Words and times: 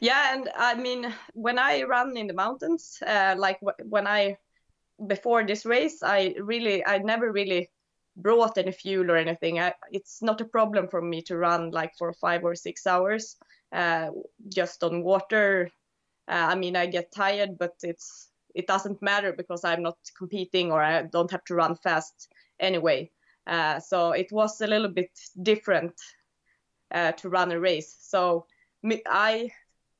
Yeah, 0.00 0.34
and 0.34 0.50
I 0.56 0.74
mean, 0.74 1.12
when 1.34 1.58
I 1.58 1.82
run 1.82 2.16
in 2.16 2.26
the 2.26 2.34
mountains, 2.34 2.98
uh, 3.06 3.34
like 3.38 3.58
when 3.84 4.06
I 4.06 4.36
before 5.06 5.46
this 5.46 5.64
race, 5.64 6.02
I 6.02 6.34
really, 6.40 6.84
I 6.84 6.98
never 6.98 7.30
really 7.30 7.70
brought 8.16 8.58
any 8.58 8.72
fuel 8.72 9.10
or 9.10 9.16
anything. 9.16 9.60
I, 9.60 9.74
it's 9.92 10.22
not 10.22 10.40
a 10.40 10.44
problem 10.44 10.88
for 10.88 11.00
me 11.00 11.22
to 11.22 11.36
run 11.36 11.70
like 11.70 11.92
for 11.96 12.12
five 12.12 12.44
or 12.44 12.54
six 12.54 12.86
hours 12.86 13.36
uh, 13.72 14.10
just 14.52 14.82
on 14.82 15.04
water. 15.04 15.70
Uh, 16.26 16.48
I 16.50 16.54
mean, 16.56 16.76
I 16.76 16.86
get 16.86 17.12
tired, 17.12 17.58
but 17.58 17.74
it's 17.82 18.28
it 18.54 18.66
doesn't 18.66 19.00
matter 19.02 19.32
because 19.32 19.64
I'm 19.64 19.82
not 19.82 19.98
competing 20.16 20.72
or 20.72 20.82
I 20.82 21.02
don't 21.02 21.30
have 21.30 21.44
to 21.44 21.54
run 21.54 21.76
fast 21.76 22.28
anyway. 22.58 23.10
Uh, 23.46 23.78
so 23.78 24.10
it 24.12 24.32
was 24.32 24.60
a 24.60 24.66
little 24.66 24.88
bit 24.88 25.10
different 25.42 25.94
uh, 26.90 27.12
to 27.12 27.28
run 27.28 27.52
a 27.52 27.60
race. 27.60 27.96
So 28.00 28.46
I 29.06 29.50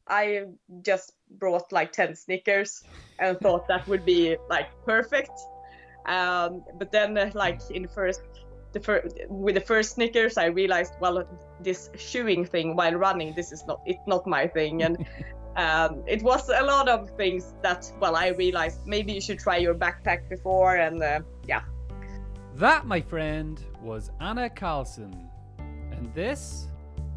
I 0.09 0.45
just 0.83 1.13
brought 1.39 1.71
like 1.73 1.93
10 1.93 2.17
Snickers 2.17 2.83
and 3.19 3.39
thought 3.41 3.69
that 3.69 3.87
would 3.89 4.05
be 4.05 4.37
like 4.49 4.69
perfect. 4.85 5.33
Um, 6.07 6.65
but 6.79 6.91
then, 6.91 7.17
uh, 7.19 7.31
like 7.35 7.61
in 7.71 7.83
the 7.83 7.89
first, 7.89 8.23
the 8.73 8.81
first 8.81 9.17
with 9.29 9.55
the 9.55 9.61
first 9.61 9.95
Snickers, 9.95 10.39
I 10.39 10.47
realized, 10.47 10.95
well, 11.01 11.25
this 11.61 11.91
shoeing 11.97 12.45
thing 12.45 12.77
while 12.77 12.95
running, 12.95 13.35
this 13.35 13.53
is 13.53 13.65
not 13.67 13.81
it's 13.85 14.07
not 14.07 14.27
my 14.27 14.47
thing, 14.47 14.83
and 14.83 15.07
um, 15.57 16.03
it 16.07 16.23
was 16.23 16.49
a 16.49 16.63
lot 16.63 16.89
of 16.89 17.11
things 17.17 17.55
that, 17.63 17.91
well, 18.01 18.17
I 18.17 18.29
realized 18.29 18.87
maybe 18.87 19.13
you 19.13 19.21
should 19.21 19.39
try 19.39 19.59
your 19.59 19.75
backpack 19.75 20.29
before, 20.31 20.77
and 20.77 21.03
uh, 21.03 21.21
yeah. 21.47 21.63
That, 22.55 22.87
my 22.87 23.01
friend, 23.01 23.63
was 23.83 24.11
Anna 24.21 24.49
Carlsson, 24.49 25.29
and 25.59 26.13
this 26.15 26.69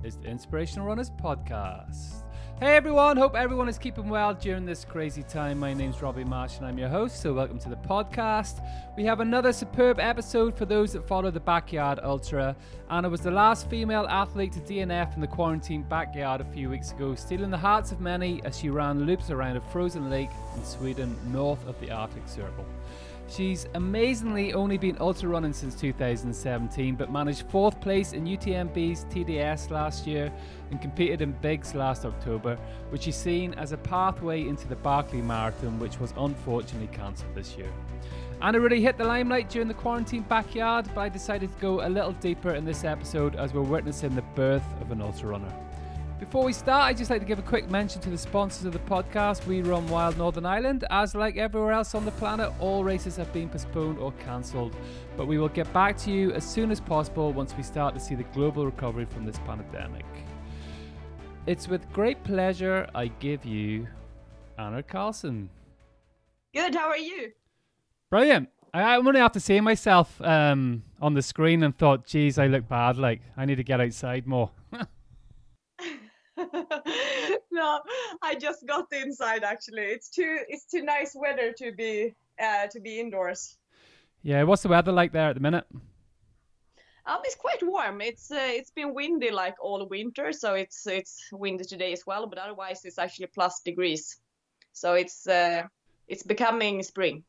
is 0.03 0.17
the 0.17 0.27
Inspirational 0.27 0.85
Runners 0.85 1.11
podcast. 1.11 2.20
Hey 2.61 2.75
everyone, 2.75 3.17
hope 3.17 3.35
everyone 3.35 3.67
is 3.69 3.79
keeping 3.79 4.07
well 4.07 4.35
during 4.35 4.67
this 4.67 4.85
crazy 4.85 5.23
time. 5.23 5.57
My 5.57 5.73
name's 5.73 5.99
Robbie 5.99 6.23
Marsh 6.23 6.57
and 6.57 6.67
I'm 6.67 6.77
your 6.77 6.89
host, 6.89 7.19
so 7.19 7.33
welcome 7.33 7.57
to 7.57 7.69
the 7.69 7.75
podcast. 7.75 8.63
We 8.95 9.03
have 9.05 9.19
another 9.19 9.51
superb 9.51 9.99
episode 9.99 10.55
for 10.55 10.65
those 10.65 10.93
that 10.93 11.07
follow 11.07 11.31
the 11.31 11.39
Backyard 11.39 11.99
Ultra. 12.03 12.55
Anna 12.91 13.09
was 13.09 13.21
the 13.21 13.31
last 13.31 13.67
female 13.67 14.05
athlete 14.07 14.51
to 14.51 14.59
DNF 14.59 15.15
in 15.15 15.21
the 15.21 15.27
quarantine 15.27 15.81
backyard 15.81 16.39
a 16.39 16.45
few 16.45 16.69
weeks 16.69 16.91
ago, 16.91 17.15
stealing 17.15 17.49
the 17.49 17.57
hearts 17.57 17.91
of 17.91 17.99
many 17.99 18.43
as 18.45 18.59
she 18.59 18.69
ran 18.69 19.07
loops 19.07 19.31
around 19.31 19.57
a 19.57 19.61
frozen 19.61 20.11
lake 20.11 20.29
in 20.55 20.63
Sweden, 20.63 21.17
north 21.33 21.65
of 21.65 21.79
the 21.81 21.89
Arctic 21.89 22.27
Circle. 22.27 22.67
She's 23.31 23.65
amazingly 23.75 24.51
only 24.53 24.77
been 24.77 24.97
ultra 24.99 25.29
running 25.29 25.53
since 25.53 25.73
2017, 25.75 26.95
but 26.95 27.13
managed 27.13 27.43
fourth 27.47 27.79
place 27.79 28.11
in 28.11 28.25
UTMB's 28.25 29.05
TDS 29.05 29.71
last 29.71 30.05
year 30.05 30.29
and 30.69 30.81
competed 30.81 31.21
in 31.21 31.31
Bigs 31.41 31.73
last 31.73 32.03
October, 32.03 32.57
which 32.89 33.07
is 33.07 33.15
seen 33.15 33.53
as 33.53 33.71
a 33.71 33.77
pathway 33.77 34.45
into 34.49 34.67
the 34.67 34.75
Barkley 34.75 35.21
Marathon, 35.21 35.79
which 35.79 35.97
was 35.97 36.13
unfortunately 36.17 36.89
cancelled 36.93 37.33
this 37.33 37.55
year. 37.55 37.71
Anna 38.41 38.59
really 38.59 38.81
hit 38.81 38.97
the 38.97 39.05
limelight 39.05 39.49
during 39.49 39.69
the 39.69 39.75
quarantine 39.75 40.23
backyard, 40.23 40.89
but 40.93 40.99
I 40.99 41.07
decided 41.07 41.53
to 41.53 41.61
go 41.61 41.87
a 41.87 41.89
little 41.89 42.13
deeper 42.13 42.55
in 42.55 42.65
this 42.65 42.83
episode 42.83 43.37
as 43.37 43.53
we're 43.53 43.61
witnessing 43.61 44.13
the 44.13 44.23
birth 44.35 44.65
of 44.81 44.91
an 44.91 45.01
ultra 45.01 45.29
runner. 45.29 45.53
Before 46.21 46.43
we 46.43 46.53
start, 46.53 46.83
I'd 46.83 46.97
just 46.97 47.09
like 47.09 47.19
to 47.21 47.25
give 47.25 47.39
a 47.39 47.41
quick 47.41 47.67
mention 47.71 47.99
to 48.03 48.11
the 48.11 48.17
sponsors 48.17 48.65
of 48.65 48.73
the 48.73 48.79
podcast. 48.79 49.47
We 49.47 49.63
run 49.63 49.87
Wild 49.87 50.19
Northern 50.19 50.45
Ireland. 50.45 50.85
As 50.91 51.15
like 51.15 51.35
everywhere 51.35 51.71
else 51.71 51.95
on 51.95 52.05
the 52.05 52.11
planet, 52.11 52.53
all 52.59 52.83
races 52.83 53.15
have 53.15 53.33
been 53.33 53.49
postponed 53.49 53.97
or 53.97 54.11
cancelled. 54.23 54.75
But 55.17 55.25
we 55.25 55.39
will 55.39 55.49
get 55.49 55.73
back 55.73 55.97
to 55.97 56.11
you 56.11 56.31
as 56.33 56.47
soon 56.47 56.69
as 56.69 56.79
possible 56.79 57.33
once 57.33 57.57
we 57.57 57.63
start 57.63 57.95
to 57.95 57.99
see 57.99 58.13
the 58.13 58.23
global 58.35 58.67
recovery 58.67 59.05
from 59.05 59.25
this 59.25 59.39
pandemic. 59.39 60.05
It's 61.47 61.67
with 61.67 61.91
great 61.91 62.23
pleasure 62.23 62.87
I 62.93 63.07
give 63.07 63.43
you 63.43 63.87
Anna 64.59 64.83
Carlsson. 64.83 65.49
Good, 66.53 66.75
how 66.75 66.89
are 66.89 66.97
you? 66.99 67.31
Brilliant. 68.11 68.47
I, 68.75 68.95
I'm 68.95 69.07
only 69.07 69.21
after 69.21 69.39
seeing 69.39 69.63
myself 69.63 70.21
um, 70.21 70.83
on 71.01 71.15
the 71.15 71.23
screen 71.23 71.63
and 71.63 71.75
thought, 71.75 72.05
geez, 72.05 72.37
I 72.37 72.45
look 72.45 72.69
bad. 72.69 72.97
Like, 72.97 73.21
I 73.35 73.45
need 73.45 73.55
to 73.55 73.63
get 73.63 73.81
outside 73.81 74.27
more. 74.27 74.51
no, 77.51 77.81
I 78.21 78.35
just 78.35 78.65
got 78.65 78.91
inside 78.91 79.43
actually. 79.43 79.83
It's 79.83 80.09
too 80.09 80.39
it's 80.47 80.65
too 80.65 80.83
nice 80.83 81.15
weather 81.15 81.53
to 81.57 81.71
be 81.71 82.15
uh, 82.41 82.67
to 82.67 82.79
be 82.79 82.99
indoors. 82.99 83.57
Yeah, 84.23 84.43
what's 84.43 84.63
the 84.63 84.69
weather 84.69 84.91
like 84.91 85.11
there 85.11 85.29
at 85.29 85.35
the 85.35 85.41
minute? 85.41 85.65
Um, 87.05 87.19
it's 87.23 87.35
quite 87.35 87.63
warm. 87.63 88.01
It's 88.01 88.31
uh, 88.31 88.37
it's 88.39 88.71
been 88.71 88.93
windy 88.93 89.31
like 89.31 89.55
all 89.61 89.87
winter, 89.87 90.31
so 90.31 90.53
it's 90.53 90.85
it's 90.85 91.29
windy 91.31 91.63
today 91.63 91.93
as 91.93 92.05
well. 92.05 92.27
But 92.27 92.37
otherwise, 92.37 92.85
it's 92.85 92.99
actually 92.99 93.27
plus 93.27 93.61
degrees, 93.61 94.17
so 94.71 94.93
it's 94.93 95.27
uh, 95.27 95.63
it's 96.07 96.23
becoming 96.23 96.83
spring. 96.83 97.23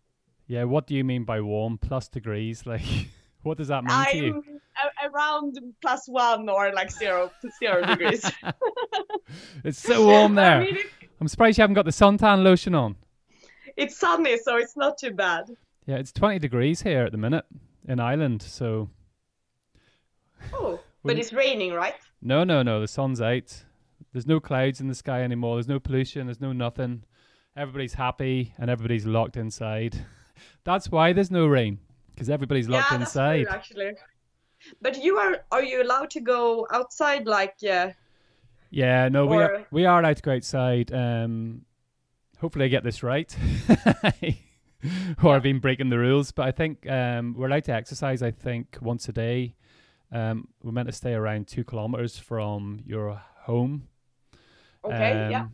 Yeah, 0.47 0.65
what 0.65 0.87
do 0.87 0.95
you 0.95 1.05
mean 1.05 1.25
by 1.25 1.41
warm? 1.41 1.79
Plus 1.79 2.09
degrees, 2.09 2.67
like 2.67 2.83
what 3.43 3.57
does 3.57 3.69
that 3.69 3.85
mean 3.85 3.93
I'm 3.93 4.13
to 4.13 4.19
you? 4.19 4.61
Around 5.05 5.59
plus 5.81 6.09
one 6.09 6.49
or 6.49 6.73
like 6.73 6.91
zero 6.91 7.31
zero 7.59 7.85
degrees. 7.87 8.31
it's 9.65 9.79
so 9.79 10.07
warm 10.07 10.35
there. 10.35 10.61
I 10.61 10.65
mean, 10.65 10.79
I'm 11.21 11.29
surprised 11.29 11.59
you 11.59 11.63
haven't 11.63 11.75
got 11.75 11.85
the 11.85 11.91
suntan 11.91 12.43
lotion 12.43 12.75
on. 12.75 12.97
It's 13.77 13.97
sunny, 13.97 14.39
so 14.39 14.57
it's 14.57 14.77
not 14.77 14.99
too 14.99 15.13
bad. 15.13 15.45
Yeah, 15.87 15.97
it's 15.97 16.13
20 16.13 16.39
degrees 16.39 16.83
here 16.83 17.05
at 17.05 17.13
the 17.13 17.19
minute 17.19 17.45
in 17.89 18.01
Ireland, 18.01 18.43
so. 18.43 18.91
Oh, 20.53 20.81
but 21.05 21.19
it's 21.19 21.33
raining, 21.33 21.73
right? 21.73 21.95
No, 22.21 22.45
no, 22.45 22.63
no. 22.63 22.81
The 22.81 22.89
sun's 22.89 23.21
out. 23.21 23.65
There's 24.13 24.27
no 24.27 24.41
clouds 24.41 24.81
in 24.81 24.89
the 24.89 24.95
sky 24.95 25.23
anymore. 25.23 25.57
There's 25.57 25.69
no 25.69 25.81
pollution. 25.81 26.27
There's 26.27 26.41
no 26.41 26.53
nothing. 26.53 27.05
Everybody's 27.57 27.95
happy 27.95 28.53
and 28.59 28.71
everybody's 28.71 29.07
locked 29.07 29.37
inside. 29.37 30.05
That's 30.65 30.91
why 30.91 31.13
there's 31.13 31.31
no 31.31 31.47
rain 31.47 31.79
because 32.11 32.31
everybody's 32.31 32.69
locked 32.69 32.93
yeah, 32.93 33.01
inside. 33.01 33.45
True, 33.45 33.53
actually. 33.53 33.91
But 34.81 35.03
you 35.03 35.19
are 35.19 35.45
are 35.51 35.63
you 35.63 35.83
allowed 35.83 36.11
to 36.11 36.21
go 36.21 36.67
outside 36.71 37.27
like 37.27 37.57
yeah? 37.61 37.93
Yeah, 38.71 39.09
no, 39.09 39.25
or... 39.25 39.29
we 39.29 39.43
are 39.43 39.67
we 39.71 39.87
are 39.87 40.01
allowed 40.01 40.17
to 40.17 40.23
go 40.23 40.33
outside. 40.33 40.93
Um, 40.93 41.63
hopefully 42.39 42.65
I 42.65 42.69
get 42.69 42.85
this 42.85 43.03
right. 43.03 43.35
or 45.23 45.35
I've 45.35 45.43
been 45.43 45.61
breaking 45.61 45.91
the 45.91 45.99
rules, 45.99 46.33
but 46.33 46.47
I 46.47 46.53
think 46.53 46.89
um, 46.89 47.35
we're 47.37 47.47
allowed 47.47 47.65
to 47.65 47.73
exercise. 47.73 48.23
I 48.23 48.31
think 48.31 48.79
once 48.81 49.09
a 49.09 49.13
day. 49.13 49.57
Um, 50.11 50.49
we're 50.63 50.73
meant 50.73 50.89
to 50.89 50.93
stay 50.93 51.15
around 51.15 51.49
two 51.49 51.65
kilometers 51.65 52.19
from 52.19 52.83
your 52.87 53.23
home. 53.45 53.89
Okay. 54.85 55.13
Um, 55.13 55.31
yeah. 55.31 55.47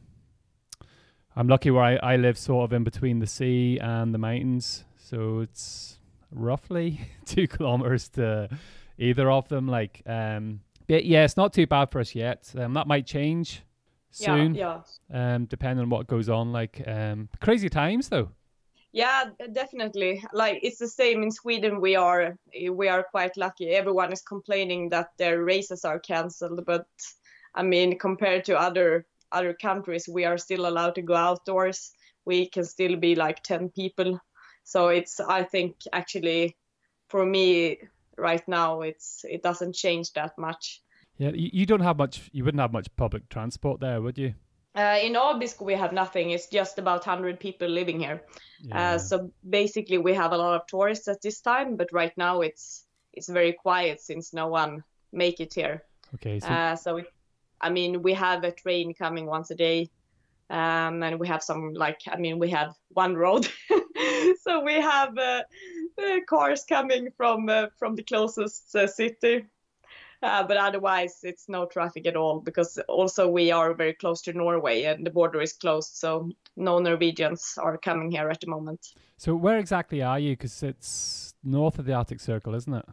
I'm 1.37 1.47
lucky 1.47 1.71
where 1.71 1.85
I, 1.85 2.15
I 2.15 2.17
live, 2.17 2.37
sort 2.37 2.65
of 2.65 2.73
in 2.73 2.83
between 2.83 3.21
the 3.21 3.27
sea 3.27 3.79
and 3.81 4.13
the 4.13 4.19
mountains, 4.19 4.85
so 4.97 5.39
it's 5.39 6.01
roughly 6.33 7.01
two 7.25 7.47
kilometers 7.47 8.09
to 8.11 8.49
either 8.99 9.31
of 9.31 9.49
them. 9.49 9.69
Like, 9.69 10.03
um, 10.07 10.61
but 10.87 11.05
yeah, 11.05 11.25
it's 11.25 11.37
not 11.37 11.53
too 11.53 11.67
bad 11.67 11.91
for 11.91 12.01
us 12.01 12.15
yet. 12.15 12.53
Um, 12.57 12.75
that 12.75 12.87
might 12.87 13.07
change 13.07 13.63
soon. 14.11 14.55
Yeah, 14.55 14.81
yeah. 15.11 15.35
Um, 15.35 15.45
depending 15.47 15.83
on 15.83 15.91
what 15.91 16.07
goes 16.07 16.29
on. 16.29 16.53
Like, 16.53 16.83
um, 16.87 17.29
crazy 17.41 17.69
times 17.69 18.09
though. 18.09 18.31
Yeah, 18.93 19.27
definitely. 19.53 20.25
Like 20.33 20.61
it's 20.63 20.79
the 20.79 20.89
same 20.89 21.23
in 21.23 21.31
Sweden. 21.31 21.81
We 21.81 21.95
are 21.95 22.37
we 22.71 22.89
are 22.89 23.03
quite 23.03 23.37
lucky. 23.37 23.71
Everyone 23.71 24.13
is 24.13 24.23
complaining 24.23 24.89
that 24.91 25.11
their 25.19 25.45
races 25.45 25.85
are 25.85 25.99
cancelled, 25.99 26.65
but 26.65 26.87
I 27.55 27.63
mean, 27.63 27.99
compared 27.99 28.45
to 28.47 28.59
other 28.59 29.05
other 29.31 29.53
countries, 29.53 30.09
we 30.09 30.25
are 30.25 30.39
still 30.39 30.67
allowed 30.67 30.95
to 30.95 31.03
go 31.03 31.15
outdoors. 31.15 31.93
We 32.25 32.49
can 32.49 32.65
still 32.65 32.97
be 32.97 33.15
like 33.15 33.43
ten 33.43 33.69
people. 33.69 34.21
So 34.65 34.89
it's 34.89 35.21
I 35.21 35.43
think 35.43 35.77
actually 35.93 36.57
for 37.09 37.27
me 37.27 37.79
right 38.19 38.47
now 38.49 38.83
it's 38.83 39.25
it 39.25 39.43
doesn't 39.43 39.75
change 39.75 40.13
that 40.13 40.37
much. 40.39 40.83
Yeah, 41.19 41.31
you, 41.31 41.51
you 41.53 41.67
don't 41.67 41.81
have 41.81 41.99
much. 41.99 42.31
You 42.33 42.45
wouldn't 42.45 42.61
have 42.61 42.73
much 42.73 42.95
public 42.97 43.29
transport 43.29 43.81
there, 43.81 44.01
would 44.01 44.19
you? 44.19 44.35
Uh, 44.75 44.99
in 45.03 45.15
Abisko, 45.15 45.63
we 45.63 45.75
have 45.75 45.93
nothing. 45.93 46.31
It's 46.31 46.47
just 46.47 46.79
about 46.79 47.05
100 47.05 47.41
people 47.41 47.69
living 47.69 47.99
here. 47.99 48.23
Yeah. 48.63 48.95
Uh, 48.95 48.99
so 48.99 49.33
basically, 49.49 49.99
we 49.99 50.15
have 50.15 50.33
a 50.33 50.37
lot 50.37 50.55
of 50.55 50.67
tourists 50.69 51.09
at 51.09 51.21
this 51.21 51.41
time, 51.41 51.77
but 51.77 51.89
right 51.93 52.13
now 52.17 52.43
it's 52.43 52.85
it's 53.13 53.29
very 53.29 53.53
quiet 53.53 54.01
since 54.01 54.33
no 54.33 54.47
one 54.47 54.85
make 55.13 55.41
it 55.41 55.55
here. 55.55 55.83
Okay. 56.15 56.39
So, 56.39 56.47
uh, 56.47 56.77
so 56.77 57.03
I 57.61 57.71
mean, 57.71 58.03
we 58.03 58.15
have 58.15 58.45
a 58.45 58.53
train 58.53 58.95
coming 58.95 59.27
once 59.27 59.51
a 59.51 59.57
day, 59.57 59.91
um, 60.49 61.03
and 61.03 61.19
we 61.19 61.27
have 61.27 61.43
some 61.43 61.73
like 61.75 62.01
I 62.07 62.17
mean, 62.17 62.39
we 62.39 62.51
have 62.51 62.75
one 62.91 63.17
road, 63.17 63.49
so 64.43 64.63
we 64.63 64.75
have 64.75 65.17
uh, 65.19 65.43
cars 66.29 66.65
coming 66.65 67.09
from 67.17 67.49
uh, 67.49 67.67
from 67.79 67.95
the 67.95 68.03
closest 68.03 68.75
uh, 68.75 68.87
city. 68.87 69.47
Uh, 70.21 70.43
but 70.43 70.57
otherwise, 70.57 71.21
it's 71.23 71.49
no 71.49 71.65
traffic 71.65 72.05
at 72.07 72.17
all 72.17 72.41
because 72.41 72.77
also 72.89 73.29
we 73.29 73.53
are 73.53 73.73
very 73.73 73.95
close 73.95 74.21
to 74.23 74.33
Norway 74.33 74.83
and 74.83 75.07
the 75.07 75.11
border 75.11 75.41
is 75.41 75.53
closed, 75.53 75.95
so 75.95 76.29
no 76.57 76.81
Norwegians 76.81 77.57
are 77.57 77.79
coming 77.79 78.11
here 78.11 78.29
at 78.29 78.41
the 78.41 78.49
moment. 78.49 78.81
So 79.17 79.37
where 79.37 79.59
exactly 79.59 80.03
are 80.03 80.19
you? 80.19 80.33
Because 80.33 80.63
it's 80.65 81.35
north 81.45 81.79
of 81.79 81.85
the 81.85 81.93
Arctic 81.93 82.19
Circle, 82.19 82.57
isn't 82.57 82.75
it? 82.75 82.85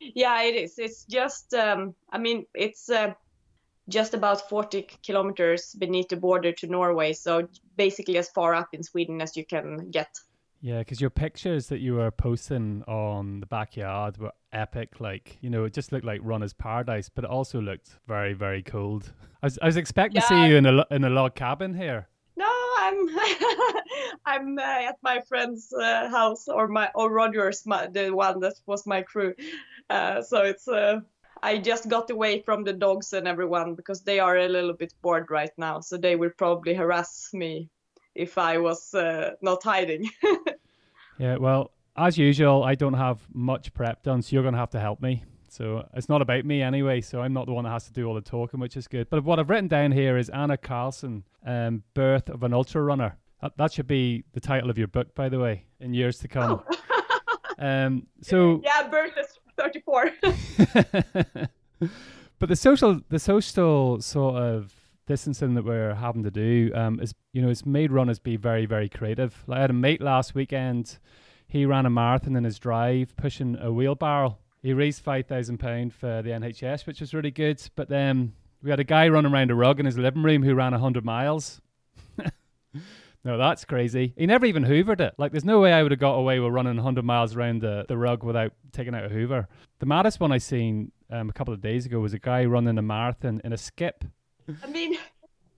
Yeah, 0.00 0.42
it 0.42 0.54
is. 0.54 0.78
It's 0.78 1.04
just, 1.04 1.52
um, 1.52 1.94
I 2.10 2.16
mean, 2.16 2.46
it's 2.54 2.88
uh, 2.88 3.12
just 3.88 4.14
about 4.14 4.48
40 4.48 4.86
kilometers 5.02 5.74
beneath 5.74 6.08
the 6.08 6.16
border 6.16 6.52
to 6.52 6.66
Norway. 6.66 7.12
So 7.12 7.48
basically 7.76 8.16
as 8.18 8.28
far 8.30 8.54
up 8.54 8.68
in 8.72 8.82
Sweden 8.82 9.20
as 9.20 9.36
you 9.36 9.44
can 9.44 9.90
get. 9.90 10.08
Yeah, 10.60 10.78
because 10.78 11.00
your 11.00 11.10
pictures 11.10 11.68
that 11.68 11.80
you 11.80 11.94
were 11.94 12.10
posting 12.10 12.82
on 12.88 13.40
the 13.40 13.46
backyard 13.46 14.18
were 14.18 14.32
epic. 14.52 15.00
Like, 15.00 15.38
you 15.40 15.50
know, 15.50 15.64
it 15.64 15.72
just 15.72 15.92
looked 15.92 16.04
like 16.04 16.20
runner's 16.22 16.52
paradise, 16.52 17.08
but 17.08 17.24
it 17.24 17.30
also 17.30 17.60
looked 17.60 17.98
very, 18.08 18.32
very 18.32 18.62
cold. 18.62 19.12
I 19.42 19.46
was, 19.46 19.58
I 19.60 19.66
was 19.66 19.76
expecting 19.76 20.16
yeah. 20.16 20.22
to 20.22 20.26
see 20.26 20.48
you 20.48 20.56
in 20.56 20.66
a 20.66 20.84
in 20.90 21.04
a 21.04 21.10
log 21.10 21.34
cabin 21.34 21.74
here. 21.74 22.08
No, 22.36 22.50
I'm 22.78 23.08
I'm 24.26 24.58
uh, 24.58 24.88
at 24.88 24.96
my 25.02 25.20
friend's 25.28 25.72
uh, 25.72 26.08
house 26.08 26.48
or 26.48 26.68
my 26.68 26.90
or 26.94 27.12
Roger's, 27.12 27.64
my, 27.66 27.86
the 27.86 28.10
one 28.10 28.40
that 28.40 28.54
was 28.66 28.86
my 28.86 29.02
crew. 29.02 29.34
Uh, 29.90 30.22
so 30.22 30.42
it's 30.42 30.66
uh, 30.66 31.00
I 31.42 31.58
just 31.58 31.88
got 31.88 32.10
away 32.10 32.42
from 32.42 32.64
the 32.64 32.72
dogs 32.72 33.12
and 33.12 33.28
everyone 33.28 33.74
because 33.74 34.02
they 34.02 34.20
are 34.20 34.38
a 34.38 34.48
little 34.48 34.72
bit 34.72 34.94
bored 35.02 35.30
right 35.30 35.52
now. 35.58 35.80
So 35.80 35.96
they 35.96 36.16
will 36.16 36.30
probably 36.30 36.74
harass 36.74 37.30
me 37.32 37.68
if 38.16 38.38
I 38.38 38.58
was 38.58 38.94
uh, 38.94 39.32
not 39.42 39.62
hiding. 39.62 40.10
yeah, 41.18 41.36
well, 41.36 41.70
as 41.96 42.18
usual, 42.18 42.62
I 42.64 42.74
don't 42.74 42.94
have 42.94 43.20
much 43.32 43.72
prep 43.74 44.02
done, 44.02 44.22
so 44.22 44.34
you're 44.34 44.42
going 44.42 44.54
to 44.54 44.60
have 44.60 44.70
to 44.70 44.80
help 44.80 45.00
me. 45.00 45.24
So 45.48 45.88
it's 45.94 46.08
not 46.08 46.20
about 46.20 46.44
me 46.44 46.60
anyway. 46.60 47.00
So 47.00 47.22
I'm 47.22 47.32
not 47.32 47.46
the 47.46 47.52
one 47.52 47.64
that 47.64 47.70
has 47.70 47.84
to 47.84 47.92
do 47.92 48.06
all 48.06 48.14
the 48.14 48.20
talking, 48.20 48.60
which 48.60 48.76
is 48.76 48.86
good. 48.88 49.08
But 49.08 49.24
what 49.24 49.38
I've 49.38 49.48
written 49.48 49.68
down 49.68 49.92
here 49.92 50.18
is 50.18 50.28
Anna 50.28 50.58
Carlsson, 50.58 51.22
um, 51.46 51.82
Birth 51.94 52.28
of 52.28 52.42
an 52.42 52.52
Ultra 52.52 52.82
Runner. 52.82 53.16
That, 53.40 53.56
that 53.56 53.72
should 53.72 53.86
be 53.86 54.24
the 54.32 54.40
title 54.40 54.68
of 54.68 54.76
your 54.76 54.88
book, 54.88 55.14
by 55.14 55.28
the 55.28 55.38
way, 55.38 55.64
in 55.80 55.94
years 55.94 56.18
to 56.18 56.28
come. 56.28 56.62
Oh. 56.68 57.36
um, 57.58 58.06
so 58.20 58.60
yeah, 58.64 58.88
Birth 58.88 59.14
is 59.18 59.38
34. 59.58 60.10
but 62.38 62.48
the 62.48 62.56
social, 62.56 63.00
the 63.08 63.18
social 63.18 64.00
sort 64.02 64.36
of 64.36 64.74
distancing 65.06 65.54
that 65.54 65.64
we're 65.64 65.94
having 65.94 66.22
to 66.24 66.30
do 66.30 66.70
um, 66.74 67.00
is, 67.00 67.14
you 67.32 67.40
know, 67.40 67.48
it's 67.48 67.64
made 67.64 67.92
runners 67.92 68.18
be 68.18 68.36
very, 68.36 68.66
very 68.66 68.88
creative. 68.88 69.44
Like 69.46 69.58
I 69.58 69.60
had 69.62 69.70
a 69.70 69.74
mate 69.74 70.00
last 70.00 70.34
weekend. 70.34 70.98
He 71.46 71.64
ran 71.64 71.86
a 71.86 71.90
marathon 71.90 72.36
in 72.36 72.44
his 72.44 72.58
drive, 72.58 73.16
pushing 73.16 73.56
a 73.60 73.72
wheelbarrow. 73.72 74.38
He 74.62 74.72
raised 74.72 75.02
five 75.02 75.26
thousand 75.26 75.58
pound 75.58 75.94
for 75.94 76.22
the 76.22 76.30
NHS, 76.30 76.86
which 76.86 77.00
was 77.00 77.14
really 77.14 77.30
good. 77.30 77.62
But 77.76 77.88
then 77.88 78.32
we 78.62 78.70
had 78.70 78.80
a 78.80 78.84
guy 78.84 79.08
running 79.08 79.32
around 79.32 79.50
a 79.52 79.54
rug 79.54 79.78
in 79.78 79.86
his 79.86 79.96
living 79.96 80.22
room 80.22 80.42
who 80.42 80.54
ran 80.54 80.72
hundred 80.72 81.04
miles. 81.04 81.60
no, 83.24 83.38
that's 83.38 83.64
crazy. 83.64 84.12
He 84.16 84.26
never 84.26 84.46
even 84.46 84.64
hoovered 84.64 85.00
it. 85.00 85.14
Like, 85.18 85.30
there's 85.30 85.44
no 85.44 85.60
way 85.60 85.72
I 85.72 85.82
would 85.82 85.92
have 85.92 86.00
got 86.00 86.14
away 86.14 86.40
with 86.40 86.52
running 86.52 86.76
100 86.76 87.04
miles 87.04 87.36
around 87.36 87.60
the, 87.60 87.84
the 87.88 87.96
rug 87.96 88.24
without 88.24 88.52
taking 88.72 88.94
out 88.94 89.04
a 89.04 89.08
hoover. 89.08 89.48
The 89.78 89.86
maddest 89.86 90.20
one 90.20 90.32
I 90.32 90.38
seen 90.38 90.92
um, 91.10 91.28
a 91.28 91.32
couple 91.32 91.54
of 91.54 91.60
days 91.60 91.86
ago 91.86 92.00
was 92.00 92.14
a 92.14 92.18
guy 92.18 92.44
running 92.44 92.78
a 92.78 92.82
marathon 92.82 93.40
in 93.44 93.52
a 93.52 93.58
skip 93.58 94.04
I 94.62 94.66
mean, 94.68 94.96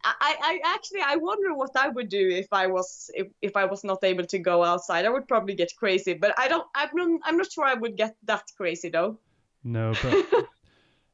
I, 0.05 0.37
I 0.41 0.61
actually 0.65 1.01
I 1.05 1.17
wonder 1.17 1.55
what 1.55 1.71
I 1.77 1.89
would 1.89 2.09
do 2.09 2.29
if 2.29 2.47
I 2.53 2.67
was 2.67 3.11
if, 3.15 3.29
if 3.43 3.57
I 3.57 3.65
was 3.65 3.85
not 3.85 4.03
able 4.05 4.25
to 4.27 4.39
go 4.39 4.65
outside. 4.65 5.05
I 5.05 5.11
would 5.11 5.27
probably 5.29 5.55
get 5.55 5.73
crazy, 5.77 6.15
but 6.15 6.35
I 6.39 6.49
don't. 6.49 6.67
I'm 6.75 6.89
not, 6.95 7.21
I'm 7.25 7.37
not 7.37 7.53
sure 7.53 7.65
I 7.65 7.75
would 7.75 7.97
get 7.97 8.17
that 8.25 8.45
crazy 8.57 8.91
though. 8.91 9.19
No, 9.65 9.93
but 10.03 10.47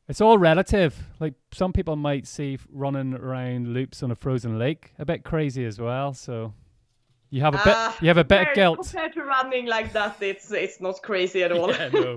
it's 0.09 0.21
all 0.21 0.38
relative. 0.38 0.94
Like 1.19 1.35
some 1.53 1.73
people 1.73 1.97
might 1.97 2.26
see 2.26 2.59
running 2.71 3.15
around 3.15 3.69
loops 3.69 4.03
on 4.03 4.11
a 4.11 4.15
frozen 4.15 4.59
lake 4.59 4.93
a 4.99 5.05
bit 5.05 5.25
crazy 5.25 5.65
as 5.65 5.81
well. 5.81 6.12
So 6.12 6.53
you 7.31 7.41
have 7.41 7.55
a 7.55 7.61
bit. 7.65 7.75
Uh, 7.75 7.93
you 8.00 8.09
have 8.09 8.19
a 8.19 8.25
bit 8.25 8.49
of 8.49 8.55
guilt 8.55 8.79
compared 8.82 9.15
to 9.15 9.25
running 9.25 9.67
like 9.67 9.93
that. 9.94 10.21
It's 10.21 10.53
it's 10.53 10.81
not 10.81 11.03
crazy 11.03 11.43
at 11.43 11.53
all. 11.53 11.71
yeah, 11.71 11.88
no, 11.88 12.17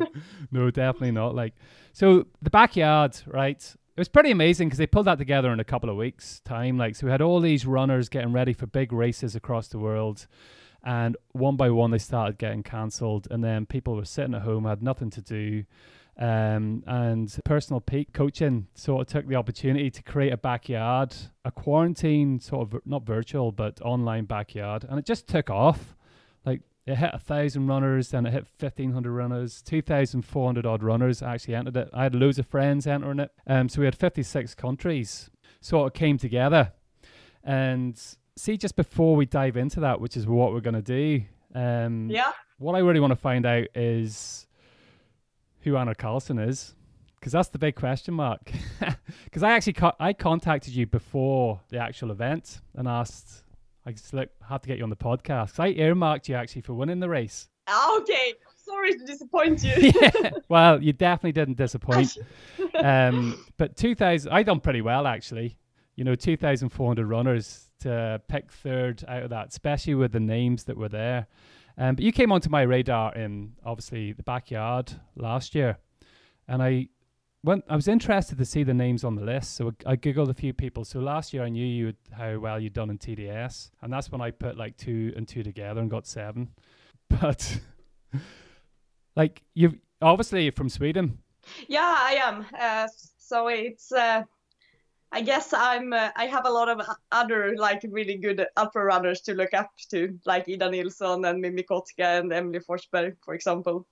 no, 0.51 0.69
definitely 0.69 1.11
not. 1.11 1.33
Like 1.33 1.53
so, 1.93 2.27
the 2.41 2.49
backyard, 2.49 3.17
right? 3.25 3.75
It 3.97 4.01
was 4.01 4.07
pretty 4.07 4.29
amazing 4.29 4.67
because 4.67 4.77
they 4.77 4.85
pulled 4.85 5.07
that 5.07 5.17
together 5.17 5.51
in 5.51 5.59
a 5.59 5.63
couple 5.63 5.89
of 5.89 5.95
weeks' 5.95 6.39
time. 6.41 6.77
Like, 6.77 6.95
so 6.95 7.07
we 7.07 7.11
had 7.11 7.19
all 7.19 7.39
these 7.39 7.65
runners 7.65 8.09
getting 8.09 8.31
ready 8.31 8.53
for 8.53 8.67
big 8.67 8.93
races 8.93 9.35
across 9.35 9.69
the 9.69 9.79
world, 9.79 10.27
and 10.83 11.17
one 11.31 11.55
by 11.55 11.71
one 11.71 11.89
they 11.89 11.97
started 11.97 12.37
getting 12.37 12.61
cancelled, 12.61 13.27
and 13.31 13.43
then 13.43 13.65
people 13.65 13.95
were 13.95 14.05
sitting 14.05 14.35
at 14.35 14.43
home, 14.43 14.65
had 14.65 14.83
nothing 14.83 15.09
to 15.09 15.21
do. 15.21 15.63
Um, 16.19 16.83
and 16.85 17.35
personal 17.43 17.81
peak 17.81 18.13
coaching 18.13 18.67
sort 18.75 19.01
of 19.01 19.07
took 19.07 19.27
the 19.27 19.35
opportunity 19.35 19.89
to 19.89 20.03
create 20.03 20.31
a 20.31 20.37
backyard, 20.37 21.15
a 21.43 21.51
quarantine 21.51 22.39
sort 22.39 22.71
of 22.71 22.81
not 22.85 23.03
virtual 23.03 23.51
but 23.51 23.81
online 23.81 24.25
backyard, 24.25 24.85
and 24.87 24.99
it 24.99 25.05
just 25.07 25.27
took 25.27 25.49
off. 25.49 25.95
Like 26.45 26.61
it 26.87 26.95
hit 26.95 27.11
a 27.13 27.19
thousand 27.19 27.67
runners, 27.67 28.09
then 28.09 28.25
it 28.25 28.31
hit 28.33 28.47
fifteen 28.47 28.93
hundred 28.93 29.11
runners, 29.11 29.61
two 29.61 29.81
thousand 29.81 30.23
four 30.23 30.47
hundred 30.47 30.65
odd 30.65 30.81
runners 30.81 31.21
actually 31.21 31.55
entered 31.55 31.77
it. 31.77 31.89
I 31.93 32.03
had 32.03 32.15
loads 32.15 32.39
of 32.39 32.47
friends 32.47 32.87
entering 32.87 33.19
it, 33.19 33.31
um, 33.45 33.69
so 33.69 33.81
we 33.81 33.85
had 33.85 33.95
fifty 33.95 34.23
six 34.23 34.55
countries. 34.55 35.29
sort 35.59 35.87
of 35.87 35.93
came 35.93 36.17
together, 36.17 36.71
and 37.43 37.99
see, 38.35 38.57
just 38.57 38.75
before 38.75 39.15
we 39.15 39.25
dive 39.25 39.57
into 39.57 39.79
that, 39.81 39.99
which 39.99 40.15
is 40.17 40.25
what 40.25 40.53
we're 40.53 40.61
gonna 40.61 40.81
do, 40.81 41.23
um, 41.53 42.09
yeah. 42.09 42.31
What 42.59 42.75
I 42.75 42.79
really 42.79 42.99
want 42.99 43.11
to 43.11 43.15
find 43.17 43.45
out 43.45 43.67
is 43.75 44.47
who 45.61 45.77
Anna 45.77 45.93
Carlsson 45.93 46.39
is, 46.39 46.73
because 47.19 47.31
that's 47.33 47.49
the 47.49 47.59
big 47.59 47.75
question 47.75 48.13
mark. 48.13 48.51
Because 49.23 49.43
I 49.43 49.51
actually 49.51 49.73
co- 49.73 49.93
I 49.99 50.13
contacted 50.13 50.73
you 50.73 50.85
before 50.85 51.61
the 51.69 51.77
actual 51.79 52.11
event 52.11 52.61
and 52.75 52.87
asked 52.87 53.43
I 53.87 53.91
just 53.91 54.13
like 54.13 54.29
had 54.45 54.61
to 54.63 54.67
get 54.67 54.77
you 54.77 54.83
on 54.83 54.89
the 54.89 54.97
podcast. 54.97 55.61
I 55.61 55.69
earmarked 55.69 56.27
you 56.27 56.35
actually 56.35 56.63
for 56.63 56.73
winning 56.73 56.99
the 56.99 57.07
race. 57.07 57.47
Okay, 57.99 58.33
sorry 58.57 58.91
to 58.97 59.05
disappoint 59.05 59.63
you. 59.63 59.75
yeah, 60.01 60.31
well, 60.49 60.83
you 60.83 60.91
definitely 60.91 61.31
didn't 61.31 61.55
disappoint. 61.55 62.17
um, 62.75 63.45
but 63.55 63.77
2,000, 63.77 64.29
I 64.29 64.43
done 64.43 64.59
pretty 64.59 64.81
well 64.81 65.07
actually. 65.07 65.57
You 65.95 66.03
know, 66.03 66.15
2,400 66.15 67.07
runners 67.07 67.71
to 67.79 68.21
pick 68.27 68.51
third 68.51 69.05
out 69.07 69.23
of 69.23 69.29
that, 69.29 69.47
especially 69.49 69.95
with 69.95 70.11
the 70.11 70.19
names 70.19 70.65
that 70.65 70.75
were 70.75 70.89
there. 70.89 71.27
Um, 71.77 71.95
but 71.95 72.03
you 72.03 72.11
came 72.11 72.33
onto 72.33 72.49
my 72.49 72.63
radar 72.63 73.15
in 73.15 73.53
obviously 73.65 74.11
the 74.11 74.23
backyard 74.23 74.91
last 75.15 75.55
year, 75.55 75.77
and 76.49 76.61
I 76.61 76.89
when 77.43 77.63
I 77.69 77.75
was 77.75 77.87
interested 77.87 78.37
to 78.37 78.45
see 78.45 78.63
the 78.63 78.73
names 78.73 79.03
on 79.03 79.15
the 79.15 79.21
list, 79.21 79.55
so 79.55 79.73
I 79.85 79.95
googled 79.95 80.29
a 80.29 80.33
few 80.33 80.53
people. 80.53 80.83
So 80.83 80.99
last 80.99 81.33
year 81.33 81.43
I 81.43 81.49
knew 81.49 81.65
you 81.65 81.93
how 82.11 82.37
well 82.39 82.59
you'd 82.59 82.73
done 82.73 82.89
in 82.89 82.97
TDS, 82.97 83.71
and 83.81 83.91
that's 83.91 84.11
when 84.11 84.21
I 84.21 84.31
put 84.31 84.57
like 84.57 84.77
two 84.77 85.13
and 85.15 85.27
two 85.27 85.43
together 85.43 85.81
and 85.81 85.89
got 85.89 86.07
seven. 86.07 86.49
But 87.09 87.61
like 89.15 89.41
you, 89.53 89.79
obviously 90.01 90.43
you're 90.43 90.51
from 90.51 90.67
Sweden. 90.67 91.19
Yeah, 91.69 91.95
I 91.97 92.19
am. 92.21 92.45
Uh, 92.59 92.89
so 93.17 93.47
it's. 93.47 93.93
Uh, 93.93 94.23
I 95.13 95.21
guess 95.21 95.53
I'm. 95.53 95.93
Uh, 95.93 96.09
I 96.17 96.25
have 96.25 96.45
a 96.45 96.49
lot 96.49 96.67
of 96.67 96.81
other 97.13 97.55
like 97.55 97.85
really 97.89 98.17
good 98.17 98.45
ultra 98.57 98.83
runners 98.83 99.21
to 99.21 99.33
look 99.35 99.53
up 99.53 99.71
to, 99.91 100.19
like 100.25 100.49
Ida 100.49 100.69
Nilsson 100.69 101.23
and 101.23 101.41
Mimmi 101.41 101.63
Kotka 101.65 102.19
and 102.19 102.33
Emelie 102.33 102.59
Forsberg, 102.59 103.15
for 103.23 103.33
example. 103.33 103.87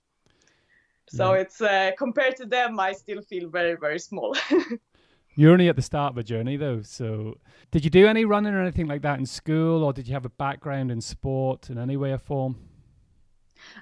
So 1.08 1.34
yeah. 1.34 1.40
it's 1.40 1.60
uh, 1.60 1.90
compared 1.98 2.36
to 2.36 2.46
them, 2.46 2.80
I 2.80 2.92
still 2.92 3.22
feel 3.22 3.48
very 3.48 3.76
very 3.76 3.98
small. 3.98 4.36
You're 5.38 5.52
only 5.52 5.68
at 5.68 5.76
the 5.76 5.82
start 5.82 6.14
of 6.14 6.18
a 6.18 6.22
journey 6.22 6.56
though. 6.56 6.80
So 6.82 7.36
did 7.70 7.84
you 7.84 7.90
do 7.90 8.06
any 8.06 8.24
running 8.24 8.54
or 8.54 8.62
anything 8.62 8.86
like 8.86 9.02
that 9.02 9.18
in 9.18 9.26
school, 9.26 9.84
or 9.84 9.92
did 9.92 10.08
you 10.08 10.14
have 10.14 10.24
a 10.24 10.30
background 10.30 10.90
in 10.90 11.00
sport 11.00 11.70
in 11.70 11.78
any 11.78 11.96
way 11.96 12.12
or 12.12 12.18
form? 12.18 12.56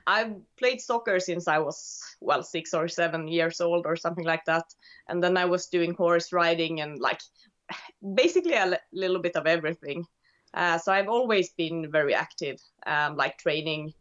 I've 0.06 0.34
played 0.56 0.80
soccer 0.80 1.20
since 1.20 1.48
I 1.48 1.58
was 1.58 2.02
well 2.20 2.42
six 2.42 2.74
or 2.74 2.88
seven 2.88 3.28
years 3.28 3.60
old 3.60 3.86
or 3.86 3.96
something 3.96 4.24
like 4.24 4.44
that, 4.46 4.64
and 5.08 5.22
then 5.22 5.36
I 5.36 5.44
was 5.44 5.66
doing 5.66 5.94
horse 5.94 6.32
riding 6.32 6.80
and 6.80 6.98
like 6.98 7.20
basically 8.14 8.54
a 8.54 8.66
l- 8.66 8.78
little 8.92 9.20
bit 9.20 9.36
of 9.36 9.46
everything. 9.46 10.06
Uh, 10.52 10.78
so 10.78 10.92
I've 10.92 11.08
always 11.08 11.50
been 11.50 11.90
very 11.90 12.14
active, 12.14 12.60
um, 12.86 13.16
like 13.16 13.38
training 13.38 13.92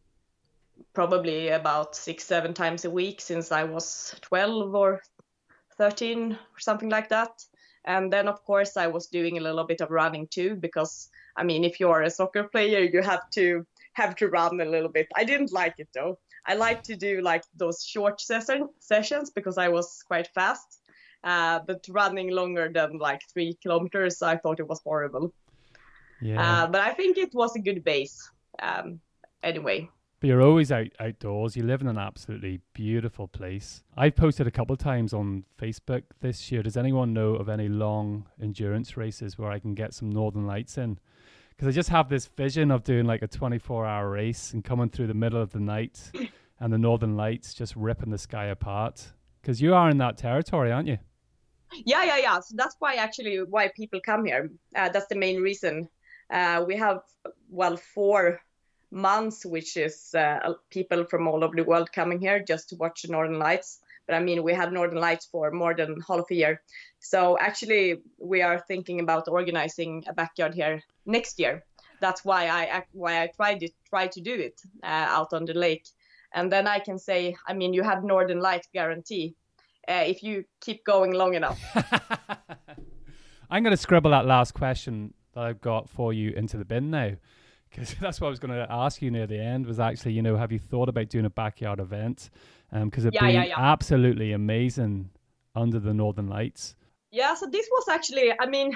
probably 0.94 1.50
about 1.50 1.96
six, 1.96 2.24
seven 2.24 2.54
times 2.54 2.86
a 2.86 2.90
week 2.90 3.22
since 3.22 3.52
I 3.52 3.64
was 3.64 4.16
12 4.22 4.76
or 4.76 5.02
13 5.78 6.34
or 6.34 6.60
something 6.60 6.90
like 6.90 7.10
that. 7.10 7.44
And 7.86 8.12
then, 8.12 8.28
of 8.28 8.44
course, 8.46 8.78
I 8.78 8.88
was 8.88 9.08
doing 9.08 9.38
a 9.38 9.42
little 9.42 9.66
bit 9.66 9.82
of 9.82 9.92
running 9.92 10.28
too, 10.28 10.56
because 10.56 11.10
I 11.36 11.44
mean, 11.44 11.64
if 11.64 11.80
you're 11.80 12.04
a 12.04 12.10
soccer 12.10 12.44
player, 12.44 12.80
you 12.80 13.02
have 13.02 13.30
to 13.32 13.66
have 13.94 14.16
to 14.16 14.28
run 14.28 14.62
a 14.62 14.66
little 14.66 14.90
bit. 14.90 15.08
I 15.16 15.24
didn't 15.24 15.52
like 15.52 15.76
it 15.78 15.90
though. 15.94 16.18
I 16.46 16.56
like 16.56 16.84
to 16.84 16.96
do 16.96 17.22
like 17.22 17.44
those 17.56 17.84
short 17.86 18.22
session 18.22 18.70
sessions 18.80 19.30
because 19.30 19.58
I 19.58 19.70
was 19.70 20.04
quite 20.08 20.28
fast. 20.34 20.80
Uh, 21.24 21.60
but 21.66 21.86
running 21.90 22.32
longer 22.32 22.70
than 22.74 22.98
like 22.98 23.22
three 23.32 23.58
kilometers, 23.62 24.22
I 24.22 24.36
thought 24.38 24.60
it 24.60 24.68
was 24.68 24.82
horrible. 24.84 25.34
Yeah. 26.22 26.64
Uh, 26.64 26.68
but 26.68 26.82
I 26.82 26.94
think 26.94 27.18
it 27.18 27.34
was 27.34 27.56
a 27.56 27.60
good 27.60 27.84
base. 27.84 28.30
Um, 28.62 29.00
anyway. 29.42 29.90
But 30.24 30.30
you're 30.30 30.42
always 30.42 30.72
out 30.72 30.88
outdoors. 31.02 31.58
You 31.58 31.64
live 31.64 31.82
in 31.82 31.90
an 31.90 31.98
absolutely 31.98 32.62
beautiful 32.72 33.28
place. 33.28 33.84
I've 33.98 34.16
posted 34.16 34.48
a 34.48 34.52
couple 34.52 34.72
of 34.72 34.80
times 34.80 35.14
on 35.14 35.44
Facebook 35.62 36.04
this 36.22 36.50
year. 36.50 36.64
Does 36.64 36.78
anyone 36.78 37.12
know 37.12 37.36
of 37.36 37.50
any 37.50 37.68
long 37.68 38.30
endurance 38.42 38.96
races 38.96 39.38
where 39.38 39.52
I 39.52 39.60
can 39.60 39.76
get 39.76 39.94
some 39.94 40.10
Northern 40.10 40.48
Lights 40.48 40.78
in? 40.78 40.98
Because 41.50 41.68
I 41.68 41.72
just 41.72 41.90
have 41.90 42.08
this 42.08 42.28
vision 42.28 42.72
of 42.72 42.86
doing 42.86 43.06
like 43.06 43.22
a 43.22 43.28
24 43.28 43.86
hour 43.86 44.10
race 44.10 44.54
and 44.54 44.64
coming 44.64 44.88
through 44.88 45.08
the 45.08 45.14
middle 45.14 45.42
of 45.42 45.52
the 45.52 45.60
night 45.60 46.00
and 46.62 46.72
the 46.72 46.78
Northern 46.78 47.18
Lights 47.18 47.54
just 47.54 47.76
ripping 47.76 48.10
the 48.10 48.18
sky 48.18 48.46
apart. 48.46 49.06
Because 49.42 49.62
you 49.62 49.76
are 49.76 49.90
in 49.90 49.98
that 49.98 50.18
territory, 50.18 50.72
aren't 50.72 50.88
you? 50.88 51.00
Yeah, 51.86 52.06
yeah, 52.06 52.18
yeah. 52.20 52.40
So 52.40 52.56
that's 52.56 52.78
why 52.80 52.96
actually 52.96 53.40
why 53.40 53.72
people 53.76 54.00
come 54.00 54.24
here. 54.24 54.52
Uh, 54.74 54.88
that's 54.88 55.08
the 55.08 55.18
main 55.18 55.42
reason. 55.42 55.90
Uh, 56.32 56.64
we 56.66 56.78
have 56.78 57.02
well 57.50 57.76
four 57.76 58.40
months, 58.94 59.46
which 59.46 59.76
is 59.76 60.14
uh, 60.16 60.54
people 60.70 61.04
from 61.06 61.28
all 61.28 61.44
over 61.44 61.56
the 61.56 61.64
world 61.64 61.92
coming 61.92 62.20
here 62.20 62.42
just 62.42 62.70
to 62.70 62.76
watch 62.76 63.02
the 63.02 63.12
Northern 63.12 63.40
Lights. 63.40 63.80
But 64.08 64.16
I 64.16 64.20
mean, 64.20 64.44
we 64.44 64.54
had 64.54 64.72
Northern 64.72 65.00
Lights 65.00 65.26
for 65.26 65.52
more 65.52 65.74
than 65.74 66.00
half 66.08 66.30
a 66.30 66.36
year. 66.36 66.62
So 67.00 67.38
actually, 67.40 68.02
we 68.20 68.42
are 68.42 68.60
thinking 68.60 69.00
about 69.00 69.28
organizing 69.28 70.04
a 70.08 70.14
backyard 70.14 70.54
here 70.54 70.82
next 71.06 71.40
year. 71.40 71.64
That's 72.00 72.24
why 72.24 72.48
I 72.48 72.84
why 72.92 73.24
I 73.24 73.28
tried 73.28 73.64
it, 73.64 73.72
try 73.90 74.08
to 74.08 74.22
do 74.22 74.34
it 74.34 74.62
uh, 74.84 75.08
out 75.18 75.34
on 75.34 75.46
the 75.46 75.54
lake, 75.54 75.88
and 76.34 76.52
then 76.52 76.68
I 76.68 76.80
can 76.80 77.00
say, 77.00 77.36
I 77.48 77.54
mean, 77.54 77.74
you 77.74 77.82
have 77.84 78.04
Northern 78.04 78.40
Light 78.40 78.68
guarantee 78.74 79.36
uh, 79.88 80.04
if 80.06 80.22
you 80.22 80.44
keep 80.60 80.84
going 80.84 81.14
long 81.14 81.34
enough. 81.34 81.62
I'm 83.50 83.64
going 83.64 83.72
to 83.72 83.78
scribble 83.78 84.12
that 84.12 84.26
last 84.26 84.54
question 84.54 85.14
that 85.34 85.46
I've 85.46 85.62
got 85.62 85.90
for 85.90 86.12
you 86.12 86.32
into 86.32 86.58
the 86.58 86.66
bin 86.66 86.90
now 86.90 87.14
because 87.74 87.96
that's 88.02 88.22
what 88.22 88.28
I 88.28 88.30
was 88.30 88.40
going 88.40 88.54
to 88.54 88.68
ask 88.70 89.02
you 89.02 89.12
near 89.12 89.28
the 89.28 89.40
end 89.40 89.66
was 89.66 89.80
actually, 89.80 90.14
you 90.14 90.22
know, 90.22 90.38
have 90.38 90.52
you 90.52 90.60
thought 90.60 90.90
about 90.90 91.10
doing 91.10 91.26
a 91.26 91.30
backyard 91.30 91.80
event? 91.80 92.30
Because 92.72 93.06
um, 93.06 93.10
it'd 93.10 93.14
yeah, 93.14 93.28
be 93.28 93.34
yeah, 93.34 93.46
yeah. 93.46 93.60
absolutely 93.60 94.32
amazing 94.32 95.10
under 95.56 95.80
the 95.80 95.94
Northern 95.94 96.28
Lights. 96.28 96.76
Yeah, 97.12 97.36
so 97.36 97.48
this 97.48 97.68
was 97.72 97.88
actually, 97.90 98.34
I 98.40 98.46
mean, 98.48 98.76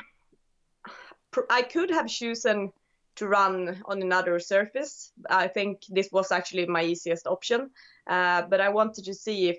I 1.50 1.62
could 1.62 1.90
have 1.92 2.08
chosen 2.08 2.72
to 3.16 3.28
run 3.28 3.82
on 3.86 4.02
another 4.02 4.40
surface. 4.40 5.12
I 5.30 5.48
think 5.48 5.82
this 5.90 6.12
was 6.12 6.32
actually 6.32 6.68
my 6.68 6.84
easiest 6.84 7.26
option, 7.26 7.72
uh, 8.08 8.44
but 8.44 8.62
I 8.62 8.70
wanted 8.70 9.06
to 9.06 9.14
see 9.14 9.50
if 9.50 9.58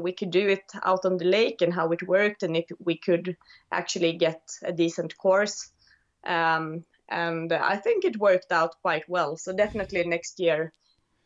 we 0.00 0.10
could 0.10 0.32
do 0.32 0.48
it 0.48 0.64
out 0.84 1.04
on 1.04 1.16
the 1.16 1.24
lake 1.24 1.62
and 1.62 1.72
how 1.72 1.92
it 1.92 2.02
worked, 2.08 2.42
and 2.42 2.56
if 2.56 2.64
we 2.84 2.96
could 2.96 3.36
actually 3.70 4.14
get 4.14 4.40
a 4.64 4.72
decent 4.72 5.16
course. 5.16 5.70
Um, 6.24 6.84
and 7.08 7.52
I 7.52 7.76
think 7.76 8.04
it 8.04 8.18
worked 8.18 8.52
out 8.52 8.74
quite 8.82 9.08
well. 9.08 9.36
So 9.36 9.52
definitely 9.52 10.04
next 10.04 10.40
year, 10.40 10.72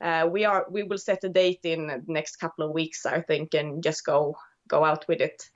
uh, 0.00 0.28
we 0.30 0.44
are 0.44 0.66
we 0.70 0.82
will 0.82 0.98
set 0.98 1.24
a 1.24 1.28
date 1.28 1.60
in 1.64 1.86
the 1.86 2.02
next 2.06 2.36
couple 2.36 2.66
of 2.66 2.72
weeks, 2.72 3.06
I 3.06 3.20
think, 3.20 3.54
and 3.54 3.82
just 3.82 4.04
go 4.04 4.36
go 4.68 4.84
out 4.84 5.06
with 5.08 5.20
it 5.20 5.50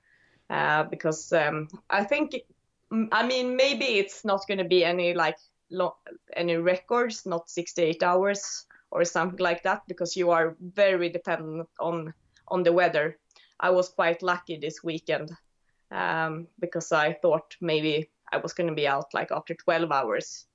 uh, 0.49 0.83
because 0.83 1.31
um, 1.33 1.67
I 1.89 2.03
think 2.03 2.35
I 3.11 3.25
mean 3.25 3.55
maybe 3.55 3.85
it's 3.85 4.23
not 4.23 4.47
going 4.47 4.59
to 4.59 4.69
be 4.69 4.83
any 4.83 5.13
like 5.13 5.37
lo- 5.71 5.97
any 6.35 6.57
records, 6.57 7.25
not 7.25 7.49
68 7.49 8.03
hours 8.03 8.65
or 8.91 9.03
something 9.03 9.39
like 9.39 9.63
that, 9.63 9.81
because 9.87 10.15
you 10.15 10.31
are 10.31 10.55
very 10.59 11.09
dependent 11.09 11.69
on 11.79 12.13
on 12.47 12.63
the 12.63 12.73
weather. 12.73 13.17
I 13.59 13.69
was 13.69 13.89
quite 13.89 14.21
lucky 14.21 14.57
this 14.57 14.83
weekend 14.83 15.31
um, 15.91 16.47
because 16.59 16.91
I 16.91 17.13
thought 17.13 17.55
maybe 17.61 18.09
I 18.31 18.37
was 18.37 18.53
going 18.53 18.69
to 18.69 18.75
be 18.75 18.87
out 18.87 19.13
like 19.13 19.31
after 19.31 19.53
12 19.53 19.91
hours, 19.91 20.45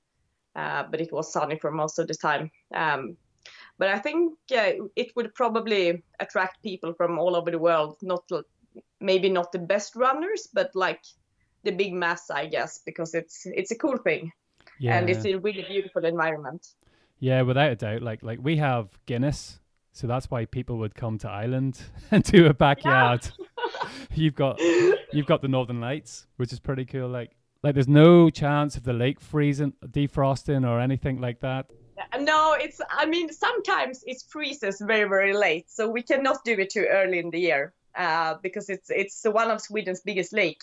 uh, 0.56 0.84
but 0.90 1.00
it 1.00 1.12
was 1.12 1.32
sunny 1.32 1.58
for 1.58 1.70
most 1.70 1.98
of 1.98 2.08
the 2.08 2.14
time. 2.14 2.50
Um, 2.74 3.16
but 3.78 3.88
I 3.88 3.98
think 3.98 4.34
uh, 4.54 4.72
it 4.96 5.16
would 5.16 5.34
probably 5.34 6.02
attract 6.18 6.62
people 6.62 6.92
from 6.94 7.18
all 7.18 7.34
over 7.34 7.50
the 7.50 7.58
world, 7.58 7.96
not 8.02 8.24
maybe 9.00 9.28
not 9.28 9.52
the 9.52 9.58
best 9.58 9.96
runners, 9.96 10.48
but 10.52 10.70
like 10.74 11.02
the 11.64 11.72
big 11.72 11.94
mass, 11.94 12.30
I 12.30 12.46
guess, 12.46 12.80
because 12.84 13.14
it's 13.14 13.46
it's 13.46 13.70
a 13.70 13.76
cool 13.76 13.96
thing, 13.96 14.32
yeah. 14.78 14.98
and 14.98 15.08
it's 15.08 15.24
a 15.24 15.36
really 15.36 15.64
beautiful 15.66 16.04
environment. 16.04 16.66
Yeah, 17.18 17.42
without 17.42 17.72
a 17.72 17.76
doubt. 17.76 18.02
Like 18.02 18.22
like 18.22 18.38
we 18.42 18.56
have 18.56 18.90
Guinness, 19.06 19.60
so 19.92 20.06
that's 20.06 20.30
why 20.30 20.44
people 20.44 20.78
would 20.78 20.94
come 20.94 21.18
to 21.18 21.28
Ireland 21.28 21.80
and 22.10 22.22
do 22.22 22.46
a 22.46 22.54
backyard. 22.54 23.28
Yeah. 23.38 23.46
you've 24.14 24.34
got 24.34 24.60
you've 25.12 25.26
got 25.26 25.42
the 25.42 25.48
Northern 25.48 25.80
Lights, 25.80 26.26
which 26.36 26.52
is 26.52 26.60
pretty 26.60 26.84
cool. 26.84 27.08
Like 27.08 27.32
like 27.62 27.74
there's 27.74 27.88
no 27.88 28.30
chance 28.30 28.76
of 28.76 28.84
the 28.84 28.92
lake 28.92 29.20
freezing, 29.20 29.74
defrosting, 29.86 30.68
or 30.68 30.80
anything 30.80 31.20
like 31.20 31.40
that. 31.40 31.70
No, 32.18 32.54
it's. 32.58 32.80
I 32.90 33.06
mean, 33.06 33.30
sometimes 33.32 34.02
it 34.06 34.22
freezes 34.28 34.80
very, 34.80 35.08
very 35.08 35.34
late, 35.34 35.70
so 35.70 35.88
we 35.88 36.02
cannot 36.02 36.44
do 36.44 36.52
it 36.52 36.70
too 36.70 36.86
early 36.90 37.18
in 37.18 37.30
the 37.30 37.38
year 37.38 37.74
uh, 37.94 38.34
because 38.42 38.70
it's 38.70 38.90
it's 38.90 39.22
one 39.24 39.50
of 39.50 39.60
Sweden's 39.60 40.00
biggest 40.00 40.32
lake. 40.32 40.62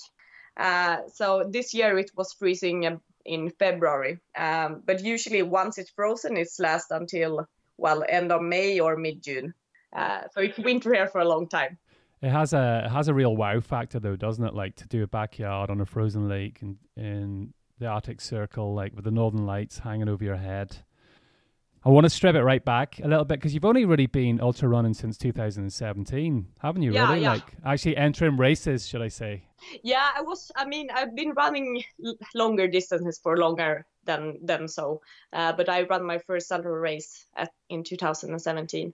Uh, 0.58 0.98
so 1.14 1.48
this 1.48 1.74
year 1.74 1.98
it 2.00 2.12
was 2.16 2.34
freezing 2.34 3.00
in 3.26 3.50
February, 3.52 4.20
um, 4.36 4.82
but 4.86 5.04
usually 5.04 5.44
once 5.44 5.78
it's 5.78 5.92
frozen, 5.92 6.38
it's 6.38 6.60
lasts 6.60 6.92
until 6.92 7.48
well 7.78 8.04
end 8.10 8.32
of 8.32 8.42
May 8.42 8.80
or 8.80 8.98
mid 8.98 9.22
June. 9.22 9.54
Uh, 9.94 10.22
so 10.34 10.42
it's 10.42 10.58
winter 10.58 10.94
here 10.94 11.08
for 11.08 11.22
a 11.22 11.28
long 11.28 11.48
time. 11.48 11.78
It 12.22 12.30
has 12.30 12.54
a 12.54 12.84
it 12.86 12.90
has 12.90 13.08
a 13.08 13.14
real 13.14 13.36
wow 13.36 13.60
factor 13.60 14.00
though, 14.00 14.16
doesn't 14.16 14.44
it? 14.44 14.54
Like 14.54 14.76
to 14.78 14.88
do 14.88 15.04
a 15.04 15.08
backyard 15.08 15.70
on 15.70 15.82
a 15.82 15.86
frozen 15.86 16.28
lake 16.28 16.62
and 16.62 16.78
in 16.96 17.54
the 17.80 17.86
Arctic 17.86 18.22
Circle, 18.22 18.74
like 18.74 18.96
with 18.96 19.06
the 19.06 19.12
northern 19.12 19.46
lights 19.46 19.80
hanging 19.80 20.10
over 20.10 20.24
your 20.24 20.38
head. 20.38 20.78
I 21.86 21.90
want 21.90 22.06
to 22.06 22.10
strip 22.10 22.36
it 22.36 22.44
right 22.44 22.64
back 22.66 23.00
a 23.02 23.08
little 23.08 23.24
bit 23.24 23.36
because 23.40 23.54
you've 23.54 23.64
only 23.64 23.86
really 23.86 24.08
been 24.08 24.42
ultra 24.42 24.68
running 24.68 24.94
since 24.94 25.18
2017, 25.18 26.48
haven't 26.60 26.82
you? 26.82 26.92
Yeah, 26.92 27.10
really? 27.10 27.22
yeah. 27.22 27.34
Like 27.34 27.54
actually 27.64 27.96
entering 27.96 28.36
races, 28.36 28.88
should 28.88 29.02
I 29.02 29.08
say? 29.08 29.44
Yeah, 29.84 30.10
I 30.16 30.22
was. 30.22 30.52
I 30.56 30.66
mean, 30.66 30.90
I've 30.94 31.16
been 31.16 31.32
running 31.32 31.84
longer 32.36 32.68
distances 32.68 33.20
for 33.22 33.38
longer 33.38 33.86
than 34.06 34.40
than 34.44 34.68
so, 34.68 35.02
uh, 35.34 35.54
but 35.54 35.70
I 35.70 35.84
ran 35.84 36.04
my 36.04 36.18
first 36.18 36.52
ultra 36.52 36.78
race 36.78 37.28
at, 37.38 37.52
in 37.70 37.84
2017, 37.84 38.94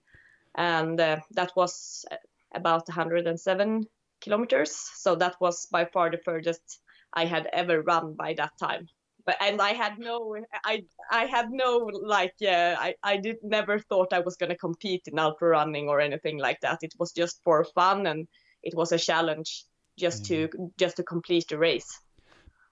and 0.55 0.99
uh, 0.99 1.17
that 1.31 1.51
was 1.55 2.05
about 2.53 2.88
107 2.88 3.88
kilometers. 4.22 4.72
So 4.95 5.15
that 5.15 5.36
was 5.39 5.67
by 5.72 5.86
far 5.86 6.10
the 6.10 6.17
furthest 6.24 6.79
I 7.13 7.25
had 7.25 7.48
ever 7.53 7.81
run 7.81 8.15
by 8.15 8.33
that 8.38 8.51
time. 8.60 8.88
But 9.25 9.38
and 9.41 9.62
I 9.62 9.72
had 9.72 10.00
no, 10.00 10.36
I 10.65 10.83
I 11.10 11.25
had 11.25 11.50
no 11.50 11.89
like, 12.03 12.33
yeah, 12.39 12.75
I 12.77 12.95
I 13.03 13.17
did 13.17 13.38
never 13.41 13.79
thought 13.79 14.12
I 14.12 14.19
was 14.19 14.36
gonna 14.36 14.57
compete 14.57 15.03
in 15.07 15.17
ultra 15.17 15.50
running 15.50 15.88
or 15.88 16.01
anything 16.01 16.39
like 16.39 16.60
that. 16.62 16.79
It 16.81 16.93
was 17.00 17.13
just 17.13 17.41
for 17.43 17.63
fun 17.63 18.05
and 18.05 18.27
it 18.63 18.75
was 18.75 18.91
a 18.91 18.98
challenge 18.98 19.65
just 19.98 20.25
to 20.25 20.50
just 20.77 20.98
to 20.98 21.03
complete 21.03 21.48
the 21.48 21.57
race. 21.57 22.00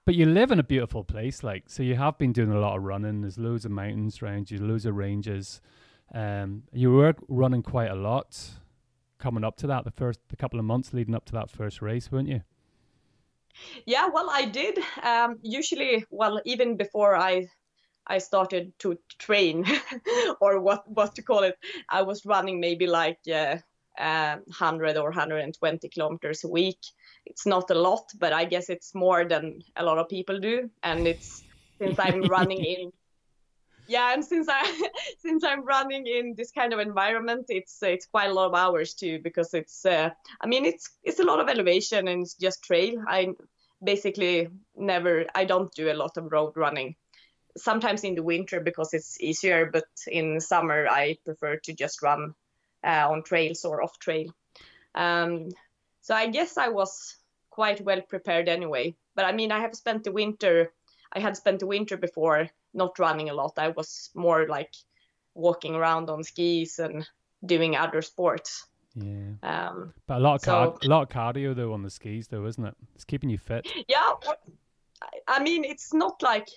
But 0.06 0.16
you 0.16 0.26
live 0.26 0.52
in 0.52 0.60
a 0.60 0.64
beautiful 0.64 1.04
place, 1.04 1.44
like 1.44 1.66
so. 1.68 1.84
You 1.84 1.96
have 1.96 2.18
been 2.18 2.34
doing 2.34 2.52
a 2.52 2.60
lot 2.60 2.76
of 2.76 2.84
running. 2.84 3.22
There's 3.22 3.38
loads 3.38 3.66
of 3.66 3.72
mountains 3.72 4.22
around 4.22 4.52
you, 4.52 4.58
loads 4.58 4.86
of 4.86 4.96
ranges. 4.96 5.62
Um, 6.14 6.64
you 6.74 6.92
were 6.92 7.16
running 7.30 7.64
quite 7.64 7.92
a 7.92 7.96
lot 7.96 8.50
coming 9.22 9.44
up 9.44 9.56
to 9.58 9.68
that, 9.68 9.86
the 9.86 9.92
first 9.92 10.20
the 10.30 10.36
couple 10.36 10.60
of 10.60 10.66
months 10.66 10.94
leading 10.94 11.16
up 11.16 11.26
to 11.26 11.34
that 11.34 11.50
first 11.50 11.82
race, 11.82 12.12
weren't 12.12 12.28
you? 12.28 12.42
Yeah, 13.86 14.08
well, 14.08 14.30
I 14.30 14.46
did. 14.46 14.80
Um, 15.04 15.38
usually, 15.42 16.06
well, 16.10 16.42
even 16.46 16.78
before 16.78 17.16
I 17.16 17.48
I 18.08 18.18
started 18.18 18.74
to 18.80 18.98
train, 19.20 19.66
or 20.42 20.60
what 20.60 20.84
what 20.90 21.16
to 21.16 21.22
call 21.22 21.44
it, 21.44 21.58
I 21.90 22.02
was 22.02 22.26
running 22.26 22.60
maybe 22.60 22.88
like 22.88 23.20
uh, 23.32 23.58
uh, 23.98 24.38
100 24.46 24.98
or 24.98 25.10
120 25.10 25.90
kilometers 25.90 26.44
a 26.44 26.50
week. 26.50 26.80
It's 27.26 27.46
not 27.46 27.70
a 27.70 27.76
lot, 27.76 28.12
but 28.18 28.34
I 28.34 28.46
guess 28.46 28.70
it's 28.70 28.96
more 28.96 29.26
than 29.26 29.62
a 29.76 29.84
lot 29.84 30.00
of 30.00 30.10
people 30.10 30.40
do, 30.40 30.70
and 30.84 31.08
it's 31.08 31.44
since 31.80 32.00
I'm 32.00 32.22
running 32.38 32.64
in 32.64 32.92
yeah 33.92 34.14
and 34.14 34.24
since 34.24 34.48
i 34.50 34.64
since 35.20 35.44
i'm 35.44 35.66
running 35.66 36.08
in 36.08 36.34
this 36.36 36.52
kind 36.52 36.72
of 36.74 36.80
environment 36.80 37.46
it's 37.50 37.84
it's 37.84 38.06
quite 38.06 38.30
a 38.30 38.34
lot 38.34 38.48
of 38.48 38.56
hours 38.56 38.94
too 38.94 39.20
because 39.22 39.54
it's 39.54 39.86
uh, 39.86 40.10
i 40.40 40.48
mean 40.48 40.66
it's 40.66 40.90
it's 41.04 41.20
a 41.20 41.26
lot 41.26 41.40
of 41.40 41.50
elevation 41.50 42.08
and 42.08 42.24
it's 42.24 42.36
just 42.36 42.64
trail. 42.64 43.04
I 43.08 43.34
basically 43.84 44.48
never 44.76 45.26
i 45.36 45.44
don't 45.44 45.74
do 45.74 45.92
a 45.92 46.00
lot 46.02 46.18
of 46.18 46.32
road 46.32 46.54
running. 46.56 46.96
Sometimes 47.58 48.06
in 48.06 48.16
the 48.16 48.24
winter 48.24 48.62
because 48.62 48.94
it's 48.94 49.20
easier 49.20 49.70
but 49.72 49.90
in 50.08 50.40
summer 50.40 50.88
i 50.88 51.18
prefer 51.26 51.58
to 51.58 51.74
just 51.74 52.02
run 52.02 52.34
uh, 52.84 53.06
on 53.12 53.24
trails 53.24 53.66
or 53.66 53.84
off 53.84 54.00
trail. 54.00 54.28
Um, 54.96 55.50
so 56.02 56.16
i 56.16 56.28
guess 56.28 56.58
i 56.58 56.70
was 56.70 57.18
quite 57.50 57.82
well 57.82 58.02
prepared 58.02 58.48
anyway. 58.48 58.96
But 59.16 59.26
i 59.26 59.34
mean 59.34 59.52
i 59.52 59.60
have 59.60 59.76
spent 59.76 60.06
the 60.06 60.14
winter 60.14 60.72
i 61.12 61.20
had 61.20 61.36
spent 61.36 61.60
the 61.60 61.68
winter 61.68 61.98
before 61.98 62.50
not 62.74 63.00
running 63.00 63.30
a 63.30 63.34
lot. 63.34 63.54
I 63.58 63.70
was 63.70 64.10
more 64.14 64.48
like 64.48 64.74
walking 65.34 65.76
around 65.76 66.10
on 66.10 66.24
skis 66.24 66.80
and 66.80 67.08
doing 67.46 67.76
other 67.76 68.02
sports. 68.02 68.68
Yeah. 68.96 69.34
Um, 69.44 69.94
but 70.08 70.18
a 70.18 70.20
lot 70.20 70.36
of 70.36 70.42
so, 70.42 70.78
a 70.84 70.88
lot 70.88 71.04
of 71.04 71.10
cardio 71.10 71.56
though 71.56 71.74
on 71.74 71.84
the 71.84 71.90
skis 71.90 72.28
though, 72.28 72.46
isn't 72.46 72.66
it? 72.66 72.76
It's 72.96 73.06
keeping 73.06 73.30
you 73.30 73.38
fit. 73.38 73.68
Yeah. 73.88 74.14
I 75.28 75.42
mean, 75.42 75.64
it's 75.64 75.94
not 75.94 76.22
like 76.22 76.48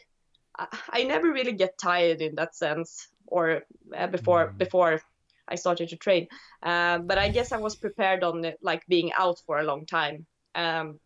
I, 0.90 1.04
never 1.04 1.32
really 1.32 1.52
get 1.52 1.78
tired 1.78 2.20
in 2.20 2.34
that 2.36 2.54
sense, 2.54 3.08
or 3.26 3.62
uh, 3.96 4.06
before 4.08 4.48
mm. 4.48 4.58
before 4.58 5.00
I 5.48 5.54
started 5.56 5.88
to 5.90 5.96
train. 5.96 6.28
Um, 6.62 7.06
but 7.06 7.18
I 7.18 7.28
guess 7.28 7.52
I 7.52 7.58
was 7.58 7.76
prepared 7.76 8.22
on 8.22 8.44
it, 8.44 8.58
like 8.62 8.86
being 8.86 9.12
out 9.12 9.40
for 9.46 9.58
a 9.58 9.64
long 9.64 9.86
time. 9.86 10.26
Um, 10.54 11.00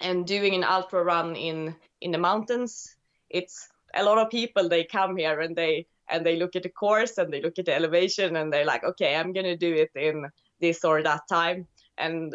and 0.00 0.26
doing 0.26 0.54
an 0.54 0.64
ultra 0.64 1.02
run 1.02 1.34
in 1.34 1.74
in 2.00 2.12
the 2.12 2.18
mountains, 2.18 2.96
it's 3.28 3.68
a 3.94 4.04
lot 4.04 4.18
of 4.18 4.30
people 4.30 4.68
they 4.68 4.84
come 4.84 5.16
here 5.16 5.40
and 5.40 5.56
they 5.56 5.86
and 6.08 6.24
they 6.24 6.36
look 6.36 6.56
at 6.56 6.62
the 6.62 6.68
course 6.68 7.18
and 7.18 7.32
they 7.32 7.42
look 7.42 7.58
at 7.58 7.66
the 7.66 7.74
elevation 7.74 8.36
and 8.36 8.52
they're 8.52 8.64
like 8.64 8.84
okay 8.84 9.16
i'm 9.16 9.32
gonna 9.32 9.56
do 9.56 9.74
it 9.74 9.90
in 9.94 10.26
this 10.60 10.84
or 10.84 11.02
that 11.02 11.22
time 11.28 11.66
and 11.98 12.34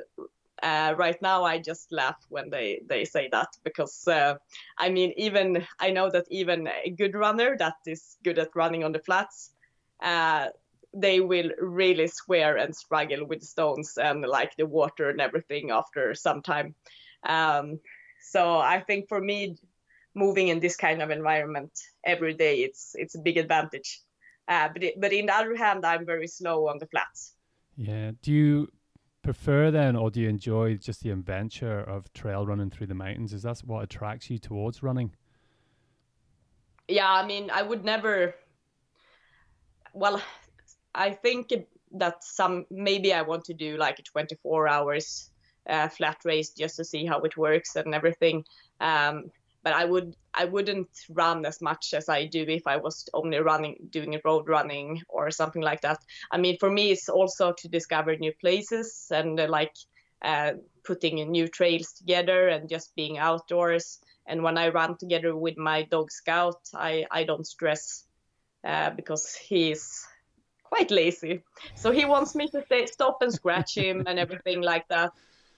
uh, 0.61 0.95
right 0.97 1.21
now 1.21 1.43
I 1.43 1.57
just 1.57 1.91
laugh 1.91 2.25
when 2.29 2.49
they 2.49 2.79
they 2.87 3.03
say 3.03 3.27
that 3.33 3.49
because 3.65 4.07
uh, 4.07 4.35
I 4.77 4.89
mean 4.89 5.11
even 5.17 5.65
I 5.79 5.91
know 5.91 6.09
that 6.09 6.25
even 6.29 6.69
a 6.85 6.89
good 6.89 7.15
runner 7.15 7.57
that 7.57 7.75
is 7.85 8.15
good 8.23 8.39
at 8.39 8.55
running 8.55 8.85
on 8.85 8.93
the 8.93 8.99
flats 8.99 9.51
uh, 10.01 10.47
they 10.93 11.19
will 11.19 11.49
really 11.59 12.07
swear 12.07 12.57
and 12.57 12.75
struggle 12.75 13.25
with 13.25 13.41
stones 13.41 13.97
and 13.97 14.21
like 14.21 14.55
the 14.55 14.65
water 14.65 15.09
and 15.09 15.19
everything 15.19 15.71
after 15.71 16.13
some 16.13 16.41
time. 16.41 16.75
Um, 17.27 17.79
so 18.21 18.57
I 18.59 18.79
think 18.79 19.07
for 19.09 19.19
me, 19.19 19.57
moving 20.15 20.49
in 20.49 20.59
this 20.59 20.75
kind 20.75 21.01
of 21.01 21.09
environment 21.09 21.71
every 22.05 22.33
day, 22.33 22.57
it's 22.57 22.95
it's 22.95 23.15
a 23.15 23.19
big 23.19 23.37
advantage. 23.37 24.01
Uh, 24.47 24.69
but 24.73 24.83
it, 24.83 24.99
but 24.99 25.13
in 25.13 25.27
the 25.27 25.35
other 25.35 25.55
hand, 25.55 25.85
I'm 25.85 26.05
very 26.05 26.27
slow 26.27 26.67
on 26.67 26.77
the 26.77 26.87
flats. 26.87 27.33
Yeah. 27.75 28.11
Do 28.21 28.31
you 28.31 28.67
prefer 29.23 29.71
then, 29.71 29.95
or 29.95 30.11
do 30.11 30.19
you 30.19 30.29
enjoy 30.29 30.75
just 30.75 31.01
the 31.01 31.11
adventure 31.11 31.79
of 31.79 32.11
trail 32.13 32.45
running 32.45 32.69
through 32.69 32.87
the 32.87 32.95
mountains? 32.95 33.33
Is 33.33 33.43
that 33.43 33.59
what 33.59 33.83
attracts 33.83 34.29
you 34.29 34.37
towards 34.37 34.83
running? 34.83 35.13
Yeah, 36.87 37.11
I 37.11 37.25
mean, 37.25 37.49
I 37.49 37.63
would 37.63 37.85
never. 37.85 38.35
Well, 39.93 40.21
I 40.93 41.11
think 41.11 41.53
that 41.93 42.23
some 42.23 42.65
maybe 42.69 43.13
I 43.13 43.21
want 43.21 43.45
to 43.45 43.53
do 43.53 43.77
like 43.77 43.99
a 43.99 44.03
24 44.03 44.67
hours 44.67 45.29
uh, 45.69 45.87
flat 45.87 46.17
race 46.25 46.49
just 46.49 46.75
to 46.77 46.83
see 46.83 47.05
how 47.05 47.19
it 47.21 47.37
works 47.37 47.75
and 47.75 47.95
everything. 47.95 48.43
Um, 48.81 49.31
but 49.63 49.73
I 49.73 49.85
would 49.85 50.15
I 50.33 50.45
wouldn't 50.45 50.89
run 51.09 51.45
as 51.45 51.61
much 51.61 51.93
as 51.93 52.09
I 52.09 52.25
do 52.25 52.43
if 52.47 52.67
I 52.67 52.77
was 52.77 53.07
only 53.13 53.37
running 53.37 53.77
doing 53.89 54.19
road 54.25 54.47
running 54.47 55.01
or 55.07 55.31
something 55.31 55.61
like 55.61 55.81
that. 55.81 55.99
I 56.31 56.37
mean, 56.37 56.57
for 56.59 56.69
me, 56.69 56.91
it's 56.91 57.09
also 57.09 57.53
to 57.53 57.67
discover 57.67 58.15
new 58.15 58.33
places 58.41 59.07
and 59.11 59.39
uh, 59.39 59.47
like 59.47 59.73
uh, 60.23 60.53
putting 60.83 61.15
new 61.31 61.47
trails 61.47 61.93
together 61.93 62.49
and 62.49 62.69
just 62.69 62.95
being 62.95 63.17
outdoors. 63.17 63.99
And 64.25 64.43
when 64.43 64.57
I 64.57 64.69
run 64.69 64.97
together 64.97 65.35
with 65.35 65.57
my 65.57 65.83
dog 65.83 66.11
Scout, 66.11 66.61
I 66.73 67.05
I 67.11 67.23
don't 67.23 67.47
stress 67.47 68.05
uh, 68.65 68.89
because 68.91 69.35
he's 69.35 70.05
quite 70.63 70.91
lazy. 70.91 71.43
So 71.75 71.91
he 71.91 72.05
wants 72.05 72.35
me 72.35 72.47
to 72.47 72.63
stay, 72.65 72.85
stop 72.87 73.21
and 73.21 73.33
scratch 73.33 73.75
him 73.77 74.03
and 74.07 74.17
everything 74.17 74.61
like 74.61 74.87
that. 74.87 75.11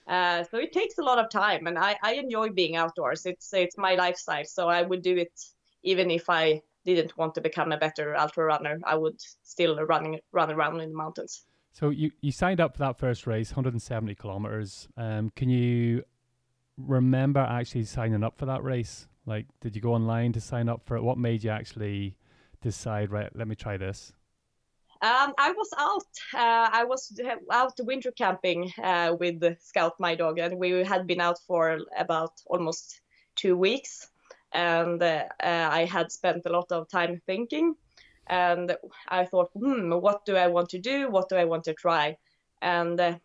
Uh, 0.08 0.44
so 0.44 0.58
it 0.58 0.72
takes 0.72 0.98
a 0.98 1.04
lot 1.04 1.18
of 1.18 1.30
time, 1.30 1.66
and 1.68 1.80
I, 1.80 1.98
I 2.04 2.14
enjoy 2.14 2.50
being 2.50 2.76
outdoors. 2.76 3.26
It's 3.26 3.52
it's 3.54 3.78
my 3.78 3.96
lifestyle, 3.96 4.46
so 4.46 4.68
I 4.70 4.84
would 4.84 5.02
do 5.02 5.18
it 5.18 5.32
even 5.84 6.12
if 6.12 6.30
I 6.30 6.62
didn't 6.86 7.18
want 7.18 7.34
to 7.36 7.42
become 7.42 7.72
a 7.72 7.78
better 7.78 8.16
ultra 8.16 8.46
runner. 8.46 8.80
I 8.84 8.96
would 8.96 9.20
still 9.44 9.76
running 9.86 10.20
run 10.32 10.52
around 10.52 10.80
in 10.82 10.90
the 10.90 10.96
mountains. 10.96 11.44
So 11.72 11.90
you 11.90 12.12
you 12.22 12.32
signed 12.32 12.62
up 12.62 12.74
for 12.74 12.80
that 12.80 12.98
first 12.98 13.26
race, 13.26 13.50
170 13.50 14.14
kilometers. 14.16 14.88
Um, 14.96 15.32
can 15.36 15.50
you 15.50 16.04
remember 16.78 17.40
actually 17.40 17.86
signing 17.86 18.24
up 18.24 18.38
for 18.38 18.46
that 18.46 18.64
race? 18.64 19.08
Like, 19.26 19.48
did 19.60 19.76
you 19.76 19.82
go 19.82 19.94
online 19.94 20.34
to 20.34 20.42
sign 20.42 20.70
up 20.70 20.84
for 20.86 20.96
it? 20.96 21.02
What 21.04 21.18
made 21.18 21.44
you 21.44 21.50
actually 21.50 22.16
decide? 22.62 23.12
Right, 23.12 23.36
let 23.36 23.48
me 23.48 23.56
try 23.56 23.78
this. 23.78 24.14
Um, 25.06 25.36
I 25.38 25.52
was 25.52 25.70
out. 25.78 26.12
Uh, 26.34 26.70
I 26.74 26.84
was 26.84 27.14
out 27.52 27.80
winter 27.82 28.12
camping 28.12 28.74
uh, 28.84 29.16
with 29.20 29.44
Scout, 29.62 30.00
my 30.00 30.16
dog, 30.16 30.40
and 30.40 30.58
we 30.58 30.84
had 30.84 31.06
been 31.06 31.22
out 31.22 31.38
for 31.46 31.78
about 31.96 32.32
almost 32.48 33.02
two 33.36 33.56
weeks. 33.56 34.08
And 34.52 35.04
uh, 35.04 35.26
I 35.40 35.86
had 35.86 36.12
spent 36.12 36.42
a 36.48 36.50
lot 36.50 36.72
of 36.72 36.90
time 36.90 37.22
thinking, 37.28 37.76
and 38.26 38.76
I 39.08 39.26
thought, 39.26 39.52
hmm, 39.54 39.92
what 39.92 40.26
do 40.26 40.38
I 40.38 40.48
want 40.48 40.70
to 40.70 40.80
do? 40.80 41.12
What 41.12 41.30
do 41.30 41.36
I 41.36 41.46
want 41.46 41.66
to 41.66 41.76
try? 41.76 42.18
And 42.64 43.00
uh, 43.00 43.20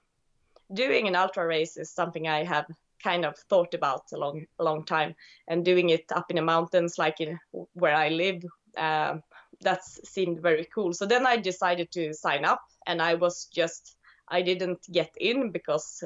doing 0.74 1.08
an 1.08 1.16
ultra 1.16 1.46
race 1.46 1.78
is 1.78 1.90
something 1.90 2.28
I 2.28 2.44
have 2.44 2.66
kind 3.02 3.24
of 3.24 3.38
thought 3.48 3.72
about 3.72 4.02
a 4.12 4.18
long, 4.18 4.44
long 4.58 4.84
time. 4.84 5.14
And 5.48 5.64
doing 5.64 5.88
it 5.88 6.04
up 6.14 6.26
in 6.28 6.36
the 6.36 6.42
mountains, 6.42 6.98
like 6.98 7.22
in 7.22 7.38
where 7.72 7.94
I 7.94 8.10
live, 8.10 8.44
uh, 8.76 9.16
that 9.62 9.84
seemed 9.84 10.40
very 10.40 10.66
cool. 10.74 10.92
So 10.92 11.06
then 11.06 11.26
I 11.26 11.36
decided 11.36 11.90
to 11.92 12.14
sign 12.14 12.44
up, 12.44 12.62
and 12.86 13.00
I 13.02 13.14
was 13.14 13.46
just 13.46 13.96
I 14.28 14.42
didn't 14.42 14.80
get 14.90 15.10
in 15.18 15.50
because 15.50 16.02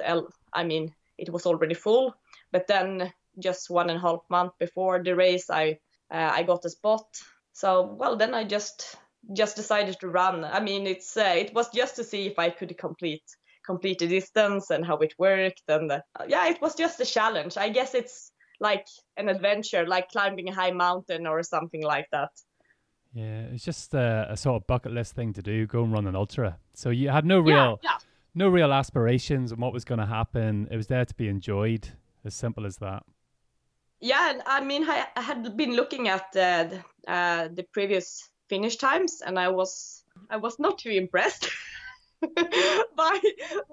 I 0.52 0.64
mean 0.64 0.94
it 1.18 1.30
was 1.30 1.46
already 1.46 1.74
full. 1.74 2.14
But 2.52 2.66
then 2.66 3.12
just 3.38 3.70
one 3.70 3.90
and 3.90 3.98
a 3.98 4.02
half 4.02 4.20
month 4.28 4.52
before 4.58 5.02
the 5.02 5.14
race, 5.14 5.50
I 5.50 5.78
uh, 6.10 6.30
I 6.32 6.42
got 6.42 6.64
a 6.64 6.70
spot. 6.70 7.06
So 7.52 7.96
well, 7.98 8.16
then 8.16 8.34
I 8.34 8.44
just 8.44 8.96
just 9.32 9.56
decided 9.56 9.98
to 10.00 10.08
run. 10.08 10.44
I 10.44 10.60
mean, 10.60 10.86
it's 10.86 11.16
uh, 11.16 11.34
it 11.36 11.54
was 11.54 11.70
just 11.70 11.96
to 11.96 12.04
see 12.04 12.26
if 12.26 12.38
I 12.38 12.50
could 12.50 12.76
complete 12.78 13.24
complete 13.64 13.98
the 13.98 14.06
distance 14.06 14.70
and 14.70 14.84
how 14.84 14.98
it 14.98 15.14
worked, 15.18 15.62
and 15.68 15.90
uh, 15.90 16.00
yeah, 16.28 16.48
it 16.48 16.60
was 16.60 16.74
just 16.74 17.00
a 17.00 17.06
challenge. 17.06 17.56
I 17.56 17.70
guess 17.70 17.94
it's 17.94 18.30
like 18.60 18.86
an 19.16 19.28
adventure, 19.28 19.86
like 19.86 20.10
climbing 20.10 20.48
a 20.48 20.54
high 20.54 20.70
mountain 20.70 21.26
or 21.26 21.42
something 21.42 21.82
like 21.82 22.06
that. 22.12 22.30
Yeah, 23.14 23.42
it's 23.52 23.64
just 23.64 23.94
a, 23.94 24.26
a, 24.28 24.36
sort 24.36 24.60
of 24.60 24.66
bucket 24.66 24.90
list 24.90 25.14
thing 25.14 25.32
to 25.34 25.42
do. 25.42 25.66
Go 25.66 25.84
and 25.84 25.92
run 25.92 26.08
an 26.08 26.16
ultra. 26.16 26.58
So 26.74 26.90
you 26.90 27.10
had 27.10 27.24
no 27.24 27.38
real, 27.38 27.78
yeah, 27.80 27.90
yeah. 27.90 27.98
no 28.34 28.48
real 28.48 28.72
aspirations 28.72 29.52
on 29.52 29.60
what 29.60 29.72
was 29.72 29.84
going 29.84 30.00
to 30.00 30.06
happen. 30.06 30.66
It 30.68 30.76
was 30.76 30.88
there 30.88 31.04
to 31.04 31.14
be 31.14 31.28
enjoyed. 31.28 31.88
As 32.24 32.34
simple 32.34 32.66
as 32.66 32.78
that. 32.78 33.04
Yeah, 34.00 34.40
I 34.46 34.64
mean, 34.64 34.84
I, 34.88 35.06
I 35.14 35.20
had 35.20 35.56
been 35.56 35.76
looking 35.76 36.08
at 36.08 36.32
the, 36.32 36.82
uh, 37.06 37.48
the 37.52 37.64
previous 37.64 38.30
finish 38.48 38.76
times, 38.76 39.22
and 39.24 39.38
I 39.38 39.48
was 39.48 40.04
I 40.30 40.36
was 40.36 40.58
not 40.58 40.78
too 40.78 40.90
impressed. 40.90 41.50
by 42.96 43.20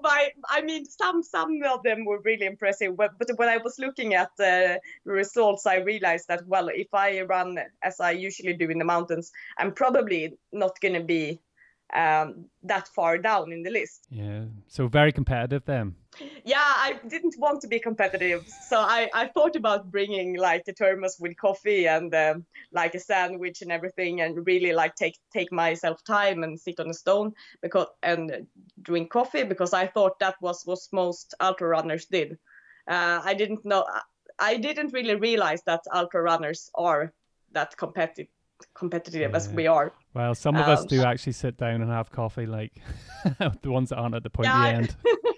by 0.02 0.30
I 0.48 0.62
mean 0.62 0.84
some 0.84 1.22
some 1.22 1.60
of 1.64 1.82
them 1.82 2.04
were 2.04 2.20
really 2.20 2.46
impressive 2.46 2.96
but, 2.96 3.12
but 3.18 3.30
when 3.36 3.48
I 3.48 3.58
was 3.58 3.78
looking 3.78 4.14
at 4.14 4.30
the 4.36 4.80
results 5.04 5.66
I 5.66 5.76
realized 5.76 6.28
that 6.28 6.46
well 6.46 6.68
if 6.68 6.88
I 6.92 7.22
run 7.22 7.58
as 7.82 8.00
I 8.00 8.10
usually 8.12 8.54
do 8.54 8.68
in 8.68 8.78
the 8.78 8.84
mountains 8.84 9.32
I'm 9.58 9.72
probably 9.72 10.36
not 10.52 10.80
going 10.80 10.94
to 10.94 11.04
be 11.04 11.40
um, 11.92 12.46
that 12.62 12.88
far 12.88 13.18
down 13.18 13.52
in 13.52 13.62
the 13.62 13.70
list. 13.70 14.06
Yeah, 14.10 14.44
so 14.66 14.88
very 14.88 15.12
competitive 15.12 15.64
then. 15.66 15.94
Yeah, 16.44 16.58
I 16.60 16.98
didn't 17.08 17.36
want 17.38 17.62
to 17.62 17.68
be 17.68 17.78
competitive, 17.78 18.46
so 18.46 18.78
I, 18.78 19.08
I 19.14 19.28
thought 19.28 19.56
about 19.56 19.90
bringing 19.90 20.36
like 20.36 20.62
a 20.68 20.72
thermos 20.72 21.16
with 21.18 21.36
coffee 21.36 21.86
and 21.86 22.14
um, 22.14 22.44
like 22.70 22.94
a 22.94 23.00
sandwich 23.00 23.62
and 23.62 23.72
everything, 23.72 24.20
and 24.20 24.46
really 24.46 24.72
like 24.72 24.94
take 24.94 25.18
take 25.32 25.50
myself 25.50 26.04
time 26.04 26.42
and 26.42 26.60
sit 26.60 26.80
on 26.80 26.90
a 26.90 26.94
stone 26.94 27.32
because 27.62 27.86
and 28.02 28.46
drink 28.82 29.10
coffee 29.10 29.44
because 29.44 29.72
I 29.72 29.86
thought 29.86 30.18
that 30.18 30.36
was 30.42 30.62
what 30.66 30.80
most 30.92 31.34
ultra 31.40 31.68
runners 31.68 32.04
did. 32.06 32.38
Uh, 32.86 33.20
I 33.24 33.34
didn't 33.34 33.64
know. 33.64 33.86
I 34.38 34.58
didn't 34.58 34.92
really 34.92 35.14
realize 35.14 35.62
that 35.64 35.80
ultra 35.92 36.20
runners 36.20 36.70
are 36.74 37.14
that 37.52 37.76
competitive 37.76 38.28
competitive 38.74 39.30
yeah. 39.30 39.36
as 39.36 39.48
we 39.48 39.66
are. 39.66 39.92
Well, 40.14 40.34
some 40.34 40.56
of 40.56 40.62
um, 40.62 40.70
us 40.70 40.84
do 40.84 41.02
actually 41.02 41.32
sit 41.32 41.56
down 41.56 41.80
and 41.82 41.90
have 41.90 42.10
coffee, 42.10 42.46
like 42.46 42.72
the 43.62 43.70
ones 43.70 43.90
that 43.90 43.96
aren't 43.96 44.14
at 44.14 44.22
the 44.22 44.30
point 44.30 44.48
yeah, 44.48 44.66
end. 44.68 44.96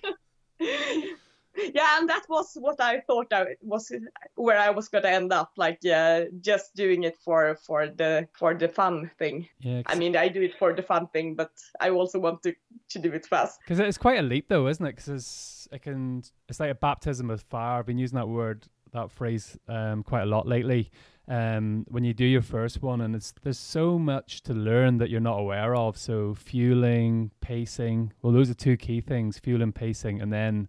yeah, 1.74 1.98
and 1.98 2.08
that 2.08 2.24
was 2.28 2.56
what 2.60 2.80
I 2.80 3.00
thought 3.00 3.32
I 3.32 3.56
was 3.62 3.92
where 4.34 4.58
I 4.58 4.70
was 4.70 4.88
gonna 4.88 5.08
end 5.08 5.32
up, 5.32 5.52
like 5.56 5.78
yeah, 5.82 6.24
just 6.40 6.74
doing 6.74 7.04
it 7.04 7.16
for 7.24 7.56
for 7.56 7.86
the 7.86 8.28
for 8.32 8.54
the 8.54 8.68
fun 8.68 9.10
thing. 9.18 9.48
Yeah, 9.60 9.82
I 9.86 9.94
mean, 9.94 10.16
I 10.16 10.28
do 10.28 10.42
it 10.42 10.54
for 10.58 10.72
the 10.72 10.82
fun 10.82 11.08
thing, 11.08 11.34
but 11.34 11.52
I 11.80 11.90
also 11.90 12.18
want 12.18 12.42
to 12.42 12.54
to 12.90 12.98
do 12.98 13.12
it 13.12 13.26
fast. 13.26 13.60
Because 13.60 13.78
it's 13.78 13.98
quite 13.98 14.18
a 14.18 14.22
leap, 14.22 14.48
though, 14.48 14.66
isn't 14.68 14.84
it? 14.84 14.96
Because 14.96 15.68
it 15.70 15.82
can, 15.82 16.22
it's 16.48 16.60
like 16.60 16.70
a 16.70 16.74
baptism 16.74 17.30
of 17.30 17.42
fire. 17.42 17.78
I've 17.78 17.86
been 17.86 17.98
using 17.98 18.16
that 18.16 18.28
word, 18.28 18.66
that 18.94 19.10
phrase, 19.10 19.58
um, 19.68 20.02
quite 20.02 20.22
a 20.22 20.26
lot 20.26 20.48
lately 20.48 20.90
um, 21.28 21.86
when 21.88 22.04
you 22.04 22.12
do 22.12 22.24
your 22.24 22.42
first 22.42 22.82
one, 22.82 23.00
and 23.00 23.14
it's 23.14 23.32
there's 23.42 23.58
so 23.58 23.98
much 23.98 24.42
to 24.42 24.52
learn 24.52 24.98
that 24.98 25.10
you're 25.10 25.20
not 25.20 25.38
aware 25.38 25.74
of. 25.74 25.96
So 25.96 26.34
fueling, 26.34 27.30
pacing, 27.40 28.12
well, 28.22 28.32
those 28.32 28.50
are 28.50 28.54
two 28.54 28.76
key 28.76 29.00
things: 29.00 29.38
fueling, 29.38 29.72
pacing, 29.72 30.20
and 30.20 30.32
then 30.32 30.68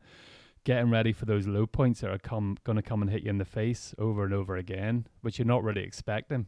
getting 0.63 0.89
ready 0.89 1.11
for 1.11 1.25
those 1.25 1.45
low 1.45 1.65
points 1.65 2.01
that 2.01 2.09
are 2.09 2.17
come 2.17 2.57
going 2.63 2.77
to 2.77 2.81
come 2.81 3.01
and 3.01 3.11
hit 3.11 3.23
you 3.23 3.29
in 3.29 3.38
the 3.38 3.45
face 3.45 3.93
over 3.97 4.23
and 4.23 4.33
over 4.33 4.55
again, 4.55 5.07
which 5.21 5.38
you're 5.38 5.45
not 5.45 5.63
really 5.63 5.83
expecting. 5.83 6.47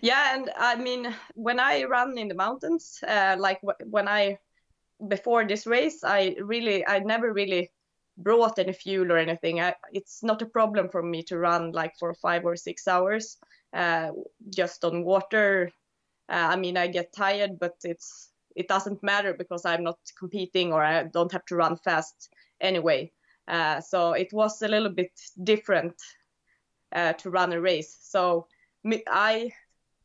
Yeah, 0.00 0.34
and 0.34 0.50
I 0.56 0.76
mean, 0.76 1.14
when 1.34 1.58
I 1.58 1.84
run 1.84 2.16
in 2.18 2.28
the 2.28 2.34
mountains, 2.34 3.02
uh, 3.06 3.36
like 3.38 3.60
w- 3.62 3.90
when 3.90 4.06
I 4.06 4.38
before 5.08 5.44
this 5.44 5.66
race, 5.66 6.04
I 6.04 6.36
really, 6.40 6.86
I 6.86 7.00
never 7.00 7.32
really 7.32 7.72
brought 8.16 8.58
any 8.58 8.72
fuel 8.72 9.10
or 9.12 9.18
anything. 9.18 9.60
I, 9.60 9.74
it's 9.92 10.22
not 10.22 10.42
a 10.42 10.46
problem 10.46 10.88
for 10.88 11.02
me 11.02 11.22
to 11.24 11.38
run 11.38 11.72
like 11.72 11.94
for 11.98 12.14
five 12.14 12.44
or 12.44 12.56
six 12.56 12.86
hours 12.86 13.38
uh, 13.72 14.10
just 14.50 14.84
on 14.84 15.04
water. 15.04 15.70
Uh, 16.28 16.48
I 16.50 16.56
mean, 16.56 16.76
I 16.76 16.86
get 16.86 17.12
tired, 17.12 17.58
but 17.58 17.74
it's 17.84 18.30
it 18.56 18.68
doesn't 18.68 19.02
matter 19.02 19.34
because 19.34 19.64
I'm 19.64 19.82
not 19.82 19.98
competing 20.16 20.72
or 20.72 20.82
I 20.82 21.04
don't 21.04 21.32
have 21.32 21.44
to 21.46 21.56
run 21.56 21.76
fast 21.76 22.28
anyway. 22.60 23.10
Uh, 23.48 23.80
so 23.80 24.12
it 24.12 24.32
was 24.32 24.62
a 24.62 24.68
little 24.68 24.90
bit 24.90 25.10
different 25.42 25.94
uh, 26.94 27.14
to 27.14 27.30
run 27.30 27.52
a 27.52 27.60
race. 27.60 27.98
So 28.00 28.46
I 29.08 29.52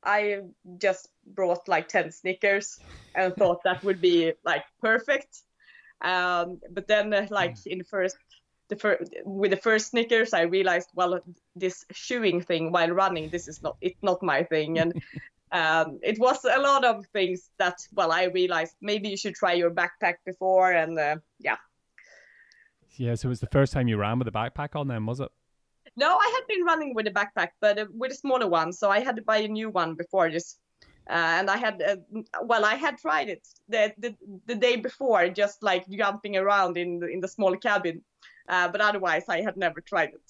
I 0.03 0.39
just 0.77 1.09
brought 1.25 1.67
like 1.67 1.87
10 1.87 2.11
Snickers 2.11 2.79
and 3.15 3.35
thought 3.35 3.63
that 3.63 3.83
would 3.83 4.01
be 4.01 4.33
like 4.43 4.63
perfect 4.81 5.43
um, 6.01 6.59
but 6.71 6.87
then, 6.87 7.13
uh, 7.13 7.27
like 7.29 7.55
mm. 7.55 7.67
in 7.67 7.77
the 7.79 7.83
first 7.83 8.17
the 8.69 8.75
fir- 8.75 8.99
with 9.25 9.51
the 9.51 9.57
first 9.57 9.89
Snickers, 9.89 10.33
I 10.33 10.41
realized, 10.41 10.89
well, 10.93 11.19
this 11.55 11.85
shoeing 11.91 12.41
thing 12.41 12.71
while 12.71 12.91
running, 12.91 13.29
this 13.29 13.47
is 13.47 13.61
not 13.61 13.77
it's 13.81 14.01
not 14.01 14.23
my 14.23 14.43
thing, 14.43 14.79
and 14.79 14.93
um, 15.51 15.99
it 16.01 16.19
was 16.19 16.45
a 16.45 16.59
lot 16.59 16.85
of 16.85 17.05
things 17.07 17.49
that, 17.57 17.75
well, 17.93 18.11
I 18.11 18.25
realized 18.25 18.75
maybe 18.81 19.09
you 19.09 19.17
should 19.17 19.35
try 19.35 19.53
your 19.53 19.71
backpack 19.71 20.15
before, 20.25 20.71
and 20.71 20.97
uh, 20.97 21.17
yeah. 21.39 21.57
Yeah, 22.95 23.15
so 23.15 23.27
it 23.27 23.29
was 23.29 23.39
the 23.39 23.47
first 23.47 23.73
time 23.73 23.87
you 23.87 23.97
ran 23.97 24.19
with 24.19 24.27
a 24.27 24.31
backpack 24.31 24.75
on 24.75 24.87
then, 24.87 25.05
was 25.05 25.19
it? 25.19 25.29
No, 25.95 26.17
I 26.17 26.33
had 26.35 26.47
been 26.47 26.65
running 26.65 26.93
with 26.93 27.07
a 27.07 27.11
backpack, 27.11 27.49
but 27.59 27.79
uh, 27.79 27.85
with 27.93 28.11
a 28.11 28.15
smaller 28.15 28.47
one, 28.47 28.71
so 28.71 28.89
I 28.89 28.99
had 28.99 29.15
to 29.15 29.21
buy 29.21 29.37
a 29.37 29.47
new 29.47 29.69
one 29.69 29.95
before 29.95 30.29
this. 30.29 30.57
Uh, 31.09 31.39
and 31.39 31.49
I 31.49 31.57
had, 31.57 31.81
uh, 31.81 31.95
well, 32.43 32.63
I 32.63 32.75
had 32.75 32.99
tried 32.99 33.29
it 33.29 33.47
the, 33.67 33.91
the 33.97 34.15
the 34.45 34.53
day 34.53 34.75
before, 34.75 35.27
just 35.29 35.63
like 35.63 35.89
jumping 35.89 36.37
around 36.37 36.77
in 36.77 36.99
the, 36.99 37.07
in 37.07 37.19
the 37.19 37.27
small 37.27 37.55
cabin, 37.57 38.03
uh, 38.47 38.67
but 38.67 38.79
otherwise 38.79 39.23
I 39.27 39.41
had 39.41 39.57
never 39.57 39.81
tried 39.81 40.09
it. 40.09 40.21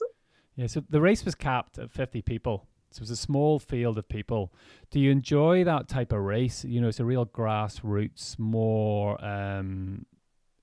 Yeah, 0.55 0.67
so 0.67 0.83
the 0.89 1.01
race 1.01 1.25
was 1.25 1.35
capped 1.35 1.79
at 1.79 1.91
50 1.91 2.21
people. 2.21 2.65
So 2.91 2.99
it 2.99 3.01
was 3.01 3.11
a 3.11 3.17
small 3.17 3.59
field 3.59 3.97
of 3.97 4.09
people. 4.09 4.51
Do 4.89 4.99
you 4.99 5.11
enjoy 5.11 5.63
that 5.63 5.87
type 5.87 6.11
of 6.11 6.21
race? 6.21 6.65
You 6.65 6.81
know, 6.81 6.87
it's 6.87 6.99
a 6.99 7.05
real 7.05 7.25
grassroots, 7.25 8.39
more 8.39 9.23
um, 9.23 10.05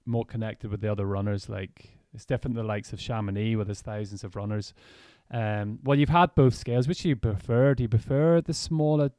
more 0.07 0.25
connected 0.25 0.71
with 0.71 0.81
the 0.81 0.91
other 0.91 1.07
runners. 1.07 1.49
Like 1.49 1.91
it's 2.15 2.25
different 2.25 2.57
than 2.57 2.65
the 2.65 2.69
likes 2.69 2.93
of 2.93 3.01
Chamonix, 3.01 3.55
where 3.55 3.65
there's 3.65 3.83
thousands 3.83 4.25
of 4.25 4.35
runners. 4.35 4.75
Um, 5.31 5.79
well, 5.85 5.99
you've 5.99 6.09
had 6.09 6.35
both 6.35 6.55
scales. 6.55 6.89
Which 6.89 7.03
do 7.03 7.11
you 7.11 7.17
prefer? 7.17 7.75
Do 7.75 7.83
you 7.83 7.89
prefer 7.89 8.41
the 8.41 8.55
smaller 8.55 9.11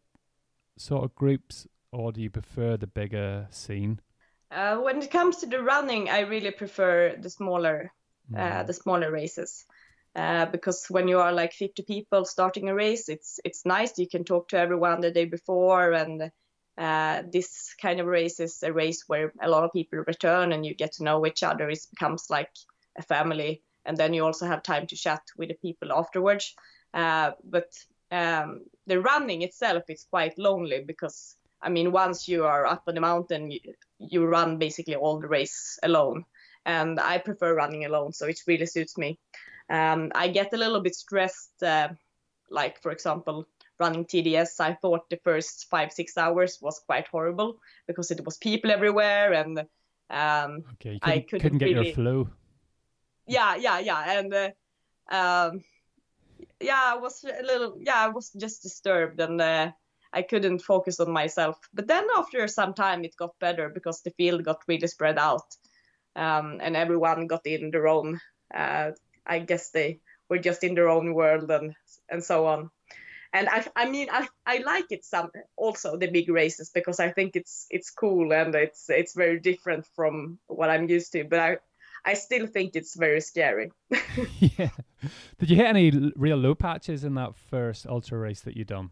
sort 0.78 1.04
of 1.04 1.16
groups, 1.16 1.68
or 1.92 2.12
do 2.12 2.22
you 2.22 2.30
prefer 2.30 2.78
the 2.78 2.88
bigger 2.88 3.48
scene? 3.50 4.00
Uh, 4.50 4.78
when 4.78 5.02
it 5.02 5.12
comes 5.12 5.38
to 5.38 5.46
the 5.46 5.62
running, 5.62 6.10
I 6.10 6.22
really 6.22 6.52
prefer 6.52 7.16
the 7.20 7.30
smaller, 7.30 7.92
mm. 8.32 8.40
uh, 8.40 8.64
the 8.64 8.74
smaller 8.74 9.12
races. 9.12 9.66
Uh, 10.16 10.46
because 10.46 10.86
when 10.90 11.08
you 11.08 11.20
are 11.20 11.32
like 11.32 11.54
50 11.54 11.84
people 11.84 12.26
starting 12.26 12.70
a 12.70 12.74
race, 12.74 13.08
it's 13.08 13.40
it's 13.46 13.66
nice. 13.66 14.00
You 14.00 14.08
can 14.08 14.24
talk 14.24 14.48
to 14.50 14.58
everyone 14.58 15.02
the 15.02 15.12
day 15.12 15.26
before, 15.26 15.92
and 15.92 16.32
uh, 16.78 17.24
this 17.32 17.76
kind 17.80 18.00
of 18.00 18.08
race 18.08 18.40
is 18.40 18.64
a 18.64 18.74
race 18.74 19.04
where 19.06 19.32
a 19.42 19.50
lot 19.50 19.64
of 19.64 19.74
people 19.74 20.04
return, 20.08 20.54
and 20.54 20.66
you 20.66 20.74
get 20.74 20.94
to 20.94 21.04
know 21.04 21.26
each 21.26 21.44
other. 21.44 21.70
It 21.70 21.86
becomes 21.92 22.32
like 22.32 22.50
a 22.98 23.04
family, 23.04 23.62
and 23.86 23.96
then 23.96 24.14
you 24.14 24.26
also 24.26 24.48
have 24.48 24.64
time 24.64 24.88
to 24.88 24.96
chat 24.96 25.22
with 25.38 25.50
the 25.50 25.56
people 25.56 25.92
afterwards. 25.92 26.56
Uh, 26.94 27.32
but 27.44 27.68
um, 28.12 28.62
the 28.86 29.02
running 29.02 29.42
itself 29.42 29.84
is 29.90 30.06
quite 30.10 30.38
lonely 30.38 30.84
because 30.86 31.36
I 31.62 31.70
mean, 31.70 31.92
once 31.92 32.28
you 32.28 32.46
are 32.46 32.66
up 32.66 32.84
on 32.88 32.96
the 32.96 33.02
mountain, 33.02 33.52
you, 33.52 33.60
you 34.00 34.26
run 34.26 34.58
basically 34.58 34.96
all 34.96 35.20
the 35.20 35.28
race 35.28 35.80
alone, 35.82 36.26
and 36.66 37.00
I 37.00 37.18
prefer 37.18 37.56
running 37.56 37.86
alone, 37.86 38.14
so 38.14 38.28
it 38.28 38.40
really 38.48 38.68
suits 38.68 38.98
me. 38.98 39.20
Um, 39.70 40.12
I 40.14 40.28
get 40.28 40.54
a 40.54 40.58
little 40.58 40.82
bit 40.82 40.96
stressed, 40.96 41.64
uh, 41.64 41.90
like 42.50 42.82
for 42.82 42.92
example, 42.92 43.48
running 43.80 44.06
TDS. 44.06 44.60
I 44.60 44.74
thought 44.74 45.10
the 45.10 45.20
first 45.24 45.68
five 45.70 45.92
six 45.92 46.18
hours 46.18 46.60
was 46.62 46.80
quite 46.86 47.08
horrible 47.08 47.58
because 47.88 48.12
it 48.12 48.24
was 48.24 48.38
people 48.38 48.72
everywhere 48.72 49.34
and 49.34 49.60
um, 50.10 50.64
okay, 50.74 51.00
couldn't, 51.00 51.04
I 51.04 51.20
couldn't, 51.20 51.42
couldn't 51.42 51.58
get 51.58 51.66
really... 51.66 51.88
your 51.88 51.96
flow. 51.96 52.30
Yeah, 53.26 53.56
yeah, 53.56 53.80
yeah, 53.80 54.20
and 54.20 54.34
uh, 54.34 54.50
um, 55.14 55.64
yeah, 56.60 56.82
I 56.94 56.96
was 56.96 57.24
a 57.24 57.44
little, 57.44 57.78
yeah, 57.80 58.06
I 58.06 58.10
was 58.10 58.32
just 58.32 58.64
disturbed 58.64 59.20
and. 59.20 59.42
Uh, 59.42 59.72
I 60.14 60.22
couldn't 60.22 60.60
focus 60.60 61.02
on 61.02 61.12
myself. 61.12 61.60
But 61.74 61.88
then 61.88 62.08
after 62.18 62.48
some 62.48 62.74
time, 62.74 63.04
it 63.04 63.18
got 63.18 63.38
better 63.40 63.68
because 63.68 64.02
the 64.02 64.12
field 64.12 64.46
got 64.46 64.64
really 64.66 64.88
spread 64.88 65.20
out, 65.20 65.44
um, 66.16 66.60
and 66.62 66.78
everyone 66.78 67.28
got 67.28 67.46
in 67.46 67.72
their 67.72 67.90
own 67.90 68.18
uh, 68.54 68.92
I 69.26 69.40
guess 69.40 69.70
they 69.72 70.00
were 70.30 70.40
just 70.40 70.64
in 70.64 70.76
their 70.76 70.90
own 70.90 71.14
world 71.14 71.50
and 71.52 71.76
and 72.10 72.24
so 72.24 72.48
on. 72.48 72.70
And 73.34 73.50
I, 73.50 73.66
I 73.76 73.90
mean, 73.90 74.08
I, 74.10 74.28
I 74.46 74.60
like 74.60 74.86
it 74.90 75.04
some 75.04 75.32
also 75.58 75.98
the 75.98 76.08
big 76.08 76.30
races 76.30 76.72
because 76.74 77.00
I 77.00 77.12
think 77.12 77.36
it's 77.36 77.68
it's 77.70 77.92
cool 77.92 78.34
and 78.34 78.56
it's 78.56 78.90
it's 78.90 79.14
very 79.14 79.40
different 79.40 79.86
from 79.96 80.40
what 80.48 80.70
I'm 80.70 80.90
used 80.90 81.12
to. 81.12 81.26
But 81.26 81.40
I, 81.40 81.58
I 82.08 82.14
still 82.14 82.48
think 82.48 82.78
it's 82.78 82.96
very 82.96 83.20
scary. 83.20 83.70
yeah. 84.40 84.70
Did 85.40 85.50
you 85.50 85.58
hit 85.58 85.66
any 85.66 85.92
real 86.16 86.38
low 86.38 86.56
patches 86.56 87.04
in 87.04 87.16
that 87.16 87.36
first 87.36 87.86
ultra 87.86 88.18
race 88.18 88.40
that 88.42 88.56
you 88.56 88.64
done? 88.64 88.92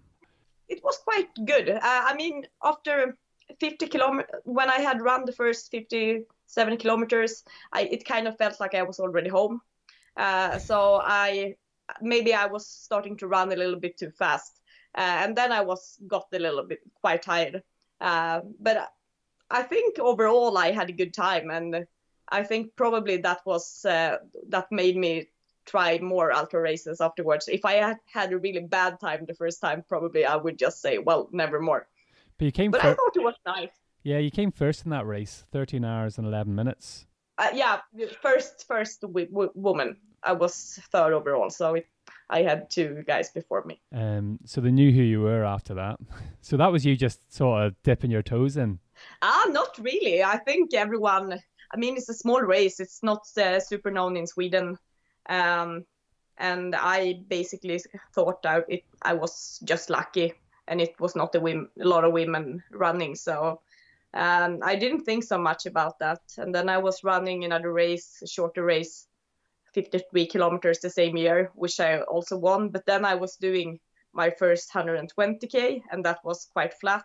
It 0.68 0.84
was 0.84 0.98
quite 0.98 1.30
good. 1.46 1.70
Uh, 1.70 1.80
I 1.82 2.14
mean, 2.16 2.46
after 2.62 3.18
50 3.62 3.88
kilometers, 3.88 4.42
when 4.44 4.70
I 4.70 4.82
had 4.82 5.02
run 5.02 5.24
the 5.24 5.32
first 5.32 5.72
57 5.72 6.78
kilometers, 6.78 7.46
I, 7.72 7.84
it 7.84 8.04
kind 8.04 8.28
of 8.28 8.38
felt 8.38 8.60
like 8.60 8.76
I 8.76 8.84
was 8.84 9.00
already 9.00 9.30
home. 9.30 9.62
Uh, 10.18 10.60
so 10.60 11.00
I 11.02 11.56
maybe 12.02 12.34
I 12.34 12.48
was 12.48 12.68
starting 12.68 13.16
to 13.18 13.28
run 13.28 13.54
a 13.54 13.56
little 13.56 13.80
bit 13.80 13.98
too 13.98 14.12
fast, 14.12 14.60
uh, 14.98 15.24
and 15.24 15.38
then 15.38 15.54
I 15.54 15.62
was 15.62 15.98
got 16.06 16.26
a 16.34 16.40
little 16.40 16.64
bit 16.64 16.80
quite 17.02 17.22
tired. 17.22 17.64
Uh, 18.02 18.42
but 18.60 18.92
I 19.50 19.64
think 19.64 20.00
overall 20.00 20.58
I 20.58 20.72
had 20.72 20.90
a 20.90 20.94
good 20.94 21.14
time, 21.14 21.50
and 21.50 21.86
I 22.30 22.44
think 22.44 22.76
probably 22.76 23.18
that 23.18 23.42
was 23.46 23.86
uh, 23.86 24.18
that 24.50 24.72
made 24.72 24.98
me 24.98 25.28
try 25.66 26.00
more 26.00 26.32
ultra 26.32 26.62
races 26.62 27.02
afterwards. 27.02 27.48
If 27.48 27.66
I 27.66 27.74
had 27.74 27.98
had 28.12 28.32
a 28.32 28.38
really 28.38 28.60
bad 28.60 29.00
time 29.00 29.26
the 29.26 29.34
first 29.34 29.62
time, 29.62 29.84
probably 29.88 30.26
I 30.26 30.36
would 30.36 30.58
just 30.58 30.82
say, 30.82 30.98
well, 31.00 31.30
never 31.32 31.60
more. 31.60 31.88
But 32.38 32.46
you 32.46 32.52
came. 32.52 32.72
But 32.72 32.82
fir- 32.82 32.92
I 32.92 32.94
thought 32.94 33.16
it 33.16 33.24
was 33.24 33.36
nice. 33.46 33.72
Yeah, 34.04 34.20
you 34.20 34.30
came 34.30 34.52
first 34.52 34.86
in 34.86 34.92
that 34.92 35.08
race, 35.08 35.46
13 35.52 35.84
hours 35.84 36.20
and 36.20 36.28
11 36.28 36.54
minutes 36.54 37.08
uh, 37.38 37.50
yeah, 37.54 37.80
first 38.22 38.66
first 38.68 39.02
w- 39.02 39.28
w- 39.28 39.52
woman. 39.56 39.98
I 40.24 40.34
was 40.34 40.80
third 40.92 41.14
overall, 41.14 41.50
so 41.50 41.76
it, 41.76 41.88
I 42.30 42.42
had 42.42 42.70
two 42.70 43.04
guys 43.06 43.30
before 43.30 43.64
me. 43.66 43.82
Um, 43.94 44.40
so 44.46 44.62
they 44.62 44.72
knew 44.72 44.92
who 44.92 45.02
you 45.02 45.22
were 45.22 45.44
after 45.44 45.74
that. 45.76 46.00
So 46.42 46.58
that 46.58 46.72
was 46.72 46.86
you 46.86 46.96
just 46.96 47.34
sort 47.34 47.64
of 47.64 47.76
dipping 47.82 48.12
your 48.12 48.22
toes 48.22 48.56
in. 48.56 48.78
Ah, 49.24 49.48
not 49.50 49.80
really. 49.80 50.24
I 50.24 50.38
think 50.38 50.76
everyone. 50.76 51.40
I 51.76 51.78
mean, 51.78 51.98
it's 51.98 52.08
a 52.08 52.14
small 52.14 52.42
race. 52.42 52.80
It's 52.80 53.04
not 53.04 53.28
uh, 53.38 53.60
super 53.60 53.92
known 53.92 54.16
in 54.16 54.28
Sweden, 54.28 54.78
um, 55.28 55.84
and 56.38 56.74
I 56.74 57.20
basically 57.28 57.82
thought 58.14 58.46
I 58.46 58.62
it 58.70 58.84
I 59.02 59.14
was 59.14 59.60
just 59.66 59.90
lucky, 59.90 60.34
and 60.70 60.80
it 60.80 60.98
was 61.02 61.18
not 61.18 61.36
a, 61.36 61.46
a 61.46 61.68
lot 61.76 62.06
of 62.06 62.14
women 62.14 62.64
running, 62.72 63.14
so 63.16 63.60
um, 64.14 64.60
I 64.64 64.78
didn't 64.78 65.04
think 65.04 65.26
so 65.26 65.38
much 65.38 65.66
about 65.66 66.00
that. 66.00 66.22
And 66.38 66.56
then 66.56 66.70
I 66.70 66.78
was 66.78 67.04
running 67.04 67.44
another 67.44 67.74
race, 67.74 68.22
a 68.24 68.28
shorter 68.28 68.64
race, 68.64 69.08
53 69.74 70.28
kilometers 70.28 70.80
the 70.80 70.90
same 70.90 71.18
year, 71.18 71.52
which 71.56 71.82
I 71.82 72.00
also 72.04 72.38
won. 72.38 72.70
But 72.70 72.86
then 72.86 73.04
I 73.04 73.16
was 73.16 73.36
doing 73.36 73.82
my 74.14 74.30
first 74.30 74.72
120k, 74.72 75.82
and 75.92 76.06
that 76.06 76.20
was 76.24 76.48
quite 76.54 76.74
flat. 76.76 77.04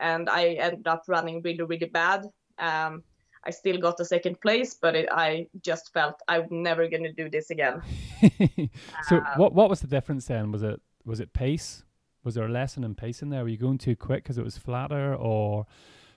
And 0.00 0.28
I 0.28 0.48
ended 0.60 0.86
up 0.86 1.04
running 1.08 1.40
really, 1.42 1.62
really 1.62 1.86
bad. 1.86 2.26
Um, 2.58 3.04
I 3.44 3.50
still 3.50 3.78
got 3.78 3.98
a 4.00 4.04
second 4.04 4.40
place, 4.40 4.74
but 4.74 4.94
it, 4.94 5.08
I 5.10 5.48
just 5.62 5.92
felt 5.92 6.20
I'm 6.28 6.46
never 6.50 6.88
going 6.88 7.02
to 7.02 7.12
do 7.12 7.28
this 7.28 7.50
again. 7.50 7.82
so, 9.08 9.16
um, 9.16 9.24
what 9.36 9.52
what 9.52 9.68
was 9.68 9.80
the 9.80 9.88
difference 9.88 10.26
then? 10.26 10.52
Was 10.52 10.62
it 10.62 10.80
was 11.04 11.20
it 11.20 11.32
pace? 11.32 11.84
Was 12.24 12.34
there 12.34 12.46
a 12.46 12.50
lesson 12.50 12.84
in 12.84 12.94
pace 12.94 13.20
in 13.20 13.30
there? 13.30 13.42
Were 13.42 13.48
you 13.48 13.56
going 13.56 13.78
too 13.78 13.96
quick 13.96 14.22
because 14.22 14.38
it 14.38 14.44
was 14.44 14.56
flatter, 14.56 15.14
or 15.14 15.66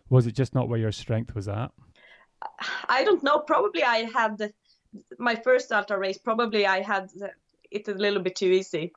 was 0.10 0.28
it 0.28 0.36
just 0.36 0.54
not 0.54 0.70
where 0.70 0.80
your 0.80 0.92
strength 0.92 1.34
was 1.34 1.48
at? 1.48 1.72
I 2.88 3.04
don't 3.04 3.24
know. 3.24 3.40
Probably 3.40 3.84
I 3.84 4.10
had 4.14 4.54
my 5.18 5.36
first 5.36 5.72
ultra 5.72 5.98
race. 5.98 6.20
Probably 6.20 6.68
I 6.68 6.82
had 6.82 7.10
it 7.72 7.88
a 7.88 7.94
little 7.94 8.22
bit 8.22 8.36
too 8.36 8.52
easy, 8.52 8.94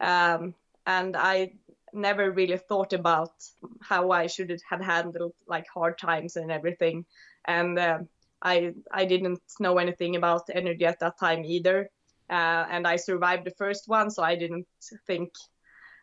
um, 0.00 0.54
and 0.86 1.16
I 1.16 1.52
never 1.92 2.30
really 2.30 2.56
thought 2.56 2.92
about 2.92 3.32
how 3.80 4.10
I 4.10 4.26
should 4.26 4.50
have 4.68 4.80
handled 4.80 5.32
like 5.46 5.66
hard 5.68 5.98
times 5.98 6.36
and 6.36 6.50
everything. 6.50 7.04
And 7.46 7.78
uh, 7.78 7.98
I 8.42 8.74
I 8.90 9.04
didn't 9.04 9.40
know 9.58 9.78
anything 9.78 10.16
about 10.16 10.50
energy 10.52 10.86
at 10.86 11.00
that 11.00 11.18
time 11.18 11.44
either. 11.44 11.90
Uh, 12.28 12.64
and 12.70 12.86
I 12.86 12.96
survived 12.96 13.44
the 13.44 13.50
first 13.50 13.88
one, 13.88 14.10
so 14.10 14.22
I 14.22 14.36
didn't 14.36 14.66
think 15.06 15.32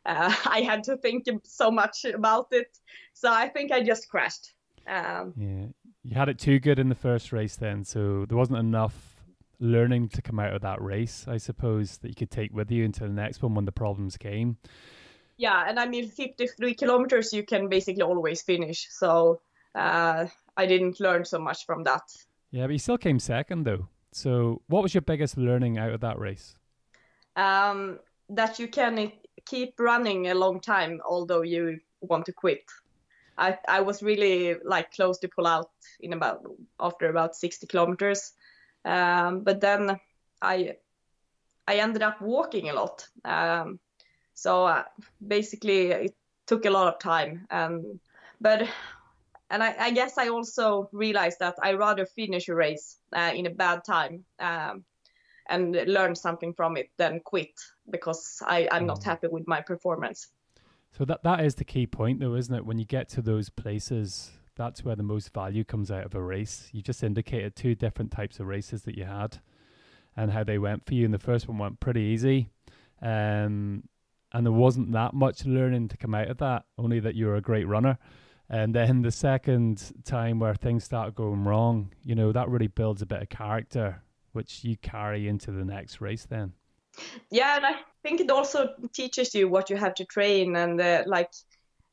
uh, 0.05 0.33
I 0.45 0.61
had 0.61 0.83
to 0.85 0.97
think 0.97 1.25
so 1.43 1.71
much 1.71 2.05
about 2.05 2.47
it. 2.51 2.67
So 3.13 3.31
I 3.31 3.47
think 3.49 3.71
I 3.71 3.81
just 3.81 4.09
crashed. 4.09 4.53
Um, 4.87 5.33
yeah, 5.37 5.65
you 6.03 6.15
had 6.15 6.29
it 6.29 6.39
too 6.39 6.59
good 6.59 6.79
in 6.79 6.89
the 6.89 6.95
first 6.95 7.31
race 7.31 7.55
then, 7.55 7.83
so 7.83 8.25
there 8.25 8.37
wasn't 8.37 8.59
enough 8.59 9.17
learning 9.59 10.09
to 10.09 10.21
come 10.21 10.39
out 10.39 10.53
of 10.53 10.61
that 10.61 10.81
race, 10.81 11.25
I 11.27 11.37
suppose, 11.37 11.97
that 11.97 12.09
you 12.09 12.15
could 12.15 12.31
take 12.31 12.53
with 12.53 12.71
you 12.71 12.85
into 12.85 13.01
the 13.01 13.09
next 13.09 13.41
one 13.41 13.55
when 13.55 13.65
the 13.65 13.71
problems 13.71 14.17
came. 14.17 14.57
Yeah, 15.37 15.65
and 15.67 15.79
I 15.79 15.87
mean, 15.87 16.09
53 16.09 16.73
kilometers 16.75 17.33
you 17.33 17.43
can 17.43 17.67
basically 17.67 18.01
always 18.01 18.41
finish. 18.41 18.87
So 18.89 19.41
uh, 19.75 20.27
I 20.57 20.65
didn't 20.65 20.99
learn 20.99 21.23
so 21.23 21.39
much 21.39 21.65
from 21.65 21.83
that. 21.83 22.01
Yeah, 22.51 22.65
but 22.65 22.73
you 22.73 22.79
still 22.79 22.97
came 22.97 23.19
second 23.19 23.63
though. 23.63 23.87
So 24.11 24.61
what 24.67 24.83
was 24.83 24.93
your 24.93 25.01
biggest 25.01 25.37
learning 25.37 25.77
out 25.77 25.91
of 25.91 26.01
that 26.01 26.19
race? 26.19 26.55
Um, 27.35 27.99
that 28.29 28.57
you 28.59 28.67
can 28.67 29.11
keep 29.45 29.79
running 29.79 30.27
a 30.27 30.33
long 30.33 30.59
time 30.59 30.99
although 31.07 31.43
you 31.43 31.79
want 32.01 32.25
to 32.25 32.33
quit. 32.33 32.63
I, 33.37 33.57
I 33.67 33.81
was 33.81 34.01
really 34.01 34.55
like 34.63 34.91
close 34.93 35.19
to 35.19 35.27
pull 35.27 35.45
out 35.45 35.69
in 35.99 36.13
about 36.13 36.43
after 36.79 37.09
about 37.09 37.35
60 37.35 37.67
kilometers. 37.67 38.33
Um, 38.83 39.41
but 39.41 39.61
then 39.61 39.99
I 40.41 40.77
I 41.67 41.75
ended 41.75 42.01
up 42.01 42.21
walking 42.21 42.69
a 42.69 42.73
lot. 42.73 43.07
Um, 43.25 43.79
so 44.33 44.65
uh, 44.65 44.83
basically, 45.25 45.87
it 45.87 46.15
took 46.45 46.65
a 46.65 46.69
lot 46.69 46.93
of 46.93 46.99
time. 46.99 47.45
Um, 47.51 47.99
but 48.39 48.67
and 49.49 49.63
I, 49.63 49.75
I, 49.79 49.91
guess 49.91 50.17
I 50.17 50.29
also 50.29 50.89
realized 50.91 51.39
that 51.39 51.55
I 51.61 51.73
rather 51.73 52.05
finish 52.05 52.49
a 52.49 52.55
race 52.55 52.97
uh, 53.13 53.31
in 53.33 53.45
a 53.45 53.49
bad 53.49 53.83
time 53.83 54.23
um, 54.39 54.83
and 55.49 55.73
learn 55.87 56.15
something 56.15 56.53
from 56.53 56.77
it 56.77 56.89
than 56.97 57.21
quit 57.21 57.53
because 57.89 58.41
I, 58.45 58.67
I'm 58.71 58.85
not 58.85 58.99
mm. 58.99 59.05
happy 59.05 59.27
with 59.27 59.47
my 59.47 59.61
performance. 59.61 60.27
So 60.97 61.05
that 61.05 61.23
that 61.23 61.45
is 61.45 61.55
the 61.55 61.63
key 61.63 61.85
point, 61.85 62.19
though, 62.19 62.35
isn't 62.35 62.53
it? 62.53 62.65
When 62.65 62.79
you 62.79 62.85
get 62.85 63.07
to 63.09 63.21
those 63.21 63.49
places, 63.49 64.31
that's 64.55 64.83
where 64.83 64.95
the 64.95 65.03
most 65.03 65.33
value 65.33 65.63
comes 65.63 65.91
out 65.91 66.05
of 66.05 66.15
a 66.15 66.21
race. 66.21 66.69
You 66.71 66.81
just 66.81 67.03
indicated 67.03 67.55
two 67.55 67.75
different 67.75 68.11
types 68.11 68.39
of 68.39 68.47
races 68.47 68.83
that 68.83 68.97
you 68.97 69.05
had 69.05 69.39
and 70.15 70.31
how 70.31 70.43
they 70.43 70.57
went 70.57 70.85
for 70.85 70.95
you. 70.95 71.05
And 71.05 71.13
the 71.13 71.19
first 71.19 71.47
one 71.47 71.59
went 71.59 71.79
pretty 71.79 72.01
easy. 72.01 72.49
Um, 73.01 73.83
and 74.33 74.45
there 74.45 74.51
wasn't 74.51 74.91
that 74.93 75.13
much 75.13 75.45
learning 75.45 75.87
to 75.89 75.97
come 75.97 76.15
out 76.15 76.29
of 76.29 76.39
that, 76.39 76.65
only 76.77 76.99
that 76.99 77.15
you 77.15 77.27
were 77.27 77.35
a 77.35 77.41
great 77.41 77.67
runner. 77.67 77.97
And 78.49 78.73
then 78.73 79.01
the 79.01 79.11
second 79.11 79.91
time 80.05 80.39
where 80.39 80.55
things 80.55 80.83
start 80.83 81.15
going 81.15 81.43
wrong, 81.43 81.93
you 82.03 82.15
know, 82.15 82.31
that 82.31 82.47
really 82.47 82.67
builds 82.67 83.01
a 83.01 83.05
bit 83.05 83.21
of 83.21 83.29
character, 83.29 84.01
which 84.31 84.63
you 84.63 84.77
carry 84.77 85.27
into 85.27 85.51
the 85.51 85.65
next 85.65 85.99
race 85.99 86.25
then. 86.25 86.53
Yeah, 87.29 87.57
and 87.57 87.65
I 87.65 87.75
think 88.03 88.21
it 88.21 88.31
also 88.31 88.69
teaches 88.93 89.35
you 89.35 89.49
what 89.49 89.69
you 89.69 89.75
have 89.75 89.95
to 89.95 90.05
train 90.05 90.55
and 90.55 90.79
uh, 90.79 91.03
like 91.05 91.31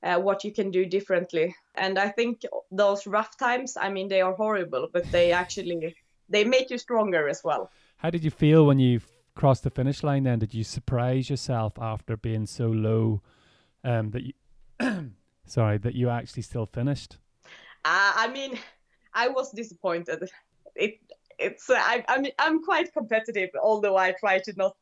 uh, 0.03 0.19
what 0.19 0.45
you 0.45 0.53
can 0.53 0.71
do 0.71 0.87
differently. 0.87 1.55
And 1.75 1.99
I 1.99 2.09
think 2.09 2.43
those 2.71 3.07
rough 3.07 3.37
times, 3.37 3.77
I 3.77 3.91
mean, 3.91 4.09
they 4.09 4.21
are 4.21 4.35
horrible, 4.35 4.89
but 4.93 5.11
they 5.11 5.33
actually 5.33 5.97
they 6.29 6.45
make 6.45 6.71
you 6.71 6.79
stronger 6.79 7.29
as 7.29 7.43
well. 7.43 7.71
How 7.97 8.11
did 8.11 8.25
you 8.25 8.31
feel 8.31 8.67
when 8.67 8.79
you 8.79 9.01
crossed 9.35 9.65
the 9.65 9.71
finish 9.71 10.03
line? 10.03 10.25
Then 10.25 10.39
did 10.39 10.55
you 10.55 10.65
surprise 10.65 11.29
yourself 11.29 11.79
after 11.79 12.17
being 12.17 12.47
so 12.47 12.69
low 12.69 13.23
um, 13.83 14.11
that 14.11 14.23
you, 14.23 14.33
sorry, 15.47 15.79
that 15.79 15.95
you 15.95 16.11
actually 16.11 16.43
still 16.43 16.67
finished? 16.67 17.19
Uh, 17.85 18.13
I 18.17 18.31
mean, 18.33 18.59
I 19.13 19.29
was 19.29 19.51
disappointed. 19.51 20.31
It 20.75 21.01
it's 21.39 21.69
uh, 21.71 21.75
I, 21.77 22.05
I'm 22.09 22.27
I'm 22.39 22.63
quite 22.63 22.93
competitive, 22.93 23.51
although 23.61 23.97
I 23.97 24.13
try 24.13 24.39
to 24.41 24.53
not 24.57 24.77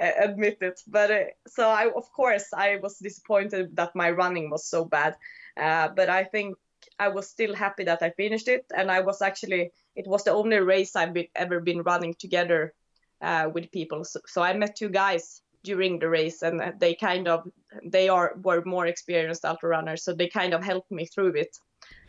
uh, 0.00 0.10
admit 0.20 0.58
it. 0.60 0.80
But 0.86 1.10
uh, 1.10 1.24
so 1.46 1.68
I 1.68 1.90
of 1.94 2.10
course 2.12 2.46
I 2.52 2.76
was 2.82 2.98
disappointed 2.98 3.76
that 3.76 3.94
my 3.94 4.10
running 4.10 4.50
was 4.50 4.64
so 4.64 4.84
bad. 4.84 5.16
Uh, 5.56 5.88
but 5.88 6.08
I 6.08 6.24
think 6.24 6.56
I 6.98 7.08
was 7.08 7.28
still 7.28 7.54
happy 7.54 7.84
that 7.84 8.02
I 8.02 8.10
finished 8.10 8.48
it, 8.48 8.66
and 8.76 8.90
I 8.90 9.00
was 9.00 9.22
actually 9.22 9.72
it 9.96 10.06
was 10.06 10.24
the 10.24 10.32
only 10.32 10.58
race 10.58 10.96
I've 10.96 11.12
been, 11.12 11.28
ever 11.34 11.60
been 11.60 11.82
running 11.82 12.14
together 12.14 12.74
uh, 13.20 13.50
with 13.52 13.72
people. 13.72 14.04
So, 14.04 14.20
so 14.26 14.42
I 14.42 14.52
met 14.54 14.76
two 14.76 14.88
guys 14.88 15.42
during 15.64 15.98
the 15.98 16.08
race, 16.08 16.42
and 16.42 16.74
they 16.78 16.94
kind 16.94 17.28
of 17.28 17.48
they 17.84 18.08
are 18.08 18.34
were 18.42 18.62
more 18.64 18.86
experienced 18.86 19.44
ultra 19.44 19.68
runners, 19.68 20.04
so 20.04 20.12
they 20.12 20.28
kind 20.28 20.54
of 20.54 20.64
helped 20.64 20.90
me 20.90 21.06
through 21.06 21.34
it. 21.34 21.56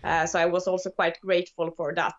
Uh, 0.03 0.25
so 0.25 0.39
I 0.39 0.45
was 0.45 0.67
also 0.67 0.89
quite 0.89 1.19
grateful 1.21 1.71
for 1.71 1.93
that. 1.95 2.15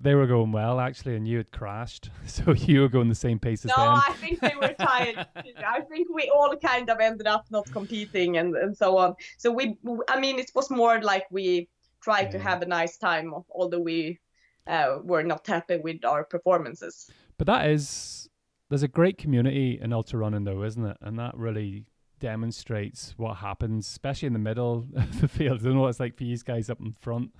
They 0.00 0.14
were 0.14 0.26
going 0.26 0.52
well 0.52 0.78
actually, 0.78 1.16
and 1.16 1.26
you 1.26 1.38
had 1.38 1.50
crashed, 1.50 2.10
so 2.26 2.52
you 2.52 2.82
were 2.82 2.88
going 2.88 3.08
the 3.08 3.14
same 3.14 3.38
pace 3.38 3.64
as 3.64 3.70
no, 3.76 3.84
them. 3.84 3.94
No, 3.94 4.00
I 4.08 4.12
think 4.12 4.40
they 4.40 4.54
were 4.60 4.74
tired. 4.78 5.26
I 5.66 5.80
think 5.80 6.08
we 6.12 6.30
all 6.34 6.54
kind 6.56 6.88
of 6.88 7.00
ended 7.00 7.26
up 7.26 7.46
not 7.50 7.70
competing 7.72 8.38
and 8.38 8.56
and 8.56 8.76
so 8.76 8.96
on. 8.96 9.14
So 9.36 9.50
we, 9.50 9.76
I 10.08 10.20
mean, 10.20 10.38
it 10.38 10.52
was 10.54 10.70
more 10.70 11.00
like 11.02 11.26
we 11.30 11.68
tried 12.00 12.26
yeah. 12.26 12.30
to 12.30 12.38
have 12.38 12.62
a 12.62 12.66
nice 12.66 12.96
time, 12.96 13.34
although 13.50 13.80
we 13.80 14.20
uh, 14.68 14.98
were 15.02 15.22
not 15.22 15.46
happy 15.46 15.78
with 15.78 16.04
our 16.04 16.24
performances. 16.24 17.10
But 17.38 17.46
that 17.46 17.70
is, 17.70 18.28
there's 18.68 18.82
a 18.82 18.88
great 18.88 19.18
community 19.18 19.78
in 19.80 19.92
ultra 19.92 20.18
running, 20.18 20.44
though, 20.44 20.62
isn't 20.62 20.84
it? 20.84 20.96
And 21.00 21.18
that 21.18 21.36
really 21.36 21.86
demonstrates 22.20 23.14
what 23.16 23.36
happens, 23.36 23.86
especially 23.86 24.26
in 24.26 24.32
the 24.32 24.38
middle 24.38 24.86
of 24.96 25.20
the 25.20 25.28
field. 25.28 25.60
I 25.60 25.64
don't 25.64 25.74
know 25.74 25.80
what 25.82 25.88
it's 25.88 26.00
like 26.00 26.16
for 26.16 26.24
these 26.24 26.42
guys 26.42 26.68
up 26.68 26.80
in 26.80 26.92
front. 26.92 27.32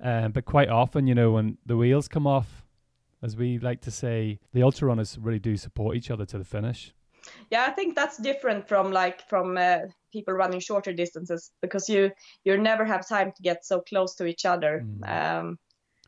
Um, 0.00 0.32
but 0.32 0.44
quite 0.44 0.68
often, 0.68 1.06
you 1.06 1.14
know, 1.14 1.32
when 1.32 1.58
the 1.66 1.76
wheels 1.76 2.08
come 2.08 2.26
off, 2.26 2.64
as 3.22 3.36
we 3.36 3.58
like 3.58 3.82
to 3.82 3.90
say, 3.90 4.38
the 4.54 4.62
ultra 4.62 4.88
runners 4.88 5.18
really 5.20 5.38
do 5.38 5.56
support 5.56 5.96
each 5.96 6.10
other 6.10 6.24
to 6.24 6.38
the 6.38 6.44
finish. 6.44 6.94
Yeah, 7.50 7.66
I 7.66 7.70
think 7.70 7.94
that's 7.94 8.16
different 8.16 8.66
from 8.66 8.92
like 8.92 9.28
from 9.28 9.58
uh, 9.58 9.80
people 10.10 10.32
running 10.32 10.60
shorter 10.60 10.92
distances 10.94 11.50
because 11.60 11.86
you 11.86 12.12
you 12.44 12.56
never 12.56 12.84
have 12.86 13.06
time 13.06 13.32
to 13.32 13.42
get 13.42 13.64
so 13.64 13.80
close 13.80 14.14
to 14.16 14.26
each 14.26 14.46
other, 14.46 14.84
mm. 14.86 15.08
um, 15.08 15.58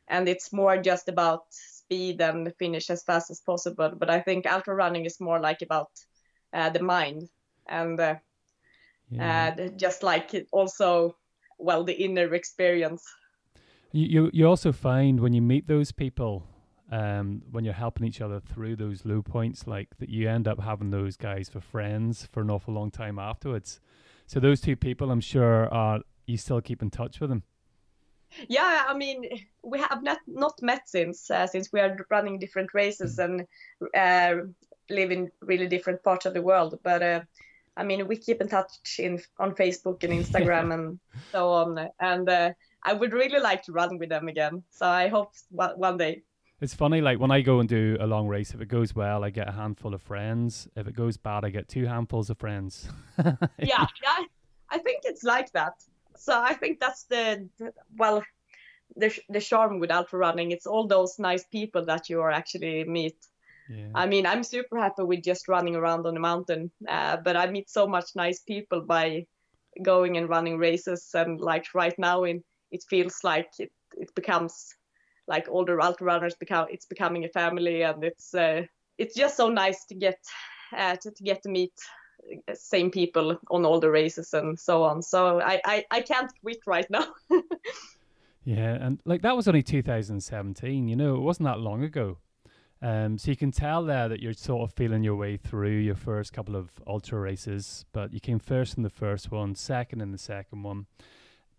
and 0.08 0.26
it's 0.26 0.54
more 0.54 0.78
just 0.78 1.10
about 1.10 1.44
speed 1.84 2.20
and 2.20 2.52
finish 2.58 2.90
as 2.90 3.02
fast 3.02 3.30
as 3.30 3.40
possible. 3.40 3.92
But 3.96 4.10
I 4.10 4.20
think 4.20 4.50
ultra 4.50 4.74
running 4.74 5.04
is 5.04 5.20
more 5.20 5.40
like 5.40 5.62
about 5.62 5.90
uh, 6.52 6.70
the 6.70 6.82
mind 6.82 7.28
and 7.68 8.00
uh, 8.00 8.16
yeah. 9.10 9.54
Uh, 9.58 9.68
just 9.76 10.02
like 10.02 10.30
also 10.52 11.16
well 11.58 11.84
the 11.84 11.92
inner 11.92 12.34
experience. 12.34 13.04
You, 13.92 14.06
you 14.06 14.30
you 14.32 14.48
also 14.48 14.72
find 14.72 15.20
when 15.20 15.34
you 15.34 15.42
meet 15.42 15.66
those 15.66 15.92
people 15.92 16.46
um, 16.92 17.42
when 17.50 17.64
you're 17.64 17.74
helping 17.74 18.06
each 18.06 18.20
other 18.20 18.40
through 18.40 18.76
those 18.76 19.04
low 19.04 19.22
points, 19.22 19.66
like 19.66 19.88
that 19.98 20.10
you 20.10 20.28
end 20.28 20.46
up 20.46 20.60
having 20.60 20.90
those 20.90 21.16
guys 21.16 21.48
for 21.48 21.60
friends 21.60 22.28
for 22.30 22.42
an 22.42 22.50
awful 22.50 22.74
long 22.74 22.90
time 22.90 23.18
afterwards. 23.18 23.80
So 24.26 24.40
those 24.40 24.60
two 24.60 24.76
people, 24.76 25.10
I'm 25.10 25.20
sure, 25.20 25.72
are 25.72 26.00
you 26.26 26.36
still 26.36 26.60
keep 26.60 26.82
in 26.82 26.90
touch 26.90 27.18
with 27.18 27.30
them? 27.30 27.42
Yeah, 28.48 28.84
I 28.88 28.94
mean, 28.94 29.24
we 29.62 29.78
have 29.80 30.02
not 30.02 30.18
not 30.26 30.60
met 30.62 30.88
since 30.88 31.30
uh, 31.30 31.46
since 31.46 31.72
we 31.72 31.80
are 31.80 31.96
running 32.10 32.38
different 32.38 32.74
races 32.74 33.18
and 33.18 33.46
uh, 33.96 34.34
live 34.90 35.10
in 35.10 35.30
really 35.40 35.66
different 35.66 36.02
parts 36.02 36.26
of 36.26 36.34
the 36.34 36.42
world. 36.42 36.78
But 36.82 37.02
uh, 37.02 37.20
I 37.76 37.84
mean, 37.84 38.06
we 38.06 38.16
keep 38.16 38.40
in 38.40 38.48
touch 38.48 38.98
in 38.98 39.20
on 39.38 39.54
Facebook 39.54 40.04
and 40.04 40.12
Instagram 40.12 40.74
and 40.74 40.98
so 41.30 41.48
on. 41.50 41.88
And 42.00 42.28
uh, 42.28 42.52
I 42.82 42.92
would 42.92 43.12
really 43.12 43.40
like 43.40 43.62
to 43.64 43.72
run 43.72 43.98
with 43.98 44.08
them 44.08 44.28
again. 44.28 44.62
So 44.70 44.86
I 44.86 45.08
hope 45.08 45.32
one 45.50 45.96
day. 45.96 46.22
It's 46.60 46.74
funny, 46.74 47.00
like 47.00 47.18
when 47.18 47.32
I 47.32 47.40
go 47.40 47.58
and 47.58 47.68
do 47.68 47.96
a 47.98 48.06
long 48.06 48.28
race, 48.28 48.54
if 48.54 48.60
it 48.60 48.68
goes 48.68 48.94
well, 48.94 49.24
I 49.24 49.30
get 49.30 49.48
a 49.48 49.52
handful 49.52 49.94
of 49.94 50.02
friends. 50.02 50.68
If 50.76 50.86
it 50.86 50.94
goes 50.94 51.16
bad, 51.16 51.44
I 51.44 51.50
get 51.50 51.66
two 51.66 51.86
handfuls 51.86 52.30
of 52.30 52.38
friends. 52.38 52.88
yeah, 53.18 53.34
yeah, 53.58 54.18
I 54.70 54.78
think 54.78 55.00
it's 55.02 55.24
like 55.24 55.50
that. 55.52 55.74
So 56.22 56.40
I 56.40 56.54
think 56.54 56.78
that's 56.78 57.04
the, 57.04 57.48
the 57.58 57.72
well, 57.96 58.22
the 58.94 59.12
the 59.28 59.40
charm 59.40 59.80
with 59.80 59.90
ultra 59.90 60.18
running. 60.20 60.52
It's 60.52 60.66
all 60.66 60.86
those 60.86 61.18
nice 61.18 61.44
people 61.44 61.84
that 61.86 62.08
you 62.08 62.20
are 62.20 62.30
actually 62.30 62.84
meet. 62.84 63.16
Yeah. 63.68 63.88
I 63.94 64.06
mean, 64.06 64.24
I'm 64.24 64.44
super 64.44 64.78
happy 64.78 65.02
with 65.02 65.24
just 65.24 65.48
running 65.48 65.74
around 65.74 66.06
on 66.06 66.14
the 66.14 66.20
mountain, 66.20 66.70
uh, 66.88 67.16
but 67.16 67.36
I 67.36 67.50
meet 67.50 67.68
so 67.68 67.88
much 67.88 68.14
nice 68.14 68.40
people 68.40 68.82
by 68.82 69.26
going 69.82 70.16
and 70.16 70.28
running 70.28 70.58
races. 70.58 71.10
And 71.14 71.40
like 71.40 71.66
right 71.74 71.98
now, 71.98 72.22
in 72.22 72.44
it 72.70 72.84
feels 72.88 73.18
like 73.24 73.50
it, 73.58 73.72
it 73.96 74.14
becomes 74.14 74.74
like 75.26 75.48
older 75.48 75.80
ultra 75.80 76.06
runners 76.06 76.34
become 76.34 76.66
it's 76.70 76.86
becoming 76.86 77.24
a 77.24 77.28
family 77.28 77.82
and 77.82 78.04
it's 78.04 78.34
uh, 78.34 78.62
it's 78.98 79.14
just 79.14 79.36
so 79.36 79.48
nice 79.48 79.84
to 79.86 79.94
get 79.94 80.18
uh, 80.76 80.96
to, 80.96 81.10
to, 81.10 81.22
get 81.24 81.42
to 81.42 81.48
meet 81.48 81.74
same 82.54 82.90
people 82.90 83.38
on 83.50 83.64
all 83.64 83.80
the 83.80 83.90
races 83.90 84.34
and 84.34 84.58
so 84.58 84.82
on. 84.82 85.02
So 85.02 85.40
i 85.40 85.60
i, 85.64 85.84
I 85.90 86.00
can't 86.00 86.32
quit 86.40 86.60
right 86.66 86.88
now. 86.90 87.06
Yeah 88.44 88.72
and 88.74 88.98
like 89.04 89.22
that 89.22 89.36
was 89.36 89.46
only 89.46 89.62
2017 89.62 90.88
you 90.88 90.96
know 90.96 91.14
it 91.14 91.20
wasn't 91.20 91.46
that 91.46 91.60
long 91.60 91.84
ago. 91.84 92.18
Um, 92.82 93.16
so 93.16 93.30
you 93.30 93.36
can 93.36 93.52
tell 93.52 93.84
there 93.84 94.08
that 94.08 94.20
you're 94.20 94.32
sort 94.32 94.68
of 94.68 94.74
feeling 94.74 95.04
your 95.04 95.14
way 95.14 95.36
through 95.36 95.78
your 95.78 95.94
first 95.94 96.32
couple 96.32 96.56
of 96.56 96.68
ultra 96.84 97.20
races, 97.20 97.84
but 97.92 98.12
you 98.12 98.18
came 98.18 98.40
first 98.40 98.76
in 98.76 98.82
the 98.82 98.90
first 98.90 99.30
one, 99.30 99.54
second 99.54 100.00
in 100.00 100.10
the 100.10 100.18
second 100.18 100.64
one. 100.64 100.86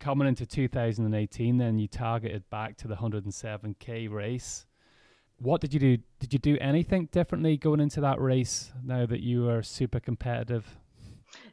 Coming 0.01 0.27
into 0.27 0.45
2018, 0.45 1.57
then 1.57 1.79
you 1.79 1.87
targeted 1.87 2.49
back 2.49 2.75
to 2.75 2.89
the 2.89 2.95
107k 2.95 4.11
race. 4.11 4.65
What 5.43 5.59
did 5.59 5.73
you 5.73 5.79
do? 5.79 5.97
Did 6.19 6.31
you 6.31 6.39
do 6.39 6.57
anything 6.61 7.09
differently 7.11 7.57
going 7.57 7.81
into 7.81 7.99
that 7.99 8.21
race 8.21 8.71
now 8.81 9.05
that 9.05 9.19
you 9.19 9.49
are 9.49 9.61
super 9.61 9.99
competitive? 9.99 10.77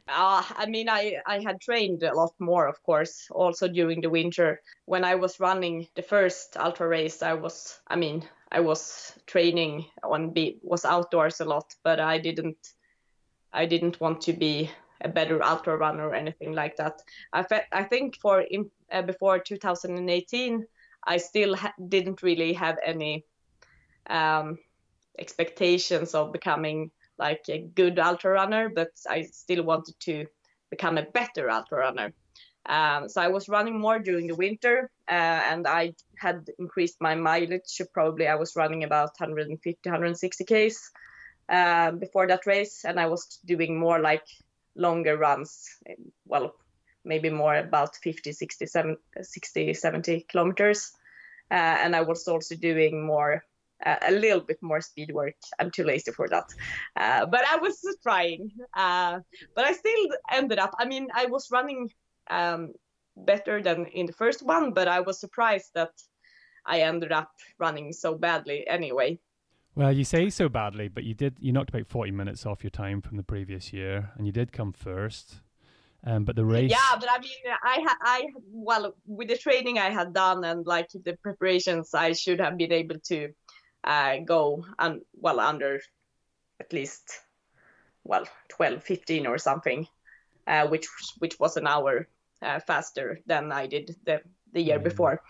Uh, 0.07 0.41
I 0.55 0.65
mean, 0.67 0.87
I, 0.87 1.17
I 1.27 1.39
had 1.41 1.59
trained 1.59 2.01
a 2.03 2.15
lot 2.15 2.33
more, 2.39 2.67
of 2.67 2.81
course, 2.83 3.27
also 3.31 3.67
during 3.67 3.99
the 3.99 4.09
winter. 4.09 4.61
When 4.85 5.03
I 5.03 5.15
was 5.15 5.41
running 5.41 5.87
the 5.95 6.03
first 6.03 6.55
ultra 6.55 6.87
race, 6.87 7.21
I 7.21 7.33
was, 7.33 7.81
I 7.85 7.97
mean, 7.97 8.23
I 8.49 8.61
was 8.61 9.13
training 9.25 9.85
on 10.03 10.29
be 10.29 10.59
was 10.63 10.85
outdoors 10.85 11.41
a 11.41 11.45
lot, 11.45 11.75
but 11.83 11.99
I 11.99 12.17
didn't, 12.17 12.73
I 13.51 13.65
didn't 13.65 13.99
want 13.99 14.21
to 14.21 14.31
be 14.31 14.71
a 15.01 15.09
better 15.09 15.43
ultra 15.43 15.75
runner 15.75 16.07
or 16.07 16.15
anything 16.15 16.53
like 16.53 16.77
that. 16.77 17.01
I, 17.33 17.43
fe- 17.43 17.67
I 17.73 17.83
think 17.83 18.17
for 18.21 18.39
in, 18.39 18.71
uh, 18.89 19.01
before 19.01 19.39
2018, 19.39 20.65
I 21.05 21.17
still 21.17 21.55
ha- 21.57 21.73
didn't 21.89 22.23
really 22.23 22.53
have 22.53 22.77
any 22.85 23.25
um, 24.07 24.57
expectations 25.17 26.13
of 26.15 26.31
becoming 26.31 26.91
like 27.17 27.43
a 27.49 27.59
good 27.59 27.99
ultra 27.99 28.31
runner, 28.31 28.69
but 28.69 28.91
I 29.09 29.23
still 29.23 29.63
wanted 29.63 29.99
to 30.01 30.25
become 30.69 30.97
a 30.97 31.03
better 31.03 31.49
ultra 31.49 31.79
runner. 31.79 32.13
Um, 32.65 33.09
so 33.09 33.21
I 33.21 33.27
was 33.27 33.49
running 33.49 33.79
more 33.79 33.99
during 33.99 34.27
the 34.27 34.35
winter, 34.35 34.89
uh, 35.09 35.41
and 35.51 35.67
I 35.67 35.93
had 36.17 36.47
increased 36.59 36.97
my 37.01 37.15
mileage. 37.15 37.81
Probably 37.93 38.27
I 38.27 38.35
was 38.35 38.55
running 38.55 38.83
about 38.83 39.11
150, 39.17 39.89
160 39.89 40.43
k's 40.45 40.91
uh, 41.49 41.91
before 41.91 42.27
that 42.27 42.45
race, 42.45 42.85
and 42.85 42.99
I 42.99 43.07
was 43.07 43.39
doing 43.45 43.79
more 43.79 43.99
like 43.99 44.25
longer 44.75 45.17
runs. 45.17 45.67
Well, 46.25 46.55
maybe 47.03 47.29
more 47.29 47.55
about 47.55 47.95
50, 47.95 48.31
60, 48.31 48.65
70, 48.65 49.01
60, 49.21 49.73
70 49.73 50.25
kilometers. 50.29 50.91
Uh, 51.49 51.77
and 51.83 51.95
I 51.95 52.01
was 52.01 52.27
also 52.27 52.55
doing 52.55 53.05
more, 53.05 53.43
uh, 53.85 53.97
a 54.07 54.11
little 54.11 54.41
bit 54.41 54.57
more 54.61 54.81
speed 54.81 55.11
work. 55.11 55.35
I'm 55.59 55.71
too 55.71 55.83
lazy 55.83 56.11
for 56.11 56.27
that. 56.29 56.45
Uh, 56.95 57.25
but 57.25 57.45
I 57.47 57.57
was 57.57 57.79
trying. 58.03 58.51
Uh, 58.75 59.19
but 59.55 59.65
I 59.65 59.73
still 59.73 60.07
ended 60.31 60.59
up, 60.59 60.73
I 60.79 60.85
mean, 60.85 61.07
I 61.13 61.25
was 61.25 61.49
running 61.51 61.89
um, 62.29 62.73
better 63.15 63.61
than 63.61 63.85
in 63.87 64.05
the 64.05 64.13
first 64.13 64.43
one, 64.43 64.71
but 64.71 64.87
I 64.87 64.99
was 65.01 65.19
surprised 65.19 65.71
that 65.75 65.91
I 66.65 66.81
ended 66.81 67.11
up 67.11 67.31
running 67.59 67.91
so 67.93 68.15
badly 68.15 68.67
anyway. 68.67 69.19
Well, 69.73 69.91
you 69.91 70.03
say 70.03 70.29
so 70.29 70.49
badly, 70.49 70.89
but 70.89 71.05
you 71.05 71.13
did. 71.13 71.37
You 71.39 71.53
knocked 71.53 71.69
about 71.69 71.87
forty 71.87 72.11
minutes 72.11 72.45
off 72.45 72.61
your 72.61 72.71
time 72.71 73.01
from 73.01 73.15
the 73.15 73.23
previous 73.23 73.71
year, 73.71 74.11
and 74.17 74.25
you 74.25 74.33
did 74.33 74.51
come 74.51 74.73
first. 74.73 75.41
Um, 76.03 76.25
but 76.25 76.35
the 76.35 76.43
race. 76.43 76.71
Yeah, 76.71 76.97
but 76.99 77.09
I 77.09 77.19
mean, 77.19 77.31
I 77.63 77.79
had, 77.79 77.95
I 78.01 78.27
well, 78.51 78.95
with 79.05 79.29
the 79.29 79.37
training 79.37 79.77
I 79.77 79.91
had 79.91 80.13
done 80.13 80.43
and 80.43 80.65
like 80.65 80.89
the 80.89 81.15
preparations, 81.21 81.93
I 81.93 82.13
should 82.13 82.39
have 82.41 82.57
been 82.57 82.71
able 82.71 82.97
to 83.05 83.29
uh, 83.83 84.17
go 84.17 84.65
and 84.79 85.01
well 85.13 85.39
under 85.39 85.79
at 86.59 86.73
least 86.73 87.21
well 88.03 88.25
12, 88.49 88.83
15 88.83 89.27
or 89.27 89.37
something, 89.37 89.87
uh, 90.47 90.67
which 90.67 90.87
which 91.19 91.39
was 91.39 91.57
an 91.57 91.67
hour 91.67 92.07
uh, 92.41 92.59
faster 92.59 93.19
than 93.25 93.51
I 93.51 93.67
did 93.67 93.95
the 94.05 94.21
the 94.53 94.61
year 94.61 94.79
mm. 94.79 94.83
before. 94.83 95.21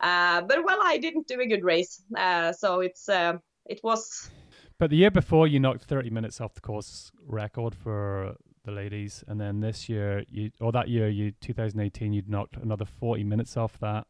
Uh, 0.00 0.42
but 0.42 0.64
well, 0.64 0.78
I 0.82 0.98
didn't 0.98 1.26
do 1.26 1.40
a 1.40 1.46
good 1.46 1.64
race, 1.64 2.02
uh, 2.16 2.52
so 2.52 2.80
it's 2.80 3.08
uh, 3.08 3.38
it 3.66 3.80
was. 3.82 4.30
But 4.78 4.90
the 4.90 4.96
year 4.96 5.10
before, 5.10 5.48
you 5.48 5.58
knocked 5.58 5.82
30 5.82 6.10
minutes 6.10 6.40
off 6.40 6.54
the 6.54 6.60
course 6.60 7.10
record 7.26 7.74
for 7.74 8.36
the 8.64 8.70
ladies, 8.70 9.24
and 9.26 9.40
then 9.40 9.60
this 9.60 9.88
year, 9.88 10.24
you 10.28 10.50
or 10.60 10.70
that 10.72 10.88
year, 10.88 11.08
you 11.08 11.32
2018, 11.40 12.12
you'd 12.12 12.28
knocked 12.28 12.56
another 12.56 12.84
40 12.84 13.24
minutes 13.24 13.56
off 13.56 13.78
that, 13.80 14.06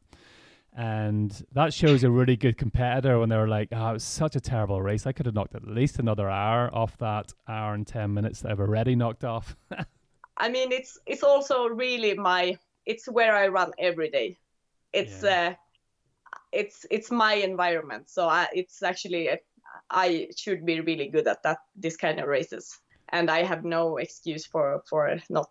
and 0.76 1.44
that 1.52 1.72
shows 1.74 2.04
a 2.04 2.10
really 2.10 2.36
good 2.36 2.56
competitor 2.56 3.18
when 3.18 3.28
they 3.28 3.36
were 3.36 3.48
like, 3.48 3.68
"Oh, 3.72 3.90
it 3.90 3.92
was 3.94 4.04
such 4.04 4.36
a 4.36 4.40
terrible 4.40 4.80
race. 4.80 5.06
I 5.06 5.12
could 5.12 5.26
have 5.26 5.34
knocked 5.34 5.54
at 5.54 5.66
least 5.66 5.98
another 5.98 6.28
hour 6.30 6.72
off 6.72 6.96
that 6.98 7.32
hour 7.48 7.74
and 7.74 7.86
10 7.86 8.14
minutes 8.14 8.40
that 8.40 8.52
I've 8.52 8.60
already 8.60 8.94
knocked 8.94 9.24
off." 9.24 9.56
I 10.36 10.48
mean, 10.48 10.70
it's 10.72 10.98
it's 11.06 11.22
also 11.22 11.66
really 11.66 12.14
my 12.14 12.56
it's 12.86 13.08
where 13.08 13.34
I 13.34 13.48
run 13.48 13.72
every 13.78 14.10
day. 14.10 14.38
It's 14.92 15.22
yeah. 15.22 15.50
uh, 15.50 15.54
it's 16.52 16.86
it's 16.90 17.10
my 17.10 17.34
environment, 17.34 18.08
so 18.08 18.28
I, 18.28 18.46
it's 18.52 18.82
actually 18.82 19.28
I 19.90 20.28
should 20.36 20.64
be 20.64 20.80
really 20.80 21.08
good 21.08 21.26
at 21.26 21.42
that 21.42 21.58
this 21.76 21.96
kind 21.96 22.20
of 22.20 22.28
races, 22.28 22.78
and 23.10 23.30
I 23.30 23.42
have 23.42 23.64
no 23.64 23.98
excuse 23.98 24.46
for 24.46 24.82
for 24.88 25.18
not 25.28 25.50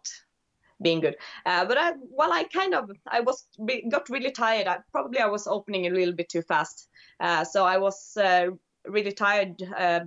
being 0.82 1.00
good. 1.00 1.16
Uh, 1.46 1.66
but 1.66 1.78
I, 1.78 1.94
well, 2.10 2.32
I 2.32 2.44
kind 2.44 2.74
of 2.74 2.92
I 3.08 3.22
was 3.22 3.48
got 3.90 4.10
really 4.10 4.32
tired. 4.32 4.68
I, 4.68 4.80
probably 4.92 5.20
I 5.20 5.28
was 5.28 5.48
opening 5.48 5.88
a 5.88 5.90
little 5.90 6.14
bit 6.14 6.30
too 6.30 6.42
fast, 6.42 6.90
uh, 7.20 7.44
so 7.44 7.66
I 7.66 7.78
was 7.78 8.16
uh, 8.18 8.48
really 8.86 9.12
tired. 9.12 9.62
Uh, 9.78 10.02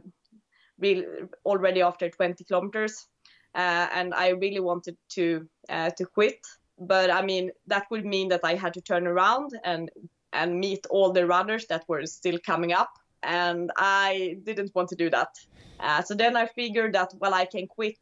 really 0.79 1.05
already 1.45 1.83
after 1.83 2.09
20 2.09 2.43
kilometers, 2.45 3.07
uh, 3.55 3.87
and 3.93 4.15
I 4.15 4.31
really 4.31 4.61
wanted 4.61 4.97
to 5.11 5.47
uh, 5.69 5.91
to 5.91 6.07
quit. 6.07 6.39
But 6.79 7.11
I 7.11 7.23
mean 7.23 7.51
that 7.67 7.87
would 7.91 8.07
mean 8.07 8.29
that 8.29 8.41
I 8.45 8.55
had 8.55 8.75
to 8.75 8.81
turn 8.81 9.07
around 9.07 9.51
and 9.65 9.91
and 10.33 10.59
meet 10.59 10.87
all 10.89 11.13
the 11.13 11.27
runners 11.27 11.67
that 11.67 11.85
were 11.89 12.07
still 12.07 12.39
coming 12.47 12.73
up 12.73 12.91
and 13.23 13.71
I 13.77 14.39
didn't 14.45 14.75
want 14.75 14.89
to 14.91 14.97
do 14.97 15.11
that. 15.11 15.29
So 16.07 16.15
then 16.15 16.37
I 16.37 16.47
figured 16.47 16.95
that 16.95 17.13
well, 17.19 17.35
I 17.35 17.45
can 17.45 17.67
quit, 17.67 17.99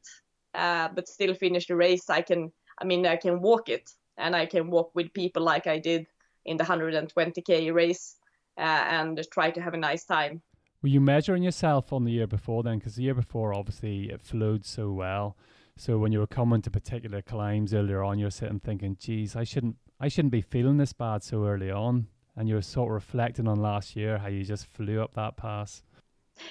uh, 0.55 0.89
but 0.95 1.09
still 1.09 1.35
finish 1.35 1.67
the 1.67 1.77
race. 1.77 2.11
I 2.11 2.23
can, 2.23 2.53
I 2.81 2.85
mean, 2.85 3.07
I 3.07 3.17
can 3.17 3.41
walk 3.41 3.69
it, 3.69 3.91
and 4.17 4.35
I 4.35 4.47
can 4.47 4.71
walk 4.71 4.91
with 4.95 5.13
people 5.13 5.43
like 5.43 5.67
I 5.67 5.79
did 5.79 6.07
in 6.45 6.57
the 6.57 6.65
120k 6.65 7.73
race, 7.73 8.17
uh, 8.57 8.61
and 8.61 9.21
try 9.31 9.51
to 9.51 9.61
have 9.61 9.75
a 9.75 9.79
nice 9.79 10.05
time. 10.05 10.43
Were 10.83 10.89
you 10.89 11.01
measuring 11.01 11.43
yourself 11.43 11.93
on 11.93 12.05
the 12.05 12.13
year 12.13 12.27
before 12.27 12.63
then? 12.63 12.79
Because 12.79 12.95
the 12.95 13.03
year 13.03 13.15
before, 13.15 13.53
obviously, 13.53 14.11
it 14.11 14.21
flowed 14.21 14.65
so 14.65 14.93
well. 14.93 15.37
So 15.77 15.99
when 15.99 16.13
you 16.13 16.21
were 16.21 16.27
coming 16.27 16.63
to 16.63 16.71
particular 16.71 17.23
climbs 17.23 17.75
earlier 17.75 18.03
on, 18.03 18.19
you're 18.19 18.31
sitting 18.31 18.61
thinking, 18.61 18.97
"Geez, 18.99 19.35
I 19.37 19.45
shouldn't, 19.45 19.77
I 20.01 20.09
shouldn't 20.09 20.33
be 20.33 20.41
feeling 20.41 20.77
this 20.77 20.93
bad 20.93 21.23
so 21.23 21.47
early 21.47 21.71
on." 21.71 22.09
and 22.39 22.49
you 22.49 22.55
were 22.55 22.63
sort 22.63 22.89
of 22.89 22.95
reflecting 22.95 23.49
on 23.49 23.61
last 23.61 23.97
year 23.97 24.17
how 24.17 24.29
you 24.29 24.45
just 24.45 24.65
flew 24.67 25.03
up 25.03 25.13
that 25.15 25.37
pass. 25.37 25.83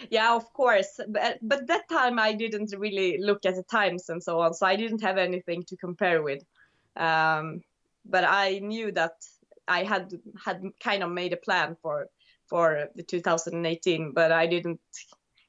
Yeah, 0.09 0.35
of 0.35 0.51
course, 0.53 0.99
but 1.07 1.39
but 1.41 1.67
that 1.67 1.89
time 1.89 2.19
I 2.19 2.33
didn't 2.33 2.73
really 2.77 3.17
look 3.19 3.45
at 3.45 3.55
the 3.55 3.63
times 3.63 4.09
and 4.09 4.21
so 4.21 4.39
on, 4.41 4.53
so 4.53 4.65
I 4.65 4.75
didn't 4.75 5.01
have 5.01 5.17
anything 5.17 5.63
to 5.63 5.77
compare 5.77 6.21
with. 6.21 6.43
Um, 6.95 7.61
but 8.05 8.23
I 8.23 8.59
knew 8.59 8.91
that 8.93 9.15
I 9.67 9.83
had 9.83 10.19
had 10.45 10.63
kind 10.79 11.03
of 11.03 11.11
made 11.11 11.33
a 11.33 11.37
plan 11.37 11.75
for 11.81 12.07
for 12.47 12.89
the 12.95 13.03
2018, 13.03 14.13
but 14.13 14.31
I 14.31 14.47
didn't 14.47 14.79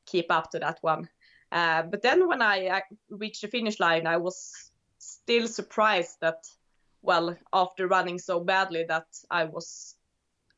keep 0.06 0.30
up 0.30 0.50
to 0.50 0.58
that 0.58 0.78
one. 0.80 1.08
Uh, 1.52 1.82
but 1.82 2.02
then 2.02 2.28
when 2.28 2.42
I 2.42 2.82
reached 3.08 3.42
the 3.42 3.48
finish 3.48 3.80
line, 3.80 4.06
I 4.06 4.16
was 4.16 4.70
still 4.98 5.46
surprised 5.46 6.18
that, 6.20 6.46
well, 7.02 7.36
after 7.52 7.86
running 7.86 8.18
so 8.18 8.40
badly, 8.40 8.84
that 8.88 9.06
I 9.30 9.44
was 9.44 9.94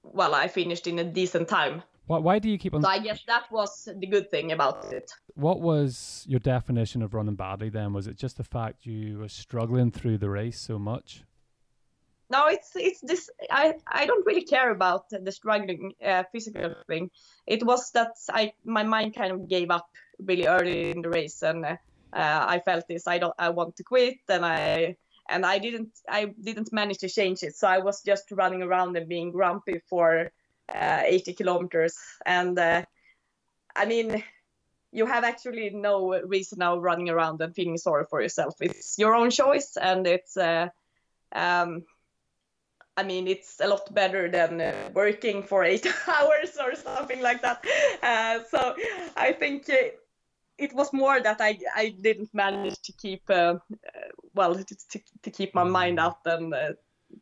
well, 0.02 0.34
I 0.34 0.48
finished 0.48 0.86
in 0.86 0.98
a 0.98 1.04
decent 1.04 1.48
time. 1.48 1.82
Why, 2.10 2.18
why 2.18 2.38
do 2.40 2.50
you 2.50 2.58
keep 2.58 2.74
on? 2.74 2.82
So 2.82 2.88
I 2.88 2.98
guess 2.98 3.22
that 3.28 3.52
was 3.52 3.88
the 3.96 4.06
good 4.08 4.32
thing 4.32 4.50
about 4.50 4.92
it. 4.92 5.12
What 5.34 5.60
was 5.60 6.24
your 6.28 6.40
definition 6.40 7.02
of 7.02 7.14
running 7.14 7.36
badly 7.36 7.68
then? 7.68 7.92
Was 7.92 8.08
it 8.08 8.16
just 8.16 8.36
the 8.36 8.42
fact 8.42 8.84
you 8.84 9.18
were 9.20 9.28
struggling 9.28 9.92
through 9.92 10.18
the 10.18 10.28
race 10.28 10.58
so 10.58 10.76
much? 10.76 11.22
No, 12.28 12.48
it's 12.48 12.72
it's 12.74 13.00
this. 13.00 13.30
I 13.48 13.74
I 13.86 14.06
don't 14.06 14.26
really 14.26 14.42
care 14.42 14.72
about 14.72 15.04
the 15.10 15.30
struggling 15.30 15.92
uh, 16.04 16.24
physical 16.32 16.74
thing. 16.88 17.12
It 17.46 17.64
was 17.64 17.92
that 17.92 18.16
I 18.28 18.54
my 18.64 18.82
mind 18.82 19.14
kind 19.14 19.30
of 19.32 19.48
gave 19.48 19.70
up 19.70 19.88
really 20.18 20.48
early 20.48 20.90
in 20.90 21.02
the 21.02 21.10
race, 21.10 21.42
and 21.42 21.64
uh, 21.64 21.76
I 22.12 22.60
felt 22.64 22.88
this. 22.88 23.06
I 23.06 23.18
don't. 23.18 23.34
I 23.38 23.50
want 23.50 23.76
to 23.76 23.84
quit, 23.84 24.18
and 24.28 24.44
I 24.44 24.96
and 25.28 25.46
I 25.46 25.58
didn't 25.58 25.92
I 26.08 26.34
didn't 26.42 26.72
manage 26.72 26.98
to 26.98 27.08
change 27.08 27.44
it. 27.44 27.54
So 27.54 27.68
I 27.68 27.78
was 27.78 28.02
just 28.02 28.32
running 28.32 28.62
around 28.62 28.96
and 28.96 29.08
being 29.08 29.30
grumpy 29.30 29.80
for 29.88 30.32
80 30.74 31.34
kilometers. 31.34 31.96
And 32.24 32.58
uh, 32.58 32.84
I 33.74 33.86
mean, 33.86 34.22
you 34.92 35.06
have 35.06 35.24
actually 35.24 35.70
no 35.70 36.20
reason 36.22 36.58
now 36.58 36.78
running 36.78 37.08
around 37.08 37.40
and 37.40 37.54
feeling 37.54 37.78
sorry 37.78 38.04
for 38.08 38.20
yourself. 38.20 38.54
It's 38.60 38.98
your 38.98 39.14
own 39.14 39.30
choice, 39.30 39.76
and 39.76 40.06
it's. 40.06 40.36
Uh, 40.36 40.68
um, 41.32 41.84
I 42.96 43.02
mean, 43.02 43.28
it's 43.28 43.60
a 43.60 43.68
lot 43.68 43.94
better 43.94 44.28
than 44.28 44.60
uh, 44.60 44.90
working 44.92 45.42
for 45.42 45.64
eight 45.64 45.86
hours 46.08 46.58
or 46.60 46.74
something 46.74 47.22
like 47.22 47.40
that. 47.40 47.64
Uh, 48.02 48.40
so 48.50 48.74
I 49.16 49.32
think 49.32 49.70
uh, 49.70 49.94
it 50.58 50.74
was 50.74 50.92
more 50.92 51.20
that 51.20 51.40
I 51.40 51.58
I 51.74 51.94
didn't 52.00 52.34
manage 52.34 52.80
to 52.82 52.92
keep 52.92 53.22
uh, 53.30 53.54
well 54.34 54.54
to, 54.54 55.00
to 55.22 55.30
keep 55.30 55.54
my 55.54 55.64
mind 55.64 55.98
mm. 55.98 56.04
up 56.06 56.20
and 56.26 56.52
uh, 56.52 56.72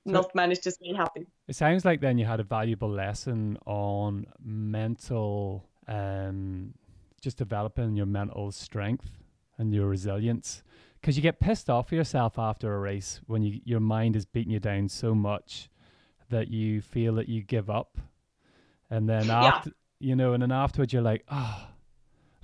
not 0.05 0.35
manage 0.35 0.61
to 0.61 0.70
stay 0.70 0.92
happy. 0.94 1.27
It 1.46 1.57
sounds 1.57 1.85
like 1.85 2.01
then 2.01 2.18
you 2.18 2.27
had 2.27 2.40
a 2.40 2.44
valuable 2.44 2.90
lesson 2.90 3.59
on 3.66 4.27
mental, 4.42 5.68
um, 5.87 6.74
just 7.20 7.38
developing 7.38 7.96
your 7.96 8.07
mental 8.07 8.51
strength 8.53 9.11
and 9.59 9.72
your 9.72 9.87
resilience. 9.87 10.62
Because 11.01 11.16
you 11.16 11.22
get 11.22 11.40
pissed 11.40 11.70
off 11.70 11.88
for 11.88 11.94
yourself 11.94 12.38
after 12.38 12.74
a 12.74 12.79
race 12.79 13.20
when 13.27 13.42
you, 13.42 13.61
your 13.64 13.81
mind 13.81 14.16
is 14.16 14.24
beating 14.24 14.53
you 14.53 14.61
down 14.61 14.88
so 14.88 15.14
much 15.14 15.68
that 16.31 16.48
you 16.48 16.81
feel 16.81 17.14
that 17.14 17.29
you 17.29 17.42
give 17.42 17.70
up, 17.70 17.98
and 18.90 19.09
then 19.09 19.31
after 19.31 19.70
yeah. 19.70 20.09
you 20.09 20.16
know, 20.16 20.33
and 20.35 20.42
then 20.42 20.53
afterwards 20.53 20.92
you're 20.92 21.03
like, 21.03 21.24
oh 21.31 21.68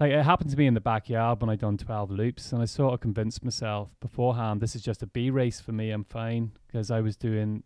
like 0.00 0.10
it 0.10 0.22
happened 0.24 0.50
to 0.50 0.56
me 0.56 0.66
in 0.66 0.74
the 0.74 0.80
backyard 0.80 1.40
when 1.40 1.50
I 1.50 1.56
done 1.56 1.76
12 1.76 2.10
loops 2.10 2.52
and 2.52 2.60
I 2.60 2.64
sort 2.64 2.94
of 2.94 3.00
convinced 3.00 3.44
myself 3.44 3.90
beforehand 4.00 4.60
this 4.60 4.74
is 4.74 4.82
just 4.82 5.02
a 5.02 5.06
B 5.06 5.30
race 5.30 5.60
for 5.60 5.72
me 5.72 5.90
I'm 5.90 6.04
fine 6.04 6.52
because 6.66 6.90
I 6.90 7.00
was 7.00 7.16
doing 7.16 7.62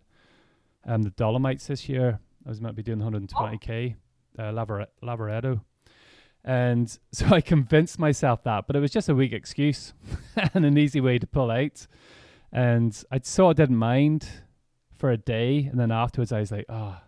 um 0.87 1.03
the 1.03 1.11
Dolomites 1.11 1.67
this 1.67 1.89
year. 1.89 2.21
I 2.45 2.49
was 2.49 2.61
meant 2.61 2.77
to 2.77 2.83
be 2.83 2.95
doing 2.95 3.01
120k 3.01 3.97
uh, 4.39 4.87
Lavaredo 5.03 5.61
and 6.45 6.99
so 7.13 7.27
I 7.27 7.41
convinced 7.41 7.99
myself 7.99 8.43
that 8.45 8.67
but 8.67 8.77
it 8.77 8.81
was 8.81 8.91
just 8.91 9.09
a 9.09 9.15
weak 9.15 9.33
excuse 9.33 9.95
and 10.55 10.65
an 10.65 10.77
easy 10.77 11.01
way 11.01 11.19
to 11.19 11.27
pull 11.27 11.51
out. 11.51 11.87
And 12.51 13.03
I 13.11 13.21
sort 13.23 13.53
of 13.53 13.57
didn't 13.57 13.77
mind 13.77 14.29
for 14.97 15.11
a 15.11 15.17
day 15.17 15.69
and 15.71 15.79
then 15.79 15.91
afterwards 15.91 16.33
I 16.33 16.41
was 16.41 16.53
like 16.53 16.67
oh 16.69 16.99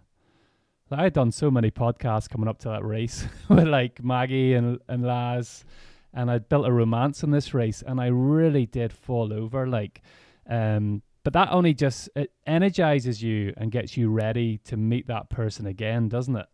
I 0.92 1.04
had 1.04 1.12
done 1.12 1.30
so 1.30 1.50
many 1.50 1.70
podcasts 1.70 2.28
coming 2.28 2.48
up 2.48 2.58
to 2.60 2.68
that 2.68 2.84
race 2.84 3.26
with 3.48 3.68
like 3.68 4.02
Maggie 4.02 4.54
and 4.54 4.78
and 4.88 5.04
Laz, 5.04 5.64
and 6.12 6.30
I'd 6.30 6.48
built 6.48 6.66
a 6.66 6.72
romance 6.72 7.22
in 7.22 7.30
this 7.30 7.54
race, 7.54 7.82
and 7.86 8.00
I 8.00 8.06
really 8.06 8.66
did 8.66 8.92
fall 8.92 9.32
over. 9.32 9.66
Like, 9.66 10.02
um, 10.48 11.02
but 11.22 11.32
that 11.34 11.52
only 11.52 11.74
just 11.74 12.08
it 12.16 12.32
energizes 12.46 13.22
you 13.22 13.54
and 13.56 13.70
gets 13.70 13.96
you 13.96 14.10
ready 14.10 14.58
to 14.64 14.76
meet 14.76 15.06
that 15.06 15.30
person 15.30 15.66
again, 15.66 16.08
doesn't 16.08 16.36
it? 16.36 16.46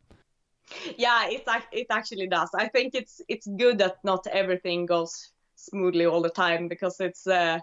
Yeah, 0.96 1.28
it 1.28 1.44
it 1.72 1.86
actually 1.90 2.26
does. 2.26 2.50
I 2.54 2.68
think 2.68 2.94
it's 2.94 3.20
it's 3.28 3.46
good 3.46 3.78
that 3.78 3.98
not 4.04 4.26
everything 4.26 4.86
goes 4.86 5.30
smoothly 5.54 6.06
all 6.06 6.20
the 6.20 6.30
time 6.30 6.68
because 6.68 7.00
it's 7.00 7.26
uh, 7.26 7.58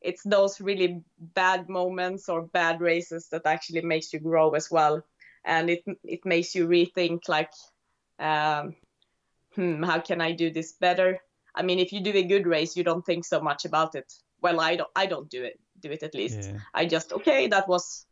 it's 0.00 0.22
those 0.22 0.60
really 0.60 1.02
bad 1.34 1.68
moments 1.68 2.28
or 2.28 2.42
bad 2.42 2.80
races 2.80 3.28
that 3.28 3.46
actually 3.46 3.82
makes 3.82 4.12
you 4.12 4.20
grow 4.20 4.50
as 4.50 4.70
well, 4.70 5.02
and 5.44 5.70
it 5.70 5.84
it 6.04 6.24
makes 6.24 6.54
you 6.54 6.66
rethink 6.66 7.28
like, 7.28 7.52
um, 8.18 8.74
hmm, 9.54 9.82
how 9.82 10.00
can 10.00 10.20
I 10.20 10.32
do 10.32 10.50
this 10.50 10.72
better? 10.72 11.18
I 11.54 11.62
mean, 11.62 11.78
if 11.78 11.92
you 11.92 12.00
do 12.00 12.12
a 12.14 12.22
good 12.22 12.46
race, 12.46 12.76
you 12.76 12.84
don't 12.84 13.04
think 13.04 13.24
so 13.24 13.40
much 13.40 13.64
about 13.64 13.94
it. 13.94 14.12
Well, 14.40 14.60
I 14.60 14.76
don't 14.76 14.90
I 14.94 15.06
don't 15.06 15.28
do 15.28 15.42
it 15.42 15.58
do 15.80 15.90
it 15.90 16.02
at 16.02 16.14
least. 16.14 16.50
Yeah. 16.50 16.58
I 16.74 16.86
just 16.86 17.12
okay, 17.12 17.48
that 17.48 17.68
was 17.68 18.06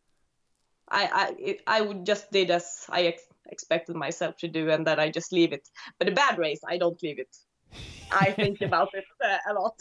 I 0.89 1.07
I 1.13 1.35
it, 1.39 1.63
I 1.67 1.81
would 1.81 2.05
just 2.07 2.31
did 2.33 2.51
as 2.51 2.87
I 2.89 3.03
ex- 3.03 3.29
expected 3.49 3.97
myself 3.97 4.37
to 4.39 4.49
do, 4.49 4.71
and 4.71 4.87
then 4.87 4.99
I 4.99 5.11
just 5.11 5.33
leave 5.33 5.53
it. 5.53 5.69
But 5.99 6.09
a 6.09 6.13
bad 6.13 6.39
race, 6.39 6.61
I 6.67 6.79
don't 6.79 7.01
leave 7.03 7.19
it. 7.19 7.37
I 8.11 8.31
think 8.33 8.61
about 8.61 8.91
it 8.95 9.05
uh, 9.25 9.39
a 9.51 9.53
lot. 9.55 9.81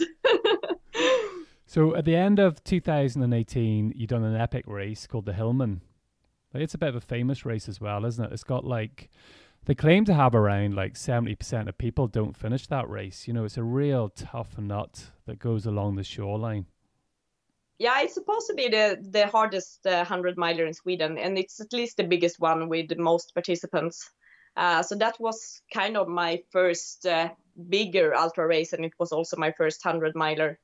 so 1.65 1.95
at 1.95 2.05
the 2.05 2.15
end 2.15 2.39
of 2.39 2.63
2018, 2.63 3.93
you 3.95 4.07
done 4.07 4.23
an 4.23 4.35
epic 4.35 4.65
race 4.67 5.07
called 5.07 5.25
the 5.25 5.33
Hillman. 5.33 5.81
Like, 6.55 6.63
it's 6.63 6.73
a 6.73 6.77
bit 6.77 6.89
of 6.89 6.95
a 6.95 7.01
famous 7.01 7.45
race 7.45 7.67
as 7.67 7.81
well, 7.81 8.05
isn't 8.05 8.23
it? 8.23 8.31
It's 8.31 8.45
got 8.45 8.63
like 8.63 9.09
they 9.65 9.75
claim 9.75 10.05
to 10.05 10.13
have 10.13 10.33
around 10.33 10.73
like 10.73 10.93
70% 10.93 11.67
of 11.67 11.77
people 11.77 12.07
don't 12.07 12.35
finish 12.35 12.65
that 12.67 12.89
race. 12.89 13.27
You 13.27 13.33
know, 13.33 13.43
it's 13.43 13.57
a 13.57 13.63
real 13.63 14.07
tough 14.09 14.57
nut 14.57 15.11
that 15.25 15.39
goes 15.39 15.65
along 15.65 15.95
the 15.95 16.03
shoreline 16.03 16.67
yeah, 17.77 18.01
it's 18.01 18.13
supposed 18.13 18.47
to 18.47 18.53
be 18.53 18.69
the 18.69 18.97
the 19.01 19.27
hardest 19.27 19.85
uh, 19.85 20.05
hundred 20.05 20.37
miler 20.37 20.65
in 20.65 20.73
Sweden, 20.73 21.17
and 21.17 21.37
it's 21.37 21.59
at 21.59 21.73
least 21.73 21.97
the 21.97 22.03
biggest 22.03 22.39
one 22.39 22.69
with 22.69 22.87
the 22.87 22.95
most 22.95 23.33
participants. 23.33 24.09
Uh, 24.55 24.81
so 24.81 24.95
that 24.95 25.19
was 25.19 25.61
kind 25.73 25.97
of 25.97 26.07
my 26.07 26.41
first 26.51 27.05
uh, 27.05 27.29
bigger 27.69 28.15
ultra 28.15 28.47
race, 28.47 28.71
and 28.71 28.85
it 28.85 28.93
was 28.97 29.11
also 29.11 29.35
my 29.35 29.51
first 29.51 29.83
hundred 29.83 30.15
miler. 30.15 30.57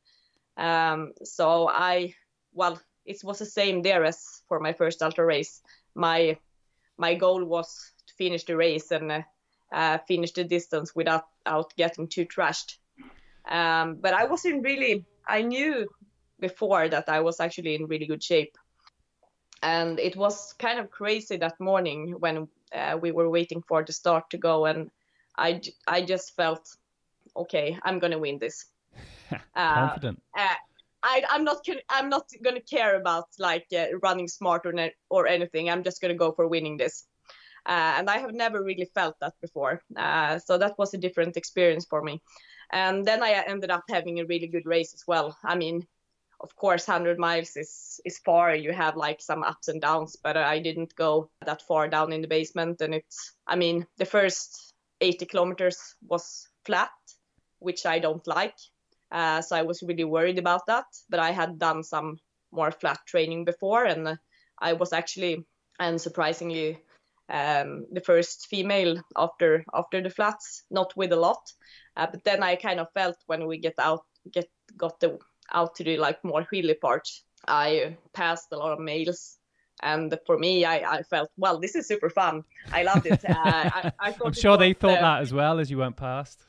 Um, 0.55 1.11
so 1.23 1.67
I, 1.67 2.13
well, 2.53 2.79
it 3.05 3.21
was 3.23 3.39
the 3.39 3.45
same 3.45 3.81
there 3.81 4.05
as 4.05 4.41
for 4.47 4.59
my 4.59 4.71
first 4.73 5.01
ultra 5.01 5.25
race. 5.25 5.61
My 5.95 6.37
my 6.97 7.15
goal 7.15 7.43
was 7.43 7.91
to 8.07 8.13
finish 8.13 8.43
the 8.45 8.55
race 8.55 8.91
and 8.91 9.11
uh, 9.11 9.21
uh, 9.71 9.97
finish 10.07 10.31
the 10.31 10.43
distance 10.43 10.95
without, 10.95 11.25
without 11.45 11.75
getting 11.75 12.07
too 12.07 12.25
trashed. 12.25 12.77
Um, 13.49 13.95
but 13.95 14.13
I 14.13 14.25
wasn't 14.25 14.63
really. 14.63 15.05
I 15.27 15.41
knew 15.41 15.87
before 16.39 16.89
that 16.89 17.09
I 17.09 17.21
was 17.21 17.39
actually 17.39 17.75
in 17.75 17.87
really 17.87 18.05
good 18.05 18.23
shape. 18.23 18.57
And 19.63 19.99
it 19.99 20.15
was 20.15 20.53
kind 20.53 20.79
of 20.79 20.89
crazy 20.89 21.37
that 21.37 21.59
morning 21.59 22.15
when 22.19 22.47
uh, 22.73 22.97
we 23.01 23.11
were 23.11 23.29
waiting 23.29 23.63
for 23.67 23.83
the 23.83 23.93
start 23.93 24.29
to 24.31 24.37
go, 24.37 24.65
and 24.65 24.89
I, 25.37 25.61
I 25.87 26.01
just 26.01 26.35
felt, 26.35 26.67
okay, 27.35 27.77
I'm 27.83 27.99
gonna 27.99 28.17
win 28.19 28.39
this. 28.39 28.65
Confident. 29.55 30.21
Uh, 31.03 31.07
uh, 31.07 31.11
I, 31.13 31.23
I'm 31.29 31.43
not 31.43 31.65
I'm 31.89 32.09
not 32.09 32.29
gonna 32.43 32.61
care 32.61 32.95
about 32.99 33.25
like 33.39 33.67
uh, 33.73 33.87
running 34.01 34.27
smart 34.27 34.65
or 34.65 34.73
ne- 34.73 34.95
or 35.09 35.27
anything. 35.27 35.69
I'm 35.69 35.83
just 35.83 36.01
gonna 36.01 36.15
go 36.15 36.31
for 36.31 36.47
winning 36.47 36.77
this. 36.77 37.05
Uh, 37.65 37.93
and 37.97 38.09
I 38.09 38.17
have 38.17 38.33
never 38.33 38.63
really 38.63 38.89
felt 38.95 39.15
that 39.21 39.33
before. 39.41 39.83
Uh, 39.95 40.39
so 40.39 40.57
that 40.57 40.77
was 40.77 40.93
a 40.93 40.97
different 40.97 41.37
experience 41.37 41.85
for 41.85 42.01
me. 42.01 42.21
And 42.71 43.05
then 43.05 43.23
I 43.23 43.43
ended 43.47 43.71
up 43.71 43.83
having 43.89 44.19
a 44.19 44.25
really 44.25 44.47
good 44.47 44.65
race 44.65 44.93
as 44.93 45.03
well. 45.07 45.37
I 45.43 45.55
mean, 45.55 45.87
of 46.41 46.55
course 46.55 46.87
100 46.87 47.19
miles 47.19 47.55
is 47.55 48.01
is 48.05 48.19
far 48.19 48.55
you 48.55 48.73
have 48.73 48.97
like 48.97 49.21
some 49.21 49.43
ups 49.43 49.67
and 49.67 49.81
downs 49.81 50.17
but 50.23 50.37
i 50.37 50.59
didn't 50.59 50.95
go 50.95 51.29
that 51.45 51.61
far 51.61 51.87
down 51.87 52.11
in 52.11 52.21
the 52.21 52.27
basement 52.27 52.81
and 52.81 52.95
it's 52.95 53.35
i 53.47 53.55
mean 53.55 53.85
the 53.97 54.05
first 54.05 54.73
80 55.01 55.25
kilometers 55.25 55.95
was 56.09 56.47
flat 56.65 56.91
which 57.59 57.85
i 57.85 57.99
don't 57.99 58.27
like 58.27 58.57
uh, 59.11 59.41
so 59.41 59.55
i 59.55 59.61
was 59.61 59.83
really 59.83 60.03
worried 60.03 60.39
about 60.39 60.65
that 60.67 60.85
but 61.09 61.19
i 61.19 61.31
had 61.31 61.59
done 61.59 61.83
some 61.83 62.17
more 62.51 62.71
flat 62.71 62.99
training 63.07 63.45
before 63.45 63.85
and 63.85 64.17
i 64.59 64.73
was 64.73 64.93
actually 64.93 65.45
and 65.79 65.99
surprisingly 65.99 66.79
um, 67.29 67.85
the 67.93 68.01
first 68.01 68.47
female 68.47 69.01
after 69.15 69.63
after 69.73 70.01
the 70.01 70.09
flats 70.09 70.63
not 70.69 70.95
with 70.97 71.13
a 71.13 71.15
lot 71.15 71.41
uh, 71.95 72.07
but 72.11 72.23
then 72.23 72.43
i 72.43 72.55
kind 72.55 72.79
of 72.79 72.87
felt 72.93 73.15
when 73.27 73.47
we 73.47 73.57
get 73.57 73.75
out 73.79 74.01
get 74.31 74.49
got 74.77 74.99
the 74.99 75.17
out 75.53 75.75
to 75.75 75.83
the 75.83 75.97
like 75.97 76.23
more 76.23 76.45
hilly 76.51 76.73
part, 76.73 77.07
I 77.47 77.97
passed 78.13 78.47
a 78.51 78.57
lot 78.57 78.73
of 78.73 78.79
males. 78.79 79.37
And 79.83 80.15
for 80.27 80.37
me, 80.37 80.63
I, 80.63 80.97
I 80.97 81.03
felt, 81.03 81.29
well, 81.37 81.59
this 81.59 81.75
is 81.75 81.87
super 81.87 82.09
fun. 82.09 82.43
I 82.71 82.83
loved 82.83 83.07
it. 83.07 83.25
Uh, 83.27 83.33
I, 83.35 83.91
I 83.99 84.15
am 84.25 84.33
sure 84.33 84.57
they 84.57 84.73
thought 84.73 84.99
uh, 84.99 85.01
that 85.01 85.21
as 85.21 85.33
well 85.33 85.59
as 85.59 85.71
you 85.71 85.79
went 85.79 85.95
past. 85.95 86.45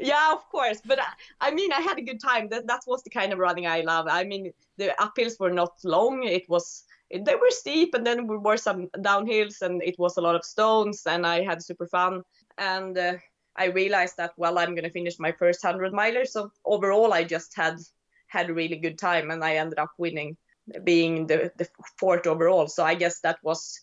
Yeah, 0.00 0.32
of 0.32 0.48
course. 0.50 0.80
But 0.84 1.00
I, 1.00 1.06
I 1.40 1.50
mean, 1.52 1.72
I 1.72 1.80
had 1.80 1.98
a 1.98 2.02
good 2.02 2.20
time. 2.20 2.48
That, 2.48 2.66
that 2.66 2.82
was 2.86 3.02
the 3.02 3.10
kind 3.10 3.32
of 3.32 3.38
running 3.38 3.66
I 3.66 3.82
love. 3.82 4.06
I 4.08 4.24
mean, 4.24 4.52
the 4.76 4.94
uphills 5.00 5.38
were 5.38 5.52
not 5.52 5.72
long. 5.84 6.24
It 6.24 6.48
was 6.48 6.84
they 7.10 7.34
were 7.36 7.50
steep 7.50 7.94
and 7.94 8.04
then 8.06 8.26
there 8.26 8.38
were 8.38 8.56
some 8.56 8.88
downhills 8.98 9.62
and 9.62 9.82
it 9.84 9.96
was 9.98 10.16
a 10.16 10.20
lot 10.20 10.34
of 10.34 10.44
stones 10.44 11.02
and 11.06 11.26
I 11.26 11.42
had 11.42 11.62
super 11.62 11.86
fun. 11.86 12.22
And 12.58 12.98
uh, 12.98 13.14
I 13.56 13.66
realized 13.66 14.16
that 14.16 14.32
well, 14.36 14.58
I'm 14.58 14.74
gonna 14.74 14.90
finish 14.90 15.18
my 15.18 15.32
first 15.32 15.62
hundred 15.62 15.92
miler. 15.92 16.24
So 16.24 16.50
overall, 16.64 17.12
I 17.12 17.24
just 17.24 17.54
had 17.56 17.78
had 18.28 18.50
a 18.50 18.54
really 18.54 18.76
good 18.76 18.98
time, 18.98 19.30
and 19.30 19.44
I 19.44 19.56
ended 19.56 19.78
up 19.78 19.92
winning, 19.98 20.36
being 20.84 21.26
the 21.28 21.52
the 21.56 21.68
fourth 21.98 22.26
overall. 22.26 22.66
So 22.68 22.84
I 22.84 22.94
guess 22.96 23.20
that 23.20 23.38
was 23.44 23.80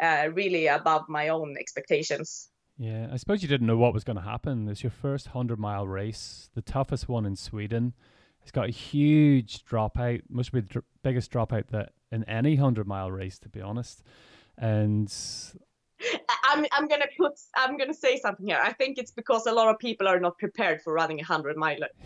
uh, 0.00 0.28
really 0.32 0.66
above 0.66 1.08
my 1.08 1.28
own 1.28 1.56
expectations. 1.58 2.48
Yeah, 2.82 3.06
I 3.12 3.16
suppose 3.16 3.42
you 3.44 3.48
didn't 3.48 3.68
know 3.68 3.76
what 3.76 3.94
was 3.94 4.02
going 4.02 4.16
to 4.16 4.22
happen. 4.22 4.68
It's 4.68 4.82
your 4.82 4.90
first 4.90 5.28
hundred 5.28 5.60
mile 5.60 5.86
race, 5.86 6.50
the 6.56 6.62
toughest 6.62 7.08
one 7.08 7.24
in 7.24 7.36
Sweden. 7.36 7.92
It's 8.42 8.50
got 8.50 8.68
a 8.68 8.72
huge 8.72 9.64
dropout, 9.64 10.22
must 10.28 10.50
be 10.50 10.62
the 10.62 10.66
dr- 10.66 10.84
biggest 11.04 11.30
dropout 11.30 11.68
that 11.68 11.92
in 12.10 12.24
any 12.24 12.56
hundred 12.56 12.88
mile 12.88 13.08
race, 13.08 13.38
to 13.38 13.48
be 13.48 13.60
honest. 13.60 14.02
And 14.58 15.14
I'm 16.42 16.66
I'm 16.72 16.88
gonna 16.88 17.06
put 17.16 17.34
I'm 17.54 17.76
gonna 17.76 17.94
say 17.94 18.18
something 18.18 18.48
here. 18.48 18.60
I 18.60 18.72
think 18.72 18.98
it's 18.98 19.12
because 19.12 19.46
a 19.46 19.52
lot 19.52 19.68
of 19.68 19.78
people 19.78 20.08
are 20.08 20.18
not 20.18 20.36
prepared 20.38 20.82
for 20.82 20.92
running 20.92 21.20
a 21.20 21.24
hundred 21.24 21.56
miler. 21.56 21.88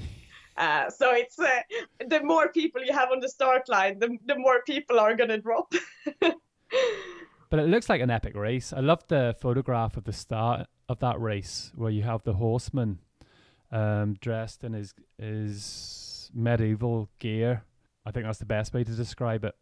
Uh, 0.59 0.89
so 0.89 1.13
it's 1.13 1.39
uh, 1.39 1.61
the 2.09 2.19
more 2.23 2.49
people 2.49 2.83
you 2.83 2.91
have 2.91 3.11
on 3.11 3.21
the 3.21 3.29
start 3.29 3.69
line, 3.69 3.99
the 3.99 4.17
the 4.25 4.39
more 4.39 4.63
people 4.67 4.99
are 4.99 5.15
gonna 5.15 5.37
drop. 5.37 5.71
but 7.51 7.59
it 7.59 7.69
looks 7.69 7.89
like 7.89 8.01
an 8.01 8.11
epic 8.11 8.35
race. 8.37 8.73
I 8.73 8.81
love 8.81 9.07
the 9.09 9.37
photograph 9.41 9.97
of 9.97 10.05
the 10.05 10.13
start 10.13 10.67
of 10.89 10.99
that 11.01 11.21
race 11.21 11.73
where 11.75 11.91
you 11.91 12.03
have 12.03 12.23
the 12.23 12.35
horseman 12.35 13.01
um, 13.73 14.15
dressed 14.21 14.65
in 14.65 14.73
his 14.73 14.95
his 15.19 16.31
medieval 16.35 17.09
gear. 17.19 17.65
I 18.05 18.11
think 18.11 18.27
that's 18.27 18.39
the 18.39 18.47
best 18.47 18.73
way 18.73 18.85
to 18.85 18.93
describe 18.93 19.45
it. 19.45 19.55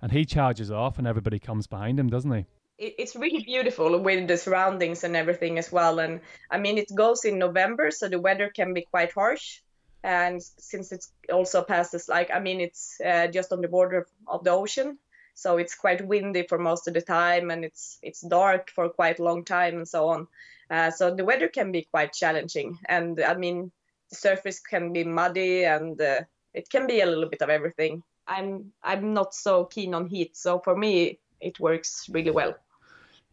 And 0.00 0.10
he 0.10 0.24
charges 0.24 0.70
off, 0.70 0.98
and 0.98 1.06
everybody 1.06 1.38
comes 1.38 1.68
behind 1.68 2.00
him, 2.00 2.08
doesn't 2.08 2.32
he? 2.32 2.46
it's 2.82 3.14
really 3.14 3.44
beautiful 3.44 3.96
with 3.98 4.26
the 4.26 4.36
surroundings 4.36 5.04
and 5.04 5.14
everything 5.14 5.58
as 5.58 5.70
well. 5.70 6.00
And 6.00 6.20
I 6.50 6.58
mean, 6.58 6.78
it 6.78 6.92
goes 6.92 7.24
in 7.24 7.38
November, 7.38 7.90
so 7.90 8.08
the 8.08 8.18
weather 8.18 8.50
can 8.50 8.74
be 8.74 8.82
quite 8.82 9.12
harsh. 9.12 9.60
And 10.02 10.42
since 10.42 10.90
it's 10.90 11.12
also 11.32 11.62
passes 11.62 12.08
like, 12.08 12.30
I 12.32 12.40
mean, 12.40 12.60
it's 12.60 13.00
uh, 13.04 13.28
just 13.28 13.52
on 13.52 13.60
the 13.60 13.68
border 13.68 14.08
of 14.26 14.42
the 14.42 14.50
ocean, 14.50 14.98
so 15.34 15.56
it's 15.58 15.74
quite 15.74 16.06
windy 16.06 16.44
for 16.48 16.58
most 16.58 16.88
of 16.88 16.94
the 16.94 17.02
time, 17.02 17.50
and 17.50 17.64
it's 17.64 17.98
it's 18.02 18.20
dark 18.20 18.70
for 18.70 18.88
quite 18.88 19.18
a 19.18 19.24
long 19.24 19.44
time, 19.44 19.76
and 19.76 19.88
so 19.88 20.08
on. 20.08 20.26
Uh, 20.70 20.90
so 20.90 21.14
the 21.14 21.24
weather 21.24 21.48
can 21.48 21.72
be 21.72 21.86
quite 21.90 22.12
challenging, 22.12 22.78
and 22.88 23.20
I 23.20 23.34
mean, 23.34 23.70
the 24.10 24.16
surface 24.16 24.60
can 24.60 24.92
be 24.92 25.04
muddy, 25.04 25.64
and 25.64 26.00
uh, 26.00 26.20
it 26.54 26.68
can 26.70 26.86
be 26.86 27.00
a 27.00 27.06
little 27.06 27.28
bit 27.28 27.42
of 27.42 27.50
everything. 27.50 28.02
I'm 28.26 28.72
I'm 28.82 29.12
not 29.12 29.34
so 29.34 29.64
keen 29.64 29.94
on 29.94 30.06
heat, 30.06 30.36
so 30.36 30.60
for 30.60 30.76
me, 30.76 31.18
it 31.40 31.58
works 31.60 32.08
really 32.10 32.30
well. 32.30 32.54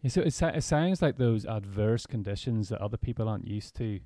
Yeah, 0.01 0.09
so 0.09 0.21
it, 0.21 0.41
it 0.41 0.63
sounds 0.63 1.01
like 1.01 1.17
those 1.17 1.45
adverse 1.45 2.05
conditions 2.05 2.69
that 2.69 2.81
other 2.81 2.97
people 2.97 3.27
aren't 3.27 3.47
used 3.47 3.75
to, 3.75 3.99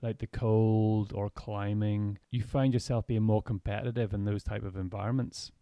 like 0.00 0.18
the 0.18 0.26
cold 0.26 1.12
or 1.14 1.30
climbing. 1.30 2.18
You 2.30 2.42
find 2.42 2.72
yourself 2.72 3.06
being 3.06 3.22
more 3.22 3.42
competitive 3.42 4.14
in 4.14 4.24
those 4.24 4.42
type 4.42 4.64
of 4.64 4.76
environments. 4.76 5.52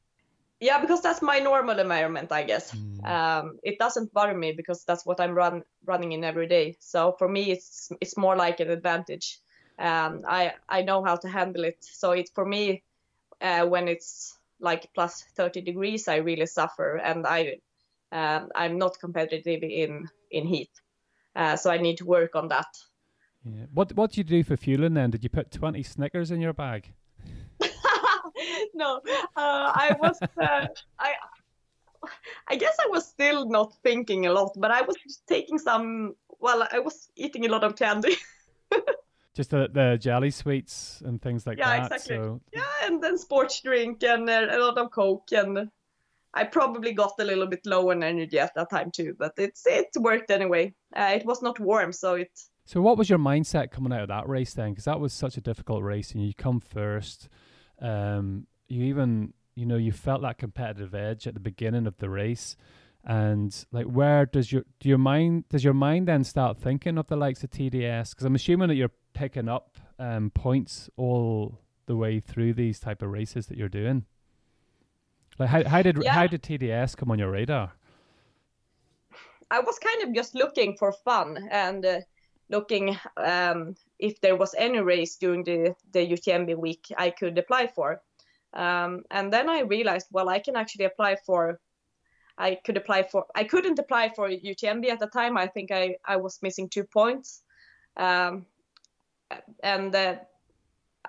Yeah, 0.62 0.80
because 0.80 1.00
that's 1.00 1.20
my 1.20 1.40
normal 1.40 1.80
environment, 1.80 2.30
I 2.30 2.44
guess. 2.44 2.72
Mm. 2.72 3.04
Um, 3.04 3.58
it 3.64 3.80
doesn't 3.80 4.12
bother 4.12 4.32
me 4.32 4.52
because 4.52 4.84
that's 4.84 5.04
what 5.04 5.20
I'm 5.20 5.34
run, 5.34 5.64
running 5.84 6.12
in 6.12 6.22
every 6.22 6.46
day. 6.46 6.76
So 6.78 7.16
for 7.18 7.28
me, 7.28 7.50
it's 7.50 7.90
it's 8.00 8.16
more 8.16 8.36
like 8.36 8.60
an 8.60 8.70
advantage. 8.70 9.40
Um, 9.76 10.22
I 10.28 10.52
I 10.68 10.82
know 10.82 11.02
how 11.02 11.16
to 11.16 11.28
handle 11.28 11.64
it. 11.64 11.78
So 11.80 12.12
it's 12.12 12.30
for 12.30 12.46
me 12.46 12.84
uh, 13.40 13.66
when 13.66 13.88
it's 13.88 14.38
like 14.60 14.88
plus 14.94 15.24
30 15.34 15.62
degrees, 15.62 16.06
I 16.06 16.18
really 16.18 16.46
suffer, 16.46 16.94
and 16.94 17.26
I 17.26 17.58
um, 18.12 18.50
I'm 18.54 18.78
not 18.78 19.00
competitive 19.00 19.64
in 19.64 20.08
in 20.30 20.46
heat, 20.46 20.70
uh, 21.34 21.56
so 21.56 21.72
I 21.72 21.78
need 21.78 21.96
to 21.96 22.06
work 22.06 22.36
on 22.36 22.48
that. 22.48 22.70
Yeah. 23.44 23.66
What 23.74 23.92
What 23.94 24.10
did 24.10 24.18
you 24.18 24.24
do 24.24 24.44
for 24.44 24.56
fueling 24.56 24.94
then? 24.94 25.10
Did 25.10 25.24
you 25.24 25.30
put 25.30 25.50
twenty 25.50 25.82
Snickers 25.82 26.30
in 26.30 26.40
your 26.40 26.54
bag? 26.54 26.92
no, 28.74 29.00
uh, 29.36 29.72
I 29.74 29.96
was 29.98 30.18
uh, 30.22 30.66
I. 30.98 31.14
I 32.48 32.56
guess 32.56 32.74
I 32.84 32.88
was 32.88 33.06
still 33.06 33.48
not 33.48 33.74
thinking 33.84 34.26
a 34.26 34.32
lot, 34.32 34.50
but 34.56 34.72
I 34.72 34.82
was 34.82 34.96
taking 35.28 35.56
some 35.56 36.16
well, 36.42 36.66
I 36.70 36.80
was 36.80 37.08
eating 37.16 37.46
a 37.46 37.48
lot 37.48 37.64
of 37.64 37.76
candy. 37.76 38.16
Just 39.34 39.50
the, 39.50 39.70
the 39.72 39.96
jelly 39.98 40.30
sweets 40.30 41.02
and 41.06 41.22
things 41.22 41.46
like 41.46 41.56
that. 41.56 41.66
yeah, 41.66 41.88
that. 41.88 41.92
exactly. 41.92 42.16
So 42.16 42.40
Yeah, 42.52 42.86
and 42.86 43.02
then 43.02 43.16
sports 43.16 43.62
drink 43.62 44.02
and 44.02 44.28
uh, 44.28 44.48
a 44.50 44.58
lot 44.58 44.76
of 44.76 44.90
coke, 44.90 45.28
and 45.32 45.70
I 46.34 46.44
probably 46.44 46.92
got 46.92 47.14
a 47.18 47.24
little 47.24 47.46
bit 47.46 47.64
low 47.64 47.90
on 47.90 48.02
energy 48.02 48.38
at 48.38 48.54
that 48.56 48.68
time 48.68 48.90
too. 48.90 49.14
But 49.18 49.32
it's 49.38 49.62
it 49.66 49.86
worked 49.96 50.30
anyway. 50.30 50.74
Uh, 50.94 51.12
it 51.14 51.24
was 51.24 51.40
not 51.40 51.58
warm, 51.60 51.92
so 51.92 52.16
it 52.16 52.30
So, 52.66 52.82
what 52.82 52.98
was 52.98 53.08
your 53.08 53.18
mindset 53.18 53.70
coming 53.70 53.92
out 53.92 54.02
of 54.02 54.08
that 54.08 54.28
race 54.28 54.52
then? 54.52 54.70
Because 54.70 54.84
that 54.84 55.00
was 55.00 55.14
such 55.14 55.38
a 55.38 55.40
difficult 55.40 55.82
race, 55.82 56.12
and 56.12 56.26
you 56.26 56.34
come 56.34 56.60
first. 56.60 57.30
Um, 57.80 58.46
you 58.72 58.84
even, 58.84 59.34
you 59.54 59.66
know, 59.66 59.76
you 59.76 59.92
felt 59.92 60.22
that 60.22 60.38
competitive 60.38 60.94
edge 60.94 61.26
at 61.26 61.34
the 61.34 61.40
beginning 61.40 61.86
of 61.86 61.98
the 61.98 62.08
race, 62.08 62.56
and 63.04 63.66
like, 63.70 63.86
where 63.86 64.24
does 64.24 64.50
your 64.50 64.64
do 64.80 64.88
your 64.88 64.98
mind 64.98 65.48
does 65.50 65.62
your 65.62 65.74
mind 65.74 66.08
then 66.08 66.24
start 66.24 66.58
thinking 66.58 66.96
of 66.96 67.06
the 67.08 67.16
likes 67.16 67.44
of 67.44 67.50
TDS? 67.50 68.10
Because 68.10 68.24
I'm 68.24 68.34
assuming 68.34 68.68
that 68.68 68.76
you're 68.76 68.92
picking 69.12 69.48
up 69.48 69.76
um, 69.98 70.30
points 70.30 70.88
all 70.96 71.58
the 71.86 71.96
way 71.96 72.18
through 72.20 72.54
these 72.54 72.80
type 72.80 73.02
of 73.02 73.10
races 73.10 73.46
that 73.46 73.58
you're 73.58 73.68
doing. 73.68 74.06
Like, 75.38 75.50
how 75.50 75.68
how 75.68 75.82
did 75.82 76.02
Yeah. 76.02 76.12
how 76.12 76.26
did 76.26 76.42
TDS 76.42 76.96
come 76.96 77.10
on 77.10 77.18
your 77.18 77.30
radar? 77.30 77.72
I 79.50 79.60
was 79.60 79.78
kind 79.78 80.02
of 80.04 80.14
just 80.14 80.34
looking 80.34 80.76
for 80.78 80.92
fun 80.92 81.46
and 81.50 81.84
uh, 81.84 82.00
looking 82.48 82.96
um, 83.18 83.74
if 83.98 84.18
there 84.22 84.36
was 84.36 84.54
any 84.56 84.80
race 84.80 85.16
during 85.16 85.44
the 85.44 85.74
the 85.92 86.06
UTMB 86.06 86.56
week 86.56 86.86
I 86.96 87.10
could 87.10 87.36
apply 87.36 87.66
for. 87.66 88.00
Um, 88.54 89.04
and 89.10 89.32
then 89.32 89.48
I 89.48 89.60
realized, 89.60 90.08
well, 90.10 90.28
I 90.28 90.38
can 90.38 90.56
actually 90.56 90.84
apply 90.84 91.16
for. 91.26 91.60
I 92.38 92.58
could 92.64 92.76
apply 92.76 93.04
for. 93.04 93.26
I 93.34 93.44
couldn't 93.44 93.78
apply 93.78 94.12
for 94.14 94.28
UTMB 94.28 94.88
at 94.88 95.00
the 95.00 95.06
time. 95.06 95.36
I 95.36 95.46
think 95.46 95.70
I 95.70 95.96
I 96.04 96.16
was 96.16 96.38
missing 96.42 96.68
two 96.68 96.84
points, 96.84 97.42
um, 97.96 98.46
and 99.62 99.94
uh, 99.94 100.16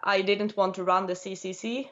I 0.03 0.21
didn't 0.21 0.57
want 0.57 0.75
to 0.75 0.83
run 0.83 1.07
the 1.07 1.13
CCC 1.13 1.89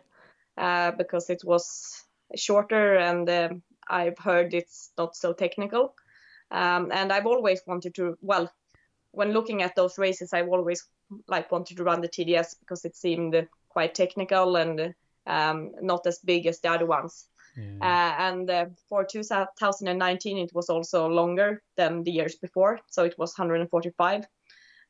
uh, 0.57 0.91
because 0.91 1.29
it 1.29 1.43
was 1.43 2.03
shorter, 2.35 2.95
and 2.95 3.29
um 3.29 3.63
I've 3.89 4.17
heard 4.17 4.53
it's 4.53 4.91
not 4.97 5.15
so 5.15 5.33
technical. 5.33 5.95
Um, 6.49 6.91
and 6.91 7.11
I've 7.11 7.25
always 7.25 7.61
wanted 7.67 7.95
to. 7.95 8.17
Well, 8.21 8.51
when 9.11 9.33
looking 9.33 9.61
at 9.61 9.75
those 9.75 9.97
races, 9.97 10.33
I've 10.33 10.49
always 10.49 10.85
like 11.27 11.51
wanted 11.51 11.77
to 11.77 11.83
run 11.83 12.01
the 12.01 12.09
TDS 12.09 12.55
because 12.59 12.85
it 12.85 12.95
seemed 12.95 13.47
quite 13.69 13.93
technical 13.95 14.55
and 14.55 14.93
um, 15.27 15.71
not 15.81 16.05
as 16.07 16.19
big 16.19 16.45
as 16.47 16.59
the 16.59 16.69
other 16.69 16.85
ones. 16.85 17.27
Yeah. 17.57 17.73
Uh, 17.81 18.29
and 18.29 18.49
uh, 18.49 18.65
for 18.87 19.05
2019, 19.05 20.37
it 20.37 20.51
was 20.53 20.69
also 20.69 21.07
longer 21.07 21.61
than 21.75 22.03
the 22.03 22.11
years 22.11 22.35
before, 22.35 22.79
so 22.89 23.03
it 23.03 23.17
was 23.17 23.37
145. 23.37 24.25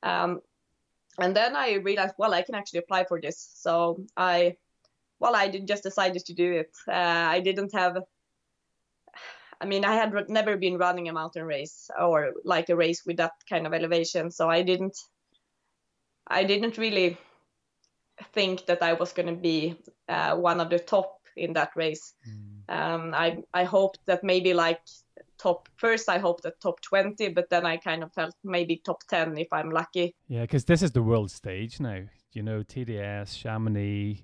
Um, 0.04 0.42
and 1.20 1.36
then 1.36 1.56
I 1.56 1.74
realized, 1.76 2.16
well, 2.18 2.34
I 2.34 2.42
can 2.42 2.56
actually 2.56 2.80
apply 2.80 3.06
for 3.06 3.20
this. 3.20 3.50
So 3.56 4.04
I, 4.16 4.58
well, 5.20 5.36
I 5.36 5.48
did 5.48 5.68
just 5.68 5.84
decided 5.84 6.26
to 6.26 6.34
do 6.34 6.52
it. 6.54 6.72
Uh, 6.88 6.94
I 7.36 7.40
didn't 7.42 7.74
have. 7.74 7.98
I 9.60 9.66
mean, 9.66 9.86
I 9.86 9.96
had 9.96 10.14
never 10.28 10.58
been 10.58 10.78
running 10.78 11.08
a 11.08 11.14
mountain 11.14 11.44
race 11.44 11.90
or 12.00 12.34
like 12.44 12.70
a 12.70 12.76
race 12.76 13.04
with 13.06 13.18
that 13.18 13.34
kind 13.48 13.68
of 13.68 13.74
elevation, 13.74 14.32
so 14.32 14.50
I 14.50 14.64
didn't. 14.64 14.98
I 16.28 16.44
didn't 16.44 16.78
really 16.78 17.18
think 18.34 18.66
that 18.66 18.82
I 18.82 18.94
was 18.94 19.14
going 19.14 19.28
to 19.28 19.42
be 19.42 19.78
uh, 20.10 20.36
one 20.36 20.60
of 20.60 20.70
the 20.70 20.80
top 20.80 21.20
in 21.36 21.54
that 21.54 21.72
race. 21.76 22.14
Um, 22.70 23.14
I 23.14 23.44
I 23.54 23.64
hoped 23.64 24.00
that 24.06 24.24
maybe 24.24 24.54
like 24.54 24.82
top 25.38 25.68
first. 25.78 26.08
I 26.08 26.20
hoped 26.20 26.46
at 26.46 26.60
top 26.62 26.82
20, 26.82 27.30
but 27.30 27.50
then 27.50 27.66
I 27.66 27.78
kind 27.78 28.04
of 28.04 28.14
felt 28.14 28.36
maybe 28.44 28.78
top 28.78 29.04
10 29.10 29.38
if 29.38 29.52
I'm 29.52 29.72
lucky. 29.72 30.16
Yeah, 30.28 30.42
because 30.42 30.66
this 30.66 30.82
is 30.82 30.92
the 30.92 31.02
world 31.02 31.32
stage 31.32 31.80
now. 31.80 32.04
You 32.32 32.44
know, 32.44 32.64
TDS, 32.64 33.38
Chamonix, 33.38 34.24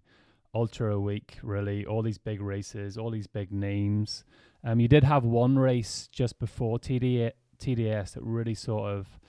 Ultra 0.54 1.00
Week, 1.00 1.38
really, 1.44 1.86
all 1.86 2.02
these 2.02 2.18
big 2.18 2.42
races, 2.42 2.98
all 2.98 3.12
these 3.12 3.28
big 3.28 3.52
names. 3.52 4.24
Um, 4.64 4.80
you 4.80 4.88
did 4.88 5.04
have 5.04 5.24
one 5.24 5.60
race 5.60 6.08
just 6.12 6.40
before 6.40 6.80
TD, 6.80 7.32
TDS 7.60 8.14
that 8.14 8.24
really 8.24 8.56
sort 8.56 8.92
of, 8.92 9.20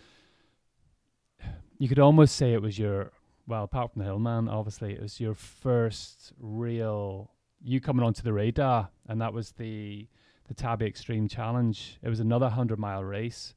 you 1.78 1.88
could 1.88 1.98
almost 1.98 2.36
say 2.36 2.52
it 2.52 2.62
was 2.62 2.78
your, 2.78 3.12
well, 3.48 3.64
apart 3.64 3.92
from 3.92 4.00
the 4.00 4.04
Hillman, 4.06 4.48
obviously, 4.48 4.92
it 4.92 5.00
was 5.00 5.18
your 5.18 5.34
first 5.34 6.34
real, 6.38 7.30
you 7.62 7.80
coming 7.80 8.04
onto 8.04 8.22
the 8.22 8.34
radar, 8.34 8.90
and 9.08 9.20
that 9.22 9.32
was 9.32 9.52
the 9.52 10.06
the 10.48 10.54
Täby 10.54 10.86
Extreme 10.86 11.28
Challenge. 11.28 11.98
It 12.02 12.08
was 12.08 12.20
another 12.20 12.46
100 12.46 12.78
mile 12.78 13.04
race. 13.04 13.54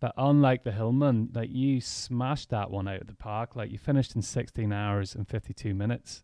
But 0.00 0.14
unlike 0.16 0.64
the 0.64 0.72
Hillman, 0.72 1.30
like 1.34 1.50
you 1.52 1.80
smashed 1.80 2.48
that 2.50 2.70
one 2.70 2.88
out 2.88 3.02
of 3.02 3.06
the 3.06 3.14
park. 3.14 3.54
Like 3.54 3.70
you 3.70 3.76
finished 3.76 4.16
in 4.16 4.22
16 4.22 4.72
hours 4.72 5.14
and 5.14 5.28
52 5.28 5.74
minutes. 5.74 6.22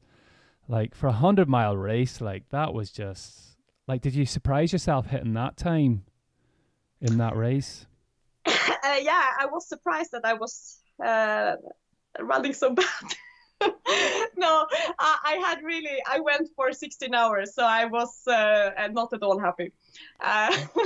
Like 0.68 0.94
for 0.94 1.08
a 1.08 1.12
hundred 1.12 1.48
mile 1.48 1.76
race, 1.76 2.20
like 2.20 2.48
that 2.48 2.72
was 2.72 2.90
just 2.90 3.56
like. 3.86 4.00
Did 4.00 4.14
you 4.14 4.26
surprise 4.26 4.72
yourself 4.72 5.06
hitting 5.06 5.34
that 5.34 5.56
time 5.56 6.04
in 7.00 7.18
that 7.18 7.36
race? 7.36 7.86
uh, 8.46 8.96
yeah, 9.00 9.30
I 9.38 9.46
was 9.46 9.68
surprised 9.68 10.12
that 10.12 10.24
I 10.24 10.32
was 10.32 10.78
uh, 11.04 11.56
running 12.20 12.52
so 12.52 12.70
bad. 12.74 13.14
no, 14.36 14.66
I, 14.98 15.18
I, 15.24 15.32
had 15.46 15.62
really, 15.62 15.96
I 16.06 16.20
went 16.20 16.50
for 16.54 16.72
16 16.72 17.14
hours, 17.14 17.54
so 17.54 17.64
I 17.64 17.86
was 17.86 18.26
uh, 18.26 18.70
not 18.92 19.14
at 19.14 19.22
all 19.22 19.38
happy. 19.38 19.72
Uh, 20.20 20.50
but, 20.74 20.84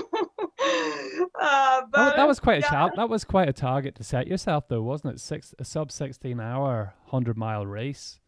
that, 1.92 2.16
that, 2.16 2.28
was 2.28 2.38
quite 2.38 2.62
yeah. 2.62 2.86
a 2.86 2.96
that 2.96 3.08
was 3.08 3.24
quite 3.24 3.48
a 3.48 3.52
target 3.52 3.96
to 3.96 4.04
set 4.04 4.28
yourself, 4.28 4.68
though, 4.68 4.82
wasn't 4.82 5.14
it? 5.14 5.20
Six 5.20 5.52
a 5.58 5.64
sub 5.64 5.90
16 5.90 6.38
hour 6.38 6.94
hundred 7.06 7.36
mile 7.36 7.66
race. 7.66 8.20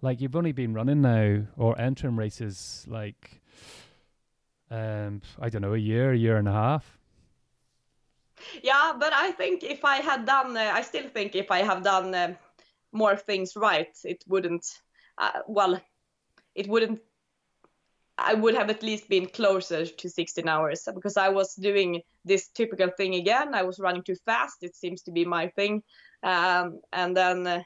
Like 0.00 0.20
you've 0.20 0.36
only 0.36 0.52
been 0.52 0.74
running 0.74 1.02
now 1.02 1.42
or 1.56 1.78
entering 1.80 2.14
races 2.14 2.86
like, 2.88 3.40
um, 4.70 5.22
I 5.40 5.48
don't 5.48 5.62
know, 5.62 5.74
a 5.74 5.78
year, 5.78 6.12
a 6.12 6.16
year 6.16 6.36
and 6.36 6.46
a 6.46 6.52
half. 6.52 6.98
Yeah, 8.62 8.92
but 8.98 9.12
I 9.12 9.32
think 9.32 9.64
if 9.64 9.84
I 9.84 9.96
had 9.96 10.24
done, 10.24 10.56
uh, 10.56 10.70
I 10.72 10.82
still 10.82 11.08
think 11.08 11.34
if 11.34 11.50
I 11.50 11.62
have 11.62 11.82
done 11.82 12.14
uh, 12.14 12.34
more 12.92 13.16
things 13.16 13.56
right, 13.56 13.94
it 14.04 14.24
wouldn't. 14.26 14.66
Uh, 15.16 15.40
well, 15.46 15.80
it 16.54 16.68
wouldn't. 16.68 17.00
I 18.16 18.34
would 18.34 18.54
have 18.56 18.68
at 18.68 18.82
least 18.82 19.08
been 19.08 19.26
closer 19.26 19.86
to 19.86 20.08
16 20.08 20.48
hours 20.48 20.88
because 20.92 21.16
I 21.16 21.28
was 21.28 21.54
doing 21.54 22.02
this 22.24 22.48
typical 22.48 22.90
thing 22.96 23.14
again. 23.14 23.54
I 23.54 23.62
was 23.62 23.78
running 23.78 24.02
too 24.02 24.16
fast. 24.24 24.62
It 24.62 24.74
seems 24.74 25.02
to 25.02 25.12
be 25.12 25.24
my 25.24 25.48
thing, 25.48 25.82
um, 26.24 26.80
and 26.92 27.16
then 27.16 27.46
uh, 27.46 27.62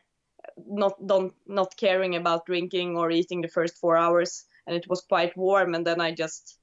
not 0.67 1.07
don't 1.07 1.35
not 1.47 1.77
caring 1.77 2.17
about 2.17 2.47
drinking 2.47 2.97
or 2.97 3.11
eating 3.11 3.41
the 3.41 3.49
first 3.49 3.79
four 3.79 3.97
hours. 3.97 4.45
And 4.67 4.77
it 4.77 4.89
was 4.89 5.01
quite 5.03 5.37
warm, 5.37 5.75
and 5.75 5.87
then 5.87 6.01
I 6.01 6.13
just 6.13 6.59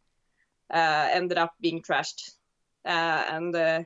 uh, 0.74 1.10
ended 1.12 1.38
up 1.38 1.54
being 1.60 1.82
trashed. 1.82 2.32
Uh, 2.86 3.24
and 3.30 3.56
uh, 3.56 3.84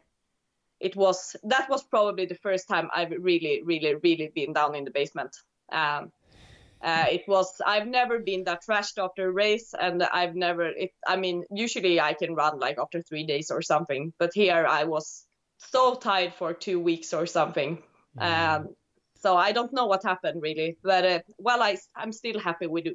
it 0.84 0.96
was 0.96 1.36
that 1.44 1.70
was 1.70 1.84
probably 1.84 2.26
the 2.26 2.36
first 2.36 2.68
time 2.68 2.90
I've 2.94 3.14
really, 3.18 3.64
really, 3.64 3.96
really 3.96 4.32
been 4.36 4.54
down 4.54 4.76
in 4.76 4.84
the 4.84 4.92
basement. 4.92 5.36
Um, 5.72 6.12
uh, 6.82 7.06
it 7.10 7.24
was 7.28 7.62
I've 7.66 7.88
never 7.88 8.20
been 8.20 8.44
that 8.44 8.64
trashed 8.68 9.02
after 9.02 9.30
a 9.30 9.32
race, 9.32 9.74
and 9.80 10.04
I've 10.04 10.36
never. 10.36 10.66
It, 10.66 10.92
I 11.08 11.16
mean, 11.16 11.46
usually 11.50 12.02
I 12.02 12.14
can 12.14 12.36
run 12.36 12.60
like 12.60 12.78
after 12.78 13.02
three 13.02 13.26
days 13.26 13.50
or 13.50 13.62
something, 13.62 14.12
but 14.20 14.32
here 14.34 14.66
I 14.68 14.84
was 14.84 15.26
so 15.58 15.96
tired 15.96 16.34
for 16.34 16.54
two 16.54 16.82
weeks 16.82 17.14
or 17.14 17.26
something. 17.26 17.82
Mm. 18.20 18.24
Um, 18.24 18.76
so 19.16 19.38
I 19.38 19.54
don't 19.54 19.72
know 19.72 19.86
what 19.86 20.04
happened 20.04 20.42
really, 20.42 20.78
but 20.84 21.06
uh, 21.06 21.20
well, 21.38 21.64
I 21.64 21.78
I'm 21.96 22.12
still 22.12 22.40
happy 22.40 22.68
with 22.68 22.88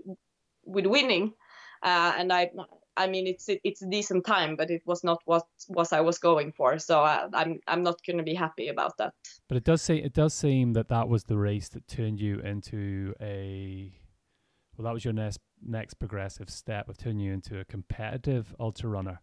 with 0.65 0.85
winning, 0.85 1.33
uh, 1.83 2.13
and 2.19 2.31
I 2.31 2.51
I 2.99 3.07
mean, 3.07 3.27
it's 3.27 3.49
it's 3.49 3.83
a 3.83 3.87
decent 3.87 4.27
time, 4.27 4.57
but 4.57 4.71
it 4.71 4.83
was 4.85 5.03
not 5.05 5.23
what 5.25 5.47
was 5.69 5.93
I 5.93 6.01
was 6.01 6.19
going 6.19 6.53
for. 6.53 6.79
So 6.79 7.01
I, 7.01 7.29
I'm 7.33 7.61
I'm 7.67 7.83
not 7.83 8.05
going 8.05 8.19
to 8.19 8.25
be 8.25 8.35
happy 8.35 8.69
about 8.69 8.97
that. 8.99 9.15
But 9.49 9.57
it 9.57 9.65
does 9.65 9.81
say 9.83 9.97
it 9.97 10.13
does 10.13 10.35
seem 10.35 10.73
that 10.75 10.89
that 10.89 11.09
was 11.09 11.25
the 11.25 11.39
race 11.39 11.69
that 11.71 11.87
turned 11.89 12.21
you 12.21 12.41
into 12.41 13.15
a 13.21 13.93
well, 14.77 14.85
that 14.85 14.93
was 14.95 15.05
your 15.05 15.15
next 15.15 15.41
next 15.63 15.95
progressive 15.95 16.51
step 16.51 16.89
of 16.89 16.99
turning 16.99 17.21
you 17.21 17.33
into 17.33 17.59
a 17.61 17.65
competitive 17.65 18.55
ultra 18.61 18.89
runner. 18.91 19.21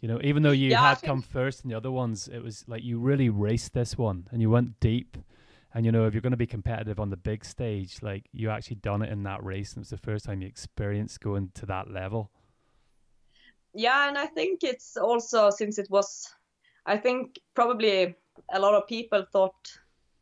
You 0.00 0.08
know, 0.08 0.20
even 0.22 0.42
though 0.42 0.50
you 0.52 0.70
Yeah, 0.70 0.88
had 0.88 0.98
think- 0.98 1.10
come 1.10 1.22
first 1.22 1.64
in 1.64 1.70
the 1.70 1.76
other 1.76 1.90
ones, 1.90 2.28
it 2.28 2.42
was 2.42 2.64
like 2.68 2.82
you 2.84 2.98
really 2.98 3.28
raced 3.28 3.72
this 3.72 3.96
one 3.98 4.28
and 4.30 4.40
you 4.40 4.50
went 4.50 4.78
deep. 4.80 5.16
And 5.74 5.84
you 5.84 5.92
know, 5.92 6.06
if 6.06 6.14
you're 6.14 6.22
going 6.22 6.30
to 6.30 6.36
be 6.38 6.46
competitive 6.46 6.98
on 7.00 7.10
the 7.10 7.16
big 7.16 7.44
stage, 7.44 8.02
like 8.02 8.24
you 8.32 8.48
actually 8.50 8.76
done 8.76 9.02
it 9.02 9.10
in 9.10 9.24
that 9.24 9.44
race, 9.44 9.74
and 9.74 9.82
it's 9.82 9.90
the 9.90 9.98
first 9.98 10.24
time 10.24 10.40
you 10.40 10.48
experienced 10.48 11.20
going 11.20 11.50
to 11.54 11.66
that 11.66 11.90
level. 11.90 12.30
Yeah, 13.76 14.08
and 14.08 14.16
I 14.16 14.26
think 14.26 14.64
it's 14.64 14.96
also 14.96 15.50
since 15.50 15.78
it 15.78 15.88
was, 15.90 16.26
I 16.86 16.96
think 16.96 17.38
probably 17.54 18.16
a 18.52 18.58
lot 18.58 18.74
of 18.74 18.86
people 18.86 19.24
thought, 19.30 19.54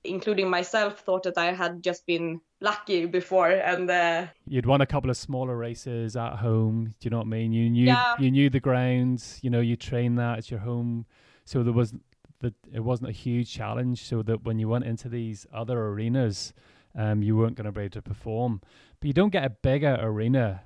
including 0.02 0.50
myself, 0.50 1.00
thought 1.00 1.22
that 1.22 1.38
I 1.38 1.52
had 1.52 1.82
just 1.82 2.04
been 2.06 2.40
lucky 2.60 3.06
before, 3.06 3.50
and 3.50 3.88
uh, 3.90 4.26
You'd 4.46 4.66
won 4.66 4.80
a 4.80 4.86
couple 4.86 5.10
of 5.10 5.16
smaller 5.16 5.56
races 5.56 6.16
at 6.16 6.36
home. 6.36 6.94
Do 6.98 7.06
you 7.06 7.10
know 7.10 7.18
what 7.18 7.26
I 7.26 7.30
mean? 7.30 7.52
You 7.52 7.70
knew 7.70 7.86
Yeah. 7.86 8.14
you 8.18 8.30
knew 8.30 8.50
the 8.50 8.60
grounds. 8.60 9.38
You 9.42 9.50
know, 9.50 9.60
you 9.60 9.76
trained 9.76 10.18
that. 10.18 10.38
It's 10.38 10.50
your 10.50 10.60
home, 10.60 11.06
so 11.44 11.62
there 11.62 11.72
was 11.72 11.94
that 12.40 12.54
it 12.72 12.80
wasn't 12.80 13.08
a 13.08 13.12
huge 13.12 13.50
challenge, 13.52 14.04
so 14.04 14.22
that 14.22 14.42
when 14.44 14.58
you 14.58 14.68
went 14.68 14.84
into 14.84 15.08
these 15.08 15.46
other 15.52 15.78
arenas, 15.78 16.52
um, 16.94 17.22
you 17.22 17.36
weren't 17.36 17.56
going 17.56 17.64
to 17.66 17.72
be 17.72 17.82
able 17.82 17.90
to 17.90 18.02
perform. 18.02 18.60
But 19.00 19.06
you 19.06 19.12
don't 19.14 19.30
get 19.30 19.44
a 19.44 19.50
bigger 19.50 19.96
arena 20.00 20.62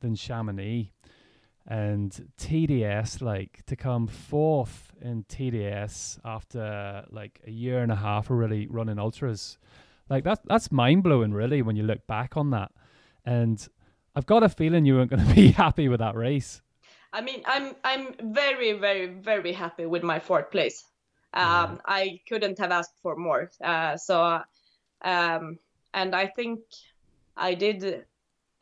than 0.00 0.14
Chamonix 0.14 0.92
and 1.68 2.30
TDS 2.38 3.20
like 3.20 3.62
to 3.66 3.76
come 3.76 4.06
fourth 4.06 4.90
in 5.02 5.24
TDS 5.24 6.18
after 6.24 7.04
like 7.10 7.40
a 7.46 7.50
year 7.50 7.82
and 7.82 7.92
a 7.92 7.96
half 7.96 8.30
of 8.30 8.38
really 8.38 8.66
running 8.66 8.98
ultras. 8.98 9.58
Like 10.08 10.24
that 10.24 10.40
that's 10.46 10.72
mind 10.72 11.02
blowing 11.02 11.32
really 11.32 11.60
when 11.60 11.76
you 11.76 11.82
look 11.82 12.06
back 12.06 12.38
on 12.38 12.50
that. 12.50 12.72
And 13.26 13.66
I've 14.16 14.24
got 14.24 14.42
a 14.42 14.48
feeling 14.48 14.86
you 14.86 14.94
weren't 14.94 15.10
going 15.10 15.26
to 15.28 15.34
be 15.34 15.48
happy 15.48 15.88
with 15.88 16.00
that 16.00 16.14
race. 16.14 16.62
I 17.12 17.20
mean 17.20 17.42
I'm 17.46 17.74
I'm 17.84 18.14
very 18.32 18.72
very 18.72 19.06
very 19.06 19.52
happy 19.52 19.84
with 19.84 20.02
my 20.02 20.20
fourth 20.20 20.50
place. 20.50 20.84
Um, 21.34 21.42
yeah. 21.44 21.76
I 21.84 22.20
couldn't 22.26 22.58
have 22.58 22.70
asked 22.70 22.94
for 23.02 23.14
more. 23.14 23.50
Uh, 23.62 23.98
so 23.98 24.40
um, 25.02 25.58
and 25.92 26.14
I 26.14 26.28
think 26.28 26.60
I 27.36 27.52
did 27.52 28.06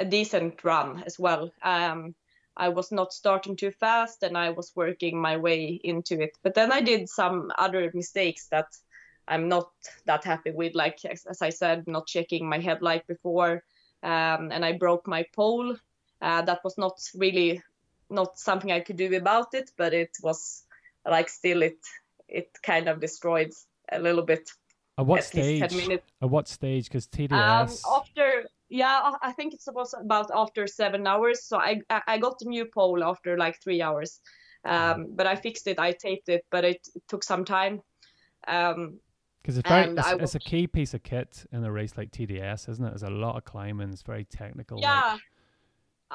a 0.01 0.05
decent 0.05 0.65
run 0.65 1.05
as 1.07 1.21
well. 1.21 1.53
Um, 1.63 2.17
I 2.57 2.71
was 2.71 2.91
not 2.91 3.13
starting 3.13 3.57
too 3.57 3.71
fast 3.71 4.23
and 4.23 4.37
I 4.37 4.51
was 4.51 4.73
working 4.75 5.21
my 5.21 5.37
way 5.37 5.81
into 5.85 6.21
it. 6.21 6.31
But 6.43 6.55
then 6.55 6.73
I 6.73 6.81
did 6.81 7.09
some 7.09 7.53
other 7.59 7.91
mistakes 7.93 8.47
that 8.49 8.69
I'm 9.29 9.49
not 9.49 9.71
that 10.07 10.25
happy 10.25 10.53
with, 10.53 10.75
like 10.75 11.05
as 11.05 11.43
I 11.43 11.51
said, 11.51 11.87
not 11.87 12.07
checking 12.07 12.49
my 12.49 12.59
headlight 12.59 13.07
before, 13.07 13.65
um, 14.03 14.53
and 14.53 14.65
I 14.65 14.73
broke 14.73 15.07
my 15.07 15.27
pole. 15.35 15.77
Uh, 16.23 16.43
that 16.43 16.61
was 16.65 16.79
not 16.79 16.99
really 17.15 17.63
not 18.09 18.39
something 18.39 18.71
I 18.71 18.81
could 18.81 18.97
do 18.97 19.15
about 19.17 19.53
it, 19.53 19.71
but 19.77 19.93
it 19.93 20.17
was 20.23 20.65
like 21.05 21.29
still 21.29 21.63
it 21.63 21.79
it 22.29 22.51
kind 22.63 22.89
of 22.89 23.01
destroyed 23.01 23.53
a 23.91 23.99
little 23.99 24.23
bit. 24.23 24.49
At 24.99 25.07
what 25.07 25.19
at 25.19 25.25
stage? 25.25 25.63
At 26.23 26.31
what 26.31 26.49
stage? 26.49 26.85
Because 26.85 27.07
TDS. 27.07 27.33
Um, 27.33 28.01
after 28.01 28.47
yeah 28.69 29.13
i 29.23 29.33
think 29.33 29.55
it 29.55 29.63
was 29.73 29.95
about 29.95 30.31
after 30.35 30.67
seven 30.67 31.07
hours. 31.07 31.45
So 31.45 31.59
i 31.59 31.81
i 32.07 32.19
got 32.19 32.39
the 32.39 32.49
new 32.49 32.67
pole 32.67 33.03
after 33.05 33.37
like 33.37 33.61
three 33.63 33.83
hours. 33.83 34.21
Um, 34.65 35.07
but 35.11 35.27
i 35.29 35.37
fixed 35.37 35.69
it 35.69 35.79
i 35.79 35.93
taped 35.93 36.29
it 36.29 36.45
but 36.51 36.65
it, 36.65 36.89
took 37.09 37.23
some 37.23 37.45
time. 37.45 37.83
Um 38.49 38.99
because 39.43 39.59
it's 39.59 39.69
very 39.69 39.93
it's, 39.93 40.13
it's, 40.23 40.35
a 40.35 40.41
key 40.41 40.67
piece 40.67 40.93
of 40.93 41.05
kit 41.05 41.47
in 41.53 41.63
a 41.63 41.71
race 41.71 41.97
like 41.97 42.11
tds 42.11 42.69
isn't 42.69 42.85
it? 42.85 42.89
There's 42.89 43.05
a 43.05 43.11
lot 43.11 43.37
of 43.37 43.45
climbing 43.45 43.91
it's 43.91 44.03
very 44.03 44.25
technical 44.25 44.81
yeah. 44.81 45.13
Like. 45.13 45.21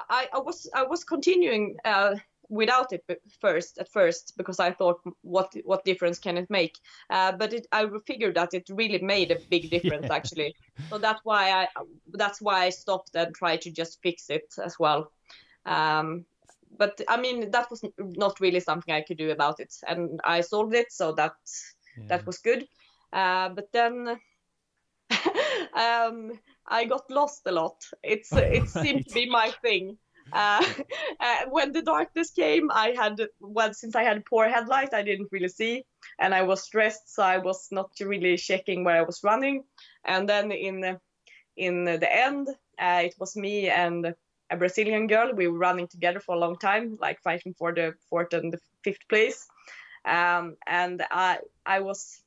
I, 0.10 0.28
I 0.34 0.40
was 0.40 0.70
i 0.74 0.84
was 0.84 1.04
continuing 1.04 1.76
uh 1.84 2.16
without 2.52 2.92
it 2.92 3.04
first 3.40 3.78
at 3.80 3.90
first 3.90 4.34
because 4.38 4.60
I 4.60 4.72
thought 4.72 5.00
what 5.22 5.54
what 5.64 5.86
difference 5.86 6.20
can 6.20 6.38
it 6.38 6.50
make? 6.50 6.78
Uh, 7.10 7.32
but 7.32 7.54
it, 7.54 7.66
I 7.72 7.88
figured 8.06 8.36
that 8.36 8.54
it 8.54 8.70
really 8.70 9.00
made 9.00 9.32
a 9.32 9.40
big 9.50 9.70
difference 9.76 10.08
yeah. 10.08 10.16
actually. 10.16 10.56
So 10.90 10.98
that's 10.98 11.22
why 11.24 11.52
I 11.52 11.68
that's 12.14 12.42
why 12.42 12.66
I 12.66 12.70
stopped 12.70 13.16
and 13.16 13.34
tried 13.34 13.62
to 13.62 13.72
just 13.72 14.00
fix 14.04 14.30
it 14.30 14.54
as 14.64 14.78
well. 14.78 15.12
Um, 15.66 16.26
but 16.78 17.00
I 17.08 17.18
mean 17.18 17.52
that 17.52 17.72
was 17.72 17.82
not 17.98 18.40
really 18.42 18.60
something 18.60 18.94
I 18.94 19.02
could 19.02 19.18
do 19.18 19.32
about 19.32 19.60
it. 19.60 19.74
And 19.88 20.20
I 20.26 20.42
solved 20.42 20.76
it 20.76 20.92
so 20.92 21.14
that 21.14 21.36
yeah. 21.98 22.04
that 22.10 22.26
was 22.26 22.40
good. 22.40 22.68
Uh, 23.14 23.50
but 23.50 23.72
then 23.72 24.20
um, 25.74 26.40
I 26.68 26.86
got 26.86 27.10
lost 27.10 27.42
a 27.46 27.52
lot. 27.52 27.78
It's 28.04 28.32
it 28.34 28.70
seemed 28.70 29.08
to 29.08 29.14
be 29.14 29.30
my 29.30 29.52
thing 29.62 29.98
uh, 30.34 30.66
uh, 31.20 31.36
when 31.50 31.72
the 31.72 31.82
darkness 31.82 32.32
came, 32.32 32.72
I 32.72 32.94
had 32.98 33.22
well 33.40 33.74
since 33.74 33.96
I 33.96 34.04
had 34.04 34.26
poor 34.26 34.48
headlight, 34.48 34.94
I 34.94 35.04
didn't 35.04 35.32
really 35.32 35.50
see, 35.50 35.86
and 36.20 36.34
I 36.34 36.44
was 36.44 36.64
stressed, 36.64 37.14
so 37.14 37.24
I 37.24 37.38
was 37.38 37.68
not 37.72 37.92
really 38.00 38.38
checking 38.38 38.84
where 38.84 38.98
I 38.98 39.04
was 39.04 39.24
running. 39.24 39.64
And 40.06 40.28
then 40.28 40.52
in 40.52 40.98
in 41.58 41.86
the 41.86 42.12
end, 42.12 42.50
uh, 42.80 43.02
it 43.06 43.16
was 43.20 43.36
me 43.36 43.70
and 43.70 44.14
a 44.50 44.58
Brazilian 44.58 45.08
girl. 45.08 45.34
We 45.34 45.48
were 45.48 45.58
running 45.58 45.88
together 45.88 46.20
for 46.20 46.36
a 46.36 46.40
long 46.40 46.58
time, 46.58 46.98
like 47.00 47.22
fighting 47.22 47.54
for 47.54 47.74
the 47.74 47.96
fourth 48.10 48.34
and 48.34 48.52
the 48.54 48.60
fifth 48.84 49.08
place. 49.08 49.48
Um, 50.06 50.58
and 50.68 51.04
I 51.12 51.40
I 51.66 51.80
was 51.80 52.22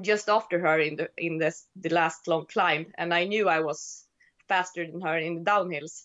just 0.00 0.28
after 0.28 0.58
her 0.60 0.78
in 0.78 0.96
the 0.96 1.10
in 1.16 1.38
this 1.38 1.66
the 1.76 1.90
last 1.90 2.28
long 2.28 2.46
climb, 2.46 2.92
and 2.98 3.12
I 3.12 3.24
knew 3.24 3.48
I 3.48 3.60
was 3.60 4.06
faster 4.48 4.86
than 4.86 5.00
her 5.00 5.18
in 5.18 5.36
the 5.36 5.50
downhills. 5.50 6.04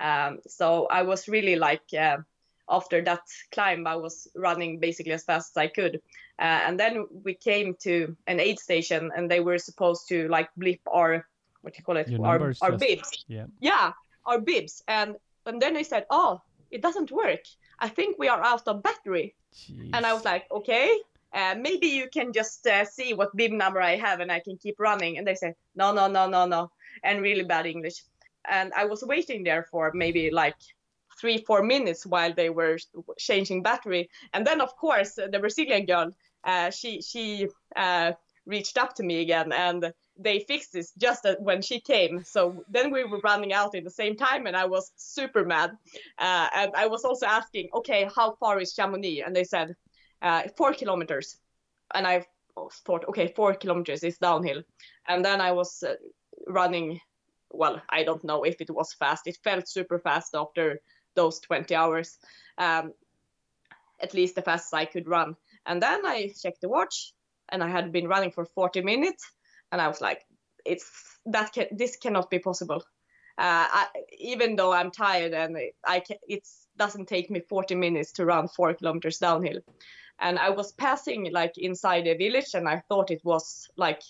Um, 0.00 0.38
so 0.46 0.86
I 0.90 1.02
was 1.02 1.28
really 1.28 1.56
like, 1.56 1.82
uh, 1.98 2.18
after 2.70 3.02
that 3.02 3.22
climb, 3.50 3.86
I 3.86 3.96
was 3.96 4.28
running 4.34 4.78
basically 4.78 5.12
as 5.12 5.24
fast 5.24 5.56
as 5.56 5.60
I 5.60 5.68
could. 5.68 6.00
Uh, 6.38 6.60
and 6.66 6.78
then 6.78 7.06
we 7.24 7.34
came 7.34 7.74
to 7.80 8.16
an 8.26 8.40
aid 8.40 8.58
station 8.58 9.10
and 9.16 9.30
they 9.30 9.40
were 9.40 9.58
supposed 9.58 10.08
to 10.08 10.28
like 10.28 10.48
blip 10.56 10.80
our, 10.86 11.26
what 11.62 11.74
do 11.74 11.78
you 11.78 11.84
call 11.84 11.96
it? 11.96 12.08
Your 12.08 12.24
our, 12.24 12.40
our 12.60 12.70
just, 12.70 12.78
bibs. 12.78 13.24
Yeah. 13.26 13.46
Yeah, 13.60 13.92
our 14.24 14.40
bibs. 14.40 14.82
And, 14.86 15.16
and 15.46 15.60
then 15.60 15.74
they 15.74 15.82
said, 15.82 16.06
oh, 16.10 16.40
it 16.70 16.82
doesn't 16.82 17.10
work. 17.10 17.40
I 17.80 17.88
think 17.88 18.18
we 18.18 18.28
are 18.28 18.42
out 18.44 18.68
of 18.68 18.82
battery. 18.82 19.34
Jeez. 19.54 19.90
And 19.92 20.04
I 20.04 20.12
was 20.12 20.24
like, 20.24 20.46
okay, 20.52 20.96
uh, 21.32 21.56
maybe 21.58 21.88
you 21.88 22.08
can 22.12 22.32
just 22.32 22.66
uh, 22.66 22.84
see 22.84 23.14
what 23.14 23.34
bib 23.34 23.50
number 23.50 23.80
I 23.80 23.96
have 23.96 24.20
and 24.20 24.30
I 24.30 24.40
can 24.40 24.58
keep 24.58 24.78
running. 24.78 25.18
And 25.18 25.26
they 25.26 25.34
said, 25.34 25.54
no, 25.74 25.92
no, 25.92 26.06
no, 26.06 26.28
no, 26.28 26.46
no. 26.46 26.70
And 27.02 27.22
really 27.22 27.44
bad 27.44 27.66
English 27.66 28.04
and 28.48 28.72
I 28.74 28.84
was 28.84 29.02
waiting 29.02 29.44
there 29.44 29.64
for 29.70 29.92
maybe 29.94 30.30
like 30.30 30.56
three 31.20 31.38
four 31.38 31.62
minutes 31.62 32.06
while 32.06 32.32
they 32.32 32.50
were 32.50 32.78
changing 33.18 33.62
battery. 33.62 34.08
And 34.32 34.46
then 34.46 34.60
of 34.60 34.76
course 34.76 35.14
the 35.14 35.38
Brazilian 35.38 35.86
girl 35.86 36.10
uh, 36.44 36.70
she 36.70 37.02
she 37.02 37.48
uh, 37.76 38.12
reached 38.46 38.78
up 38.78 38.94
to 38.94 39.02
me 39.02 39.20
again 39.20 39.52
and 39.52 39.92
they 40.20 40.40
fixed 40.40 40.72
this 40.72 40.92
just 40.98 41.26
when 41.40 41.62
she 41.62 41.80
came. 41.80 42.24
So 42.24 42.64
then 42.68 42.90
we 42.90 43.04
were 43.04 43.20
running 43.22 43.52
out 43.52 43.74
in 43.74 43.84
the 43.84 43.90
same 43.90 44.16
time 44.16 44.46
and 44.46 44.56
I 44.56 44.64
was 44.64 44.90
super 44.96 45.44
mad. 45.44 45.70
Uh, 46.18 46.48
and 46.54 46.72
I 46.74 46.86
was 46.86 47.04
also 47.04 47.26
asking 47.26 47.68
okay 47.74 48.08
how 48.14 48.36
far 48.40 48.60
is 48.60 48.72
Chamonix? 48.72 49.22
And 49.24 49.34
they 49.34 49.44
said 49.44 49.74
uh, 50.22 50.42
four 50.56 50.72
kilometers. 50.72 51.36
And 51.94 52.06
I 52.06 52.24
thought 52.84 53.04
okay 53.08 53.32
four 53.36 53.54
kilometers 53.54 54.02
is 54.02 54.18
downhill. 54.18 54.62
And 55.06 55.24
then 55.24 55.40
I 55.40 55.52
was 55.52 55.82
uh, 55.82 55.94
running 56.46 57.00
well, 57.50 57.80
I 57.88 58.04
don't 58.04 58.24
know 58.24 58.44
if 58.44 58.60
it 58.60 58.70
was 58.70 58.92
fast. 58.92 59.26
It 59.26 59.38
felt 59.42 59.68
super 59.68 59.98
fast 59.98 60.34
after 60.34 60.80
those 61.14 61.40
20 61.40 61.74
hours, 61.74 62.18
um, 62.58 62.92
at 64.00 64.14
least 64.14 64.34
the 64.34 64.42
fastest 64.42 64.74
I 64.74 64.84
could 64.84 65.08
run. 65.08 65.36
And 65.66 65.82
then 65.82 66.06
I 66.06 66.32
checked 66.40 66.60
the 66.60 66.68
watch, 66.68 67.12
and 67.48 67.62
I 67.62 67.68
had 67.68 67.92
been 67.92 68.08
running 68.08 68.30
for 68.30 68.44
40 68.44 68.82
minutes, 68.82 69.24
and 69.72 69.80
I 69.80 69.88
was 69.88 70.00
like, 70.00 70.24
"It's 70.64 71.18
that 71.26 71.52
can, 71.52 71.66
this 71.70 71.96
cannot 71.96 72.30
be 72.30 72.38
possible." 72.38 72.82
Uh, 73.38 73.66
I, 73.70 73.86
even 74.18 74.56
though 74.56 74.72
I'm 74.72 74.90
tired 74.90 75.32
and 75.32 75.56
I 75.86 76.02
it 76.26 76.42
doesn't 76.76 77.06
take 77.06 77.30
me 77.30 77.38
40 77.38 77.76
minutes 77.76 78.10
to 78.12 78.26
run 78.26 78.48
four 78.48 78.74
kilometers 78.74 79.18
downhill. 79.18 79.60
And 80.18 80.40
I 80.40 80.50
was 80.50 80.72
passing 80.72 81.30
like 81.32 81.56
inside 81.56 82.08
a 82.08 82.16
village, 82.16 82.54
and 82.54 82.68
I 82.68 82.82
thought 82.88 83.10
it 83.10 83.24
was 83.24 83.68
like 83.76 84.02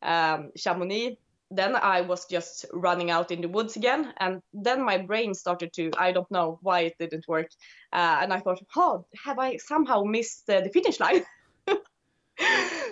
um, 0.00 0.50
Chamonix, 0.56 1.18
then 1.56 1.76
I 1.76 2.00
was 2.00 2.26
just 2.26 2.64
running 2.72 3.10
out 3.10 3.30
in 3.30 3.40
the 3.40 3.48
woods 3.48 3.76
again, 3.76 4.12
and 4.18 4.42
then 4.52 4.82
my 4.82 4.98
brain 4.98 5.34
started 5.34 5.72
to 5.74 5.90
I 5.98 6.12
don't 6.12 6.30
know 6.30 6.58
why 6.62 6.80
it 6.80 6.96
didn't 6.98 7.28
work, 7.28 7.48
uh, 7.92 8.18
and 8.22 8.32
I 8.32 8.40
thought, 8.40 8.62
oh, 8.76 9.06
have 9.24 9.38
I 9.38 9.56
somehow 9.56 10.02
missed 10.04 10.48
uh, 10.48 10.60
the 10.60 10.70
finish 10.70 10.98
line? 11.00 11.24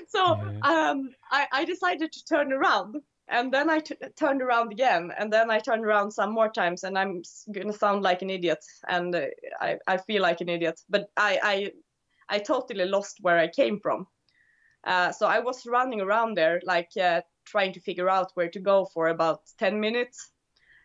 so 0.09 0.25
um, 0.63 1.11
I, 1.31 1.47
I, 1.53 1.65
decided 1.65 2.13
to 2.13 2.25
turn 2.25 2.53
around, 2.53 2.97
and 3.29 3.53
then 3.53 3.71
I 3.71 3.81
t- 3.81 3.97
turned 4.19 4.43
around 4.43 4.73
again, 4.73 5.13
and 5.19 5.33
then 5.33 5.51
I 5.51 5.59
turned 5.59 5.85
around 5.85 6.13
some 6.13 6.33
more 6.33 6.51
times, 6.51 6.85
and 6.85 6.99
I'm 6.99 7.23
gonna 7.53 7.73
sound 7.73 8.03
like 8.03 8.23
an 8.23 8.31
idiot, 8.31 8.65
and 8.89 9.15
uh, 9.15 9.27
I, 9.61 9.79
I 9.87 9.97
feel 9.97 10.23
like 10.23 10.41
an 10.41 10.49
idiot, 10.49 10.81
but 10.89 11.09
I, 11.17 11.39
I 11.43 11.73
I 12.31 12.39
totally 12.39 12.85
lost 12.85 13.19
where 13.21 13.39
I 13.39 13.49
came 13.49 13.81
from. 13.81 14.07
Uh, 14.85 15.13
so 15.13 15.27
I 15.27 15.41
was 15.41 15.67
running 15.67 16.01
around 16.01 16.37
there 16.37 16.61
like 16.65 16.91
uh, 16.99 17.21
trying 17.51 17.73
to 17.73 17.81
figure 17.81 18.09
out 18.09 18.31
where 18.35 18.49
to 18.51 18.61
go 18.61 18.85
for 18.85 19.09
about 19.09 19.41
10 19.59 19.81
minutes. 19.81 20.31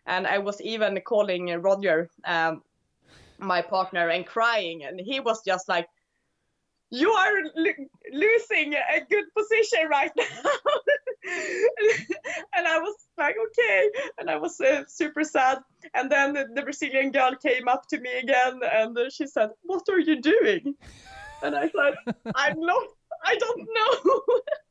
And 0.06 0.26
I 0.26 0.38
was 0.38 0.60
even 0.60 1.00
calling 1.00 1.48
Roger, 1.60 2.10
um, 2.24 2.62
my 3.38 3.62
partner, 3.62 4.08
and 4.08 4.26
crying. 4.26 4.84
And 4.84 5.00
he 5.00 5.20
was 5.20 5.42
just 5.44 5.68
like, 5.68 5.88
you 6.90 7.10
are 7.10 7.32
lo- 7.56 7.88
losing 8.12 8.74
a 8.74 9.00
good 9.10 9.24
position 9.36 9.88
right 9.90 10.12
now. 10.16 10.24
and 12.56 12.68
I 12.68 12.78
was 12.78 12.96
like, 13.18 13.36
okay. 13.48 13.90
And 14.18 14.30
I 14.30 14.36
was 14.36 14.60
uh, 14.60 14.84
super 14.86 15.24
sad. 15.24 15.58
And 15.94 16.10
then 16.10 16.34
the, 16.54 16.62
Brazilian 16.62 17.10
girl 17.10 17.32
came 17.34 17.66
up 17.68 17.86
to 17.88 17.98
me 17.98 18.10
again 18.18 18.60
and 18.62 18.96
she 19.10 19.26
said, 19.26 19.50
What 19.62 19.82
are 19.88 19.98
you 19.98 20.20
doing? 20.20 20.74
And 21.42 21.54
I 21.56 21.68
said, 21.68 21.94
I'm 22.34 22.60
not, 22.60 22.86
I 23.24 23.36
don't 23.36 23.68
know. 23.74 24.22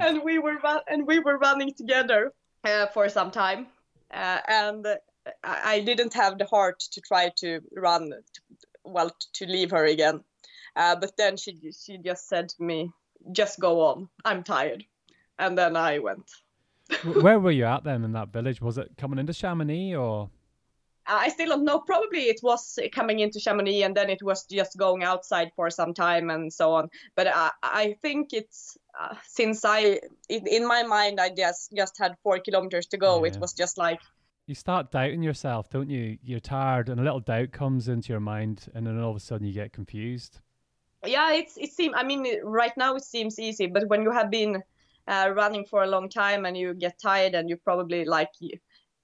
and 0.00 0.22
we 0.22 0.38
were 0.38 0.58
and 0.88 1.06
we 1.06 1.18
were 1.18 1.38
running 1.38 1.72
together 1.74 2.32
uh, 2.64 2.86
for 2.86 3.08
some 3.08 3.30
time, 3.30 3.66
uh, 4.12 4.40
and 4.48 4.86
I 5.42 5.80
didn't 5.80 6.14
have 6.14 6.38
the 6.38 6.46
heart 6.46 6.80
to 6.92 7.00
try 7.00 7.30
to 7.38 7.60
run, 7.76 8.10
to, 8.10 8.40
well, 8.84 9.10
to 9.34 9.46
leave 9.46 9.70
her 9.70 9.84
again. 9.84 10.20
Uh, 10.74 10.96
but 10.96 11.16
then 11.16 11.36
she 11.36 11.58
she 11.72 11.98
just 11.98 12.28
said 12.28 12.48
to 12.50 12.62
me, 12.62 12.90
"Just 13.32 13.60
go 13.60 13.80
on. 13.80 14.08
I'm 14.24 14.42
tired," 14.42 14.84
and 15.38 15.56
then 15.56 15.76
I 15.76 15.98
went. 15.98 16.30
Where 17.20 17.40
were 17.40 17.50
you 17.50 17.64
at 17.64 17.84
then 17.84 18.04
in 18.04 18.12
that 18.12 18.32
village? 18.32 18.60
Was 18.60 18.78
it 18.78 18.92
coming 18.96 19.18
into 19.18 19.32
Chamonix 19.32 19.94
or? 19.96 20.30
I 21.08 21.28
still 21.28 21.48
don't 21.48 21.64
know. 21.64 21.80
Probably 21.80 22.24
it 22.24 22.40
was 22.42 22.78
coming 22.92 23.20
into 23.20 23.40
Chamonix 23.40 23.82
and 23.82 23.94
then 23.94 24.10
it 24.10 24.22
was 24.22 24.44
just 24.44 24.76
going 24.76 25.04
outside 25.04 25.50
for 25.56 25.70
some 25.70 25.94
time 25.94 26.30
and 26.30 26.52
so 26.52 26.72
on. 26.72 26.88
But 27.14 27.28
I, 27.28 27.50
I 27.62 27.96
think 28.02 28.32
it's 28.32 28.76
uh, 28.98 29.14
since 29.26 29.64
I, 29.64 30.00
in, 30.28 30.46
in, 30.46 30.66
my 30.66 30.82
mind, 30.82 31.20
I 31.20 31.30
just 31.30 31.72
just 31.76 31.98
had 31.98 32.16
four 32.22 32.38
kilometers 32.38 32.86
to 32.86 32.96
go. 32.96 33.24
Yeah. 33.24 33.32
It 33.32 33.38
was 33.38 33.52
just 33.52 33.78
like. 33.78 34.00
You 34.46 34.54
start 34.54 34.92
doubting 34.92 35.22
yourself, 35.22 35.70
don't 35.70 35.90
you? 35.90 36.18
You're 36.22 36.40
tired, 36.40 36.88
and 36.88 37.00
a 37.00 37.02
little 37.02 37.20
doubt 37.20 37.50
comes 37.50 37.88
into 37.88 38.12
your 38.12 38.20
mind, 38.20 38.70
and 38.74 38.86
then 38.86 38.98
all 39.00 39.10
of 39.10 39.16
a 39.16 39.20
sudden 39.20 39.46
you 39.46 39.52
get 39.52 39.72
confused. 39.72 40.40
Yeah, 41.04 41.32
it's 41.32 41.56
it 41.56 41.72
seems. 41.72 41.94
I 41.96 42.04
mean, 42.04 42.26
right 42.42 42.72
now 42.76 42.94
it 42.94 43.04
seems 43.04 43.38
easy, 43.38 43.66
but 43.66 43.88
when 43.88 44.02
you 44.02 44.12
have 44.12 44.30
been 44.30 44.62
uh, 45.08 45.30
running 45.34 45.64
for 45.64 45.82
a 45.82 45.86
long 45.86 46.08
time 46.08 46.46
and 46.46 46.56
you 46.56 46.74
get 46.74 46.98
tired 46.98 47.34
and 47.34 47.48
you 47.48 47.56
probably 47.56 48.04
like 48.04 48.30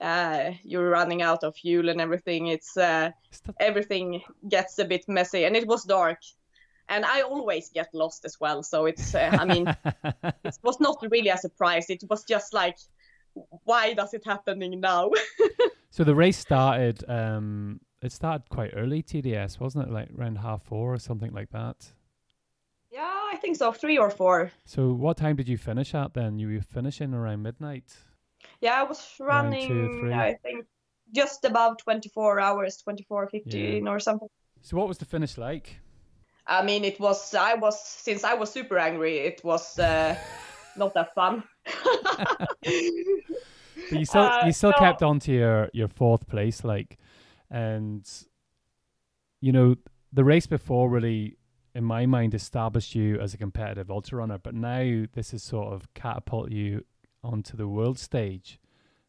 uh, 0.03 0.50
you're 0.64 0.90
running 0.90 1.22
out 1.22 1.44
of 1.44 1.57
fuel 1.57 1.88
and 1.88 2.00
everything. 2.00 2.48
It's 2.48 2.76
uh, 2.76 3.11
everything 3.61 4.22
gets 4.48 4.78
a 4.78 4.84
bit 4.84 5.05
messy, 5.09 5.44
and 5.44 5.57
it 5.57 5.66
was 5.66 5.84
dark, 5.84 6.18
and 6.88 7.05
I 7.05 7.22
always 7.22 7.70
get 7.70 7.88
lost 7.94 8.24
as 8.24 8.38
well. 8.40 8.62
So 8.62 8.86
it's, 8.86 9.14
uh, 9.14 9.30
I 9.32 9.44
mean, 9.44 9.66
it 10.44 10.59
was 10.62 10.80
not 10.80 10.98
really 11.03 11.28
a 11.28 11.38
surprise. 11.38 11.88
It 11.88 12.03
was 12.11 12.24
just 12.24 12.53
like, 12.53 12.76
why 13.64 13.94
does 13.94 14.12
it 14.12 14.24
happening 14.26 14.80
now? 14.80 15.11
so 15.90 16.05
the 16.05 16.14
race 16.14 16.38
started. 16.38 17.05
Um, 17.09 17.80
it 18.03 18.12
started 18.12 18.48
quite 18.50 18.72
early, 18.74 19.03
TDS, 19.03 19.61
wasn't 19.61 19.86
it? 19.86 19.92
Like 19.92 20.09
around 20.18 20.38
half 20.38 20.64
four 20.64 20.92
or 20.92 20.98
something 20.98 21.32
like 21.32 21.50
that. 21.50 21.92
Yeah, 22.90 23.20
I 23.32 23.36
think 23.36 23.57
so, 23.57 23.72
three 23.72 23.96
or 23.96 24.11
four. 24.11 24.50
So 24.66 24.92
what 24.92 25.16
time 25.16 25.36
did 25.36 25.48
you 25.48 25.57
finish 25.57 25.94
at 25.94 26.12
then? 26.12 26.38
You 26.38 26.48
were 26.48 26.61
finishing 26.61 27.14
around 27.14 27.42
midnight. 27.42 27.94
Yeah, 28.62 28.80
I 28.80 28.84
was 28.84 29.04
running. 29.18 29.68
Two, 29.68 30.12
I 30.14 30.36
think 30.42 30.66
just 31.12 31.44
above 31.44 31.78
24 31.78 32.38
hours, 32.38 32.76
24, 32.78 33.28
15 33.28 33.84
yeah. 33.84 33.90
or 33.90 33.98
something. 33.98 34.28
So 34.62 34.76
what 34.76 34.86
was 34.86 34.98
the 34.98 35.04
finish 35.04 35.36
like? 35.36 35.80
I 36.46 36.62
mean, 36.62 36.84
it 36.84 37.00
was. 37.00 37.34
I 37.34 37.54
was 37.54 37.84
since 37.84 38.22
I 38.22 38.34
was 38.34 38.52
super 38.52 38.78
angry. 38.78 39.18
It 39.18 39.42
was 39.44 39.78
uh, 39.80 40.16
not 40.76 40.94
that 40.94 41.12
fun. 41.12 41.42
but 42.38 42.54
you 43.90 44.04
still 44.04 44.22
uh, 44.22 44.46
you 44.46 44.52
still 44.52 44.70
no. 44.70 44.78
kept 44.78 45.02
on 45.02 45.18
to 45.20 45.32
your 45.32 45.68
your 45.72 45.88
fourth 45.88 46.28
place, 46.28 46.62
like, 46.62 46.98
and 47.50 48.08
you 49.40 49.50
know 49.50 49.74
the 50.12 50.24
race 50.24 50.46
before 50.46 50.88
really, 50.88 51.36
in 51.74 51.82
my 51.82 52.06
mind, 52.06 52.32
established 52.34 52.94
you 52.94 53.18
as 53.18 53.34
a 53.34 53.38
competitive 53.38 53.90
ultra 53.90 54.18
runner. 54.18 54.38
But 54.38 54.54
now 54.54 55.04
this 55.14 55.32
has 55.32 55.42
sort 55.42 55.72
of 55.72 55.92
catapult 55.94 56.52
you 56.52 56.84
onto 57.23 57.57
the 57.57 57.68
world 57.68 57.99
stage. 57.99 58.59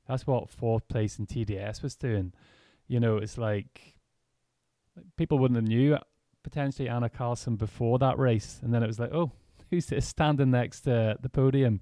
That's 0.07 0.28
what 0.28 0.49
fourth 0.49 0.88
place 0.88 1.18
in 1.18 1.28
TDS 1.28 1.82
was 1.82 1.95
doing. 1.95 2.34
You 2.88 2.99
know, 2.99 3.18
it's 3.18 3.38
like 3.38 3.95
people 5.18 5.39
wouldn't 5.39 5.57
have 5.57 5.68
knew 5.68 5.97
potentially 6.43 6.89
Anna 6.89 7.09
Carlsson 7.09 7.57
before 7.57 7.99
that 7.99 8.20
race, 8.20 8.59
and 8.61 8.74
then 8.74 8.84
it 8.84 8.88
was 8.88 8.99
like, 8.99 9.14
oh, 9.14 9.32
who's 9.72 9.88
this 9.88 10.07
standing 10.07 10.51
next 10.51 10.82
to 10.82 11.18
the 11.22 11.30
podium? 11.30 11.82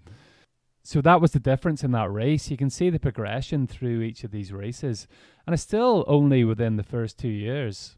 So 0.83 1.01
that 1.01 1.21
was 1.21 1.31
the 1.31 1.39
difference 1.39 1.83
in 1.83 1.91
that 1.91 2.11
race. 2.11 2.49
You 2.49 2.57
can 2.57 2.71
see 2.71 2.89
the 2.89 2.99
progression 2.99 3.67
through 3.67 4.01
each 4.01 4.23
of 4.23 4.31
these 4.31 4.51
races, 4.51 5.07
and 5.45 5.53
it's 5.53 5.63
still 5.63 6.03
only 6.07 6.43
within 6.43 6.77
the 6.77 6.83
first 6.83 7.19
two 7.19 7.27
years. 7.27 7.97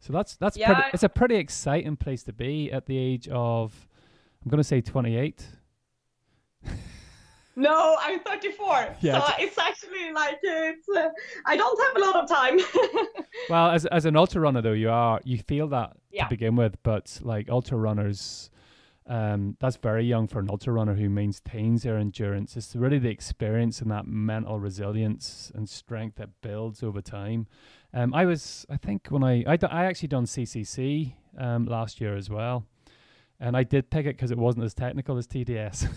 So 0.00 0.12
that's 0.12 0.36
that's 0.36 0.56
yeah. 0.56 0.74
pretty, 0.74 0.90
it's 0.94 1.02
a 1.02 1.08
pretty 1.08 1.36
exciting 1.36 1.96
place 1.96 2.22
to 2.24 2.32
be 2.32 2.70
at 2.72 2.86
the 2.86 2.96
age 2.96 3.28
of, 3.28 3.88
I'm 4.42 4.50
going 4.50 4.58
to 4.58 4.64
say 4.64 4.80
28. 4.80 5.46
No, 7.58 7.96
I'm 8.00 8.20
34. 8.20 8.98
Yeah, 9.00 9.18
so 9.18 9.32
it's 9.40 9.58
actually 9.58 10.12
like 10.12 10.38
it's. 10.44 10.88
Uh, 10.88 11.08
I 11.44 11.56
don't 11.56 11.80
have 11.82 11.96
a 11.96 12.06
lot 12.06 12.22
of 12.22 12.28
time. 12.28 12.60
well, 13.50 13.72
as 13.72 13.84
as 13.86 14.04
an 14.04 14.14
ultra 14.14 14.40
runner 14.40 14.62
though, 14.62 14.74
you 14.74 14.90
are 14.90 15.20
you 15.24 15.38
feel 15.38 15.66
that 15.68 15.96
yeah. 16.12 16.22
to 16.22 16.30
begin 16.30 16.54
with, 16.54 16.80
but 16.84 17.18
like 17.20 17.50
ultra 17.50 17.76
runners, 17.76 18.50
um, 19.08 19.56
that's 19.58 19.74
very 19.74 20.04
young 20.04 20.28
for 20.28 20.38
an 20.38 20.48
ultra 20.48 20.72
runner 20.72 20.94
who 20.94 21.10
maintains 21.10 21.82
their 21.82 21.98
endurance. 21.98 22.56
It's 22.56 22.76
really 22.76 23.00
the 23.00 23.10
experience 23.10 23.80
and 23.80 23.90
that 23.90 24.06
mental 24.06 24.60
resilience 24.60 25.50
and 25.52 25.68
strength 25.68 26.14
that 26.18 26.28
builds 26.40 26.84
over 26.84 27.02
time. 27.02 27.48
Um, 27.92 28.14
I 28.14 28.24
was, 28.24 28.66
I 28.70 28.76
think, 28.76 29.08
when 29.08 29.24
I 29.24 29.42
I, 29.48 29.58
I 29.68 29.86
actually 29.86 30.08
done 30.08 30.26
CCC 30.26 31.14
um, 31.36 31.64
last 31.64 32.00
year 32.00 32.14
as 32.14 32.30
well 32.30 32.66
and 33.40 33.56
I 33.56 33.62
did 33.62 33.90
pick 33.90 34.06
it 34.06 34.16
because 34.16 34.30
it 34.30 34.38
wasn't 34.38 34.64
as 34.64 34.74
technical 34.74 35.16
as 35.16 35.26
TDS. 35.26 35.88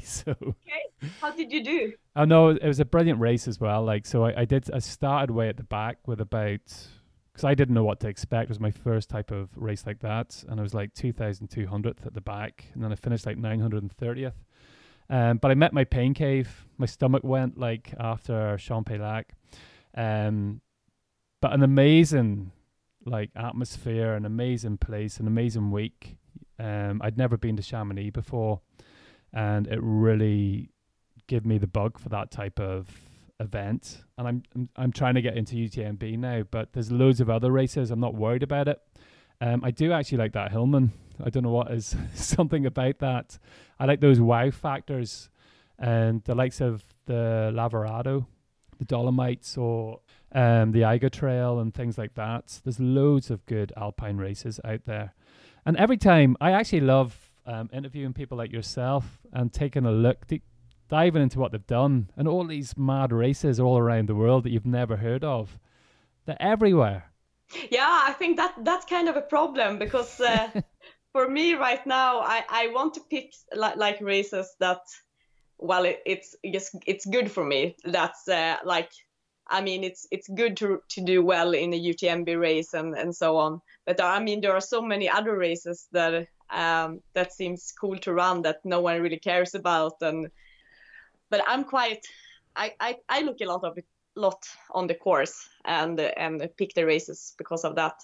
so 0.04 0.32
okay, 0.40 1.10
how 1.20 1.30
did 1.30 1.52
you 1.52 1.62
do? 1.62 1.92
Oh 2.14 2.24
no, 2.24 2.48
it 2.48 2.66
was 2.66 2.80
a 2.80 2.84
brilliant 2.84 3.20
race 3.20 3.48
as 3.48 3.60
well. 3.60 3.84
Like 3.84 4.06
so, 4.06 4.24
I, 4.24 4.42
I 4.42 4.44
did. 4.44 4.70
I 4.72 4.78
started 4.78 5.32
way 5.32 5.48
at 5.48 5.56
the 5.56 5.64
back 5.64 5.98
with 6.06 6.20
about 6.20 6.60
because 7.32 7.44
I 7.44 7.54
didn't 7.54 7.74
know 7.74 7.84
what 7.84 8.00
to 8.00 8.08
expect. 8.08 8.44
It 8.44 8.48
was 8.50 8.60
my 8.60 8.70
first 8.70 9.10
type 9.10 9.30
of 9.30 9.50
race 9.56 9.84
like 9.86 10.00
that, 10.00 10.44
and 10.48 10.60
I 10.60 10.62
was 10.62 10.74
like 10.74 10.94
two 10.94 11.12
thousand 11.12 11.48
two 11.48 11.66
hundredth 11.66 12.06
at 12.06 12.14
the 12.14 12.20
back, 12.20 12.66
and 12.74 12.82
then 12.82 12.92
I 12.92 12.94
finished 12.94 13.26
like 13.26 13.36
nine 13.36 13.60
hundred 13.60 13.82
and 13.82 13.92
thirtieth. 13.92 14.44
Um, 15.08 15.38
but 15.38 15.50
I 15.50 15.54
met 15.54 15.72
my 15.72 15.84
pain 15.84 16.14
cave. 16.14 16.66
My 16.78 16.86
stomach 16.86 17.22
went 17.22 17.58
like 17.58 17.94
after 17.98 18.56
Champex-Lac. 18.58 19.32
Um, 19.94 20.60
but 21.40 21.52
an 21.52 21.62
amazing 21.62 22.52
like 23.04 23.30
atmosphere, 23.36 24.14
an 24.14 24.24
amazing 24.24 24.78
place, 24.78 25.18
an 25.18 25.26
amazing 25.26 25.70
week. 25.70 26.16
Um, 26.58 27.00
I'd 27.02 27.18
never 27.18 27.36
been 27.36 27.56
to 27.56 27.62
Chamonix 27.62 28.10
before, 28.10 28.60
and 29.32 29.66
it 29.66 29.78
really 29.82 30.70
gave 31.26 31.44
me 31.44 31.58
the 31.58 31.66
bug 31.66 31.98
for 31.98 32.08
that 32.10 32.30
type 32.30 32.58
of 32.60 32.88
event. 33.40 34.02
And 34.16 34.28
I'm 34.28 34.42
I'm, 34.54 34.68
I'm 34.76 34.92
trying 34.92 35.14
to 35.14 35.22
get 35.22 35.36
into 35.36 35.56
UTMB 35.56 36.18
now, 36.18 36.42
but 36.50 36.72
there's 36.72 36.90
loads 36.90 37.20
of 37.20 37.30
other 37.30 37.50
races. 37.50 37.90
I'm 37.90 38.00
not 38.00 38.14
worried 38.14 38.42
about 38.42 38.68
it. 38.68 38.80
Um, 39.40 39.62
I 39.64 39.70
do 39.70 39.92
actually 39.92 40.18
like 40.18 40.32
that 40.32 40.50
Hillman. 40.50 40.92
I 41.22 41.30
don't 41.30 41.42
know 41.42 41.50
what 41.50 41.70
is 41.70 41.94
something 42.14 42.66
about 42.66 42.98
that. 43.00 43.38
I 43.78 43.84
like 43.84 44.00
those 44.00 44.20
wow 44.20 44.50
factors, 44.50 45.28
and 45.78 46.22
the 46.24 46.34
likes 46.34 46.60
of 46.60 46.84
the 47.06 47.52
Lavaredo, 47.54 48.26
the 48.78 48.84
Dolomites, 48.84 49.56
or 49.56 50.00
um, 50.32 50.72
the 50.72 50.84
Eiger 50.84 51.10
Trail, 51.10 51.58
and 51.60 51.74
things 51.74 51.98
like 51.98 52.14
that. 52.14 52.60
There's 52.64 52.80
loads 52.80 53.30
of 53.30 53.44
good 53.46 53.72
alpine 53.76 54.16
races 54.16 54.60
out 54.64 54.86
there. 54.86 55.14
And 55.66 55.76
every 55.76 55.96
time, 55.96 56.36
I 56.40 56.52
actually 56.52 56.80
love 56.80 57.18
um, 57.44 57.68
interviewing 57.72 58.12
people 58.12 58.38
like 58.38 58.52
yourself 58.52 59.18
and 59.32 59.52
taking 59.52 59.84
a 59.84 59.90
look, 59.90 60.24
diving 60.88 61.22
into 61.22 61.40
what 61.40 61.50
they've 61.50 61.66
done, 61.66 62.08
and 62.16 62.28
all 62.28 62.46
these 62.46 62.76
mad 62.78 63.12
races 63.12 63.58
all 63.58 63.76
around 63.76 64.08
the 64.08 64.14
world 64.14 64.44
that 64.44 64.50
you've 64.50 64.64
never 64.64 64.96
heard 64.96 65.24
of. 65.24 65.58
They're 66.24 66.40
everywhere. 66.40 67.10
Yeah, 67.70 67.88
I 67.88 68.12
think 68.12 68.36
that 68.36 68.54
that's 68.62 68.86
kind 68.86 69.08
of 69.08 69.16
a 69.16 69.22
problem 69.22 69.78
because 69.78 70.20
uh, 70.20 70.50
for 71.12 71.28
me 71.28 71.54
right 71.54 71.84
now, 71.84 72.20
I, 72.20 72.44
I 72.48 72.68
want 72.68 72.94
to 72.94 73.00
pick 73.10 73.32
li- 73.52 73.76
like 73.76 74.00
races 74.00 74.54
that, 74.60 74.80
well, 75.58 75.84
it, 75.84 76.00
it's 76.06 76.36
it's 76.44 76.70
it's 76.86 77.06
good 77.06 77.30
for 77.30 77.44
me. 77.44 77.76
That's 77.84 78.28
uh, 78.28 78.56
like 78.64 78.90
I 79.48 79.62
mean, 79.62 79.82
it's 79.82 80.06
it's 80.10 80.28
good 80.28 80.56
to 80.58 80.80
to 80.90 81.00
do 81.00 81.24
well 81.24 81.54
in 81.54 81.72
a 81.72 81.80
UTMB 81.80 82.38
race 82.38 82.74
and 82.74 82.94
and 82.94 83.14
so 83.14 83.36
on. 83.36 83.60
But 83.86 84.00
I 84.00 84.18
mean, 84.20 84.40
there 84.40 84.54
are 84.54 84.60
so 84.60 84.82
many 84.82 85.08
other 85.08 85.36
races 85.36 85.88
that 85.92 86.26
um, 86.50 87.00
that 87.14 87.32
seems 87.32 87.72
cool 87.80 87.98
to 87.98 88.12
run 88.12 88.42
that 88.42 88.64
no 88.64 88.80
one 88.80 89.00
really 89.00 89.18
cares 89.18 89.54
about. 89.54 89.94
And 90.02 90.28
but 91.30 91.42
I'm 91.46 91.64
quite, 91.64 92.04
I 92.54 92.74
I, 92.80 92.96
I 93.08 93.22
look 93.22 93.40
a 93.40 93.46
lot 93.46 93.64
of 93.64 93.78
it 93.78 93.86
lot 94.16 94.42
on 94.70 94.86
the 94.86 94.94
course 94.94 95.48
and 95.64 96.00
and 96.00 96.48
pick 96.56 96.74
the 96.74 96.86
races 96.86 97.34
because 97.38 97.64
of 97.64 97.76
that. 97.76 97.94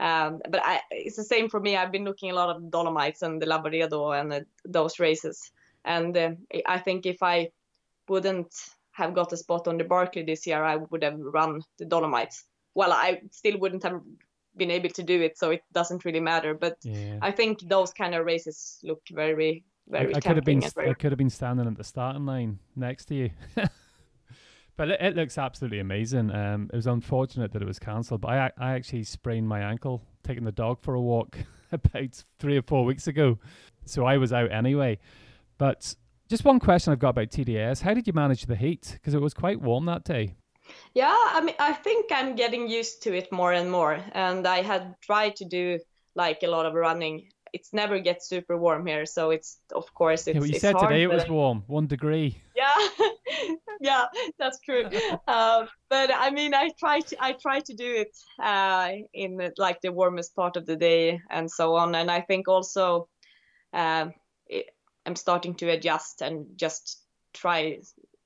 Um, 0.00 0.40
but 0.48 0.62
I, 0.64 0.80
it's 0.90 1.16
the 1.16 1.24
same 1.24 1.50
for 1.50 1.60
me. 1.60 1.76
I've 1.76 1.92
been 1.92 2.06
looking 2.06 2.30
a 2.30 2.34
lot 2.34 2.56
of 2.56 2.70
Dolomites 2.70 3.22
and 3.22 3.40
the 3.40 3.46
Lavaredo 3.46 4.18
and 4.18 4.32
uh, 4.32 4.40
those 4.64 4.98
races. 4.98 5.52
And 5.84 6.16
uh, 6.16 6.30
I 6.66 6.78
think 6.78 7.04
if 7.04 7.22
I 7.22 7.50
wouldn't 8.08 8.54
have 8.92 9.14
got 9.14 9.32
a 9.32 9.36
spot 9.36 9.68
on 9.68 9.76
the 9.76 9.84
Barkley 9.84 10.22
this 10.22 10.46
year, 10.46 10.64
I 10.64 10.76
would 10.76 11.04
have 11.04 11.18
run 11.18 11.60
the 11.78 11.84
Dolomites. 11.84 12.44
Well, 12.74 12.92
I 12.92 13.20
still 13.30 13.58
wouldn't 13.58 13.82
have 13.82 14.00
been 14.56 14.70
able 14.70 14.88
to 14.90 15.02
do 15.02 15.20
it, 15.22 15.38
so 15.38 15.50
it 15.50 15.62
doesn't 15.72 16.04
really 16.04 16.20
matter. 16.20 16.54
But 16.54 16.76
yeah. 16.82 17.18
I 17.22 17.30
think 17.30 17.60
those 17.60 17.92
kind 17.92 18.14
of 18.14 18.24
races 18.24 18.78
look 18.82 19.02
very, 19.10 19.64
very. 19.88 20.14
I, 20.14 20.18
I 20.18 20.20
could 20.20 20.36
have 20.36 20.44
been, 20.44 20.62
I 20.62 20.94
could 20.94 21.12
have 21.12 21.18
been 21.18 21.30
standing 21.30 21.66
at 21.66 21.76
the 21.76 21.84
starting 21.84 22.26
line 22.26 22.58
next 22.76 23.06
to 23.06 23.14
you. 23.14 23.30
but 24.76 24.90
it, 24.90 25.00
it, 25.00 25.16
looks 25.16 25.38
absolutely 25.38 25.78
amazing. 25.78 26.30
Um, 26.34 26.70
it 26.72 26.76
was 26.76 26.86
unfortunate 26.86 27.52
that 27.52 27.62
it 27.62 27.68
was 27.68 27.78
cancelled, 27.78 28.22
but 28.22 28.28
I, 28.28 28.50
I 28.58 28.72
actually 28.72 29.04
sprained 29.04 29.48
my 29.48 29.60
ankle 29.60 30.02
taking 30.22 30.44
the 30.44 30.52
dog 30.52 30.80
for 30.80 30.94
a 30.94 31.00
walk 31.00 31.38
about 31.72 32.24
three 32.38 32.56
or 32.56 32.62
four 32.62 32.84
weeks 32.84 33.06
ago, 33.06 33.38
so 33.84 34.04
I 34.04 34.16
was 34.16 34.32
out 34.32 34.50
anyway. 34.50 34.98
But 35.58 35.94
just 36.28 36.44
one 36.44 36.60
question 36.60 36.92
I've 36.92 36.98
got 36.98 37.10
about 37.10 37.28
TDS. 37.28 37.82
How 37.82 37.92
did 37.92 38.06
you 38.06 38.12
manage 38.12 38.46
the 38.46 38.56
heat? 38.56 38.92
Because 38.92 39.14
it 39.14 39.20
was 39.20 39.34
quite 39.34 39.60
warm 39.60 39.84
that 39.86 40.04
day. 40.04 40.36
Yeah, 40.94 41.14
I 41.14 41.40
mean, 41.40 41.54
I 41.58 41.72
think 41.72 42.10
I'm 42.12 42.36
getting 42.36 42.68
used 42.68 43.02
to 43.02 43.16
it 43.16 43.30
more 43.32 43.52
and 43.52 43.70
more. 43.70 43.98
And 44.12 44.46
I 44.46 44.62
had 44.62 44.96
tried 45.00 45.36
to 45.36 45.44
do 45.44 45.78
like 46.14 46.42
a 46.42 46.48
lot 46.48 46.66
of 46.66 46.74
running 46.74 47.28
it's 47.52 47.72
never 47.72 47.98
gets 47.98 48.28
super 48.28 48.56
warm 48.56 48.86
here 48.86 49.06
so 49.06 49.30
it's 49.30 49.58
of 49.74 49.92
course 49.94 50.26
it's, 50.26 50.36
yeah, 50.36 50.44
you 50.44 50.52
it's 50.52 50.60
said 50.60 50.74
hard, 50.74 50.88
today 50.88 51.02
it 51.02 51.10
was 51.10 51.28
warm, 51.28 51.62
one 51.66 51.86
degree. 51.86 52.36
yeah 52.56 52.88
yeah 53.80 54.04
that's 54.38 54.58
true 54.60 54.84
um, 55.28 55.68
but 55.88 56.10
i 56.14 56.30
mean 56.30 56.54
i 56.54 56.70
try 56.78 57.00
to 57.00 57.16
i 57.22 57.32
try 57.32 57.60
to 57.60 57.74
do 57.74 57.94
it 57.94 58.16
uh, 58.42 58.90
in 59.14 59.36
the, 59.36 59.52
like 59.58 59.80
the 59.80 59.92
warmest 59.92 60.34
part 60.34 60.56
of 60.56 60.66
the 60.66 60.76
day 60.76 61.20
and 61.30 61.50
so 61.50 61.74
on 61.74 61.94
and 61.94 62.10
i 62.10 62.20
think 62.20 62.48
also 62.48 63.08
um, 63.72 64.12
it, 64.46 64.66
i'm 65.06 65.16
starting 65.16 65.54
to 65.54 65.68
adjust 65.70 66.22
and 66.22 66.46
just 66.56 67.00
try 67.32 67.78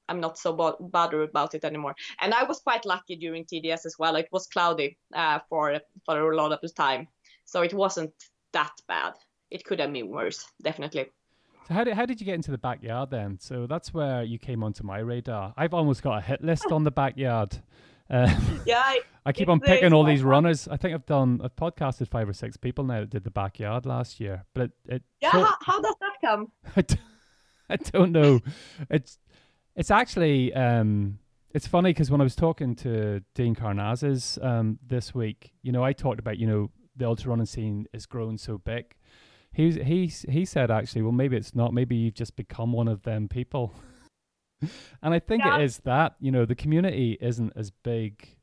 i'm 0.09 0.21
not 0.21 0.39
so 0.39 0.53
bo- 0.53 0.77
bothered 0.81 1.29
about 1.31 1.55
it 1.55 1.65
anymore 1.65 1.95
and 2.21 2.35
i 2.35 2.43
was 2.45 2.61
quite 2.61 2.85
lucky 2.85 3.17
during 3.17 3.45
tds 3.45 3.87
as 3.87 3.97
well 3.99 4.17
it 4.17 4.29
was 4.33 4.47
cloudy 4.47 4.97
uh, 5.15 5.39
for 5.49 5.79
for 6.05 6.33
a 6.33 6.37
lot 6.37 6.53
of 6.53 6.61
the 6.61 6.69
time 6.69 7.09
so 7.45 7.63
it 7.63 7.75
wasn't 7.75 8.13
that 8.53 8.73
bad 8.89 9.13
it 9.51 9.65
could 9.65 9.81
have 9.81 9.93
been 9.93 10.09
worse 10.09 10.47
definitely 10.63 11.07
So 11.69 11.75
how 11.75 11.85
did 11.85 11.95
how 11.95 12.07
did 12.07 12.21
you 12.21 12.27
get 12.27 12.35
into 12.35 12.51
the 12.51 12.59
backyard 12.59 13.11
then? 13.11 13.39
So 13.41 13.67
that's 13.67 13.95
where 13.95 14.23
you 14.23 14.39
came 14.39 14.63
onto 14.63 14.85
my 14.85 14.99
radar. 14.99 15.55
I've 15.57 15.73
almost 15.73 16.03
got 16.03 16.19
a 16.19 16.21
hit 16.21 16.43
list 16.45 16.71
on 16.71 16.85
the 16.85 16.91
backyard. 16.91 17.57
Uh, 18.11 18.29
yeah 18.67 18.83
I, 18.85 19.01
I 19.25 19.33
keep 19.33 19.49
on 19.49 19.61
picking 19.61 19.95
all 19.95 20.05
these 20.05 20.23
runners. 20.23 20.69
I 20.69 20.77
think 20.77 20.93
I've 20.95 21.07
done 21.07 21.41
I've 21.43 21.57
podcasted 21.57 22.09
five 22.09 22.29
or 22.29 22.35
six 22.35 22.59
people 22.59 22.85
now 22.85 23.01
that 23.01 23.11
did 23.11 23.25
the 23.25 23.31
backyard 23.31 23.87
last 23.87 24.21
year. 24.21 24.45
But 24.53 24.63
it, 24.63 24.73
it 24.97 25.03
yeah 25.23 25.31
how, 25.31 25.55
how 25.63 25.81
does 25.81 25.95
that 26.01 26.13
come 26.21 26.53
I, 26.77 26.83
d- 26.91 26.97
I 27.71 27.77
don't 27.77 28.13
know. 28.13 28.41
It's 28.91 29.19
it's 29.77 29.91
actually 29.91 30.53
um 30.55 31.19
it's 31.51 31.67
funny 31.67 31.91
because 31.91 32.11
when 32.11 32.21
I 32.21 32.25
was 32.25 32.35
talking 32.35 32.75
to 32.77 33.23
Dean 33.35 33.55
Karnazes 33.55 34.43
um 34.45 34.79
this 34.87 35.15
week, 35.15 35.53
you 35.63 35.73
know, 35.73 35.85
I 35.85 35.93
talked 35.93 36.19
about 36.19 36.39
you 36.39 36.47
know 36.47 36.71
the 36.97 37.07
ultra 37.07 37.31
running 37.31 37.47
scene 37.47 37.87
is 37.93 38.07
grown 38.07 38.39
so 38.39 38.59
big. 38.59 38.95
He 39.53 39.67
was, 39.67 39.77
he 39.77 40.07
he 40.31 40.45
said 40.45 40.71
actually, 40.71 41.03
well 41.03 41.13
maybe 41.13 41.37
it's 41.37 41.55
not. 41.55 41.73
Maybe 41.73 41.97
you've 41.97 42.15
just 42.15 42.37
become 42.37 42.73
one 42.73 42.89
of 42.89 43.03
them 43.03 43.29
people. 43.29 43.73
and 45.03 45.15
I 45.15 45.19
think 45.19 45.45
Yeah. 45.45 45.59
it 45.59 45.65
is 45.65 45.79
that 45.79 46.15
you 46.21 46.31
know 46.33 46.45
the 46.45 46.55
community 46.55 47.19
isn't 47.21 47.53
as 47.57 47.71
big 47.71 48.37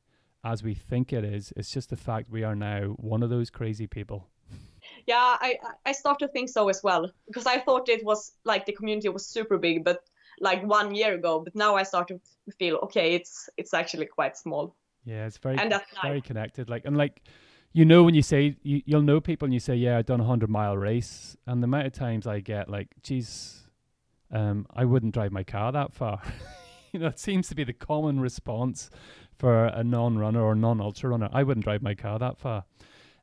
as 0.43 0.63
we 0.63 0.73
think 0.73 1.13
it 1.13 1.23
is. 1.23 1.53
It's 1.55 1.71
just 1.71 1.89
the 1.89 1.95
fact 1.97 2.29
we 2.31 2.43
are 2.43 2.55
now 2.55 2.95
one 2.97 3.21
of 3.23 3.29
those 3.29 3.49
crazy 3.49 3.87
people. 3.87 4.27
Yeah, 5.05 5.37
I 5.39 5.57
I- 5.63 5.89
I 5.89 5.91
start 5.93 6.19
to 6.19 6.27
think 6.27 6.49
so 6.49 6.69
as 6.69 6.81
well 6.83 7.11
because 7.27 7.45
I 7.45 7.59
thought 7.59 7.89
it 7.89 8.03
was 8.05 8.33
like 8.43 8.65
the 8.65 8.73
community 8.73 9.09
was 9.09 9.25
super 9.25 9.57
big, 9.57 9.83
but 9.83 9.99
like 10.41 10.63
one 10.63 10.93
year 10.93 11.13
ago. 11.13 11.39
But 11.39 11.55
now 11.55 11.75
I 11.75 11.83
start 11.83 12.07
to 12.09 12.19
feel 12.59 12.75
okay, 12.83 13.13
it's 13.13 13.49
it's 13.57 13.73
actually 13.73 14.07
quite 14.07 14.37
small. 14.37 14.75
Yeah, 15.05 15.25
it's 15.25 15.37
very 15.37 15.57
And 15.57 15.71
that's 15.71 15.89
very 16.01 16.19
nice. 16.19 16.27
connected. 16.27 16.69
Like 16.69 16.85
and 16.85 16.97
like 16.97 17.21
you 17.73 17.85
know 17.85 18.03
when 18.03 18.15
you 18.15 18.21
say 18.21 18.55
you, 18.63 18.81
you'll 18.85 19.01
know 19.01 19.21
people 19.21 19.45
and 19.45 19.53
you 19.53 19.59
say 19.59 19.75
yeah 19.75 19.97
I've 19.97 20.05
done 20.05 20.19
a 20.19 20.25
hundred 20.25 20.49
mile 20.49 20.77
race 20.77 21.37
and 21.47 21.63
the 21.63 21.65
amount 21.65 21.87
of 21.87 21.93
times 21.93 22.27
I 22.27 22.39
get 22.39 22.69
like 22.69 22.89
geez 23.01 23.67
um 24.31 24.67
I 24.75 24.85
wouldn't 24.85 25.13
drive 25.13 25.31
my 25.31 25.43
car 25.43 25.71
that 25.71 25.93
far 25.93 26.21
you 26.91 26.99
know 26.99 27.07
it 27.07 27.19
seems 27.19 27.47
to 27.49 27.55
be 27.55 27.63
the 27.63 27.73
common 27.73 28.19
response 28.19 28.89
for 29.37 29.65
a 29.65 29.83
non-runner 29.83 30.41
or 30.41 30.53
non-ultra 30.55 31.09
runner 31.09 31.29
I 31.31 31.43
wouldn't 31.43 31.63
drive 31.63 31.81
my 31.81 31.95
car 31.95 32.19
that 32.19 32.37
far 32.37 32.65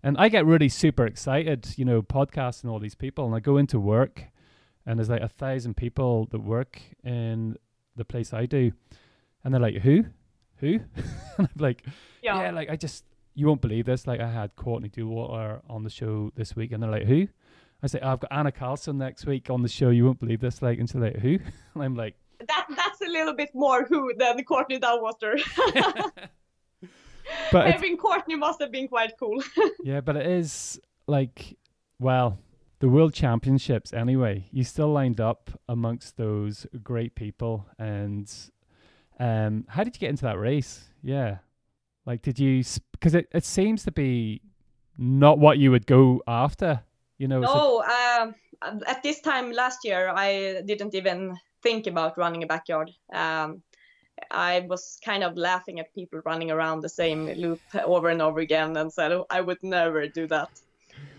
and 0.03 0.17
I 0.17 0.29
get 0.29 0.47
really 0.47 0.69
super 0.71 1.07
excited 1.07 1.75
you 1.77 1.85
know 1.85 2.01
podcasting 2.01 2.71
all 2.71 2.79
these 2.79 2.95
people 2.95 3.27
and 3.27 3.35
I 3.35 3.41
go 3.41 3.59
into 3.59 3.79
work 3.79 4.25
and 4.89 4.99
there's 4.99 5.09
like 5.11 5.23
a 5.23 5.29
thousand 5.29 5.77
people 5.77 6.27
that 6.33 6.41
work 6.41 6.81
in 7.05 7.57
the 7.95 8.05
place 8.05 8.33
I 8.33 8.47
do 8.47 8.73
and 9.45 9.53
they're 9.55 9.61
like 9.61 9.77
who 9.77 10.05
who 10.57 10.81
and 11.39 11.47
I'm 11.47 11.49
like 11.59 11.85
Yeah. 12.23 12.41
yeah, 12.43 12.51
like 12.51 12.71
I 12.71 12.77
just 12.77 13.05
you 13.35 13.47
won't 13.47 13.61
believe 13.61 13.85
this. 13.87 14.05
Like 14.05 14.21
I 14.21 14.29
had 14.29 14.57
Courtney 14.57 14.89
Dauwalter 14.89 15.61
on 15.71 15.85
the 15.85 15.91
show 15.91 16.33
this 16.35 16.57
week, 16.57 16.73
and 16.73 16.83
they're 16.83 16.91
like, 16.91 17.05
"Who?" 17.05 17.29
I 17.85 17.87
say, 17.87 18.01
"I've 18.01 18.19
got 18.19 18.33
Anna 18.33 18.51
Carlsson 18.51 18.97
next 18.97 19.27
week 19.27 19.49
on 19.49 19.63
the 19.63 19.69
show. 19.69 19.91
You 19.91 20.07
won't 20.07 20.19
believe 20.19 20.41
this." 20.41 20.61
Like, 20.61 20.81
and 20.81 20.89
she's 20.89 20.97
like, 21.01 21.17
"Who?" 21.19 21.39
And 21.75 21.85
I'm 21.85 21.95
like, 21.95 22.17
That 22.49 22.67
that's 22.75 23.01
a 23.01 23.07
little 23.07 23.35
bit 23.35 23.51
more 23.55 23.85
who 23.85 24.13
than 24.19 24.43
Courtney 24.43 24.81
Dauwalter. 24.81 25.39
but 27.53 27.71
Having 27.71 27.99
Courtney 27.99 28.35
must 28.35 28.61
have 28.61 28.73
been 28.73 28.89
quite 28.89 29.13
cool. 29.19 29.41
yeah, 29.85 30.01
but 30.01 30.17
it 30.17 30.27
is 30.27 30.81
like, 31.07 31.57
well, 32.01 32.39
the 32.81 32.89
World 32.89 33.13
Championships 33.13 33.93
anyway. 33.93 34.47
You 34.53 34.65
still 34.65 34.89
lined 34.89 35.21
up 35.21 35.51
amongst 35.69 36.17
those 36.17 36.67
great 36.83 37.15
people, 37.15 37.67
and 37.79 38.33
um, 39.19 39.65
how 39.69 39.85
did 39.85 39.97
you 39.97 40.01
get 40.01 40.11
into 40.11 40.25
that 40.25 40.39
race? 40.39 40.85
Yeah, 41.03 41.39
like 42.07 42.23
did 42.23 42.39
you? 42.39 42.63
Because 42.93 43.15
it 43.15 43.29
it 43.33 43.45
seems 43.45 43.85
to 43.85 43.93
be 43.93 44.43
not 44.97 45.39
what 45.39 45.59
you 45.59 45.71
would 45.71 45.87
go 45.87 46.23
after. 46.27 46.83
You 47.19 47.27
know, 47.27 47.41
no, 47.41 47.83
um, 47.83 48.35
at 48.87 49.03
this 49.03 49.21
time 49.21 49.51
last 49.51 49.85
year, 49.85 50.13
I 50.15 50.63
didn't 50.65 50.95
even 50.95 51.37
think 51.63 51.87
about 51.89 52.17
running 52.17 52.45
a 52.45 52.47
backyard. 52.47 52.93
Um, 53.13 53.63
I 54.31 54.61
was 54.69 54.99
kind 55.05 55.23
of 55.25 55.37
laughing 55.37 55.81
at 55.81 55.95
people 55.95 56.21
running 56.25 56.51
around 56.51 56.81
the 56.81 56.89
same 56.89 57.27
loop 57.27 57.61
over 57.85 58.09
and 58.09 58.23
over 58.23 58.41
again, 58.41 58.77
and 58.77 58.93
said 58.93 59.13
"Oh, 59.13 59.27
I 59.31 59.41
would 59.41 59.63
never 59.63 60.07
do 60.07 60.29
that. 60.29 60.51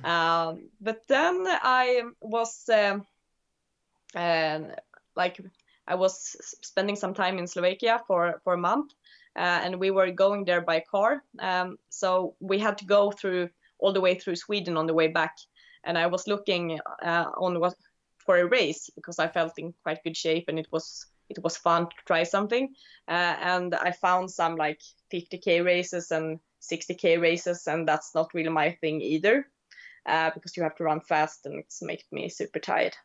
Um, 0.03 0.69
but 0.79 1.01
then 1.07 1.45
I 1.47 2.03
was 2.21 2.69
um, 2.69 3.05
and 4.15 4.75
like 5.15 5.39
I 5.87 5.95
was 5.95 6.35
spending 6.61 6.95
some 6.95 7.13
time 7.13 7.37
in 7.37 7.47
Slovakia 7.47 8.01
for 8.07 8.41
for 8.43 8.53
a 8.53 8.57
month, 8.57 8.93
uh, 9.35 9.59
and 9.63 9.79
we 9.79 9.91
were 9.91 10.11
going 10.11 10.45
there 10.45 10.61
by 10.61 10.79
car. 10.79 11.23
Um, 11.39 11.77
so 11.89 12.35
we 12.39 12.59
had 12.59 12.77
to 12.77 12.85
go 12.85 13.11
through 13.11 13.49
all 13.79 13.93
the 13.93 14.01
way 14.01 14.15
through 14.15 14.35
Sweden 14.35 14.77
on 14.77 14.87
the 14.87 14.93
way 14.93 15.07
back, 15.07 15.35
and 15.83 15.97
I 15.97 16.07
was 16.07 16.27
looking 16.27 16.79
uh, 17.03 17.25
on 17.37 17.59
what 17.59 17.75
for 18.17 18.37
a 18.37 18.45
race 18.45 18.89
because 18.95 19.19
I 19.19 19.27
felt 19.27 19.57
in 19.57 19.73
quite 19.83 20.03
good 20.03 20.15
shape 20.15 20.45
and 20.49 20.59
it 20.59 20.67
was 20.71 21.07
it 21.29 21.43
was 21.43 21.57
fun 21.57 21.85
to 21.85 21.95
try 22.05 22.23
something. 22.23 22.73
Uh, 23.07 23.35
and 23.41 23.75
I 23.75 23.91
found 23.91 24.31
some 24.31 24.55
like 24.55 24.81
50k 25.13 25.63
races 25.63 26.11
and 26.11 26.39
60k 26.61 27.21
races, 27.21 27.67
and 27.67 27.87
that's 27.87 28.13
not 28.15 28.33
really 28.33 28.49
my 28.49 28.71
thing 28.81 29.01
either. 29.01 29.47
Uh, 30.05 30.31
because 30.33 30.55
you 30.55 30.63
have 30.63 30.75
to 30.75 30.83
run 30.83 31.01
fast 31.01 31.45
and 31.45 31.59
it's 31.59 31.81
made 31.81 32.03
me 32.11 32.29
super 32.29 32.59
tired. 32.59 32.95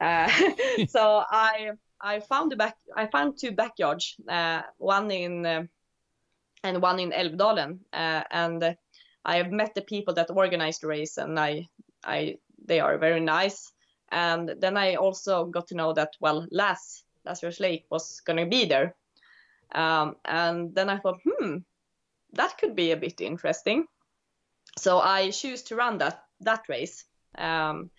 Uh, 0.00 0.28
so 0.88 1.24
I 1.28 1.72
I 2.00 2.20
found 2.20 2.52
the 2.52 2.56
back 2.56 2.76
I 2.96 3.06
found 3.06 3.38
two 3.38 3.52
backyards, 3.52 4.16
uh, 4.28 4.62
one 4.78 5.10
in 5.10 5.46
uh, 5.46 5.64
and 6.64 6.82
one 6.82 7.00
in 7.00 7.12
Älvdalen, 7.12 7.78
uh, 7.92 8.22
and 8.30 8.76
I 9.24 9.36
have 9.36 9.50
met 9.50 9.74
the 9.74 9.82
people 9.82 10.14
that 10.14 10.30
organized 10.30 10.82
the 10.82 10.88
race, 10.88 11.18
and 11.18 11.38
I 11.38 11.68
I 12.04 12.38
they 12.66 12.80
are 12.80 12.98
very 12.98 13.20
nice. 13.20 13.72
And 14.10 14.54
then 14.60 14.76
I 14.76 14.96
also 14.96 15.46
got 15.46 15.68
to 15.68 15.74
know 15.74 15.92
that 15.94 16.16
well, 16.20 16.46
Laz 16.50 17.04
Lazarus 17.24 17.60
Lake 17.60 17.86
was 17.90 18.20
gonna 18.20 18.46
be 18.46 18.66
there, 18.66 18.94
um, 19.74 20.16
and 20.24 20.74
then 20.74 20.88
I 20.88 20.98
thought, 20.98 21.20
hmm, 21.24 21.58
that 22.32 22.58
could 22.58 22.74
be 22.74 22.92
a 22.92 22.96
bit 22.96 23.20
interesting. 23.20 23.86
So 24.78 24.98
I 24.98 25.30
choose 25.30 25.62
to 25.64 25.76
run 25.76 25.98
that 25.98 26.24
that 26.44 26.68
race 26.68 27.04
um, 27.38 27.90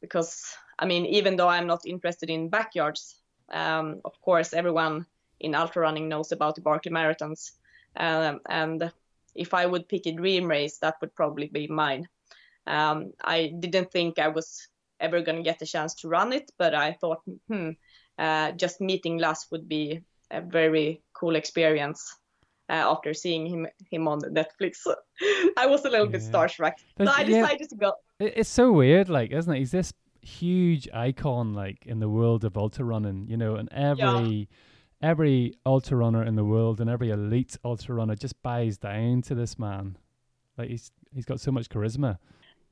because 0.00 0.56
I 0.78 0.86
mean, 0.86 1.06
even 1.06 1.36
though 1.36 1.48
I'm 1.48 1.66
not 1.66 1.86
interested 1.86 2.30
in 2.30 2.50
backyards, 2.50 3.16
um, 3.50 4.00
of 4.04 4.20
course, 4.20 4.52
everyone 4.52 5.06
in 5.40 5.54
ultra 5.54 5.82
running 5.82 6.08
knows 6.08 6.32
about 6.32 6.54
the 6.54 6.60
Barkley 6.60 6.92
Marathons, 6.92 7.52
um, 7.96 8.40
and 8.48 8.92
if 9.34 9.54
I 9.54 9.66
would 9.66 9.88
pick 9.88 10.06
a 10.06 10.12
dream 10.12 10.46
race, 10.46 10.78
that 10.78 10.96
would 11.00 11.14
probably 11.14 11.48
be 11.48 11.66
mine. 11.66 12.08
Um, 12.66 13.12
I 13.22 13.52
didn't 13.58 13.92
think 13.92 14.18
I 14.18 14.28
was 14.28 14.68
ever 15.00 15.20
going 15.20 15.36
to 15.36 15.42
get 15.42 15.58
the 15.58 15.66
chance 15.66 15.94
to 15.94 16.08
run 16.08 16.32
it, 16.32 16.50
but 16.58 16.74
I 16.74 16.92
thought, 16.92 17.20
hmm, 17.48 17.70
uh, 18.18 18.52
just 18.52 18.80
meeting 18.80 19.18
Laz 19.18 19.46
would 19.50 19.68
be 19.68 20.00
a 20.30 20.40
very 20.40 21.02
cool 21.12 21.36
experience. 21.36 22.16
Uh, 22.68 22.72
after 22.92 23.14
seeing 23.14 23.46
him 23.46 23.66
him 23.90 24.08
on 24.08 24.20
Netflix, 24.22 24.86
I 25.56 25.66
was 25.66 25.84
a 25.84 25.90
little 25.90 26.08
bit 26.08 26.22
Yeah. 26.22 26.30
starstruck. 26.30 26.72
So 26.78 26.84
There's- 27.04 27.14
I 27.16 27.22
yeah. 27.22 27.40
decided 27.42 27.68
to 27.70 27.76
go. 27.76 27.92
It's 28.18 28.48
so 28.48 28.72
weird, 28.72 29.08
like, 29.08 29.30
isn't 29.30 29.52
it? 29.52 29.58
He's 29.58 29.70
this 29.70 29.92
huge 30.20 30.88
icon, 30.92 31.54
like, 31.54 31.86
in 31.86 32.00
the 32.00 32.08
world 32.08 32.44
of 32.44 32.56
ultra 32.56 32.84
running, 32.84 33.26
you 33.28 33.36
know, 33.36 33.54
and 33.56 33.68
every 33.72 34.48
every 35.02 35.54
ultra 35.66 35.96
runner 35.96 36.24
in 36.24 36.34
the 36.36 36.44
world 36.44 36.80
and 36.80 36.88
every 36.90 37.10
elite 37.10 37.56
ultra 37.64 37.94
runner 37.94 38.14
just 38.16 38.40
buys 38.42 38.78
down 38.78 39.22
to 39.22 39.34
this 39.34 39.58
man. 39.58 39.96
Like, 40.58 40.70
he's 40.70 40.90
he's 41.14 41.24
got 41.26 41.38
so 41.40 41.52
much 41.52 41.68
charisma. 41.68 42.18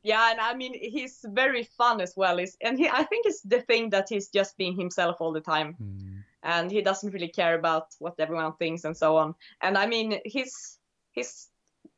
Yeah, 0.03 0.30
and 0.32 0.40
I 0.40 0.55
mean 0.55 0.74
he's 0.74 1.24
very 1.28 1.62
fun 1.64 2.01
as 2.01 2.14
well. 2.16 2.38
Is 2.38 2.57
and 2.61 2.78
he 2.78 2.88
I 2.88 3.05
think 3.05 3.26
it's 3.26 3.42
the 3.42 3.61
thing 3.62 3.90
that 3.90 4.09
he's 4.09 4.28
just 4.28 4.57
being 4.59 4.74
himself 4.76 5.16
all 5.20 5.32
the 5.32 5.40
time, 5.40 5.76
Mm. 5.80 6.13
And 6.45 6.70
he 6.70 6.82
doesn't 6.82 7.12
really 7.12 7.28
care 7.28 7.59
about 7.59 7.88
what 7.99 8.14
everyone 8.18 8.53
thinks 8.57 8.84
and 8.84 8.97
so 8.97 9.16
on. 9.16 9.34
And 9.61 9.76
I 9.76 9.86
mean 9.86 10.20
he's 10.24 10.78
he's 11.12 11.49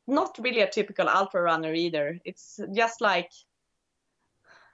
not 0.07 0.39
really 0.39 0.61
a 0.61 0.69
typical 0.69 1.09
ultra 1.09 1.41
runner 1.41 1.73
either. 1.73 2.19
It's 2.25 2.59
just 2.73 3.01
like 3.01 3.31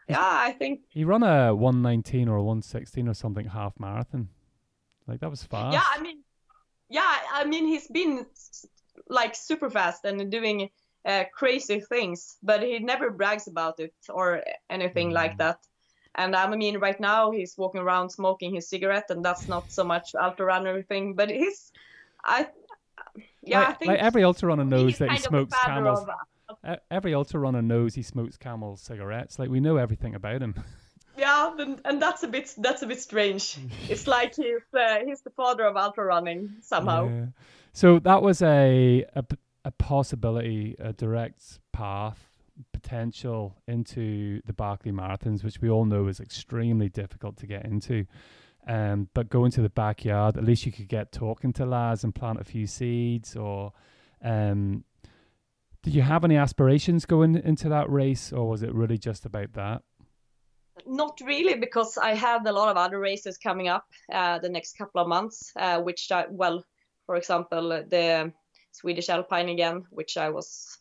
yeah, 0.08 0.20
I 0.20 0.52
think 0.52 0.82
He 0.90 1.06
ran 1.06 1.24
a 1.24 1.56
119 1.56 2.28
or 2.28 2.38
a 2.38 2.44
116 2.44 3.08
or 3.08 3.14
something 3.14 3.46
half 3.46 3.80
marathon. 3.80 4.28
Like, 5.08 5.22
that 5.22 5.30
was 5.30 5.44
fast. 5.44 5.74
yeah, 5.74 5.84
I 5.86 6.02
mean 6.02 6.24
yeah, 6.90 7.18
I 7.32 7.46
mean 7.46 7.66
he's 7.66 7.88
been 7.88 8.26
like 9.10 9.36
super 9.36 9.70
fast 9.70 10.06
and 10.06 10.32
doing 10.32 10.70
uh, 11.06 11.24
crazy 11.34 11.80
things, 11.80 12.38
but 12.44 12.62
he 12.62 12.80
never 12.80 13.10
brags 13.10 13.48
about 13.48 13.80
it 13.80 13.94
or 14.10 14.44
anything 14.70 15.10
mm. 15.10 15.14
like 15.14 15.38
that. 15.40 15.58
And 16.16 16.36
I 16.36 16.56
mean, 16.56 16.78
right 16.78 17.00
now 17.00 17.32
he's 17.32 17.58
walking 17.58 17.82
around 17.82 18.10
smoking 18.10 18.54
his 18.54 18.68
cigarette, 18.68 19.10
and 19.10 19.26
that's 19.26 19.48
not 19.48 19.72
so 19.72 19.84
much 19.84 20.14
ultra 20.16 20.46
runner 20.46 20.84
thing, 20.84 21.16
but 21.16 21.30
he's, 21.30 21.72
I, 22.24 22.48
yeah, 23.42 23.60
like, 23.60 23.68
I 23.70 23.74
think 23.74 23.90
like 23.90 24.00
every 24.00 24.24
ultra 24.24 24.48
runner 24.50 24.66
knows 24.66 24.98
that 25.00 25.12
he 25.12 25.18
smokes 25.18 25.56
camels. 25.66 26.06
Of, 26.60 26.80
every 26.92 27.14
ultra 27.14 27.40
runner 27.40 27.62
knows 27.62 27.96
he 27.96 28.04
smokes 28.04 28.38
camel 28.38 28.78
cigarettes. 28.78 29.40
Like 29.40 29.50
we 29.50 29.60
know 29.60 29.78
everything 29.78 30.16
about 30.16 30.42
him. 30.42 30.56
Yeah, 31.16 31.54
and, 31.60 31.80
and 31.86 32.02
that's 32.02 32.24
a 32.24 32.28
bit 32.28 32.52
that's 32.58 32.82
a 32.82 32.88
bit 32.88 33.00
strange. 33.00 33.60
it's 33.88 34.08
like 34.08 34.36
he's 34.36 34.64
uh, 34.74 34.98
he's 35.06 35.22
the 35.22 35.30
father 35.30 35.64
of 35.64 35.78
ultra 35.78 36.04
running 36.06 36.56
somehow. 36.64 37.08
Yeah. 37.08 37.26
So 37.72 38.00
that 38.00 38.24
was 38.24 38.42
a, 38.42 39.06
a 39.16 39.24
a 39.64 39.72
possibility, 39.72 40.76
a 40.80 40.92
direct 40.92 41.60
path 41.72 42.33
potential 42.84 43.56
into 43.68 44.42
the 44.46 44.54
Barkley 44.54 44.92
Marathons, 44.92 45.44
which 45.44 45.62
we 45.62 45.70
all 45.70 45.86
know 45.86 46.08
is 46.08 46.20
extremely 46.20 46.90
difficult 46.90 47.38
to 47.38 47.48
get 47.48 47.66
into. 47.66 48.06
Um, 48.68 49.10
but 49.14 49.30
going 49.30 49.52
to 49.52 49.62
the 49.62 49.70
backyard, 49.70 50.38
at 50.38 50.44
least 50.44 50.66
you 50.66 50.72
could 50.72 50.88
get 50.88 51.12
talking 51.12 51.54
to 51.54 51.66
Laz 51.66 52.04
and 52.04 52.14
plant 52.14 52.40
a 52.40 52.44
few 52.44 52.68
seeds. 52.68 53.36
Or 53.36 53.74
um, 54.24 54.84
did 55.82 55.96
you 55.96 56.02
have 56.02 56.24
any 56.24 56.38
aspirations 56.38 57.06
going 57.06 57.36
into 57.36 57.70
that 57.70 57.90
race, 57.90 58.32
or 58.32 58.48
was 58.50 58.64
it 58.64 58.74
really 58.74 58.98
just 58.98 59.26
about 59.26 59.54
that? 59.54 59.82
Not 60.86 61.20
really, 61.24 61.56
because 61.56 61.98
I 61.98 62.14
had 62.16 62.46
a 62.46 62.52
lot 62.52 62.70
of 62.70 62.78
other 62.78 63.00
races 63.00 63.38
coming 63.38 63.68
up 63.68 63.86
uh, 64.12 64.40
the 64.40 64.50
next 64.50 64.78
couple 64.78 65.02
of 65.02 65.08
months, 65.08 65.52
uh, 65.56 65.82
which 65.82 66.12
I, 66.12 66.26
well, 66.30 66.64
for 67.06 67.16
example, 67.16 67.70
the 67.70 68.34
Swedish 68.72 69.10
Alpine 69.10 69.50
again, 69.50 69.84
which 69.92 70.18
I 70.18 70.30
was 70.30 70.80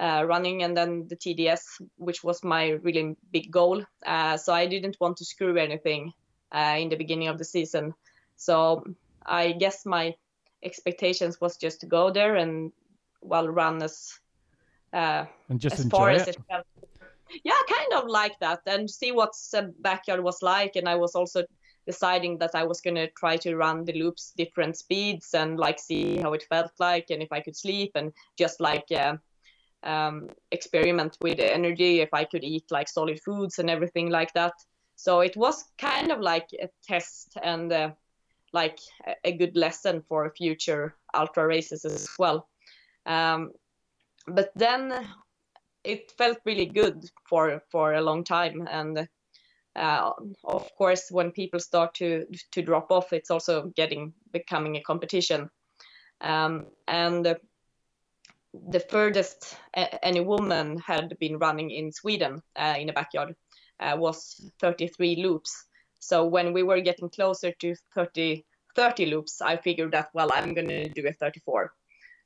uh, 0.00 0.24
running, 0.26 0.62
and 0.62 0.74
then 0.74 1.06
the 1.08 1.16
TDS, 1.16 1.60
which 1.96 2.24
was 2.24 2.42
my 2.42 2.70
really 2.70 3.16
big 3.32 3.50
goal. 3.50 3.84
Uh, 4.06 4.36
so 4.36 4.52
I 4.52 4.66
didn't 4.66 4.96
want 4.98 5.18
to 5.18 5.24
screw 5.24 5.58
anything 5.58 6.12
uh, 6.52 6.76
in 6.78 6.88
the 6.88 6.96
beginning 6.96 7.28
of 7.28 7.36
the 7.36 7.44
season. 7.44 7.94
So 8.36 8.82
I 9.26 9.52
guess 9.52 9.84
my 9.84 10.14
expectations 10.62 11.40
was 11.40 11.56
just 11.56 11.80
to 11.80 11.86
go 11.86 12.10
there 12.10 12.36
and 12.36 12.72
well 13.20 13.48
run 13.48 13.82
as 13.82 14.18
uh, 14.94 15.26
and 15.50 15.60
just 15.60 15.78
as 15.78 15.86
far 15.88 16.10
it. 16.10 16.22
as 16.22 16.28
it 16.28 16.38
felt. 16.48 16.66
Yeah, 17.44 17.60
kind 17.68 18.02
of 18.02 18.08
like 18.08 18.40
that, 18.40 18.62
and 18.66 18.90
see 18.90 19.12
what 19.12 19.32
the 19.52 19.72
backyard 19.80 20.24
was 20.24 20.42
like. 20.42 20.76
And 20.76 20.88
I 20.88 20.96
was 20.96 21.14
also 21.14 21.44
deciding 21.86 22.38
that 22.38 22.54
I 22.54 22.64
was 22.64 22.80
gonna 22.80 23.08
try 23.18 23.36
to 23.36 23.56
run 23.56 23.84
the 23.84 23.92
loops 23.92 24.32
different 24.36 24.76
speeds 24.76 25.34
and 25.34 25.58
like 25.58 25.78
see 25.78 26.16
how 26.18 26.32
it 26.32 26.44
felt 26.48 26.72
like 26.78 27.06
and 27.10 27.22
if 27.22 27.32
I 27.32 27.40
could 27.40 27.56
sleep 27.56 27.92
and 27.94 28.12
just 28.36 28.60
like 28.60 28.84
uh, 28.92 29.16
um, 29.82 30.28
experiment 30.50 31.16
with 31.20 31.38
energy 31.40 32.00
if 32.00 32.12
I 32.12 32.24
could 32.24 32.44
eat 32.44 32.64
like 32.70 32.88
solid 32.88 33.20
foods 33.22 33.58
and 33.58 33.70
everything 33.70 34.10
like 34.10 34.32
that. 34.34 34.52
So 34.96 35.20
it 35.20 35.36
was 35.36 35.64
kind 35.78 36.12
of 36.12 36.20
like 36.20 36.46
a 36.60 36.68
test 36.86 37.38
and 37.42 37.72
uh, 37.72 37.90
like 38.52 38.78
a 39.24 39.32
good 39.32 39.56
lesson 39.56 40.02
for 40.08 40.32
future 40.36 40.94
ultra 41.14 41.46
races 41.46 41.84
as 41.84 42.08
well. 42.18 42.48
Um, 43.06 43.52
but 44.26 44.50
then 44.54 45.06
it 45.84 46.12
felt 46.18 46.38
really 46.44 46.66
good 46.66 47.08
for 47.28 47.62
for 47.70 47.94
a 47.94 48.02
long 48.02 48.24
time 48.24 48.68
and 48.70 49.08
uh, 49.76 50.10
of 50.44 50.68
course 50.76 51.10
when 51.10 51.30
people 51.30 51.60
start 51.60 51.94
to 51.94 52.26
to 52.52 52.62
drop 52.62 52.90
off 52.90 53.12
it's 53.12 53.30
also 53.30 53.72
getting 53.76 54.12
becoming 54.32 54.76
a 54.76 54.82
competition 54.82 55.48
um, 56.20 56.66
and 56.86 57.36
the 58.52 58.80
furthest 58.80 59.56
any 59.74 60.20
woman 60.20 60.78
had 60.78 61.16
been 61.18 61.38
running 61.38 61.70
in 61.70 61.92
Sweden 61.92 62.42
uh, 62.56 62.74
in 62.78 62.88
a 62.88 62.92
backyard 62.92 63.34
uh, 63.78 63.96
was 63.96 64.50
33 64.60 65.16
loops. 65.16 65.66
So 65.98 66.26
when 66.26 66.52
we 66.52 66.62
were 66.62 66.80
getting 66.80 67.08
closer 67.10 67.52
to 67.52 67.74
30, 67.94 68.44
30 68.74 69.06
loops, 69.06 69.40
I 69.40 69.56
figured 69.56 69.92
that, 69.92 70.08
well, 70.14 70.30
I'm 70.32 70.54
going 70.54 70.68
to 70.68 70.88
do 70.88 71.06
a 71.06 71.12
34. 71.12 71.72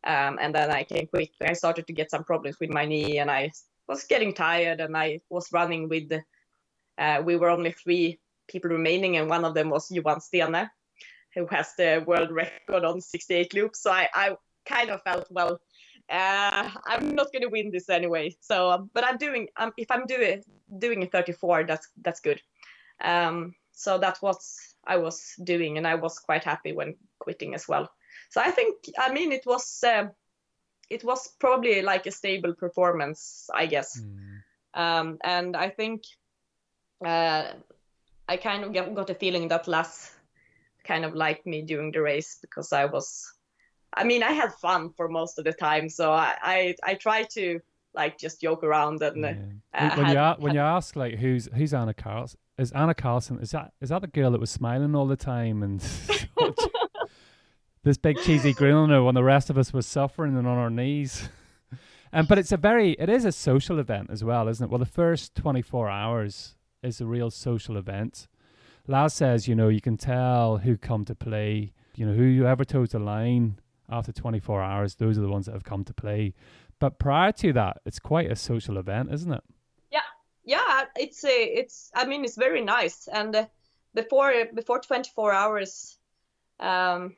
Um, 0.05 0.39
and 0.41 0.55
then 0.55 0.71
I 0.71 0.85
came 0.85 1.07
quick. 1.07 1.33
I 1.41 1.55
started 1.55 1.87
to 1.87 1.93
get 1.93 2.11
some 2.11 2.25
problems 2.25 2.59
with 2.61 2.71
my 2.71 2.85
knee 2.85 3.19
and 3.19 3.31
I 3.31 3.51
was 3.89 4.05
getting 4.05 4.33
tired 4.33 4.81
and 4.81 4.97
I 4.97 5.21
was 5.31 5.53
running 5.53 5.89
with, 5.89 6.13
uh, 6.99 7.23
we 7.25 7.37
were 7.37 7.49
only 7.49 7.73
three 7.73 8.21
people 8.49 8.71
remaining 8.71 9.17
and 9.17 9.29
one 9.29 9.45
of 9.45 9.55
them 9.55 9.71
was 9.71 9.91
Johan 9.91 10.21
Steene, 10.21 10.71
who 11.35 11.47
has 11.47 11.75
the 11.77 12.05
world 12.07 12.31
record 12.31 12.85
on 12.85 13.01
68 13.01 13.55
loops. 13.55 13.83
So 13.83 13.91
I, 13.91 14.09
I 14.15 14.37
kind 14.67 14.91
of 14.91 15.03
felt, 15.03 15.27
well, 15.31 15.59
uh, 16.11 16.71
I'm 16.87 17.15
not 17.15 17.33
gonna 17.33 17.49
win 17.49 17.71
this 17.71 17.89
anyway. 17.89 18.37
So, 18.41 18.71
um, 18.71 18.91
but 18.93 19.05
I'm 19.05 19.17
doing. 19.17 19.49
Um, 19.57 19.73
if 19.77 19.91
I'm 19.91 20.07
doing 20.07 20.43
doing 20.79 21.03
a 21.03 21.07
34, 21.07 21.65
that's 21.65 21.89
that's 22.03 22.21
good. 22.21 22.41
Um, 23.01 23.55
so 23.73 23.99
that's 23.99 24.23
what 24.23 24.39
I 24.87 24.99
was 24.99 25.35
doing, 25.43 25.79
and 25.79 25.87
I 25.87 25.95
was 25.97 26.19
quite 26.19 26.45
happy 26.45 26.73
when 26.73 26.97
quitting 27.19 27.55
as 27.55 27.67
well. 27.67 27.89
So 28.31 28.41
I 28.41 28.51
think, 28.51 28.77
I 28.99 29.13
mean, 29.13 29.33
it 29.33 29.47
was 29.47 29.83
uh, 29.87 30.09
it 30.91 31.05
was 31.05 31.29
probably 31.39 31.83
like 31.83 32.07
a 32.07 32.11
stable 32.11 32.55
performance, 32.55 33.49
I 33.55 33.67
guess. 33.67 34.01
Mm. 34.01 34.43
Um, 34.75 35.19
and 35.23 35.57
I 35.57 35.71
think 35.71 36.03
uh, 37.05 37.53
I 38.29 38.37
kind 38.37 38.65
of 38.65 38.95
got 38.95 39.11
a 39.11 39.15
feeling 39.15 39.49
that 39.49 39.69
Laz 39.69 40.11
kind 40.85 41.05
of 41.05 41.15
liked 41.15 41.47
me 41.47 41.63
during 41.63 41.93
the 41.93 42.03
race 42.03 42.39
because 42.41 42.73
I 42.73 42.85
was 42.87 43.33
I 43.97 44.05
mean, 44.05 44.23
I 44.23 44.33
had 44.33 44.53
fun 44.55 44.91
for 44.91 45.09
most 45.09 45.39
of 45.39 45.45
the 45.45 45.53
time, 45.53 45.89
so 45.89 46.13
I 46.13 46.35
I, 46.43 46.75
I 46.83 46.95
try 46.95 47.23
to 47.35 47.61
like 47.95 48.19
just 48.19 48.41
joke 48.41 48.65
around 48.65 49.03
and. 49.03 49.23
Yeah. 49.23 49.35
Uh, 49.73 49.97
when, 49.97 50.07
had, 50.07 50.37
you 50.37 50.45
when 50.45 50.55
you 50.55 50.61
ask 50.61 50.97
like 50.97 51.15
who's 51.15 51.49
who's 51.55 51.75
Anna 51.75 51.95
Carlsson 51.95 52.37
is 52.59 52.73
Anna 52.73 52.95
Carlsson 52.95 53.43
is 53.43 53.51
that 53.51 53.73
is 53.81 53.89
that 53.89 54.03
the 54.03 54.07
girl 54.07 54.31
that 54.31 54.41
was 54.41 54.51
smiling 54.51 54.95
all 54.95 55.07
the 55.07 55.17
time 55.17 55.63
and 55.63 55.81
this 57.83 57.97
big 57.97 58.19
cheesy 58.21 58.53
grin 58.53 58.75
on 58.75 58.91
her 58.91 59.03
when 59.03 59.15
the 59.15 59.25
rest 59.25 59.51
of 59.51 59.59
us 59.59 59.73
was 59.73 59.87
suffering 59.87 60.37
and 60.37 60.47
on 60.47 60.59
our 60.59 60.71
knees. 60.71 61.29
And 62.13 62.29
but 62.29 62.39
it's 62.39 62.53
a 62.53 62.57
very 62.57 62.93
it 62.93 63.09
is 63.09 63.25
a 63.25 63.33
social 63.33 63.79
event 63.79 64.11
as 64.11 64.23
well, 64.23 64.49
isn't 64.49 64.65
it? 64.65 64.71
Well, 64.71 64.79
the 64.79 64.87
first 64.87 65.35
24 65.35 65.89
hours 65.89 66.55
is 66.83 67.01
a 67.01 67.07
real 67.07 67.31
social 67.31 67.77
event. 67.77 68.29
Laz 68.87 69.15
says, 69.15 69.49
you 69.49 69.55
know, 69.55 69.69
you 69.69 69.81
can 69.81 69.97
tell 69.97 70.59
who 70.59 70.77
come 70.77 71.05
to 71.07 71.15
play, 71.15 71.73
you 71.97 72.07
know, 72.07 72.13
whoever 72.13 72.65
toes 72.65 72.91
the 72.91 72.99
line 72.99 73.59
after 73.89 74.13
24 74.13 74.63
hours, 74.63 74.95
those 74.97 75.19
are 75.19 75.23
the 75.23 75.29
ones 75.29 75.47
that 75.47 75.53
have 75.53 75.65
come 75.65 75.85
to 75.85 75.95
play. 75.95 76.35
But 76.79 76.99
prior 76.99 77.33
to 77.33 77.53
that, 77.53 77.79
it's 77.85 77.99
quite 77.99 78.31
a 78.31 78.37
social 78.37 78.79
event, 78.79 79.11
isn't 79.13 79.33
it? 79.33 79.43
Yeah, 79.91 80.01
yeah. 80.45 80.85
It's 80.97 81.25
a, 81.25 81.45
it's. 81.59 81.91
I 81.95 82.07
mean, 82.07 82.25
it's 82.25 82.37
very 82.37 82.63
nice. 82.63 83.09
And 83.13 83.35
uh, 83.35 83.47
before 83.95 84.33
before 84.53 84.81
24 84.81 85.33
hours, 85.33 85.97
um, 86.61 87.17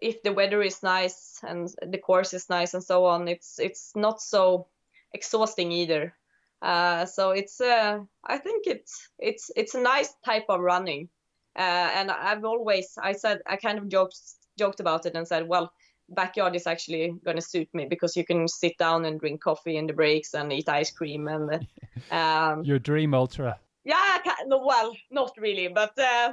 if 0.00 0.22
the 0.22 0.32
weather 0.32 0.62
is 0.62 0.82
nice 0.82 1.40
and 1.42 1.68
the 1.86 1.98
course 1.98 2.34
is 2.34 2.48
nice 2.48 2.74
and 2.74 2.84
so 2.84 3.04
on, 3.06 3.28
it's 3.28 3.58
it's 3.58 3.92
not 3.96 4.20
so 4.20 4.66
exhausting 5.12 5.72
either. 5.72 6.14
Uh, 6.62 7.06
so 7.06 7.30
it's 7.30 7.60
uh, 7.60 8.00
I 8.24 8.38
think 8.38 8.66
it's 8.66 9.08
it's 9.18 9.50
it's 9.56 9.74
a 9.74 9.80
nice 9.80 10.12
type 10.24 10.46
of 10.48 10.60
running. 10.60 11.08
Uh, 11.56 11.90
and 11.94 12.10
I've 12.10 12.44
always 12.44 12.96
I 13.02 13.12
said 13.12 13.40
I 13.46 13.56
kind 13.56 13.78
of 13.78 13.88
joked 13.88 14.18
joked 14.60 14.80
about 14.80 15.06
it 15.06 15.14
and 15.16 15.26
said, 15.26 15.48
well, 15.48 15.72
backyard 16.10 16.54
is 16.54 16.66
actually 16.66 17.14
going 17.24 17.36
to 17.36 17.42
suit 17.42 17.68
me 17.72 17.86
because 17.86 18.16
you 18.16 18.24
can 18.24 18.46
sit 18.46 18.76
down 18.78 19.04
and 19.04 19.20
drink 19.20 19.40
coffee 19.40 19.76
in 19.76 19.86
the 19.86 19.92
breaks 19.92 20.34
and 20.34 20.52
eat 20.52 20.68
ice 20.68 20.90
cream 20.90 21.28
and 21.28 21.66
um, 22.10 22.64
your 22.64 22.78
dream 22.78 23.14
ultra. 23.14 23.58
Yeah, 23.84 24.18
well, 24.46 24.94
not 25.10 25.32
really, 25.38 25.68
but. 25.68 25.98
Uh, 25.98 26.32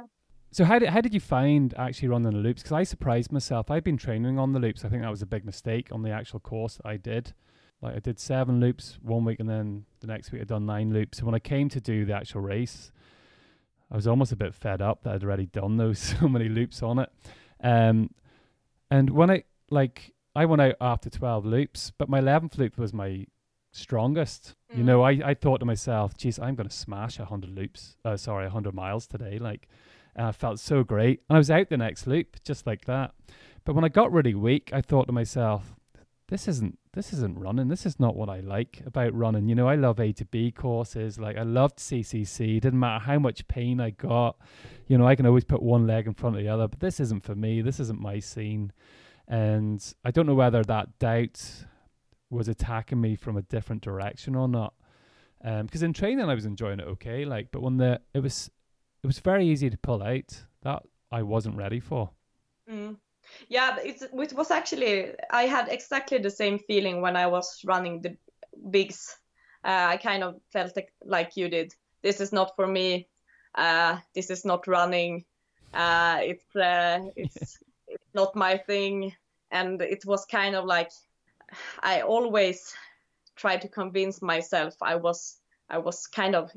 so 0.50 0.64
how 0.64 0.78
did 0.78 0.88
how 0.88 1.00
did 1.00 1.14
you 1.14 1.20
find 1.20 1.74
actually 1.76 2.08
running 2.08 2.32
the 2.32 2.38
loops? 2.38 2.62
Because 2.62 2.76
I 2.80 2.82
surprised 2.82 3.32
myself. 3.32 3.70
I've 3.70 3.84
been 3.84 3.96
training 3.96 4.38
on 4.38 4.52
the 4.52 4.58
loops. 4.58 4.84
I 4.84 4.88
think 4.88 5.02
that 5.02 5.10
was 5.10 5.22
a 5.22 5.26
big 5.26 5.44
mistake 5.44 5.88
on 5.92 6.02
the 6.02 6.10
actual 6.10 6.40
course 6.40 6.78
I 6.84 6.96
did. 6.96 7.34
Like 7.80 7.96
I 7.96 8.00
did 8.00 8.18
seven 8.18 8.60
loops 8.60 8.98
one 9.02 9.24
week, 9.24 9.40
and 9.40 9.48
then 9.48 9.84
the 10.00 10.06
next 10.06 10.32
week 10.32 10.42
I'd 10.42 10.48
done 10.48 10.66
nine 10.66 10.92
loops. 10.92 11.18
So 11.18 11.26
when 11.26 11.34
I 11.34 11.38
came 11.38 11.68
to 11.70 11.80
do 11.80 12.04
the 12.04 12.14
actual 12.14 12.40
race, 12.40 12.92
I 13.90 13.96
was 13.96 14.06
almost 14.06 14.32
a 14.32 14.36
bit 14.36 14.54
fed 14.54 14.82
up 14.82 15.02
that 15.02 15.14
I'd 15.14 15.24
already 15.24 15.46
done 15.46 15.76
those 15.76 15.98
so 16.20 16.28
many 16.28 16.48
loops 16.48 16.82
on 16.82 16.98
it. 16.98 17.10
Um, 17.62 18.10
and 18.90 19.10
when 19.10 19.30
I 19.30 19.44
like, 19.70 20.14
I 20.34 20.44
went 20.46 20.62
out 20.62 20.76
after 20.80 21.10
twelve 21.10 21.44
loops, 21.44 21.92
but 21.98 22.08
my 22.08 22.18
eleventh 22.18 22.58
loop 22.58 22.78
was 22.78 22.92
my 22.92 23.26
strongest. 23.72 24.54
Mm. 24.72 24.78
You 24.78 24.84
know, 24.84 25.02
I, 25.02 25.10
I 25.24 25.34
thought 25.34 25.58
to 25.58 25.66
myself, 25.66 26.16
geez, 26.16 26.38
I'm 26.38 26.54
going 26.54 26.68
to 26.68 26.74
smash 26.74 27.18
a 27.18 27.24
hundred 27.24 27.50
loops. 27.50 27.96
Uh, 28.04 28.16
sorry, 28.16 28.46
a 28.46 28.50
hundred 28.50 28.74
miles 28.74 29.06
today. 29.06 29.38
Like, 29.38 29.68
and 30.16 30.26
I 30.26 30.32
felt 30.32 30.58
so 30.58 30.82
great. 30.82 31.22
And 31.28 31.36
I 31.36 31.38
was 31.38 31.50
out 31.50 31.68
the 31.68 31.76
next 31.76 32.06
loop 32.06 32.42
just 32.44 32.66
like 32.66 32.84
that. 32.86 33.12
But 33.64 33.74
when 33.74 33.84
I 33.84 33.88
got 33.88 34.12
really 34.12 34.34
weak, 34.34 34.70
I 34.72 34.80
thought 34.80 35.06
to 35.06 35.12
myself, 35.12 35.74
this 36.28 36.48
isn't 36.48 36.78
this 36.98 37.12
isn't 37.12 37.38
running. 37.38 37.68
This 37.68 37.86
is 37.86 38.00
not 38.00 38.16
what 38.16 38.28
I 38.28 38.40
like 38.40 38.82
about 38.84 39.14
running. 39.14 39.48
You 39.48 39.54
know, 39.54 39.68
I 39.68 39.76
love 39.76 40.00
A 40.00 40.12
to 40.14 40.24
B 40.24 40.50
courses. 40.50 41.16
Like 41.16 41.36
I 41.36 41.44
loved 41.44 41.78
CCC. 41.78 42.60
Didn't 42.60 42.80
matter 42.80 43.04
how 43.04 43.20
much 43.20 43.46
pain 43.46 43.80
I 43.80 43.90
got. 43.90 44.36
You 44.88 44.98
know, 44.98 45.06
I 45.06 45.14
can 45.14 45.24
always 45.24 45.44
put 45.44 45.62
one 45.62 45.86
leg 45.86 46.08
in 46.08 46.14
front 46.14 46.34
of 46.34 46.42
the 46.42 46.48
other. 46.48 46.66
But 46.66 46.80
this 46.80 46.98
isn't 46.98 47.22
for 47.22 47.36
me. 47.36 47.62
This 47.62 47.78
isn't 47.78 48.00
my 48.00 48.18
scene. 48.18 48.72
And 49.28 49.80
I 50.04 50.10
don't 50.10 50.26
know 50.26 50.34
whether 50.34 50.64
that 50.64 50.98
doubt 50.98 51.40
was 52.30 52.48
attacking 52.48 53.00
me 53.00 53.14
from 53.14 53.36
a 53.36 53.42
different 53.42 53.82
direction 53.82 54.34
or 54.34 54.48
not. 54.48 54.74
Because 55.40 55.82
um, 55.82 55.86
in 55.86 55.92
training 55.92 56.28
I 56.28 56.34
was 56.34 56.46
enjoying 56.46 56.80
it 56.80 56.88
okay, 56.88 57.24
like, 57.24 57.52
but 57.52 57.62
when 57.62 57.76
the 57.76 58.00
it 58.12 58.24
was 58.24 58.50
it 59.04 59.06
was 59.06 59.20
very 59.20 59.46
easy 59.46 59.70
to 59.70 59.78
pull 59.78 60.02
out. 60.02 60.46
That 60.62 60.82
I 61.12 61.22
wasn't 61.22 61.58
ready 61.58 61.78
for. 61.78 62.10
Mm. 62.68 62.96
Yeah, 63.48 63.76
it's, 63.82 64.02
it 64.02 64.32
was 64.32 64.50
actually 64.50 65.12
I 65.30 65.42
had 65.42 65.68
exactly 65.68 66.18
the 66.18 66.30
same 66.30 66.58
feeling 66.58 67.00
when 67.00 67.16
I 67.16 67.26
was 67.26 67.60
running 67.64 68.02
the 68.02 68.16
bigs. 68.70 69.16
Uh, 69.64 69.86
I 69.90 69.96
kind 69.96 70.22
of 70.22 70.40
felt 70.52 70.74
like, 70.76 70.92
like 71.04 71.36
you 71.36 71.48
did. 71.48 71.74
This 72.02 72.20
is 72.20 72.32
not 72.32 72.54
for 72.56 72.66
me. 72.66 73.08
Uh, 73.54 73.98
this 74.14 74.30
is 74.30 74.44
not 74.44 74.66
running. 74.66 75.24
Uh, 75.74 76.18
it's 76.22 76.56
uh, 76.56 77.00
it's 77.16 77.58
it's 77.88 78.14
not 78.14 78.36
my 78.36 78.58
thing. 78.58 79.12
And 79.50 79.80
it 79.80 80.04
was 80.04 80.26
kind 80.26 80.54
of 80.54 80.64
like 80.64 80.90
I 81.82 82.02
always 82.02 82.74
tried 83.36 83.62
to 83.62 83.68
convince 83.68 84.20
myself 84.20 84.74
I 84.82 84.96
was 84.96 85.36
I 85.70 85.78
was 85.78 86.06
kind 86.06 86.34
of 86.34 86.50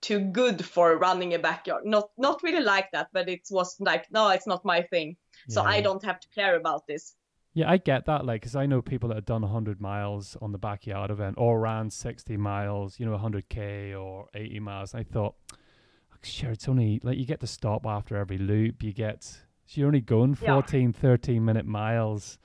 too 0.00 0.20
good 0.20 0.64
for 0.64 0.96
running 0.96 1.34
a 1.34 1.38
backyard. 1.38 1.84
Not 1.84 2.10
not 2.16 2.42
really 2.42 2.62
like 2.62 2.90
that, 2.92 3.08
but 3.12 3.28
it 3.28 3.42
was 3.50 3.76
like 3.80 4.10
no, 4.10 4.28
it's 4.30 4.46
not 4.46 4.64
my 4.64 4.82
thing. 4.82 5.16
So 5.48 5.62
yeah. 5.62 5.68
I 5.68 5.80
don't 5.80 6.04
have 6.04 6.20
to 6.20 6.28
care 6.28 6.56
about 6.56 6.86
this. 6.86 7.14
Yeah, 7.52 7.68
I 7.70 7.78
get 7.78 8.06
that. 8.06 8.24
Like, 8.24 8.42
because 8.42 8.54
I 8.54 8.66
know 8.66 8.80
people 8.80 9.08
that 9.08 9.16
have 9.16 9.24
done 9.24 9.42
100 9.42 9.80
miles 9.80 10.36
on 10.40 10.52
the 10.52 10.58
backyard 10.58 11.10
event 11.10 11.34
or 11.36 11.58
ran 11.58 11.90
60 11.90 12.36
miles, 12.36 13.00
you 13.00 13.06
know, 13.06 13.16
100k 13.16 14.00
or 14.00 14.28
80 14.34 14.60
miles. 14.60 14.94
I 14.94 15.02
thought, 15.02 15.34
sure, 16.22 16.52
it's 16.52 16.68
only 16.68 17.00
like 17.02 17.18
you 17.18 17.26
get 17.26 17.40
to 17.40 17.46
stop 17.46 17.86
after 17.86 18.16
every 18.16 18.38
loop. 18.38 18.82
You 18.82 18.92
get, 18.92 19.24
so 19.24 19.40
you're 19.74 19.88
only 19.88 20.00
going 20.00 20.36
14, 20.36 20.92
yeah. 20.94 21.00
13 21.00 21.44
minute 21.44 21.66
miles. 21.66 22.38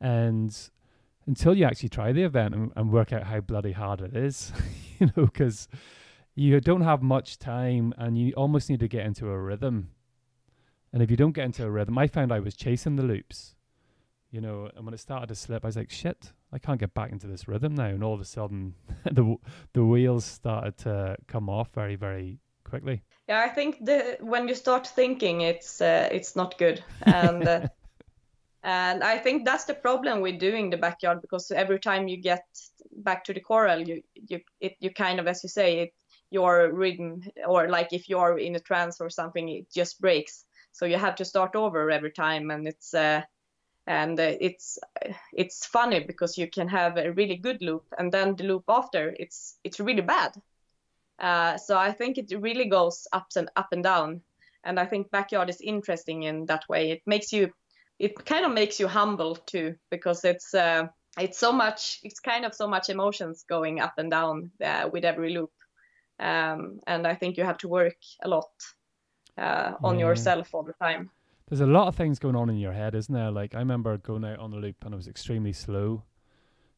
And 0.00 0.56
until 1.26 1.54
you 1.54 1.64
actually 1.64 1.90
try 1.90 2.10
the 2.10 2.24
event 2.24 2.54
and, 2.54 2.72
and 2.74 2.90
work 2.90 3.12
out 3.12 3.24
how 3.24 3.40
bloody 3.40 3.72
hard 3.72 4.00
it 4.00 4.16
is, 4.16 4.52
you 4.98 5.10
know, 5.16 5.26
because 5.26 5.68
you 6.34 6.60
don't 6.60 6.82
have 6.82 7.02
much 7.02 7.38
time 7.38 7.94
and 7.98 8.18
you 8.18 8.32
almost 8.32 8.68
need 8.68 8.80
to 8.80 8.88
get 8.88 9.06
into 9.06 9.28
a 9.28 9.38
rhythm. 9.38 9.90
And 10.92 11.02
if 11.02 11.10
you 11.10 11.16
don't 11.16 11.32
get 11.32 11.44
into 11.44 11.64
a 11.64 11.70
rhythm, 11.70 11.98
I 11.98 12.06
found 12.06 12.32
I 12.32 12.40
was 12.40 12.56
chasing 12.56 12.96
the 12.96 13.02
loops 13.02 13.54
you 14.30 14.40
know, 14.40 14.70
and 14.76 14.84
when 14.84 14.94
it 14.94 15.00
started 15.00 15.28
to 15.28 15.34
slip, 15.34 15.64
I 15.64 15.68
was 15.68 15.76
like, 15.76 15.90
shit, 15.90 16.32
I 16.52 16.58
can't 16.58 16.78
get 16.78 16.94
back 16.94 17.10
into 17.10 17.26
this 17.26 17.48
rhythm 17.48 17.74
now. 17.74 17.86
And 17.86 18.04
all 18.04 18.14
of 18.14 18.20
a 18.20 18.24
sudden, 18.24 18.74
the 19.04 19.36
the 19.72 19.84
wheels 19.84 20.24
started 20.24 20.76
to 20.78 21.16
come 21.26 21.48
off 21.48 21.70
very, 21.72 21.96
very 21.96 22.38
quickly. 22.64 23.02
Yeah, 23.28 23.40
I 23.40 23.48
think 23.48 23.84
the 23.84 24.18
when 24.20 24.48
you 24.48 24.54
start 24.54 24.86
thinking, 24.86 25.40
it's 25.40 25.80
uh, 25.80 26.08
it's 26.12 26.36
not 26.36 26.58
good, 26.58 26.82
and 27.02 27.46
uh, 27.46 27.68
and 28.62 29.02
I 29.02 29.18
think 29.18 29.44
that's 29.44 29.64
the 29.64 29.74
problem 29.74 30.20
with 30.20 30.38
doing 30.38 30.70
the 30.70 30.76
backyard 30.76 31.20
because 31.22 31.50
every 31.50 31.80
time 31.80 32.06
you 32.06 32.16
get 32.16 32.44
back 32.92 33.24
to 33.24 33.34
the 33.34 33.40
corral, 33.40 33.80
you 33.80 34.02
you 34.14 34.40
it 34.60 34.76
you 34.80 34.90
kind 34.90 35.18
of, 35.18 35.26
as 35.26 35.42
you 35.42 35.48
say, 35.48 35.80
it 35.80 35.94
your 36.30 36.72
rhythm 36.72 37.22
or 37.44 37.68
like 37.68 37.92
if 37.92 38.08
you're 38.08 38.38
in 38.38 38.54
a 38.54 38.60
trance 38.60 39.00
or 39.00 39.10
something, 39.10 39.48
it 39.48 39.72
just 39.72 40.00
breaks. 40.00 40.44
So 40.72 40.86
you 40.86 40.96
have 40.96 41.16
to 41.16 41.24
start 41.24 41.56
over 41.56 41.90
every 41.90 42.12
time, 42.12 42.50
and 42.50 42.66
it's. 42.66 42.94
Uh, 42.94 43.22
and 43.86 44.20
uh, 44.20 44.36
it's 44.40 44.78
it's 45.32 45.66
funny 45.66 46.00
because 46.00 46.38
you 46.38 46.48
can 46.48 46.68
have 46.68 46.96
a 46.96 47.12
really 47.12 47.36
good 47.36 47.60
loop 47.60 47.84
and 47.98 48.12
then 48.12 48.36
the 48.36 48.44
loop 48.44 48.64
after 48.68 49.14
it's 49.18 49.58
it's 49.64 49.80
really 49.80 50.02
bad. 50.02 50.32
Uh, 51.18 51.58
so 51.58 51.76
i 51.76 51.92
think 51.92 52.16
it 52.16 52.32
really 52.40 52.66
goes 52.66 53.06
ups 53.12 53.36
and 53.36 53.50
up 53.56 53.68
and 53.72 53.82
down 53.82 54.22
and 54.64 54.80
i 54.80 54.86
think 54.86 55.10
backyard 55.10 55.50
is 55.50 55.60
interesting 55.60 56.22
in 56.22 56.46
that 56.46 56.64
way. 56.68 56.90
It 56.90 57.02
makes 57.06 57.32
you 57.32 57.52
it 57.98 58.24
kind 58.24 58.44
of 58.46 58.52
makes 58.52 58.80
you 58.80 58.88
humble 58.88 59.34
too 59.36 59.74
because 59.90 60.24
it's 60.24 60.54
uh, 60.54 60.86
it's 61.18 61.38
so 61.38 61.52
much 61.52 61.98
it's 62.02 62.20
kind 62.20 62.44
of 62.44 62.54
so 62.54 62.66
much 62.68 62.88
emotions 62.88 63.44
going 63.48 63.80
up 63.80 63.94
and 63.98 64.10
down 64.10 64.50
uh, 64.64 64.88
with 64.92 65.04
every 65.04 65.30
loop. 65.34 65.52
Um, 66.18 66.80
and 66.86 67.06
i 67.06 67.14
think 67.14 67.38
you 67.38 67.44
have 67.44 67.58
to 67.58 67.68
work 67.68 67.96
a 68.22 68.28
lot 68.28 68.50
uh, 69.38 69.74
on 69.82 69.98
yeah. 69.98 70.06
yourself 70.06 70.54
all 70.54 70.62
the 70.62 70.72
time 70.74 71.10
there's 71.50 71.60
a 71.60 71.66
lot 71.66 71.88
of 71.88 71.96
things 71.96 72.20
going 72.20 72.36
on 72.36 72.48
in 72.48 72.56
your 72.56 72.72
head, 72.72 72.94
isn't 72.94 73.12
there? 73.12 73.32
Like 73.32 73.56
I 73.56 73.58
remember 73.58 73.96
going 73.98 74.24
out 74.24 74.38
on 74.38 74.52
the 74.52 74.56
loop 74.56 74.76
and 74.84 74.94
I 74.94 74.96
was 74.96 75.08
extremely 75.08 75.52
slow, 75.52 76.04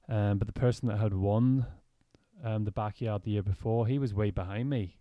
um, 0.09 0.38
but 0.38 0.46
the 0.46 0.53
person 0.53 0.88
that 0.88 0.98
had 0.98 1.12
won 1.12 1.66
um, 2.42 2.64
the 2.64 2.70
backyard 2.72 3.22
the 3.22 3.32
year 3.32 3.42
before, 3.42 3.86
he 3.86 3.98
was 3.98 4.14
way 4.14 4.30
behind 4.30 4.70
me, 4.70 4.96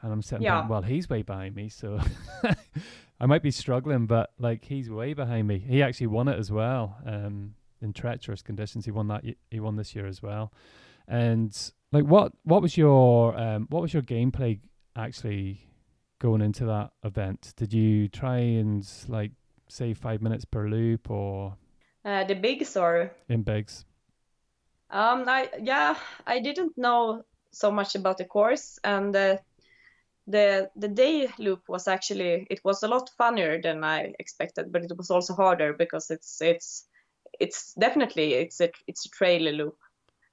and 0.00 0.12
I'm 0.12 0.22
sitting 0.22 0.44
yeah. 0.44 0.66
well, 0.68 0.82
he's 0.82 1.10
way 1.10 1.22
behind 1.22 1.56
me, 1.56 1.68
so 1.68 2.00
I 3.20 3.26
might 3.26 3.42
be 3.42 3.50
struggling, 3.50 4.06
but 4.06 4.32
like 4.38 4.64
he's 4.64 4.88
way 4.88 5.14
behind 5.14 5.48
me. 5.48 5.58
He 5.58 5.82
actually 5.82 6.06
won 6.06 6.28
it 6.28 6.38
as 6.38 6.52
well. 6.52 6.96
Um, 7.04 7.54
in 7.82 7.92
treacherous 7.92 8.40
conditions, 8.40 8.84
he 8.84 8.92
won 8.92 9.08
that. 9.08 9.24
Y- 9.24 9.36
he 9.50 9.58
won 9.58 9.74
this 9.74 9.96
year 9.96 10.06
as 10.06 10.22
well, 10.22 10.52
and 11.08 11.56
like 11.90 12.04
what 12.04 12.32
what 12.44 12.62
was 12.62 12.76
your 12.76 13.36
um, 13.36 13.66
what 13.68 13.82
was 13.82 13.92
your 13.92 14.02
gameplay 14.02 14.60
actually 14.94 15.67
going 16.18 16.40
into 16.40 16.64
that 16.66 16.90
event? 17.04 17.52
Did 17.56 17.72
you 17.72 18.08
try 18.08 18.38
and 18.38 18.86
like 19.08 19.32
save 19.68 19.98
five 19.98 20.22
minutes 20.22 20.44
per 20.44 20.68
loop 20.68 21.10
or? 21.10 21.56
Uh, 22.04 22.24
the 22.24 22.34
bigs 22.34 22.76
or? 22.76 23.10
In 23.28 23.42
bigs. 23.42 23.84
Um, 24.90 25.24
I 25.28 25.50
yeah, 25.62 25.96
I 26.26 26.40
didn't 26.40 26.78
know 26.78 27.24
so 27.50 27.70
much 27.70 27.94
about 27.94 28.18
the 28.18 28.24
course, 28.24 28.78
and 28.82 29.14
uh, 29.14 29.36
the 30.26 30.70
the 30.76 30.88
day 30.88 31.28
loop 31.38 31.68
was 31.68 31.88
actually 31.88 32.46
it 32.50 32.60
was 32.64 32.82
a 32.82 32.88
lot 32.88 33.10
funnier 33.18 33.60
than 33.60 33.84
I 33.84 34.14
expected, 34.18 34.72
but 34.72 34.84
it 34.84 34.96
was 34.96 35.10
also 35.10 35.34
harder 35.34 35.74
because 35.74 36.10
it's 36.10 36.40
it's 36.40 36.84
it's 37.38 37.74
definitely 37.74 38.34
it's 38.34 38.60
a 38.60 38.70
it's 38.86 39.04
a 39.06 39.10
trailer 39.10 39.52
loop, 39.52 39.76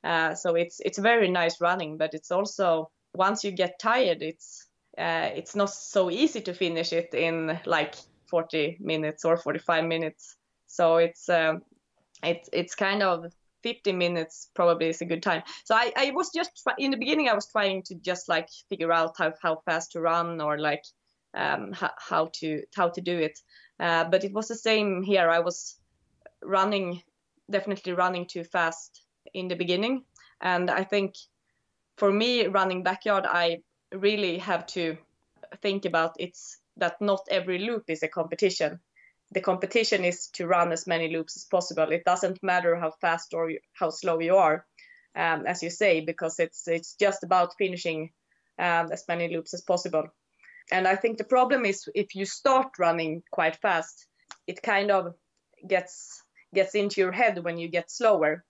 uh, 0.03 0.35
so 0.35 0.55
it's 0.55 0.79
it's 0.79 0.99
very 0.99 1.29
nice 1.29 1.59
running, 1.59 1.97
but 1.97 2.13
it's 2.13 2.31
also 2.31 2.91
once 3.13 3.43
you 3.43 3.51
get 3.51 3.79
tired, 3.79 4.21
it's 4.21 4.67
uh, 4.97 5.29
it's 5.35 5.55
not 5.55 5.69
so 5.69 6.09
easy 6.09 6.41
to 6.41 6.53
finish 6.53 6.93
it 6.93 7.13
in 7.13 7.59
like 7.65 7.95
40 8.27 8.77
minutes 8.79 9.25
or 9.25 9.37
45 9.37 9.85
minutes. 9.85 10.35
So 10.67 10.97
it's 10.97 11.29
uh, 11.29 11.55
it's 12.23 12.49
it's 12.53 12.75
kind 12.75 13.03
of 13.03 13.31
50 13.63 13.93
minutes 13.93 14.49
probably 14.53 14.89
is 14.89 15.01
a 15.01 15.05
good 15.05 15.23
time. 15.23 15.41
So 15.63 15.75
I, 15.75 15.91
I 15.97 16.11
was 16.11 16.29
just 16.29 16.51
in 16.77 16.91
the 16.91 16.97
beginning 16.97 17.29
I 17.29 17.33
was 17.33 17.47
trying 17.51 17.81
to 17.83 17.95
just 17.95 18.29
like 18.29 18.47
figure 18.69 18.91
out 18.91 19.15
how, 19.17 19.33
how 19.41 19.61
fast 19.65 19.93
to 19.93 20.01
run 20.01 20.39
or 20.39 20.59
like 20.59 20.83
um, 21.33 21.73
how, 21.73 21.91
how 21.97 22.29
to 22.39 22.63
how 22.75 22.89
to 22.89 23.01
do 23.01 23.17
it. 23.17 23.39
Uh, 23.79 24.05
but 24.05 24.23
it 24.23 24.33
was 24.33 24.47
the 24.47 24.55
same 24.55 25.03
here. 25.03 25.29
I 25.29 25.39
was 25.39 25.79
running 26.43 27.01
definitely 27.51 27.93
running 27.93 28.25
too 28.25 28.43
fast 28.43 29.03
in 29.33 29.47
the 29.47 29.55
beginning, 29.55 30.03
and 30.41 30.69
I 30.69 30.83
think 30.83 31.15
for 31.97 32.11
me 32.11 32.47
running 32.47 32.83
backyard 32.83 33.25
I 33.27 33.59
really 33.91 34.37
have 34.39 34.65
to 34.67 34.97
think 35.61 35.85
about 35.85 36.15
it's 36.19 36.57
that 36.77 37.01
not 37.01 37.21
every 37.29 37.59
loop 37.59 37.83
is 37.87 38.03
a 38.03 38.07
competition. 38.07 38.79
The 39.31 39.41
competition 39.41 40.05
is 40.05 40.27
to 40.33 40.47
run 40.47 40.71
as 40.71 40.87
many 40.87 41.09
loops 41.09 41.35
as 41.35 41.45
possible. 41.45 41.91
It 41.91 42.05
doesn't 42.05 42.43
matter 42.43 42.75
how 42.75 42.91
fast 43.01 43.33
or 43.33 43.51
how 43.73 43.89
slow 43.89 44.19
you 44.19 44.35
are, 44.35 44.65
um, 45.15 45.45
as 45.47 45.63
you 45.63 45.69
say, 45.69 46.01
because 46.01 46.39
it's 46.39 46.67
it's 46.67 46.95
just 46.95 47.23
about 47.23 47.55
finishing 47.57 48.11
um, 48.59 48.91
as 48.91 49.03
many 49.07 49.27
loops 49.29 49.53
as 49.53 49.61
possible. 49.61 50.07
And 50.71 50.87
I 50.87 50.95
think 50.95 51.17
the 51.17 51.23
problem 51.23 51.65
is 51.65 51.89
if 51.93 52.15
you 52.15 52.25
start 52.25 52.79
running 52.79 53.23
quite 53.31 53.57
fast, 53.61 54.07
it 54.47 54.61
kind 54.61 54.91
of 54.91 55.15
gets 55.67 56.21
gets 56.53 56.75
into 56.75 57.01
your 57.01 57.11
head 57.11 57.43
when 57.43 57.57
you 57.57 57.67
get 57.67 57.91
slower, 57.91 58.43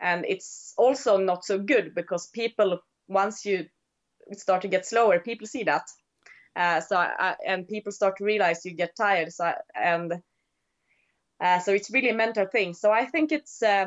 and 0.00 0.24
it's 0.28 0.74
also 0.76 1.16
not 1.16 1.44
so 1.44 1.58
good 1.58 1.94
because 1.94 2.28
people 2.28 2.80
once 3.08 3.44
you 3.44 3.66
start 4.38 4.62
to 4.62 4.68
get 4.68 4.86
slower, 4.86 5.18
people 5.18 5.46
see 5.46 5.64
that. 5.64 5.88
Uh, 6.56 6.80
so 6.80 6.96
I, 6.96 7.36
and 7.46 7.68
people 7.68 7.92
start 7.92 8.16
to 8.18 8.24
realize 8.24 8.64
you 8.64 8.72
get 8.72 8.96
tired. 8.96 9.32
So 9.32 9.52
and 9.74 10.22
uh, 11.40 11.58
so 11.60 11.72
it's 11.72 11.90
really 11.90 12.10
a 12.10 12.14
mental 12.14 12.46
thing. 12.46 12.74
So 12.74 12.90
I 12.90 13.06
think 13.06 13.32
it's 13.32 13.62
uh, 13.62 13.86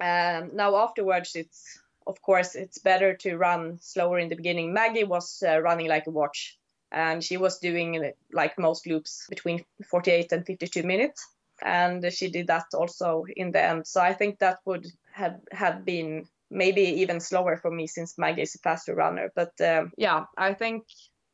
um, 0.00 0.50
now 0.54 0.76
afterwards 0.76 1.36
it's 1.36 1.78
of 2.06 2.20
course 2.22 2.54
it's 2.54 2.78
better 2.78 3.14
to 3.14 3.36
run 3.36 3.78
slower 3.80 4.18
in 4.18 4.28
the 4.28 4.36
beginning. 4.36 4.72
Maggie 4.72 5.04
was 5.04 5.42
uh, 5.46 5.60
running 5.60 5.88
like 5.88 6.06
a 6.06 6.10
watch, 6.10 6.58
and 6.90 7.22
she 7.22 7.36
was 7.36 7.58
doing 7.58 8.12
like 8.32 8.58
most 8.58 8.86
loops 8.86 9.26
between 9.28 9.64
48 9.88 10.32
and 10.32 10.46
52 10.46 10.82
minutes, 10.82 11.26
and 11.62 12.12
she 12.12 12.30
did 12.30 12.48
that 12.48 12.66
also 12.74 13.24
in 13.36 13.52
the 13.52 13.62
end. 13.62 13.86
So 13.86 14.00
I 14.00 14.12
think 14.12 14.38
that 14.40 14.58
would 14.64 14.86
have 15.12 15.40
have 15.52 15.84
been 15.84 16.26
maybe 16.50 16.82
even 16.82 17.20
slower 17.20 17.56
for 17.56 17.70
me 17.70 17.86
since 17.86 18.18
Maggie 18.18 18.42
is 18.42 18.54
a 18.54 18.58
faster 18.58 18.94
runner. 18.94 19.30
But 19.34 19.52
um, 19.60 19.92
yeah, 19.96 20.24
I 20.36 20.54
think. 20.54 20.84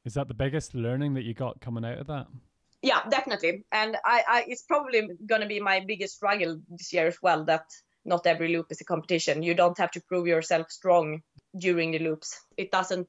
Is 0.04 0.14
that 0.14 0.28
the 0.28 0.34
biggest 0.34 0.74
learning 0.74 1.14
that 1.14 1.24
you 1.24 1.34
got 1.34 1.60
coming 1.60 1.84
out 1.84 1.98
of 1.98 2.06
that? 2.06 2.26
Yeah, 2.82 3.02
definitely. 3.08 3.64
And 3.72 3.96
I, 4.04 4.24
I 4.28 4.44
it's 4.46 4.62
probably 4.62 5.08
going 5.26 5.40
to 5.40 5.46
be 5.46 5.60
my 5.60 5.84
biggest 5.86 6.16
struggle 6.16 6.60
this 6.68 6.92
year 6.92 7.06
as 7.06 7.18
well. 7.22 7.44
That 7.44 7.64
not 8.04 8.26
every 8.26 8.48
loop 8.54 8.66
is 8.70 8.80
a 8.80 8.84
competition. 8.84 9.42
You 9.42 9.54
don't 9.54 9.78
have 9.78 9.90
to 9.92 10.02
prove 10.02 10.26
yourself 10.26 10.70
strong 10.70 11.22
during 11.58 11.90
the 11.90 11.98
loops. 11.98 12.38
It 12.56 12.70
doesn't. 12.70 13.08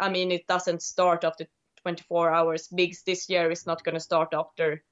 I 0.00 0.08
mean, 0.08 0.32
it 0.32 0.46
doesn't 0.48 0.82
start 0.82 1.24
after 1.24 1.46
24 1.82 2.30
hours. 2.30 2.68
Bigs 2.68 3.02
this 3.04 3.28
year 3.28 3.50
is 3.50 3.66
not 3.66 3.84
going 3.84 3.94
to 3.94 4.00
start 4.00 4.34
after 4.34 4.82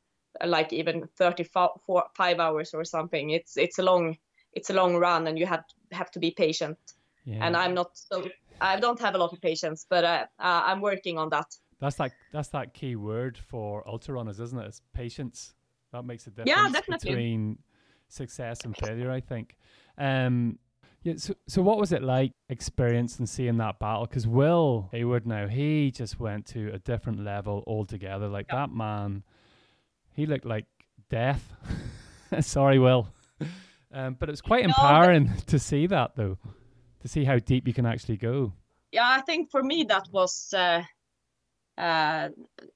like 0.44 0.72
even 0.72 1.08
35 1.18 2.38
hours 2.38 2.74
or 2.74 2.84
something. 2.84 3.30
It's 3.30 3.56
it's 3.56 3.78
a 3.78 3.82
long 3.82 4.16
it's 4.52 4.70
a 4.70 4.74
long 4.74 4.96
run 4.96 5.26
and 5.26 5.38
you 5.38 5.46
have 5.46 5.64
have 5.92 6.10
to 6.12 6.18
be 6.18 6.30
patient. 6.30 6.78
Yeah. 7.24 7.44
And 7.46 7.56
I'm 7.56 7.74
not 7.74 7.90
so 7.94 8.28
I 8.60 8.78
don't 8.78 9.00
have 9.00 9.14
a 9.14 9.18
lot 9.18 9.32
of 9.32 9.40
patience, 9.40 9.86
but 9.88 10.04
uh, 10.04 10.26
uh, 10.38 10.62
I'm 10.66 10.80
working 10.80 11.18
on 11.18 11.28
that. 11.30 11.46
That's 11.80 11.98
like 11.98 12.12
that's 12.32 12.48
that 12.48 12.74
key 12.74 12.96
word 12.96 13.38
for 13.38 13.86
ultra 13.88 14.14
runners, 14.14 14.40
isn't 14.40 14.58
it? 14.58 14.66
It's 14.66 14.82
patience. 14.92 15.54
That 15.92 16.04
makes 16.04 16.26
a 16.26 16.30
difference 16.30 16.48
yeah, 16.48 16.68
definitely. 16.70 17.10
between 17.10 17.58
success 18.08 18.60
and 18.64 18.76
failure, 18.76 19.10
I 19.10 19.20
think. 19.20 19.56
Um, 19.98 20.58
yeah, 21.02 21.14
so, 21.16 21.34
so 21.48 21.62
what 21.62 21.78
was 21.78 21.92
it 21.92 22.02
like 22.02 22.32
experiencing 22.50 23.26
seeing 23.26 23.56
that 23.56 23.78
battle? 23.78 24.06
Because 24.06 24.26
Will 24.26 24.88
Hayward 24.92 25.26
now, 25.26 25.46
he 25.46 25.90
just 25.90 26.20
went 26.20 26.46
to 26.48 26.70
a 26.72 26.78
different 26.78 27.24
level 27.24 27.64
altogether. 27.66 28.28
Like 28.28 28.46
yeah. 28.50 28.66
that 28.66 28.72
man, 28.74 29.22
he 30.12 30.26
looked 30.26 30.44
like 30.44 30.66
death. 31.08 31.52
Sorry, 32.40 32.78
Will. 32.78 33.08
Um, 33.92 34.16
but 34.18 34.28
it 34.28 34.32
was 34.32 34.40
quite 34.40 34.62
no, 34.62 34.68
empowering 34.68 35.32
to 35.46 35.58
see 35.58 35.86
that, 35.86 36.16
though, 36.16 36.38
to 37.00 37.08
see 37.08 37.24
how 37.24 37.38
deep 37.38 37.66
you 37.66 37.74
can 37.74 37.86
actually 37.86 38.16
go. 38.16 38.52
Yeah, 38.92 39.08
I 39.08 39.20
think 39.20 39.50
for 39.50 39.62
me 39.62 39.84
that 39.84 40.08
was 40.10 40.52
uh, 40.52 40.82
uh, 41.78 42.28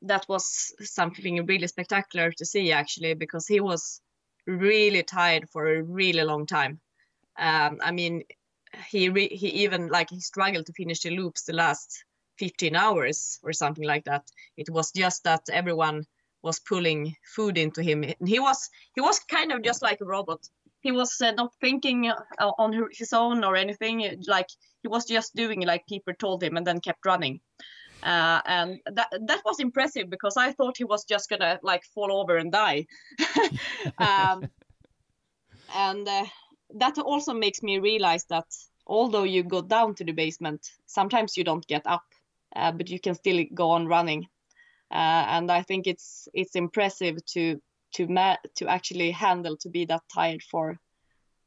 that 0.02 0.26
was 0.28 0.72
something 0.80 1.44
really 1.46 1.66
spectacular 1.66 2.30
to 2.32 2.44
see, 2.44 2.72
actually, 2.72 3.14
because 3.14 3.46
he 3.46 3.60
was 3.60 4.00
really 4.46 5.02
tired 5.02 5.48
for 5.50 5.66
a 5.66 5.82
really 5.82 6.22
long 6.22 6.46
time. 6.46 6.80
Um, 7.38 7.80
I 7.82 7.90
mean, 7.90 8.24
he 8.88 9.08
re- 9.08 9.34
he 9.34 9.48
even 9.64 9.88
like 9.88 10.10
he 10.10 10.20
struggled 10.20 10.66
to 10.66 10.72
finish 10.72 11.00
the 11.00 11.10
loops 11.10 11.44
the 11.44 11.52
last 11.52 12.04
15 12.38 12.74
hours 12.76 13.38
or 13.42 13.52
something 13.52 13.84
like 13.84 14.04
that. 14.04 14.30
It 14.56 14.70
was 14.70 14.92
just 14.92 15.24
that 15.24 15.42
everyone 15.52 16.06
was 16.42 16.60
pulling 16.60 17.16
food 17.24 17.58
into 17.58 17.82
him. 17.82 18.04
And 18.04 18.28
he 18.28 18.38
was 18.38 18.70
he 18.94 19.00
was 19.00 19.18
kind 19.20 19.52
of 19.52 19.62
just 19.62 19.82
like 19.82 20.00
a 20.00 20.04
robot. 20.04 20.48
He 20.84 20.92
was 20.92 21.20
uh, 21.20 21.32
not 21.32 21.52
thinking 21.60 22.10
uh, 22.10 22.52
on 22.58 22.88
his 22.92 23.12
own 23.12 23.42
or 23.42 23.56
anything. 23.56 24.16
Like 24.28 24.48
he 24.82 24.88
was 24.88 25.06
just 25.06 25.34
doing 25.34 25.62
like 25.62 25.86
people 25.88 26.14
told 26.14 26.42
him, 26.42 26.56
and 26.56 26.66
then 26.66 26.80
kept 26.80 27.04
running. 27.04 27.40
Uh, 28.02 28.40
and 28.44 28.80
that 28.92 29.08
that 29.26 29.40
was 29.46 29.60
impressive 29.60 30.10
because 30.10 30.36
I 30.36 30.52
thought 30.52 30.76
he 30.76 30.84
was 30.84 31.04
just 31.04 31.30
gonna 31.30 31.58
like 31.62 31.84
fall 31.94 32.12
over 32.12 32.36
and 32.36 32.52
die. 32.52 32.86
um, 33.98 34.46
and 35.74 36.06
uh, 36.06 36.26
that 36.76 36.98
also 36.98 37.32
makes 37.32 37.62
me 37.62 37.78
realize 37.78 38.24
that 38.24 38.46
although 38.86 39.24
you 39.24 39.42
go 39.42 39.62
down 39.62 39.94
to 39.94 40.04
the 40.04 40.12
basement, 40.12 40.68
sometimes 40.84 41.36
you 41.36 41.44
don't 41.44 41.66
get 41.66 41.86
up, 41.86 42.04
uh, 42.54 42.72
but 42.72 42.90
you 42.90 43.00
can 43.00 43.14
still 43.14 43.42
go 43.54 43.70
on 43.70 43.86
running. 43.86 44.26
Uh, 44.90 45.24
and 45.28 45.50
I 45.50 45.62
think 45.62 45.86
it's 45.86 46.28
it's 46.34 46.56
impressive 46.56 47.24
to 47.32 47.60
to 47.94 48.06
ma- 48.06 48.36
to 48.56 48.66
actually 48.68 49.10
handle 49.10 49.56
to 49.56 49.68
be 49.68 49.84
that 49.86 50.02
tired 50.12 50.42
for 50.42 50.78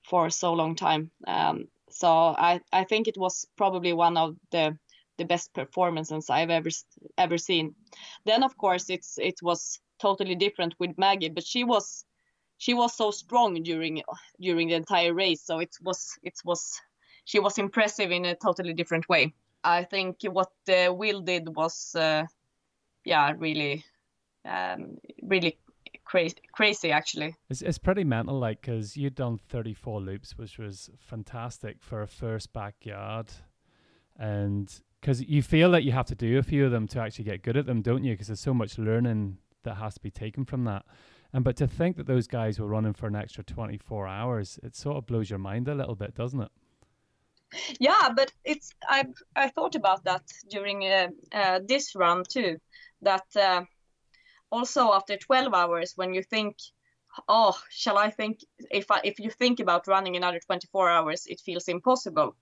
for 0.03 0.29
so 0.29 0.53
long 0.53 0.75
time. 0.75 1.11
Um, 1.27 1.67
so 1.89 2.07
I 2.09 2.61
I 2.71 2.83
think 2.83 3.07
it 3.07 3.17
was 3.17 3.47
probably 3.57 3.93
one 3.93 4.17
of 4.17 4.35
the 4.51 4.77
the 5.17 5.25
best 5.25 5.53
performances 5.53 6.29
I've 6.29 6.49
ever 6.49 6.69
ever 7.17 7.37
seen. 7.37 7.75
Then 8.25 8.43
of 8.43 8.57
course 8.57 8.89
it's 8.89 9.17
it 9.17 9.41
was 9.41 9.79
totally 9.99 10.35
different 10.35 10.75
with 10.79 10.97
Maggie, 10.97 11.29
but 11.29 11.45
she 11.45 11.63
was 11.63 12.05
she 12.57 12.73
was 12.73 12.95
so 12.95 13.11
strong 13.11 13.63
during 13.63 14.03
during 14.39 14.67
the 14.67 14.75
entire 14.75 15.13
race. 15.13 15.41
So 15.45 15.59
it 15.59 15.75
was 15.81 16.19
it 16.23 16.39
was 16.45 16.81
she 17.25 17.39
was 17.39 17.57
impressive 17.57 18.11
in 18.11 18.25
a 18.25 18.35
totally 18.35 18.73
different 18.73 19.09
way. 19.09 19.33
I 19.63 19.83
think 19.83 20.17
what 20.23 20.51
uh, 20.69 20.93
Will 20.93 21.21
did 21.21 21.53
was, 21.53 21.93
uh, 21.93 22.25
yeah, 23.03 23.33
really, 23.37 23.83
um, 24.45 24.97
really 25.21 25.57
crazy, 26.07 26.37
crazy 26.53 26.91
actually. 26.91 27.35
It's, 27.49 27.61
it's 27.61 27.77
pretty 27.77 28.03
mental, 28.03 28.39
like, 28.39 28.61
because 28.61 28.95
you'd 28.95 29.15
done 29.15 29.37
34 29.37 30.01
loops, 30.01 30.37
which 30.37 30.57
was 30.57 30.89
fantastic 30.97 31.77
for 31.81 32.01
a 32.01 32.07
first 32.07 32.53
backyard. 32.53 33.27
And 34.17 34.73
because 34.99 35.21
you 35.21 35.43
feel 35.43 35.69
that 35.71 35.83
you 35.83 35.91
have 35.91 36.07
to 36.07 36.15
do 36.15 36.39
a 36.39 36.43
few 36.43 36.65
of 36.65 36.71
them 36.71 36.87
to 36.89 36.99
actually 36.99 37.25
get 37.25 37.43
good 37.43 37.57
at 37.57 37.65
them, 37.65 37.81
don't 37.81 38.03
you? 38.03 38.13
Because 38.13 38.27
there's 38.27 38.39
so 38.39 38.53
much 38.53 38.77
learning 38.77 39.37
that 39.63 39.75
has 39.75 39.95
to 39.95 39.99
be 39.99 40.09
taken 40.09 40.45
from 40.45 40.63
that. 40.63 40.85
And 41.33 41.43
but 41.43 41.57
to 41.57 41.67
think 41.67 41.97
that 41.97 42.07
those 42.07 42.25
guys 42.25 42.57
were 42.57 42.67
running 42.67 42.93
for 42.93 43.07
an 43.07 43.15
extra 43.15 43.43
24 43.43 44.07
hours, 44.07 44.59
it 44.63 44.75
sort 44.75 44.97
of 44.97 45.05
blows 45.05 45.29
your 45.29 45.39
mind 45.39 45.67
a 45.67 45.75
little 45.75 45.95
bit, 45.95 46.15
doesn't 46.15 46.41
it? 46.41 46.51
Yeah, 47.79 48.09
but 48.15 48.31
it's 48.43 48.71
I 48.87 49.05
I 49.35 49.49
thought 49.49 49.75
about 49.75 50.03
that 50.05 50.23
during 50.49 50.85
uh, 50.85 51.09
uh, 51.33 51.59
this 51.67 51.95
run 51.95 52.23
too. 52.27 52.57
That 53.01 53.25
uh, 53.35 53.63
also 54.51 54.93
after 54.93 55.17
12 55.17 55.53
hours, 55.53 55.93
when 55.95 56.13
you 56.13 56.23
think, 56.23 56.57
oh, 57.27 57.57
shall 57.69 57.97
I 57.97 58.09
think 58.09 58.39
if 58.71 58.91
I, 58.91 59.01
if 59.03 59.19
you 59.19 59.29
think 59.29 59.59
about 59.59 59.87
running 59.87 60.15
another 60.15 60.39
24 60.45 60.89
hours, 60.89 61.25
it 61.27 61.41
feels 61.41 61.67
impossible. 61.67 62.35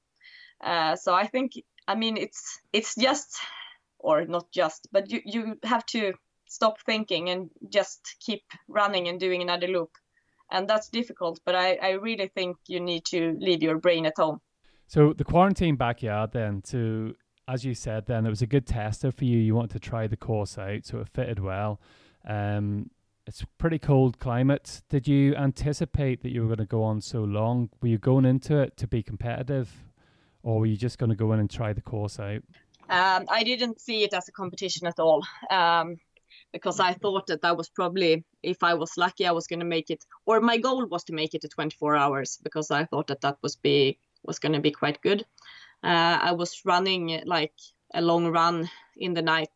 Uh, 0.61 0.95
so 0.95 1.13
I 1.13 1.27
think 1.27 1.51
I 1.87 1.95
mean 1.95 2.17
it's 2.17 2.59
it's 2.71 2.95
just 2.95 3.37
or 3.99 4.25
not 4.25 4.51
just, 4.51 4.87
but 4.91 5.11
you 5.11 5.21
you 5.25 5.57
have 5.63 5.85
to 5.87 6.13
stop 6.47 6.79
thinking 6.85 7.29
and 7.29 7.49
just 7.69 8.15
keep 8.19 8.43
running 8.67 9.07
and 9.07 9.19
doing 9.19 9.41
another 9.41 9.67
loop. 9.67 9.91
And 10.51 10.67
that's 10.67 10.89
difficult, 10.89 11.39
but 11.43 11.55
I, 11.55 11.75
I 11.81 11.89
really 11.91 12.27
think 12.27 12.57
you 12.67 12.79
need 12.79 13.03
to 13.05 13.35
leave 13.39 13.63
your 13.63 13.79
brain 13.79 14.05
at 14.05 14.13
home. 14.17 14.39
So 14.87 15.13
the 15.13 15.23
quarantine 15.23 15.75
backyard 15.75 16.31
then 16.31 16.61
to 16.69 17.15
as 17.47 17.63
you 17.63 17.73
said 17.73 18.05
then 18.05 18.25
it 18.25 18.29
was 18.29 18.41
a 18.41 18.47
good 18.47 18.65
tester 18.65 19.11
for 19.11 19.25
you. 19.25 19.37
You 19.37 19.55
wanted 19.55 19.71
to 19.71 19.79
try 19.79 20.07
the 20.07 20.17
course 20.17 20.57
out, 20.57 20.85
so 20.85 20.99
it 20.99 21.09
fitted 21.09 21.39
well. 21.39 21.79
Um, 22.27 22.89
it's 23.27 23.43
pretty 23.57 23.79
cold 23.79 24.19
climate. 24.19 24.81
Did 24.89 25.07
you 25.07 25.35
anticipate 25.35 26.21
that 26.21 26.31
you 26.31 26.41
were 26.41 26.47
going 26.47 26.57
to 26.59 26.65
go 26.65 26.83
on 26.83 27.01
so 27.01 27.23
long? 27.23 27.69
Were 27.81 27.87
you 27.87 27.97
going 27.97 28.25
into 28.25 28.59
it 28.59 28.77
to 28.77 28.87
be 28.87 29.01
competitive, 29.01 29.71
or 30.43 30.59
were 30.59 30.65
you 30.65 30.77
just 30.77 30.97
going 30.97 31.09
to 31.09 31.15
go 31.15 31.33
in 31.33 31.39
and 31.39 31.49
try 31.49 31.73
the 31.73 31.81
course 31.81 32.19
out? 32.19 32.43
Um, 32.87 33.25
I 33.29 33.43
didn't 33.43 33.81
see 33.81 34.03
it 34.03 34.13
as 34.13 34.27
a 34.27 34.31
competition 34.31 34.85
at 34.85 34.99
all. 34.99 35.25
Um, 35.49 35.97
because 36.51 36.79
I 36.79 36.93
thought 36.93 37.27
that 37.27 37.41
that 37.41 37.57
was 37.57 37.67
probably, 37.67 38.23
if 38.41 38.63
I 38.63 38.75
was 38.75 38.93
lucky, 38.97 39.25
I 39.25 39.31
was 39.31 39.47
going 39.47 39.59
to 39.59 39.65
make 39.65 39.89
it, 39.89 40.05
or 40.25 40.39
my 40.39 40.57
goal 40.57 40.85
was 40.85 41.03
to 41.05 41.13
make 41.13 41.33
it 41.33 41.41
to 41.41 41.49
24 41.49 41.97
hours 41.97 42.39
because 42.43 42.71
I 42.71 42.85
thought 42.85 43.07
that 43.07 43.21
that 43.21 43.37
was 43.41 43.55
be 43.57 43.97
was 44.23 44.39
going 44.39 44.53
to 44.53 44.61
be 44.61 44.71
quite 44.71 45.01
good. 45.01 45.25
Uh, 45.83 46.17
I 46.21 46.31
was 46.31 46.61
running 46.65 47.21
like 47.25 47.53
a 47.93 48.01
long 48.01 48.27
run 48.27 48.69
in 48.97 49.13
the 49.13 49.21
night 49.21 49.49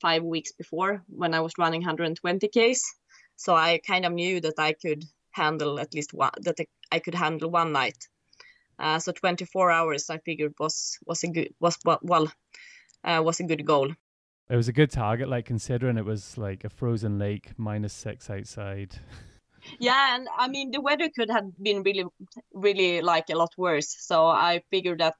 five 0.00 0.22
weeks 0.22 0.52
before 0.52 1.02
when 1.08 1.34
I 1.34 1.40
was 1.40 1.54
running 1.58 1.80
120 1.80 2.48
k's, 2.48 2.94
so 3.36 3.54
I 3.54 3.80
kind 3.86 4.04
of 4.04 4.12
knew 4.12 4.40
that 4.40 4.58
I 4.58 4.72
could 4.72 5.04
handle 5.30 5.80
at 5.80 5.94
least 5.94 6.14
one 6.14 6.30
that 6.42 6.58
I 6.92 6.98
could 6.98 7.14
handle 7.14 7.50
one 7.50 7.72
night. 7.72 8.08
Uh, 8.78 8.98
so 8.98 9.12
24 9.12 9.70
hours 9.70 10.10
I 10.10 10.18
figured 10.18 10.54
was 10.58 10.98
was 11.06 11.22
a 11.24 11.28
good 11.28 11.54
was 11.60 11.78
well 11.84 12.28
uh, 13.04 13.22
was 13.24 13.40
a 13.40 13.44
good 13.44 13.64
goal. 13.64 13.92
It 14.50 14.56
was 14.56 14.68
a 14.68 14.72
good 14.72 14.90
target, 14.90 15.28
like 15.28 15.46
considering 15.46 15.96
it 15.96 16.04
was 16.04 16.36
like 16.36 16.64
a 16.64 16.68
frozen 16.68 17.18
lake, 17.18 17.52
minus 17.56 17.92
six 17.92 18.30
outside. 18.30 18.94
Yeah, 19.78 20.14
and 20.14 20.28
I 20.36 20.48
mean 20.48 20.72
the 20.72 20.80
weather 20.82 21.08
could 21.08 21.30
have 21.30 21.46
been 21.56 21.82
really, 21.82 22.04
really 22.52 23.00
like 23.00 23.30
a 23.30 23.34
lot 23.34 23.48
worse. 23.56 23.96
So 23.98 24.26
I 24.26 24.62
figured 24.70 25.00
that 25.00 25.14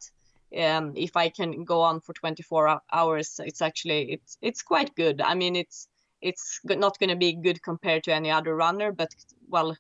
um, 0.57 0.93
if 0.97 1.17
I 1.17 1.29
can 1.29 1.65
go 1.65 1.81
on 1.81 2.01
for 2.01 2.13
24 2.13 2.81
hours, 2.93 3.41
it's 3.45 3.63
actually 3.63 4.13
it's 4.13 4.39
it's 4.41 4.63
quite 4.63 4.95
good. 4.95 5.21
I 5.21 5.35
mean 5.35 5.57
it's 5.57 5.89
it's 6.21 6.61
not 6.65 6.99
going 6.99 7.11
to 7.11 7.17
be 7.17 7.35
good 7.35 7.63
compared 7.63 8.05
to 8.05 8.15
any 8.15 8.31
other 8.31 8.57
runner, 8.57 8.93
but 8.93 9.15
well, 9.49 9.71
uh, 9.71 9.75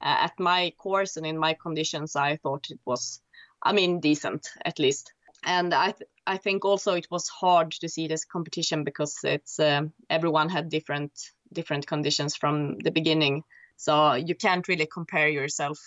at 0.00 0.38
my 0.38 0.72
course 0.76 1.16
and 1.16 1.26
in 1.26 1.38
my 1.38 1.54
conditions, 1.54 2.16
I 2.16 2.36
thought 2.36 2.66
it 2.70 2.78
was, 2.84 3.22
I 3.62 3.72
mean, 3.72 4.00
decent 4.00 4.46
at 4.64 4.78
least. 4.78 5.12
And 5.42 5.72
I 5.72 5.92
th- 5.92 6.10
I 6.26 6.36
think 6.36 6.64
also 6.64 6.94
it 6.94 7.06
was 7.10 7.28
hard 7.28 7.70
to 7.72 7.88
see 7.88 8.08
this 8.08 8.24
competition 8.24 8.84
because 8.84 9.16
it's 9.22 9.58
uh, 9.58 9.82
everyone 10.10 10.48
had 10.48 10.68
different 10.68 11.12
different 11.52 11.86
conditions 11.86 12.36
from 12.36 12.78
the 12.78 12.90
beginning, 12.90 13.44
so 13.76 14.14
you 14.14 14.34
can't 14.34 14.68
really 14.68 14.86
compare 14.86 15.28
yourself. 15.28 15.78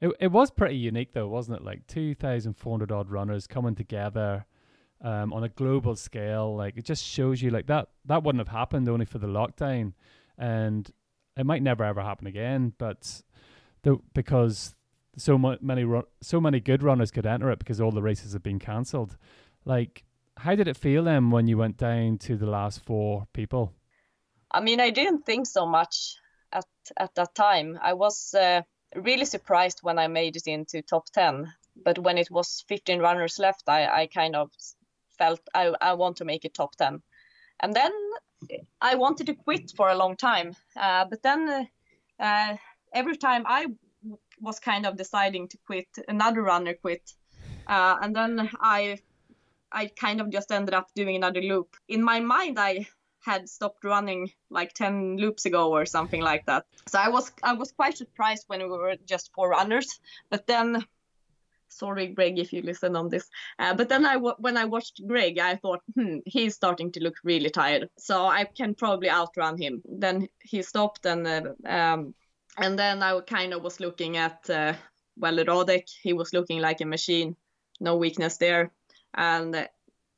It 0.00 0.12
it 0.20 0.28
was 0.28 0.50
pretty 0.50 0.76
unique 0.76 1.12
though, 1.12 1.28
wasn't 1.28 1.58
it? 1.58 1.64
Like 1.64 1.86
two 1.86 2.14
thousand 2.14 2.54
four 2.54 2.72
hundred 2.72 2.92
odd 2.92 3.10
runners 3.10 3.46
coming 3.46 3.74
together 3.74 4.44
um, 5.00 5.32
on 5.32 5.44
a 5.44 5.48
global 5.48 5.96
scale. 5.96 6.54
Like 6.54 6.76
it 6.76 6.84
just 6.84 7.04
shows 7.04 7.40
you 7.42 7.50
like 7.50 7.66
that 7.66 7.88
that 8.04 8.22
wouldn't 8.22 8.40
have 8.40 8.54
happened 8.54 8.88
only 8.88 9.06
for 9.06 9.18
the 9.18 9.26
lockdown, 9.26 9.94
and 10.36 10.90
it 11.36 11.46
might 11.46 11.62
never 11.62 11.84
ever 11.84 12.02
happen 12.02 12.26
again. 12.26 12.74
But 12.78 13.22
the 13.82 13.98
because 14.14 14.74
so 15.16 15.38
many 15.38 15.86
so 16.20 16.40
many 16.40 16.60
good 16.60 16.82
runners 16.82 17.10
could 17.10 17.26
enter 17.26 17.50
it 17.50 17.58
because 17.58 17.80
all 17.80 17.90
the 17.92 18.02
races 18.02 18.32
have 18.32 18.42
been 18.42 18.58
cancelled. 18.58 19.16
Like, 19.64 20.04
how 20.36 20.54
did 20.54 20.68
it 20.68 20.76
feel 20.76 21.04
then 21.04 21.30
when 21.30 21.48
you 21.48 21.58
went 21.58 21.78
down 21.78 22.18
to 22.18 22.36
the 22.36 22.46
last 22.46 22.84
four 22.84 23.26
people? 23.32 23.72
I 24.50 24.60
mean, 24.60 24.80
I 24.80 24.90
didn't 24.90 25.24
think 25.24 25.46
so 25.46 25.66
much 25.66 26.16
at 26.52 26.66
at 26.96 27.14
that 27.14 27.34
time. 27.34 27.78
I 27.82 27.94
was 27.94 28.34
uh, 28.34 28.62
really 28.96 29.24
surprised 29.24 29.80
when 29.82 29.98
I 29.98 30.08
made 30.08 30.36
it 30.36 30.46
into 30.46 30.82
top 30.82 31.06
ten. 31.10 31.52
But 31.84 31.98
when 31.98 32.16
it 32.16 32.30
was 32.30 32.64
15 32.68 33.00
runners 33.00 33.38
left, 33.38 33.68
I, 33.68 33.86
I 33.86 34.06
kind 34.06 34.34
of 34.34 34.50
felt 35.18 35.40
I, 35.54 35.74
I 35.80 35.92
want 35.92 36.16
to 36.16 36.24
make 36.24 36.44
it 36.44 36.54
top 36.54 36.74
10. 36.76 37.02
And 37.60 37.74
then 37.74 37.92
I 38.80 38.94
wanted 38.94 39.26
to 39.26 39.34
quit 39.34 39.72
for 39.76 39.90
a 39.90 39.94
long 39.94 40.16
time. 40.16 40.56
Uh, 40.74 41.04
but 41.04 41.22
then 41.22 41.68
uh, 42.18 42.56
every 42.94 43.16
time 43.16 43.44
I 43.46 43.66
was 44.40 44.58
kind 44.58 44.86
of 44.86 44.96
deciding 44.96 45.48
to 45.48 45.58
quit. 45.66 45.88
Another 46.08 46.42
runner 46.42 46.74
quit, 46.74 47.12
uh, 47.66 47.96
and 48.00 48.14
then 48.14 48.50
I 48.60 48.98
I 49.72 49.86
kind 49.86 50.20
of 50.20 50.30
just 50.30 50.52
ended 50.52 50.74
up 50.74 50.88
doing 50.94 51.16
another 51.16 51.40
loop. 51.40 51.76
In 51.88 52.02
my 52.02 52.20
mind, 52.20 52.58
I 52.58 52.86
had 53.26 53.48
stopped 53.48 53.84
running 53.84 54.30
like 54.50 54.72
10 54.72 55.16
loops 55.16 55.46
ago 55.46 55.72
or 55.72 55.84
something 55.84 56.22
like 56.22 56.46
that. 56.46 56.64
So 56.86 56.98
I 56.98 57.08
was 57.08 57.32
I 57.42 57.54
was 57.54 57.72
quite 57.72 57.98
surprised 57.98 58.44
when 58.46 58.60
we 58.60 58.68
were 58.68 58.96
just 59.04 59.32
four 59.34 59.50
runners. 59.50 59.88
But 60.30 60.46
then, 60.46 60.86
sorry 61.68 62.06
Greg 62.06 62.38
if 62.38 62.52
you 62.52 62.62
listen 62.62 62.94
on 62.94 63.08
this, 63.08 63.28
uh, 63.58 63.74
but 63.74 63.88
then 63.88 64.06
I 64.06 64.16
when 64.16 64.56
I 64.56 64.66
watched 64.66 65.00
Greg, 65.08 65.40
I 65.40 65.56
thought, 65.56 65.82
hmm, 65.96 66.18
he's 66.24 66.54
starting 66.54 66.92
to 66.92 67.00
look 67.00 67.16
really 67.24 67.50
tired. 67.50 67.90
So 67.98 68.26
I 68.26 68.44
can 68.44 68.74
probably 68.74 69.10
outrun 69.10 69.58
him. 69.58 69.82
Then 69.84 70.28
he 70.38 70.62
stopped 70.62 71.04
and 71.06 71.26
uh, 71.26 71.42
um, 71.78 72.14
and 72.56 72.78
then 72.78 73.02
I 73.02 73.20
kind 73.20 73.52
of 73.52 73.62
was 73.62 73.80
looking 73.80 74.16
at 74.16 74.48
uh, 74.48 74.74
well 75.18 75.36
Radek. 75.36 75.88
He 76.02 76.12
was 76.12 76.32
looking 76.32 76.60
like 76.60 76.80
a 76.80 76.86
machine, 76.86 77.36
no 77.80 77.96
weakness 77.96 78.36
there 78.36 78.70
and 79.16 79.68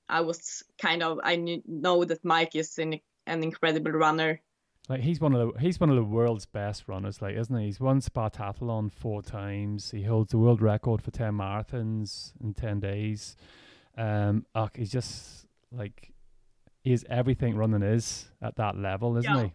I 0.09 0.21
was 0.23 0.63
kind 0.81 1.03
of 1.03 1.21
I 1.23 1.37
knew, 1.37 1.63
know 1.67 2.05
that 2.05 2.25
Mike 2.25 2.55
is 2.55 2.79
an, 2.79 3.01
an 3.27 3.43
incredible 3.43 3.93
runner. 3.93 4.41
Like 4.89 5.01
he's 5.01 5.21
one 5.21 5.35
of 5.35 5.53
the 5.53 5.61
he's 5.61 5.79
one 5.79 5.91
of 5.91 5.97
the 5.97 6.05
world's 6.05 6.47
best 6.47 6.89
runners, 6.89 7.21
like 7.21 7.37
isn't 7.37 7.55
he? 7.57 7.67
He's 7.67 7.81
won 7.81 8.01
Spartathlon 8.01 8.91
four 8.91 9.23
times. 9.23 9.91
He 9.91 10.03
holds 10.03 10.31
the 10.31 10.39
world 10.39 10.63
record 10.63 11.03
for 11.03 11.11
ten 11.11 11.35
marathons 11.35 12.33
in 12.43 12.55
ten 12.55 12.81
days. 12.81 13.37
Um, 13.99 14.47
ugh, 14.55 14.71
he's 14.75 14.91
just 14.91 15.47
like 15.71 16.13
he 16.81 16.93
is 16.93 17.05
everything 17.11 17.55
running 17.55 17.83
is 17.83 18.31
at 18.41 18.57
that 18.57 18.79
level, 18.79 19.19
isn't 19.19 19.35
yeah. 19.35 19.45
he? 19.45 19.53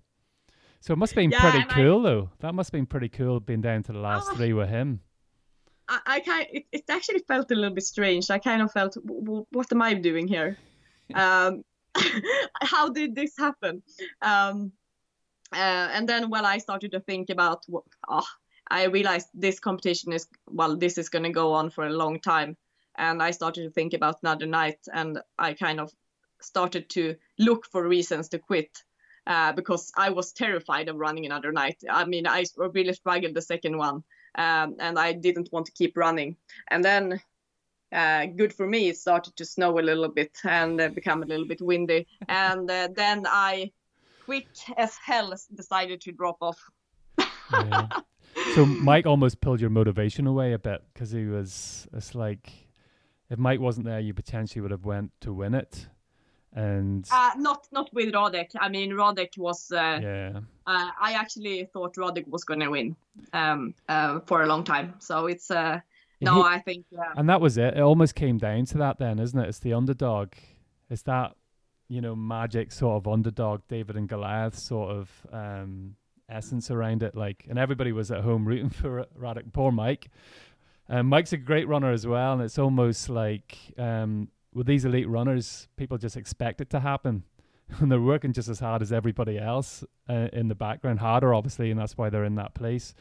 So 0.81 0.93
it 0.93 0.97
must 0.97 1.13
have 1.13 1.15
been 1.15 1.31
yeah, 1.31 1.49
pretty 1.49 1.65
cool 1.69 2.05
I, 2.05 2.09
though. 2.09 2.29
That 2.41 2.53
must 2.53 2.67
have 2.67 2.73
been 2.73 2.85
pretty 2.85 3.09
cool 3.09 3.39
being 3.39 3.61
down 3.61 3.83
to 3.83 3.93
the 3.93 3.99
last 3.99 4.33
three 4.33 4.53
with 4.53 4.69
him. 4.69 4.99
I, 5.93 6.15
I 6.15 6.19
kind 6.21 6.47
it, 6.51 6.65
it 6.71 6.83
actually 6.89 7.23
felt 7.27 7.51
a 7.51 7.55
little 7.55 7.75
bit 7.75 7.83
strange. 7.83 8.29
I 8.29 8.39
kind 8.39 8.61
of 8.61 8.71
felt, 8.71 8.97
what 9.03 9.71
am 9.71 9.81
I 9.81 9.93
doing 9.93 10.27
here? 10.27 10.57
um, 11.13 11.63
how 12.61 12.89
did 12.89 13.15
this 13.15 13.37
happen? 13.37 13.83
Um, 14.21 14.71
uh, 15.53 15.89
and 15.93 16.09
then 16.09 16.29
when 16.29 16.45
I 16.45 16.57
started 16.57 16.91
to 16.93 16.99
think 16.99 17.29
about, 17.29 17.65
oh, 18.07 18.27
I 18.69 18.85
realized 18.85 19.27
this 19.33 19.59
competition 19.59 20.11
is 20.13 20.27
well, 20.47 20.75
this 20.75 20.97
is 20.97 21.09
going 21.09 21.23
to 21.23 21.29
go 21.29 21.53
on 21.53 21.69
for 21.69 21.85
a 21.85 21.93
long 21.93 22.19
time, 22.19 22.57
and 22.95 23.21
I 23.21 23.31
started 23.31 23.63
to 23.63 23.69
think 23.69 23.93
about 23.93 24.17
another 24.23 24.47
night, 24.47 24.79
and 24.91 25.19
I 25.37 25.53
kind 25.53 25.79
of 25.79 25.91
started 26.41 26.89
to 26.89 27.15
look 27.37 27.67
for 27.67 27.87
reasons 27.87 28.29
to 28.29 28.39
quit. 28.39 28.83
Uh, 29.25 29.53
because 29.53 29.89
I 29.95 30.09
was 30.09 30.33
terrified 30.33 30.89
of 30.89 30.97
running 30.97 31.25
another 31.25 31.53
night. 31.53 31.81
I 31.89 32.03
mean, 32.03 32.27
I 32.27 32.43
really 32.57 32.91
struggled 32.91 33.33
the 33.33 33.41
second 33.41 33.77
one, 33.77 34.03
um, 34.35 34.75
and 34.79 34.97
I 34.97 35.13
didn't 35.13 35.49
want 35.51 35.65
to 35.67 35.71
keep 35.71 35.97
running. 35.97 36.35
And 36.69 36.83
then, 36.83 37.21
uh, 37.91 38.25
good 38.25 38.53
for 38.53 38.67
me, 38.67 38.89
it 38.89 38.97
started 38.97 39.35
to 39.37 39.45
snow 39.45 39.79
a 39.79 39.81
little 39.81 40.09
bit 40.09 40.37
and 40.43 40.79
uh, 40.79 40.89
become 40.89 41.23
a 41.23 41.25
little 41.25 41.47
bit 41.47 41.61
windy. 41.61 42.07
And 42.27 42.69
uh, 42.69 42.89
then 42.95 43.25
I, 43.27 43.71
quick 44.25 44.47
as 44.77 44.95
hell, 45.03 45.33
decided 45.55 46.01
to 46.01 46.11
drop 46.11 46.37
off. 46.41 46.59
yeah. 47.51 47.87
So 48.55 48.65
Mike 48.65 49.05
almost 49.05 49.41
pulled 49.41 49.61
your 49.61 49.69
motivation 49.69 50.25
away 50.25 50.53
a 50.53 50.59
bit 50.59 50.83
because 50.91 51.11
he 51.11 51.25
was. 51.25 51.87
It's 51.93 52.15
like 52.15 52.51
if 53.29 53.37
Mike 53.37 53.59
wasn't 53.59 53.85
there, 53.85 53.99
you 53.99 54.13
potentially 54.13 54.59
would 54.61 54.71
have 54.71 54.85
went 54.85 55.11
to 55.21 55.31
win 55.31 55.53
it 55.53 55.87
and 56.55 57.07
uh, 57.11 57.31
not 57.37 57.67
not 57.71 57.93
with 57.93 58.13
Radek. 58.13 58.51
I 58.59 58.69
mean, 58.69 58.91
Radek 58.91 59.37
was. 59.37 59.71
Uh, 59.71 59.99
yeah. 60.01 60.39
Uh, 60.65 60.89
I 60.99 61.13
actually 61.13 61.65
thought 61.65 61.95
Radek 61.95 62.27
was 62.27 62.43
going 62.43 62.61
to 62.61 62.69
win 62.69 62.95
um, 63.33 63.73
uh, 63.89 64.19
for 64.21 64.43
a 64.43 64.47
long 64.47 64.63
time. 64.63 64.93
So 64.99 65.25
it's 65.25 65.51
uh, 65.51 65.79
no, 66.21 66.43
I 66.43 66.59
think. 66.59 66.85
And 67.17 67.27
that 67.29 67.41
was 67.41 67.57
it. 67.57 67.75
It 67.75 67.81
almost 67.81 68.15
came 68.15 68.37
down 68.37 68.65
to 68.65 68.77
that, 68.79 68.97
then, 68.99 69.19
isn't 69.19 69.37
it? 69.37 69.49
It's 69.49 69.59
the 69.59 69.73
underdog. 69.73 70.33
It's 70.89 71.01
that 71.03 71.35
you 71.87 72.01
know 72.01 72.15
magic 72.15 72.71
sort 72.71 72.97
of 72.97 73.11
underdog, 73.11 73.61
David 73.67 73.95
and 73.95 74.07
Goliath 74.07 74.57
sort 74.57 74.91
of 74.91 75.09
um, 75.31 75.95
essence 76.29 76.71
around 76.71 77.03
it. 77.03 77.15
Like, 77.15 77.45
and 77.49 77.57
everybody 77.57 77.91
was 77.91 78.11
at 78.11 78.21
home 78.21 78.47
rooting 78.47 78.69
for 78.81 79.05
Radek. 79.19 79.51
Poor 79.53 79.71
Mike. 79.71 80.09
Um, 80.89 81.07
Mike's 81.07 81.33
a 81.33 81.37
great 81.37 81.67
runner 81.67 81.91
as 81.91 82.05
well, 82.05 82.33
and 82.33 82.41
it's 82.41 82.59
almost 82.59 83.09
like 83.09 83.57
um, 83.77 84.27
with 84.53 84.67
these 84.67 84.85
elite 84.85 85.07
runners, 85.07 85.67
people 85.77 85.97
just 85.97 86.17
expect 86.17 86.61
it 86.61 86.69
to 86.71 86.79
happen. 86.79 87.23
And 87.79 87.89
they're 87.89 88.01
working 88.01 88.33
just 88.33 88.49
as 88.49 88.59
hard 88.59 88.81
as 88.81 88.91
everybody 88.91 89.39
else 89.39 89.85
uh, 90.07 90.27
in 90.33 90.47
the 90.49 90.53
background, 90.53 90.99
harder 90.99 91.33
obviously, 91.33 91.71
and 91.71 91.79
that's 91.79 91.97
why 91.97 92.09
they're 92.09 92.25
in 92.25 92.35
that 92.35 92.53
place. 92.53 92.93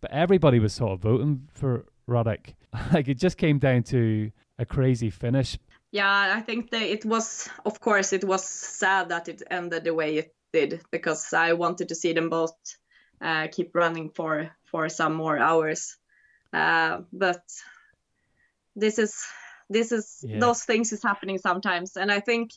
But 0.00 0.10
everybody 0.10 0.58
was 0.58 0.74
sort 0.74 0.92
of 0.92 1.00
voting 1.00 1.48
for 1.54 1.86
Radek. 2.08 2.54
like 2.92 3.08
it 3.08 3.18
just 3.18 3.38
came 3.38 3.58
down 3.58 3.84
to 3.84 4.30
a 4.58 4.66
crazy 4.66 5.08
finish. 5.08 5.56
Yeah, 5.92 6.34
I 6.36 6.40
think 6.40 6.70
that 6.70 6.82
it 6.82 7.04
was, 7.04 7.48
of 7.64 7.80
course, 7.80 8.12
it 8.12 8.24
was 8.24 8.44
sad 8.44 9.08
that 9.08 9.28
it 9.28 9.42
ended 9.50 9.84
the 9.84 9.94
way 9.94 10.16
it 10.16 10.34
did 10.52 10.82
because 10.90 11.32
I 11.32 11.52
wanted 11.52 11.88
to 11.88 11.94
see 11.94 12.12
them 12.12 12.28
both 12.28 12.52
uh, 13.20 13.46
keep 13.50 13.74
running 13.74 14.10
for 14.10 14.50
for 14.64 14.88
some 14.88 15.14
more 15.14 15.38
hours. 15.38 15.96
Uh, 16.52 17.00
but 17.12 17.42
this 18.76 18.98
is 18.98 19.24
this 19.70 19.92
is 19.92 20.24
yeah. 20.26 20.38
those 20.38 20.64
things 20.64 20.92
is 20.92 21.02
happening 21.02 21.38
sometimes 21.38 21.96
and 21.96 22.10
i 22.10 22.20
think 22.20 22.52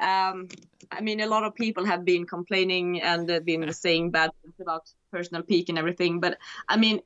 um, 0.00 0.48
i 0.92 1.00
mean 1.00 1.20
a 1.20 1.26
lot 1.26 1.44
of 1.44 1.54
people 1.54 1.84
have 1.84 2.04
been 2.04 2.26
complaining 2.26 3.00
and 3.02 3.26
been 3.44 3.72
saying 3.72 4.10
bad 4.10 4.30
things 4.42 4.54
about 4.60 4.90
personal 5.10 5.42
peak 5.42 5.68
and 5.68 5.78
everything 5.78 6.20
but 6.20 6.38
i 6.68 6.76
mean 6.76 7.00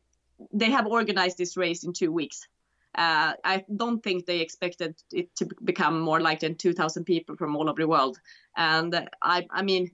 they 0.52 0.70
have 0.70 0.86
organized 0.86 1.38
this 1.38 1.56
race 1.56 1.84
in 1.84 1.92
two 1.92 2.12
weeks 2.12 2.48
uh, 2.94 3.32
I 3.42 3.64
don't 3.74 4.02
think 4.02 4.26
they 4.26 4.40
expected 4.40 4.94
it 5.12 5.34
to 5.36 5.48
become 5.64 6.00
more 6.00 6.20
like 6.20 6.40
than 6.40 6.56
2,000 6.56 7.04
people 7.04 7.36
from 7.36 7.56
all 7.56 7.70
over 7.70 7.80
the 7.80 7.88
world. 7.88 8.18
And 8.54 9.08
I, 9.22 9.46
I 9.50 9.62
mean, 9.62 9.90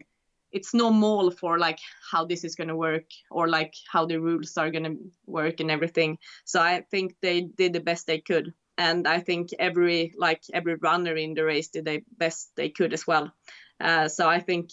it's 0.51 0.75
no 0.75 0.91
mall 0.91 1.31
for 1.31 1.59
like 1.59 1.79
how 2.11 2.25
this 2.25 2.43
is 2.43 2.57
going 2.57 2.69
to 2.69 2.77
work 2.77 3.05
or 3.31 3.49
like 3.49 3.75
how 3.91 4.07
the 4.07 4.19
rules 4.19 4.57
are 4.57 4.71
going 4.71 4.85
to 4.85 4.97
work 5.27 5.61
and 5.61 5.71
everything. 5.71 6.19
So 6.45 6.61
I 6.61 6.85
think 6.91 7.15
they 7.21 7.43
did 7.43 7.73
the 7.73 7.81
best 7.81 8.07
they 8.07 8.19
could 8.19 8.53
and 8.79 9.09
I 9.09 9.19
think 9.19 9.51
every 9.59 10.15
like 10.17 10.43
every 10.55 10.77
runner 10.77 11.17
in 11.17 11.35
the 11.35 11.45
race 11.45 11.69
did 11.69 11.85
the 11.85 12.03
best 12.17 12.53
they 12.55 12.71
could 12.71 12.93
as 12.93 13.07
well. 13.07 13.33
Uh, 13.81 14.09
so 14.09 14.29
I 14.29 14.41
think, 14.41 14.71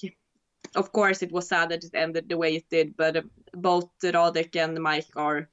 of 0.76 0.92
course, 0.92 1.24
it 1.24 1.32
was 1.32 1.48
sad 1.48 1.70
that 1.70 1.84
it 1.84 1.96
ended 1.96 2.30
the 2.30 2.38
way 2.38 2.56
it 2.56 2.66
did, 2.70 2.96
but 2.96 3.18
uh, 3.18 3.22
both 3.54 3.90
Radek 4.04 4.56
and 4.56 4.82
Mike 4.82 5.08
are, 5.16 5.50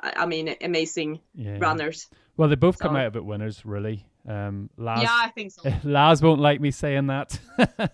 I 0.00 0.26
mean, 0.26 0.54
amazing 0.60 1.20
yeah. 1.34 1.58
runners. 1.58 2.06
Well, 2.36 2.48
they 2.48 2.54
both 2.54 2.76
so. 2.76 2.86
come 2.86 2.96
out 2.96 3.06
of 3.06 3.16
it 3.16 3.24
winners, 3.24 3.64
really. 3.64 4.06
Um, 4.26 4.68
Laz, 4.76 5.02
yeah, 5.02 5.10
I 5.10 5.28
think 5.30 5.52
so. 5.52 5.72
Laz 5.84 6.22
won't 6.22 6.40
like 6.40 6.60
me 6.60 6.70
saying 6.70 7.06
that. 7.06 7.38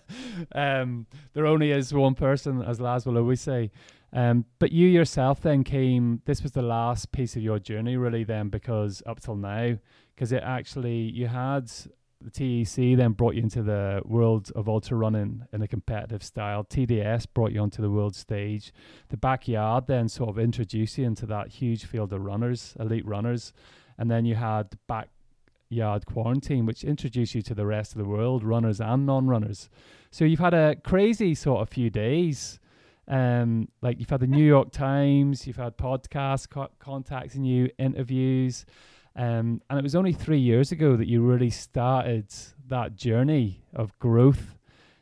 um, 0.51 1.07
there 1.33 1.45
only 1.45 1.71
is 1.71 1.93
one 1.93 2.13
person, 2.13 2.61
as 2.61 2.79
Laz 2.79 3.05
will 3.05 3.17
always 3.17 3.41
say. 3.41 3.71
Um, 4.15 4.45
but 4.59 4.71
you 4.71 4.87
yourself 4.87 5.41
then 5.41 5.65
came, 5.65 6.21
this 6.23 6.41
was 6.41 6.53
the 6.53 6.61
last 6.61 7.11
piece 7.11 7.35
of 7.35 7.41
your 7.41 7.59
journey, 7.59 7.97
really, 7.97 8.23
then, 8.23 8.47
because 8.47 9.03
up 9.05 9.19
till 9.19 9.35
now, 9.35 9.77
because 10.15 10.31
it 10.31 10.41
actually, 10.41 10.99
you 10.99 11.27
had 11.27 11.69
the 12.21 12.31
TEC 12.31 12.97
then 12.97 13.11
brought 13.11 13.35
you 13.35 13.43
into 13.43 13.61
the 13.61 14.01
world 14.05 14.53
of 14.55 14.69
ultra 14.69 14.95
running 14.95 15.43
in 15.51 15.61
a 15.61 15.67
competitive 15.67 16.23
style. 16.23 16.63
TDS 16.63 17.27
brought 17.33 17.51
you 17.51 17.59
onto 17.59 17.81
the 17.81 17.91
world 17.91 18.15
stage. 18.15 18.73
The 19.09 19.17
backyard 19.17 19.87
then 19.87 20.07
sort 20.07 20.29
of 20.29 20.39
introduced 20.39 20.97
you 20.97 21.05
into 21.05 21.25
that 21.25 21.49
huge 21.49 21.83
field 21.83 22.13
of 22.13 22.21
runners, 22.21 22.73
elite 22.79 23.05
runners. 23.05 23.51
And 23.97 24.09
then 24.09 24.23
you 24.23 24.35
had 24.35 24.77
backyard 24.87 26.05
quarantine, 26.05 26.65
which 26.65 26.85
introduced 26.85 27.35
you 27.35 27.41
to 27.41 27.53
the 27.53 27.65
rest 27.65 27.91
of 27.91 27.97
the 27.97 28.05
world, 28.05 28.45
runners 28.45 28.79
and 28.79 29.05
non 29.05 29.27
runners. 29.27 29.69
So 30.09 30.23
you've 30.23 30.39
had 30.39 30.53
a 30.53 30.77
crazy 30.77 31.35
sort 31.35 31.61
of 31.61 31.67
few 31.67 31.89
days 31.89 32.61
um, 33.07 33.67
like 33.81 33.99
you've 33.99 34.09
had 34.09 34.19
the 34.19 34.27
New 34.27 34.45
York 34.45 34.71
Times, 34.71 35.45
you've 35.45 35.57
had 35.57 35.77
podcasts 35.77 36.49
co- 36.49 36.71
contacting 36.79 37.43
you, 37.43 37.69
interviews, 37.77 38.65
um, 39.15 39.61
and 39.69 39.79
it 39.79 39.83
was 39.83 39.95
only 39.95 40.13
three 40.13 40.39
years 40.39 40.71
ago 40.71 40.97
that 40.97 41.07
you 41.07 41.21
really 41.21 41.49
started 41.49 42.33
that 42.67 42.95
journey 42.95 43.63
of 43.73 43.97
growth. 43.99 44.55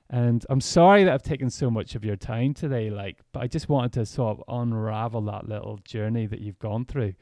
And 0.10 0.46
I'm 0.50 0.62
sorry 0.62 1.04
that 1.06 1.14
I've 1.14 1.24
taken 1.24 1.50
so 1.50 1.72
much 1.72 1.96
of 1.96 2.06
your 2.06 2.16
time 2.16 2.54
today, 2.54 2.92
like, 2.92 3.18
but 3.32 3.42
I 3.42 3.48
just 3.48 3.68
wanted 3.68 3.94
to 3.94 4.06
sort 4.06 4.38
of 4.38 4.44
unravel 4.48 5.22
that 5.24 5.48
little 5.50 5.80
journey 5.84 6.28
that 6.28 6.40
you've 6.40 6.60
gone 6.60 6.86
through. 6.86 7.16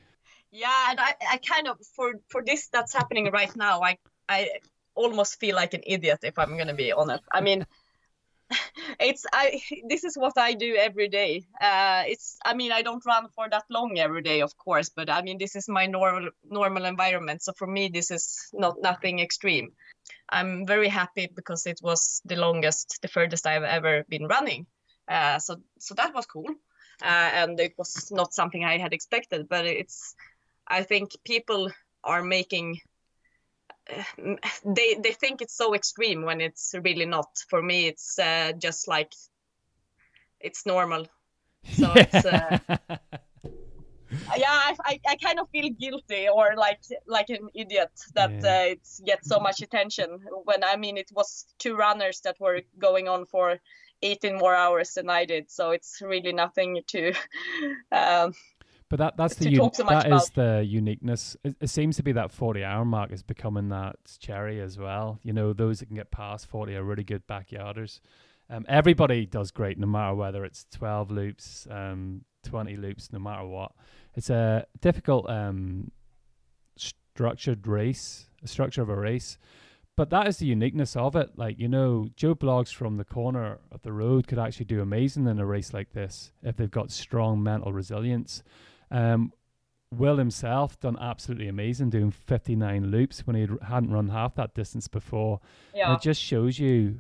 Yeah, 0.52 0.90
and 0.90 1.00
I, 1.00 1.16
I 1.32 1.38
kind 1.38 1.70
of 1.70 1.78
for 1.96 2.16
for 2.28 2.44
this 2.44 2.68
that's 2.68 2.94
happening 2.94 3.32
right 3.32 3.56
now, 3.56 3.82
I 3.82 3.98
I 4.28 4.50
almost 4.96 5.40
feel 5.40 5.56
like 5.56 5.74
an 5.74 5.84
idiot 5.88 6.20
if 6.24 6.38
I'm 6.38 6.58
gonna 6.58 6.74
be 6.74 6.92
honest. 6.92 7.24
I 7.32 7.40
mean 7.40 7.66
it's 9.00 9.26
I 9.34 9.62
this 9.90 10.04
is 10.04 10.16
what 10.18 10.38
I 10.38 10.54
do 10.54 10.76
every 10.76 11.08
day. 11.08 11.46
Uh, 11.60 12.04
it's 12.08 12.38
I 12.46 12.54
mean 12.54 12.72
I 12.72 12.82
don't 12.82 13.06
run 13.06 13.28
for 13.36 13.50
that 13.50 13.64
long 13.70 14.00
every 14.00 14.22
day, 14.22 14.42
of 14.42 14.58
course, 14.58 14.90
but 14.90 15.10
I 15.10 15.22
mean 15.22 15.38
this 15.38 15.56
is 15.56 15.68
my 15.68 15.86
normal 15.86 16.30
normal 16.50 16.86
environment. 16.86 17.42
So 17.44 17.54
for 17.54 17.68
me, 17.68 17.90
this 17.90 18.12
is 18.12 18.50
not 18.54 18.82
nothing 18.82 19.20
extreme. 19.20 19.72
I'm 20.30 20.66
very 20.66 20.88
happy 20.88 21.30
because 21.36 21.66
it 21.66 21.80
was 21.84 22.22
the 22.26 22.36
longest, 22.36 23.00
the 23.02 23.08
furthest 23.08 23.46
I've 23.46 23.64
ever 23.64 24.06
been 24.10 24.28
running. 24.28 24.66
Uh, 25.08 25.40
so 25.40 25.58
so 25.80 25.94
that 25.96 26.14
was 26.14 26.26
cool. 26.26 26.48
and 27.04 27.60
it 27.60 27.74
was 27.78 28.12
not 28.12 28.34
something 28.34 28.64
I 28.64 28.78
had 28.78 28.94
expected. 28.94 29.50
But 29.50 29.66
it's, 29.66 30.16
I 30.68 30.84
think 30.84 31.12
people 31.26 31.72
are 32.04 32.24
making 32.24 32.80
they 34.66 34.96
they 34.96 35.12
think 35.12 35.42
it's 35.42 35.56
so 35.56 35.74
extreme 35.74 36.24
when 36.24 36.42
it's 36.42 36.76
really 36.84 37.06
not 37.06 37.30
for 37.50 37.62
me 37.62 37.88
it's 37.88 38.20
uh, 38.20 38.52
just 38.58 38.88
like 38.88 39.14
it's 40.40 40.66
normal 40.66 41.06
so 41.74 41.92
yeah. 41.96 42.08
it's 42.14 42.26
uh, 42.26 42.58
yeah 44.38 44.48
I, 44.50 44.76
I, 44.86 45.00
I, 45.08 45.16
kind 45.16 45.40
of 45.40 45.50
feel 45.50 45.70
guilty 45.70 46.28
or 46.28 46.56
like 46.58 46.82
like 47.08 47.30
an 47.30 47.50
idiot 47.54 47.92
that 48.16 48.32
yeah. 48.32 48.62
uh, 48.62 48.72
it 48.72 48.88
gets 49.06 49.28
so 49.28 49.40
much 49.40 49.62
attention 49.62 50.20
when 50.44 50.64
i 50.64 50.76
mean 50.76 50.98
it 50.98 51.10
was 51.14 51.46
two 51.60 51.76
runners 51.76 52.22
that 52.22 52.40
were 52.40 52.62
going 52.80 53.08
on 53.08 53.26
for 53.26 53.60
18 54.02 54.38
more 54.38 54.56
hours 54.56 54.94
than 54.96 55.10
i 55.10 55.26
did 55.26 55.50
so 55.52 55.72
it's 55.72 56.02
really 56.02 56.34
nothing 56.34 56.82
to 56.88 57.14
um, 57.92 58.34
but 58.92 58.98
that 58.98 59.16
that's 59.16 59.36
the 59.36 59.58
un- 59.58 59.74
so 59.74 59.84
that 59.84 60.12
is 60.12 60.30
the 60.32 60.66
uniqueness. 60.68 61.38
It, 61.46 61.56
it, 61.62 61.70
seems 61.70 61.96
to 61.96 62.04
be 62.04 62.12
that 62.12 62.30
forty 62.30 62.62
hour 62.62 62.84
mark 62.84 63.14
is 63.14 63.24
becoming 63.24 63.70
that 63.70 63.96
cherry 64.20 64.60
as 64.60 64.78
well. 64.78 65.18
You 65.24 65.32
know, 65.32 65.54
those 65.54 65.80
that 65.80 65.86
can 65.86 65.96
get 65.96 66.12
past 66.12 66.48
forty 66.48 66.76
are 66.76 66.84
really 66.84 67.06
good 67.06 67.26
backyarders. 67.26 68.02
Um, 68.50 68.66
everybody 68.68 69.26
does 69.26 69.50
great, 69.50 69.80
no 69.80 69.88
matter 69.88 70.14
whether 70.14 70.44
it's 70.44 70.66
twelve 70.74 71.10
loops, 71.10 71.66
um, 71.72 72.26
twenty 72.44 72.76
loops, 72.76 73.14
no 73.14 73.20
matter 73.20 73.46
what. 73.46 73.72
It's 74.14 74.30
a 74.30 74.66
difficult 74.82 75.30
um, 75.30 75.92
structured 76.76 77.66
race, 77.66 78.26
a 78.44 78.48
structure 78.50 78.82
of 78.82 78.90
a 78.90 78.96
race. 78.96 79.38
But 79.96 80.10
that 80.10 80.28
is 80.28 80.38
the 80.38 80.48
uniqueness 80.48 80.98
of 80.98 81.16
it. 81.16 81.38
Like, 81.38 81.60
you 81.60 81.70
know, 81.70 82.10
Joe 82.18 82.36
Blogs 82.36 82.74
from 82.74 82.98
the 82.98 83.06
corner 83.06 83.60
of 83.72 83.84
the 83.84 83.94
road 83.94 84.28
could 84.28 84.40
actually 84.40 84.66
do 84.66 84.82
amazing 84.82 85.28
in 85.28 85.40
a 85.40 85.46
race 85.46 85.74
like 85.74 85.94
this 85.94 86.34
if 86.44 86.58
they've 86.58 86.70
got 86.70 86.92
strong 86.92 87.42
mental 87.42 87.72
resilience. 87.72 88.44
Um, 88.92 89.34
Will 89.94 90.18
himself 90.18 90.80
done 90.80 90.98
absolutely 91.02 91.50
amazing 91.50 91.90
doing 91.90 92.12
59 92.12 92.92
loops 92.92 93.28
when 93.28 93.36
he 93.36 93.48
hadn't 93.62 93.92
run 93.92 94.08
half 94.08 94.36
that 94.36 94.54
distance 94.54 94.88
before. 94.88 95.42
Yeah. 95.76 95.90
And 95.90 95.98
it 95.98 96.02
just 96.02 96.22
shows 96.22 96.60
you 96.60 97.00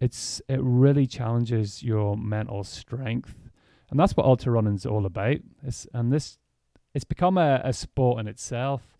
it's 0.00 0.40
it 0.48 0.58
really 0.62 1.06
challenges 1.06 1.82
your 1.82 2.16
mental 2.16 2.64
strength. 2.64 3.50
And 3.90 4.00
that's 4.00 4.16
what 4.16 4.24
ultra 4.24 4.52
running 4.52 4.74
is 4.74 4.86
all 4.86 5.04
about. 5.04 5.36
It's, 5.62 5.86
and 5.92 6.10
this 6.10 6.38
it's 6.94 7.04
become 7.04 7.36
a, 7.36 7.60
a 7.62 7.74
sport 7.74 8.20
in 8.20 8.26
itself. 8.26 8.96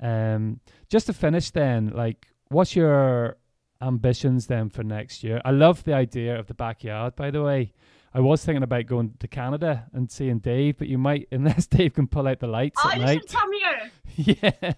Um, 0.00 0.60
just 0.88 1.06
to 1.06 1.12
finish 1.12 1.50
then, 1.50 1.92
like 1.94 2.28
what's 2.48 2.74
your 2.74 3.36
ambitions 3.82 4.46
then 4.46 4.70
for 4.70 4.82
next 4.82 5.22
year? 5.22 5.42
I 5.44 5.50
love 5.50 5.84
the 5.84 5.92
idea 5.92 6.38
of 6.38 6.46
the 6.46 6.54
backyard, 6.54 7.14
by 7.14 7.30
the 7.30 7.42
way. 7.42 7.72
I 8.12 8.20
was 8.20 8.44
thinking 8.44 8.64
about 8.64 8.86
going 8.86 9.14
to 9.20 9.28
Canada 9.28 9.86
and 9.92 10.10
seeing 10.10 10.40
Dave, 10.40 10.78
but 10.78 10.88
you 10.88 10.98
might, 10.98 11.28
unless 11.32 11.66
Dave 11.66 11.94
can 11.94 12.06
pull 12.06 12.26
out 12.26 12.40
the 12.40 12.46
lights 12.46 12.80
oh, 12.84 12.90
at 12.90 12.98
you 12.98 13.04
night. 13.04 13.20
should 13.20 13.32
come 13.32 13.52
here. 13.52 13.90
yeah, 14.16 14.72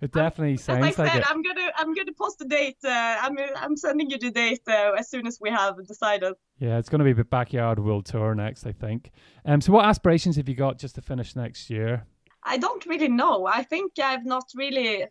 it 0.00 0.12
definitely 0.12 0.52
um, 0.52 0.58
sounds 0.58 0.86
as 0.86 0.98
I 0.98 1.02
like 1.02 1.12
said, 1.12 1.20
it. 1.20 1.30
I'm 1.30 1.42
gonna, 1.42 1.70
I'm 1.76 1.94
gonna 1.94 2.12
post 2.18 2.38
the 2.38 2.46
date. 2.46 2.78
Uh, 2.82 2.88
I'm, 3.20 3.36
I'm 3.56 3.76
sending 3.76 4.08
you 4.10 4.18
the 4.18 4.30
date 4.30 4.62
uh, 4.66 4.92
as 4.98 5.10
soon 5.10 5.26
as 5.26 5.38
we 5.40 5.50
have 5.50 5.86
decided. 5.86 6.34
Yeah, 6.58 6.78
it's 6.78 6.88
going 6.88 7.00
to 7.00 7.04
be 7.04 7.12
the 7.12 7.24
backyard 7.24 7.78
world 7.78 8.06
tour 8.06 8.34
next, 8.34 8.66
I 8.66 8.72
think. 8.72 9.10
Um, 9.44 9.60
so 9.60 9.72
what 9.72 9.84
aspirations 9.84 10.36
have 10.36 10.48
you 10.48 10.54
got 10.54 10.78
just 10.78 10.94
to 10.94 11.02
finish 11.02 11.36
next 11.36 11.68
year? 11.70 12.06
I 12.42 12.56
don't 12.56 12.84
really 12.86 13.08
know. 13.08 13.46
I 13.46 13.62
think 13.62 13.92
I've 13.98 14.24
not 14.24 14.44
really 14.54 15.04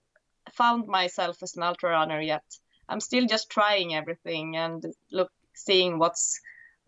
found 0.53 0.87
myself 0.87 1.43
as 1.43 1.55
an 1.55 1.63
ultra 1.63 1.91
runner 1.91 2.19
yet. 2.19 2.43
I'm 2.87 2.99
still 2.99 3.27
just 3.27 3.51
trying 3.51 3.93
everything 3.93 4.57
and 4.57 4.83
look, 5.11 5.31
seeing 5.53 5.99
what's 5.99 6.39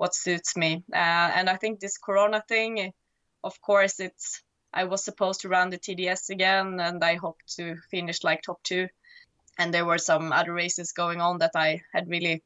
what 0.02 0.15
suits 0.15 0.57
me. 0.57 0.84
Uh, 0.91 1.30
and 1.38 1.48
I 1.48 1.57
think 1.57 1.80
this 1.80 1.99
Corona 1.99 2.44
thing, 2.48 2.91
of 3.44 3.61
course, 3.61 3.99
it's 3.99 4.41
I 4.73 4.86
was 4.86 5.03
supposed 5.03 5.41
to 5.41 5.49
run 5.49 5.69
the 5.69 5.78
TDS 5.78 6.32
again, 6.32 6.80
and 6.80 7.03
I 7.03 7.18
hope 7.18 7.38
to 7.57 7.76
finish 7.91 8.23
like 8.23 8.41
top 8.41 8.64
two. 8.64 8.88
And 9.60 9.72
there 9.72 9.86
were 9.86 9.99
some 9.99 10.32
other 10.32 10.53
races 10.53 10.91
going 10.91 11.22
on 11.22 11.38
that 11.38 11.52
I 11.53 11.84
had 11.94 12.10
really 12.10 12.41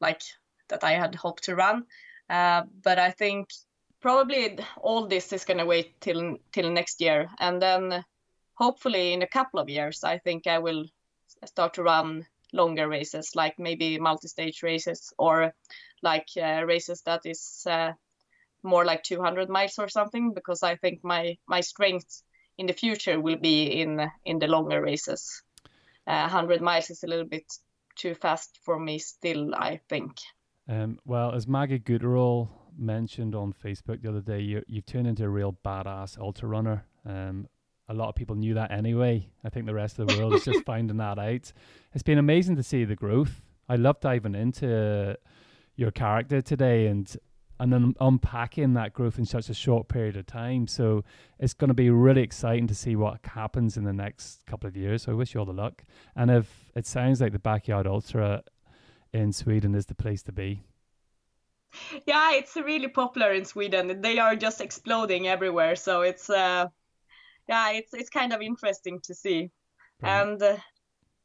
like 0.00 0.22
that 0.68 0.84
I 0.84 0.92
had 0.92 1.16
hoped 1.16 1.44
to 1.44 1.56
run. 1.56 1.84
Uh, 2.30 2.62
but 2.84 3.00
I 3.00 3.10
think 3.10 3.48
probably 4.00 4.56
all 4.80 5.08
this 5.08 5.32
is 5.32 5.44
going 5.44 5.58
to 5.58 5.66
wait 5.66 6.00
till 6.00 6.38
till 6.52 6.70
next 6.70 7.00
year, 7.00 7.28
and 7.40 7.60
then 7.60 8.04
hopefully 8.54 9.12
in 9.12 9.22
a 9.22 9.34
couple 9.38 9.58
of 9.58 9.68
years, 9.68 10.04
I 10.04 10.18
think 10.18 10.46
I 10.46 10.60
will 10.60 10.84
start 11.44 11.74
to 11.74 11.82
run 11.82 12.24
longer 12.52 12.88
races, 12.88 13.34
like 13.34 13.58
maybe 13.58 13.98
multi-stage 13.98 14.62
races 14.62 15.12
or 15.18 15.52
like 16.04 16.28
uh, 16.36 16.64
races 16.64 17.02
that 17.02 17.22
is 17.24 17.62
uh, 17.66 17.92
more 18.62 18.84
like 18.84 19.02
200 19.02 19.48
miles 19.48 19.78
or 19.78 19.88
something 19.88 20.32
because 20.34 20.62
I 20.62 20.76
think 20.76 21.00
my 21.02 21.36
my 21.46 21.60
strength 21.60 22.22
in 22.56 22.66
the 22.66 22.72
future 22.72 23.20
will 23.20 23.38
be 23.38 23.64
in 23.64 24.10
in 24.24 24.38
the 24.38 24.46
longer 24.46 24.80
races. 24.80 25.42
Uh, 26.06 26.28
100 26.28 26.60
miles 26.60 26.90
is 26.90 27.02
a 27.02 27.06
little 27.06 27.26
bit 27.26 27.46
too 27.96 28.14
fast 28.14 28.58
for 28.62 28.78
me 28.78 28.98
still, 28.98 29.54
I 29.54 29.80
think. 29.88 30.18
Um, 30.68 30.98
well, 31.06 31.32
as 31.32 31.46
Maggie 31.46 31.78
Guterl 31.78 32.48
mentioned 32.76 33.34
on 33.34 33.52
Facebook 33.52 34.02
the 34.02 34.08
other 34.08 34.20
day, 34.20 34.40
you, 34.40 34.62
you've 34.66 34.86
turned 34.86 35.06
into 35.06 35.24
a 35.24 35.28
real 35.28 35.56
badass 35.64 36.18
ultra 36.18 36.48
runner. 36.48 36.84
Um, 37.06 37.48
a 37.88 37.94
lot 37.94 38.08
of 38.08 38.14
people 38.14 38.36
knew 38.36 38.54
that 38.54 38.70
anyway. 38.70 39.28
I 39.44 39.50
think 39.50 39.66
the 39.66 39.74
rest 39.74 39.98
of 39.98 40.08
the 40.08 40.18
world 40.18 40.34
is 40.34 40.44
just 40.44 40.64
finding 40.66 40.96
that 40.98 41.18
out. 41.18 41.52
It's 41.92 42.02
been 42.02 42.18
amazing 42.18 42.56
to 42.56 42.62
see 42.62 42.84
the 42.84 42.96
growth. 42.96 43.42
I 43.68 43.76
love 43.76 44.00
diving 44.00 44.34
into 44.34 45.16
your 45.76 45.90
character 45.90 46.40
today 46.40 46.86
and 46.86 47.16
and 47.60 47.72
then 47.72 47.94
unpacking 48.00 48.74
that 48.74 48.92
growth 48.92 49.16
in 49.16 49.24
such 49.24 49.48
a 49.48 49.54
short 49.54 49.88
period 49.88 50.16
of 50.16 50.26
time. 50.26 50.66
So 50.66 51.04
it's 51.38 51.54
going 51.54 51.68
to 51.68 51.74
be 51.74 51.88
really 51.88 52.22
exciting 52.22 52.66
to 52.66 52.74
see 52.74 52.96
what 52.96 53.20
happens 53.24 53.76
in 53.76 53.84
the 53.84 53.92
next 53.92 54.44
couple 54.46 54.66
of 54.66 54.76
years. 54.76 55.04
So 55.04 55.12
I 55.12 55.14
wish 55.14 55.34
you 55.34 55.40
all 55.40 55.46
the 55.46 55.52
luck. 55.52 55.84
And 56.16 56.30
if 56.30 56.70
it 56.74 56.84
sounds 56.84 57.20
like 57.20 57.32
the 57.32 57.38
backyard 57.38 57.86
ultra 57.86 58.42
in 59.12 59.32
Sweden 59.32 59.74
is 59.74 59.86
the 59.86 59.94
place 59.94 60.22
to 60.24 60.32
be. 60.32 60.64
Yeah, 62.06 62.34
it's 62.34 62.56
really 62.56 62.88
popular 62.88 63.32
in 63.32 63.44
Sweden. 63.44 64.00
They 64.00 64.18
are 64.18 64.36
just 64.36 64.60
exploding 64.60 65.28
everywhere. 65.28 65.76
So 65.76 66.02
it's 66.02 66.28
uh, 66.28 66.66
yeah, 67.48 67.70
it's 67.72 67.94
it's 67.94 68.10
kind 68.10 68.32
of 68.32 68.42
interesting 68.42 69.00
to 69.04 69.14
see, 69.14 69.50
and 70.02 70.40
uh, 70.42 70.56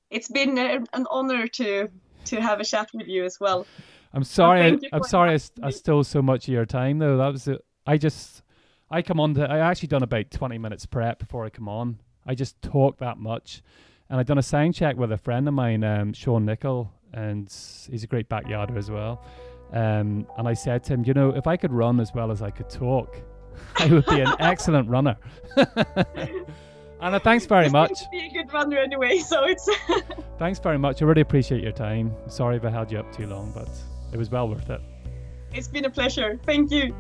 it's 0.10 0.28
been 0.28 0.58
an 0.58 1.06
honor 1.10 1.48
to 1.48 1.90
to 2.26 2.42
have 2.42 2.60
a 2.60 2.66
chat 2.66 2.90
with 2.94 3.08
you 3.08 3.26
as 3.26 3.40
well. 3.40 3.66
I'm 4.14 4.24
sorry. 4.24 4.62
I, 4.62 4.78
I'm 4.94 5.04
sorry. 5.04 5.32
I, 5.32 5.68
I, 5.68 5.70
stole 5.70 6.04
so 6.04 6.22
much 6.22 6.48
of 6.48 6.54
your 6.54 6.66
time 6.66 7.00
though. 7.00 7.18
That 7.18 7.32
was 7.32 7.48
it. 7.48 7.64
I 7.86 7.98
just 7.98 8.42
I 8.90 9.02
come 9.02 9.20
on 9.20 9.36
to. 9.36 9.50
I 9.50 9.60
actually 9.60 9.88
done 9.88 10.04
about 10.04 10.32
20 10.32 10.58
minutes 10.58 10.86
prep 10.86 11.20
before 11.20 11.46
I 11.46 11.50
come 11.50 11.70
on. 11.70 12.00
I 12.26 12.36
just 12.36 12.62
talk 12.62 12.98
that 13.00 13.18
much, 13.18 13.62
and 14.10 14.20
I 14.20 14.24
done 14.24 14.38
a 14.38 14.44
sound 14.44 14.76
check 14.76 14.98
with 14.98 15.12
a 15.12 15.18
friend 15.18 15.48
of 15.48 15.54
mine, 15.54 15.84
um, 15.84 16.14
Sean 16.14 16.46
Nicol, 16.46 16.92
and 17.14 17.48
he's 17.90 18.04
a 18.04 18.08
great 18.08 18.30
backyarder 18.30 18.78
as 18.78 18.90
well. 18.90 19.24
Um, 19.72 20.28
and 20.38 20.48
I 20.48 20.54
said 20.54 20.84
to 20.86 20.94
him, 20.94 21.04
you 21.06 21.14
know, 21.14 21.30
if 21.30 21.46
I 21.46 21.56
could 21.56 21.72
run 21.72 22.00
as 22.00 22.14
well 22.14 22.32
as 22.32 22.42
I 22.42 22.50
could 22.50 22.70
talk, 22.70 23.16
I 23.78 23.88
would 23.88 24.06
be 24.08 24.22
an 24.22 24.34
excellent 24.40 24.90
runner. 24.90 25.18
Anna, 27.02 27.20
thanks 27.20 27.46
very 27.46 27.70
much. 27.70 28.00
Be 28.12 28.28
a 28.28 28.30
good 28.30 28.52
runner 28.52 28.78
anyway, 28.78 29.20
so 29.20 29.46
it's. 29.46 29.70
thanks 30.40 30.60
very 30.60 30.78
much. 30.78 31.02
I 31.02 31.06
really 31.06 31.22
appreciate 31.22 31.64
your 31.64 31.72
time. 31.72 32.14
Sorry 32.28 32.58
if 32.58 32.66
I 32.66 32.70
held 32.70 32.92
you 32.92 33.00
up 33.00 33.12
too 33.16 33.26
long, 33.26 33.52
but 33.54 33.70
it 34.12 34.18
was 34.18 34.30
well 34.30 34.50
worth 34.50 34.70
it. 34.70 34.82
It's 35.54 35.68
been 35.68 35.86
a 35.86 35.90
pleasure. 35.90 36.40
Thank 36.46 36.72
you. 36.72 36.96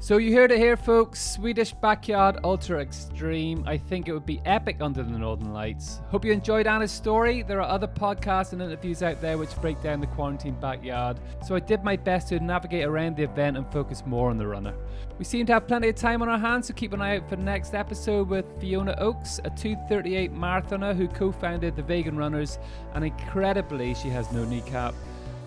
So 0.00 0.18
you 0.18 0.32
heard 0.32 0.52
it 0.52 0.58
here, 0.58 0.76
folks. 0.76 1.20
Swedish 1.20 1.72
Backyard 1.72 2.38
Ultra 2.44 2.80
Extreme. 2.80 3.64
I 3.66 3.76
think 3.76 4.06
it 4.06 4.12
would 4.12 4.24
be 4.24 4.40
epic 4.44 4.76
under 4.80 5.02
the 5.02 5.18
Northern 5.18 5.52
Lights. 5.52 6.00
Hope 6.10 6.24
you 6.24 6.30
enjoyed 6.30 6.68
Anna's 6.68 6.92
story. 6.92 7.42
There 7.42 7.60
are 7.60 7.68
other 7.68 7.88
podcasts 7.88 8.52
and 8.52 8.62
interviews 8.62 9.02
out 9.02 9.20
there 9.20 9.38
which 9.38 9.56
break 9.56 9.82
down 9.82 10.00
the 10.00 10.06
quarantine 10.06 10.54
backyard. 10.60 11.18
So 11.44 11.56
I 11.56 11.60
did 11.60 11.82
my 11.82 11.96
best 11.96 12.28
to 12.28 12.38
navigate 12.38 12.84
around 12.84 13.16
the 13.16 13.24
event 13.24 13.56
and 13.56 13.66
focus 13.72 14.04
more 14.06 14.30
on 14.30 14.38
the 14.38 14.46
runner. 14.46 14.72
We 15.18 15.24
seem 15.24 15.46
to 15.46 15.54
have 15.54 15.66
plenty 15.66 15.88
of 15.88 15.96
time 15.96 16.22
on 16.22 16.28
our 16.28 16.38
hands, 16.38 16.68
so 16.68 16.74
keep 16.74 16.92
an 16.92 17.02
eye 17.02 17.16
out 17.16 17.28
for 17.28 17.34
the 17.34 17.42
next 17.42 17.74
episode 17.74 18.28
with 18.28 18.46
Fiona 18.60 18.94
Oakes, 18.98 19.40
a 19.40 19.50
238 19.50 20.32
marathoner 20.32 20.94
who 20.94 21.08
co-founded 21.08 21.74
the 21.74 21.82
Vegan 21.82 22.16
Runners, 22.16 22.60
and 22.94 23.04
incredibly, 23.04 23.94
she 23.94 24.10
has 24.10 24.30
no 24.30 24.44
kneecap. 24.44 24.94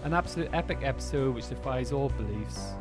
An 0.03 0.13
absolute 0.13 0.49
epic 0.53 0.79
episode 0.81 1.35
which 1.35 1.47
defies 1.49 1.91
all 1.91 2.09
beliefs. 2.09 2.73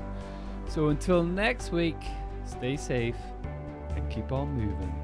So 0.69 0.89
until 0.89 1.23
next 1.23 1.73
week, 1.73 2.01
stay 2.45 2.77
safe 2.77 3.17
and 3.97 4.11
keep 4.11 4.33
on 4.33 4.53
moving. 4.53 5.00